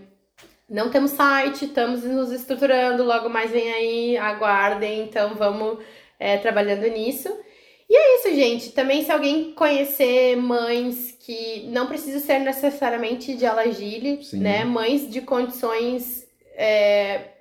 não 0.69 0.89
temos 0.89 1.11
site, 1.11 1.65
estamos 1.65 2.05
nos 2.05 2.31
estruturando, 2.31 3.03
logo 3.03 3.27
mais 3.27 3.51
vem 3.51 3.73
aí, 3.73 4.17
aguardem, 4.17 5.01
então 5.01 5.35
vamos 5.35 5.79
é, 6.17 6.37
trabalhando 6.37 6.87
nisso. 6.87 7.27
E 7.89 7.93
é 7.93 8.15
isso, 8.15 8.33
gente. 8.33 8.71
Também 8.71 9.03
se 9.03 9.11
alguém 9.11 9.51
conhecer 9.51 10.37
mães 10.37 11.11
que 11.19 11.67
não 11.67 11.87
precisa 11.87 12.21
ser 12.21 12.39
necessariamente 12.39 13.35
de 13.35 13.45
Alagile, 13.45 14.21
né? 14.31 14.63
Mães 14.63 15.09
de 15.09 15.19
condições 15.19 16.25
é, 16.55 17.31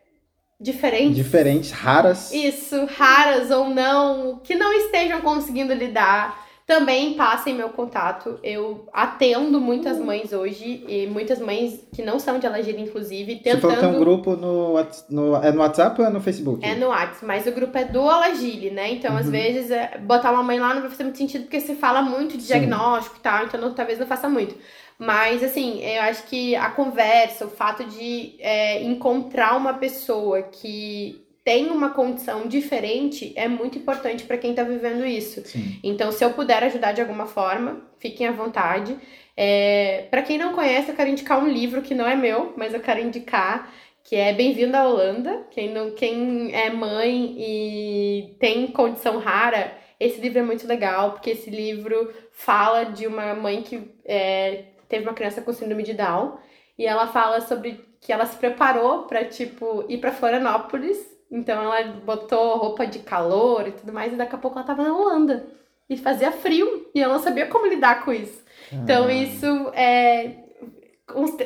diferentes. 0.61 1.17
Diferentes, 1.17 1.71
raras. 1.71 2.33
Isso, 2.33 2.87
raras 2.97 3.51
ou 3.51 3.71
não, 3.71 4.41
que 4.45 4.55
não 4.55 4.73
estejam 4.73 5.21
conseguindo 5.23 5.73
lidar. 5.73 6.49
também 6.71 7.15
passem 7.15 7.53
meu 7.53 7.71
contato. 7.71 8.39
Eu 8.45 8.87
atendo 8.93 9.61
muitas 9.61 9.99
mães 9.99 10.33
hoje, 10.33 10.85
e 10.87 11.05
muitas 11.09 11.41
mães 11.41 11.85
que 11.93 12.01
não 12.01 12.21
são 12.21 12.39
de 12.39 12.47
Alagila, 12.47 12.79
inclusive, 12.79 13.37
tentando... 13.37 13.55
Você 13.55 13.61
falou 13.61 13.75
que 13.75 13.83
tem 13.83 13.91
um 13.91 13.99
grupo 13.99 14.37
no, 14.37 14.75
no, 15.11 15.37
é 15.43 15.51
no 15.51 15.61
WhatsApp 15.63 16.01
ou 16.01 16.07
é 16.07 16.11
no 16.11 16.21
Facebook? 16.21 16.65
É 16.65 16.77
no 16.77 16.87
WhatsApp, 16.87 17.25
mas 17.25 17.45
o 17.45 17.51
grupo 17.51 17.77
é 17.77 17.85
do 17.87 18.09
Alagile, 18.09 18.71
né? 18.71 18.93
Então, 18.93 19.11
uhum. 19.11 19.19
às 19.19 19.29
vezes, 19.29 19.73
é, 19.73 19.99
botar 19.99 20.31
uma 20.31 20.45
mãe 20.45 20.61
lá 20.61 20.73
não 20.73 20.83
vai 20.83 20.91
fazer 20.91 21.03
muito 21.03 21.19
sentido, 21.19 21.43
porque 21.43 21.61
você 21.61 21.75
fala 21.75 22.03
muito 22.03 22.39
de 22.39 22.47
diagnóstico 22.47 23.17
Sim. 23.17 23.21
e 23.21 23.23
tal, 23.25 23.45
então 23.47 23.61
não, 23.61 23.75
talvez 23.75 23.99
não 23.99 24.07
faça 24.07 24.29
muito. 24.29 24.55
Mas, 25.01 25.43
assim, 25.43 25.83
eu 25.83 26.03
acho 26.03 26.25
que 26.25 26.55
a 26.55 26.69
conversa, 26.69 27.47
o 27.47 27.51
fato 27.51 27.85
de 27.85 28.35
é, 28.39 28.83
encontrar 28.83 29.57
uma 29.57 29.73
pessoa 29.73 30.43
que 30.43 31.25
tem 31.43 31.71
uma 31.71 31.89
condição 31.89 32.47
diferente 32.47 33.33
é 33.35 33.49
muito 33.49 33.79
importante 33.79 34.25
para 34.25 34.37
quem 34.37 34.51
está 34.51 34.63
vivendo 34.63 35.07
isso. 35.07 35.41
Sim. 35.47 35.81
Então, 35.83 36.13
se 36.13 36.23
eu 36.23 36.35
puder 36.35 36.63
ajudar 36.65 36.93
de 36.93 37.01
alguma 37.01 37.25
forma, 37.25 37.81
fiquem 37.99 38.27
à 38.27 38.31
vontade. 38.31 38.95
É, 39.35 40.07
para 40.11 40.21
quem 40.21 40.37
não 40.37 40.53
conhece, 40.53 40.91
eu 40.91 40.95
quero 40.95 41.09
indicar 41.09 41.43
um 41.43 41.49
livro 41.49 41.81
que 41.81 41.95
não 41.95 42.07
é 42.07 42.15
meu, 42.15 42.53
mas 42.59 42.75
eu 42.75 42.81
quero 42.81 43.01
indicar 43.01 43.73
que 44.05 44.17
é 44.17 44.35
Bem-vindo 44.35 44.77
à 44.77 44.87
Holanda. 44.87 45.47
Quem, 45.51 45.73
não, 45.73 45.93
quem 45.93 46.55
é 46.55 46.69
mãe 46.69 47.37
e 47.39 48.37
tem 48.39 48.67
condição 48.67 49.19
rara, 49.19 49.73
esse 49.99 50.21
livro 50.21 50.39
é 50.39 50.43
muito 50.43 50.67
legal, 50.67 51.13
porque 51.13 51.31
esse 51.31 51.51
livro 51.51 52.13
fala 52.33 52.85
de 52.85 53.07
uma 53.07 53.35
mãe 53.35 53.63
que 53.63 53.83
é, 54.05 54.65
teve 54.91 55.05
uma 55.05 55.15
criança 55.15 55.41
com 55.41 55.53
síndrome 55.55 55.83
de 55.83 55.95
Down 55.95 56.37
e 56.77 56.87
ela 56.87 57.07
fala 57.07 57.41
sobre 57.41 57.83
que 57.99 58.13
ela 58.13 58.27
se 58.27 58.37
preparou 58.37 59.05
para 59.05 59.25
tipo 59.25 59.87
ir 59.89 59.99
para 59.99 60.13
Florianópolis 60.13 61.11
então 61.31 61.63
ela 61.63 61.93
botou 62.05 62.57
roupa 62.57 62.87
de 62.87 62.99
calor 62.99 63.69
e 63.69 63.73
tudo 63.73 63.93
mais, 63.93 64.13
e 64.13 64.17
daqui 64.17 64.35
a 64.35 64.39
pouco 64.39 64.59
ela 64.59 64.67
tava 64.67 64.83
na 64.83 64.97
Holanda. 64.97 65.47
E 65.89 65.97
fazia 65.97 66.33
frio, 66.33 66.89
e 66.95 67.01
ela 67.01 67.15
não 67.15 67.23
sabia 67.23 67.47
como 67.47 67.67
lidar 67.67 68.05
com 68.05 68.13
isso. 68.13 68.43
Então 68.73 69.07
ah. 69.07 69.13
isso 69.13 69.71
é, 69.75 70.35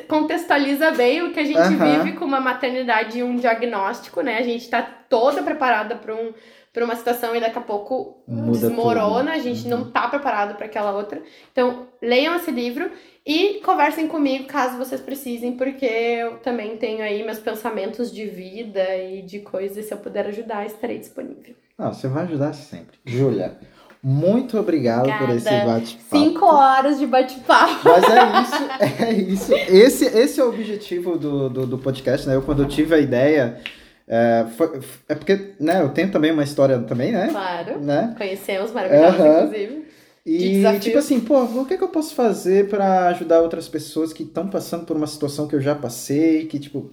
contextualiza 0.07 0.91
bem 0.91 1.23
o 1.23 1.33
que 1.33 1.39
a 1.39 1.43
gente 1.43 1.59
uhum. 1.59 2.03
vive 2.03 2.17
com 2.17 2.25
uma 2.25 2.39
maternidade 2.39 3.19
e 3.19 3.23
um 3.23 3.35
diagnóstico, 3.35 4.21
né? 4.21 4.37
A 4.37 4.43
gente 4.43 4.67
tá 4.69 4.81
toda 4.81 5.43
preparada 5.43 5.95
para 5.95 6.15
um 6.15 6.33
para 6.73 6.83
uma 6.83 6.95
situação 6.97 7.33
e 7.33 7.39
daqui 7.39 7.57
a 7.57 7.61
pouco 7.61 8.21
Muda 8.27 8.67
desmorona, 8.67 9.31
tudo. 9.31 9.39
a 9.39 9.39
gente 9.39 9.63
uhum. 9.63 9.69
não 9.69 9.91
tá 9.91 10.09
preparado 10.09 10.57
para 10.57 10.65
aquela 10.65 10.91
outra. 10.91 11.23
Então, 11.49 11.87
leiam 12.01 12.35
esse 12.35 12.51
livro 12.51 12.91
e 13.25 13.61
conversem 13.65 14.07
comigo 14.07 14.45
caso 14.45 14.77
vocês 14.77 15.01
precisem, 15.01 15.53
porque 15.53 15.85
eu 15.85 16.37
também 16.37 16.77
tenho 16.77 17.03
aí 17.03 17.23
meus 17.23 17.39
pensamentos 17.39 18.11
de 18.11 18.25
vida 18.25 18.83
e 18.97 19.21
de 19.21 19.39
coisas, 19.39 19.85
se 19.85 19.93
eu 19.93 19.97
puder 19.97 20.27
ajudar, 20.27 20.65
estarei 20.65 20.99
disponível. 20.99 21.55
Não, 21.77 21.93
você 21.93 22.07
vai 22.07 22.23
ajudar 22.23 22.53
sempre. 22.53 22.97
Júlia, 23.03 23.57
muito 24.01 24.59
obrigado 24.59 25.09
Obrigada. 25.09 25.25
por 25.25 25.35
esse 25.35 25.49
bate-papo. 25.49 26.17
Cinco 26.17 26.45
horas 26.45 26.99
de 26.99 27.07
bate-papo. 27.07 27.81
Mas 27.83 28.03
é 28.03 28.41
isso, 28.41 29.03
é 29.03 29.13
isso. 29.13 29.53
Esse, 29.55 30.05
esse 30.05 30.39
é 30.39 30.43
o 30.43 30.49
objetivo 30.49 31.17
do, 31.17 31.49
do, 31.49 31.65
do 31.65 31.77
podcast, 31.79 32.27
né? 32.27 32.35
Eu, 32.35 32.43
quando 32.43 32.61
eu 32.61 32.67
tive 32.67 32.93
a 32.93 32.99
ideia 32.99 33.59
é, 34.07 34.45
foi, 34.55 34.79
é 35.09 35.15
porque, 35.15 35.55
né, 35.59 35.81
eu 35.81 35.89
tenho 35.89 36.11
também 36.11 36.31
uma 36.31 36.43
história 36.43 36.77
também, 36.79 37.11
né? 37.11 37.29
Claro. 37.29 37.79
Né? 37.79 38.13
Conhecemos 38.15 38.71
maravilhosos, 38.71 39.19
uhum. 39.19 39.37
inclusive. 39.37 39.85
E, 40.25 40.63
tipo 40.79 40.97
assim, 40.97 41.19
pô, 41.19 41.43
o 41.43 41.65
que, 41.65 41.75
é 41.75 41.77
que 41.77 41.83
eu 41.83 41.89
posso 41.89 42.15
fazer 42.15 42.67
para 42.67 43.07
ajudar 43.09 43.41
outras 43.41 43.69
pessoas 43.69 44.11
que 44.11 44.23
estão 44.23 44.49
passando 44.49 44.85
por 44.85 44.97
uma 44.97 45.05
situação 45.05 45.47
que 45.47 45.55
eu 45.55 45.61
já 45.61 45.75
passei, 45.75 46.47
que, 46.47 46.59
tipo... 46.59 46.91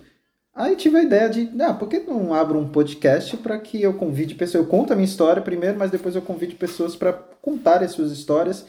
Aí 0.54 0.76
tive 0.76 0.98
a 0.98 1.02
ideia 1.02 1.30
de, 1.30 1.50
ah, 1.62 1.72
por 1.72 1.88
que 1.88 2.00
não 2.00 2.34
abro 2.34 2.59
um 2.59 2.68
podcast 2.68 3.34
para 3.38 3.59
que 3.59 3.80
eu 3.80 3.94
convide 3.94 4.34
pessoas... 4.34 4.62
Eu 4.62 4.70
conto 4.70 4.92
a 4.92 4.96
minha 4.96 5.06
história 5.06 5.40
primeiro, 5.40 5.78
mas 5.78 5.90
depois 5.90 6.14
eu 6.14 6.20
convide 6.20 6.56
pessoas 6.56 6.94
para 6.94 7.14
contar 7.14 7.82
as 7.82 7.92
suas 7.92 8.12
histórias, 8.12 8.66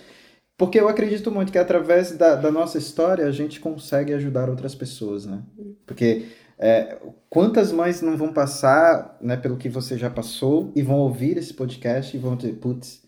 porque 0.57 0.79
eu 0.79 0.87
acredito 0.87 1.29
muito 1.29 1.51
que 1.51 1.57
através 1.57 2.13
da, 2.13 2.35
da 2.35 2.49
nossa 2.49 2.77
história 2.77 3.25
a 3.27 3.31
gente 3.31 3.59
consegue 3.59 4.13
ajudar 4.13 4.49
outras 4.49 4.73
pessoas, 4.73 5.25
né? 5.25 5.41
Porque 5.85 6.27
é, 6.57 6.97
quantas 7.29 7.73
mães 7.73 8.01
não 8.01 8.15
vão 8.15 8.31
passar 8.31 9.17
né, 9.19 9.35
pelo 9.35 9.57
que 9.57 9.67
você 9.67 9.97
já 9.97 10.09
passou 10.09 10.71
e 10.73 10.81
vão 10.81 10.99
ouvir 10.99 11.37
esse 11.37 11.53
podcast 11.53 12.15
e 12.15 12.19
vão 12.19 12.37
dizer, 12.37 12.53
putz, 12.53 13.02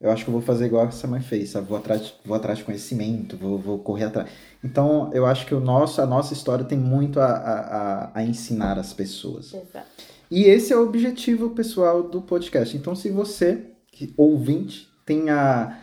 eu 0.00 0.10
acho 0.10 0.24
que 0.24 0.30
eu 0.30 0.32
vou 0.32 0.40
fazer 0.40 0.66
igual 0.66 0.86
essa 0.86 1.06
mãe 1.06 1.20
fez, 1.20 1.50
sabe? 1.50 1.68
Vou 1.68 1.76
atrás, 1.76 2.14
vou 2.24 2.34
atrás 2.34 2.58
de 2.58 2.64
conhecimento, 2.64 3.36
vou, 3.36 3.58
vou 3.58 3.78
correr 3.78 4.04
atrás. 4.04 4.30
Então, 4.64 5.10
eu 5.12 5.26
acho 5.26 5.44
que 5.46 5.54
o 5.54 5.60
nosso, 5.60 6.00
a 6.00 6.06
nossa 6.06 6.32
história 6.32 6.64
tem 6.64 6.78
muito 6.78 7.20
a, 7.20 7.26
a, 7.26 8.10
a 8.14 8.22
ensinar 8.24 8.78
as 8.78 8.94
pessoas. 8.94 9.52
Exato. 9.52 9.86
E 10.30 10.44
esse 10.44 10.72
é 10.72 10.76
o 10.76 10.84
objetivo 10.84 11.50
pessoal 11.50 12.02
do 12.02 12.22
podcast. 12.22 12.74
Então, 12.76 12.94
se 12.94 13.10
você, 13.10 13.66
ouvinte, 14.16 14.88
tenha 15.04 15.78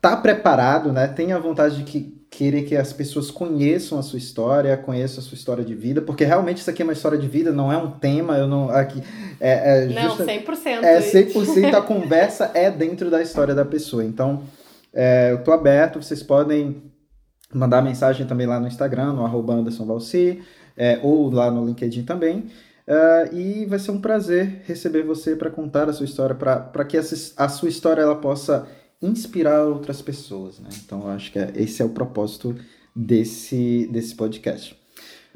tá 0.00 0.16
preparado, 0.16 0.92
né? 0.92 1.06
Tenha 1.06 1.38
vontade 1.38 1.76
de 1.76 1.84
que 1.84 2.21
querer 2.32 2.62
que 2.62 2.74
as 2.74 2.94
pessoas 2.94 3.30
conheçam 3.30 3.98
a 3.98 4.02
sua 4.02 4.18
história, 4.18 4.74
conheçam 4.74 5.22
a 5.22 5.22
sua 5.22 5.34
história 5.34 5.62
de 5.62 5.74
vida, 5.74 6.00
porque 6.00 6.24
realmente 6.24 6.62
isso 6.62 6.70
aqui 6.70 6.80
é 6.80 6.84
uma 6.84 6.94
história 6.94 7.18
de 7.18 7.28
vida, 7.28 7.52
não 7.52 7.70
é 7.70 7.76
um 7.76 7.90
tema, 7.90 8.38
eu 8.38 8.48
não 8.48 8.70
aqui 8.70 9.02
é, 9.38 9.84
é 9.84 9.88
justa, 9.88 10.24
Não, 10.24 10.34
100%. 10.34 10.82
É 10.82 11.00
100% 11.00 11.74
a 11.74 11.82
conversa 11.84 12.50
é 12.54 12.70
dentro 12.70 13.10
da 13.10 13.20
história 13.20 13.54
da 13.54 13.66
pessoa. 13.66 14.02
Então, 14.02 14.44
é, 14.94 15.32
eu 15.32 15.44
tô 15.44 15.52
aberto, 15.52 16.02
vocês 16.02 16.22
podem 16.22 16.82
mandar 17.52 17.82
mensagem 17.82 18.26
também 18.26 18.46
lá 18.46 18.58
no 18.58 18.66
Instagram, 18.66 19.12
no 19.12 19.26
arroba 19.26 19.52
Anderson 19.52 19.84
Valci, 19.84 20.40
é, 20.74 20.98
ou 21.02 21.30
lá 21.30 21.50
no 21.50 21.66
LinkedIn 21.66 22.04
também. 22.04 22.46
Uh, 22.88 23.34
e 23.36 23.66
vai 23.66 23.78
ser 23.78 23.90
um 23.90 24.00
prazer 24.00 24.62
receber 24.64 25.02
você 25.02 25.36
para 25.36 25.50
contar 25.50 25.88
a 25.88 25.92
sua 25.92 26.04
história, 26.04 26.34
para 26.34 26.84
que 26.84 26.96
essa, 26.96 27.32
a 27.36 27.48
sua 27.48 27.68
história 27.68 28.00
ela 28.00 28.16
possa 28.16 28.66
inspirar 29.02 29.64
outras 29.64 30.00
pessoas, 30.00 30.60
né? 30.60 30.68
Então, 30.84 31.02
eu 31.02 31.08
acho 31.08 31.32
que 31.32 31.38
é, 31.38 31.52
esse 31.56 31.82
é 31.82 31.84
o 31.84 31.90
propósito 31.90 32.54
desse, 32.94 33.88
desse 33.90 34.14
podcast. 34.14 34.76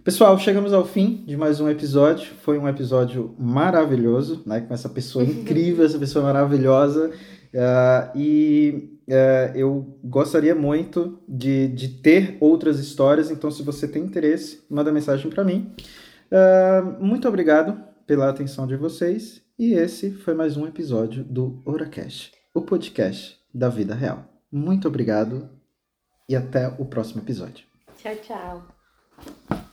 Pessoal, 0.04 0.38
chegamos 0.38 0.72
ao 0.72 0.86
fim 0.86 1.24
de 1.26 1.36
mais 1.36 1.60
um 1.60 1.68
episódio. 1.68 2.32
Foi 2.42 2.58
um 2.58 2.68
episódio 2.68 3.34
maravilhoso, 3.38 4.42
né? 4.46 4.60
Com 4.60 4.72
essa 4.72 4.88
pessoa 4.88 5.24
incrível, 5.26 5.84
essa 5.84 5.98
pessoa 5.98 6.24
maravilhosa. 6.24 7.10
Uh, 7.52 8.18
e 8.18 8.98
uh, 9.08 9.56
eu 9.56 9.98
gostaria 10.04 10.54
muito 10.54 11.18
de, 11.28 11.68
de 11.68 11.88
ter 11.88 12.36
outras 12.38 12.78
histórias, 12.78 13.30
então 13.30 13.50
se 13.50 13.62
você 13.62 13.88
tem 13.88 14.04
interesse, 14.04 14.62
manda 14.68 14.92
mensagem 14.92 15.30
para 15.30 15.42
mim. 15.42 15.72
Uh, 16.30 17.02
muito 17.02 17.26
obrigado 17.26 17.80
pela 18.06 18.28
atenção 18.28 18.66
de 18.66 18.76
vocês 18.76 19.40
e 19.58 19.72
esse 19.72 20.10
foi 20.10 20.34
mais 20.34 20.56
um 20.56 20.66
episódio 20.66 21.24
do 21.24 21.62
Oracast, 21.64 22.32
o 22.54 22.60
podcast 22.60 23.38
da 23.52 23.68
vida 23.68 23.94
real. 23.94 24.24
Muito 24.50 24.88
obrigado 24.88 25.48
e 26.28 26.36
até 26.36 26.68
o 26.68 26.84
próximo 26.84 27.22
episódio. 27.22 27.66
Tchau, 27.96 28.16
tchau. 28.16 29.65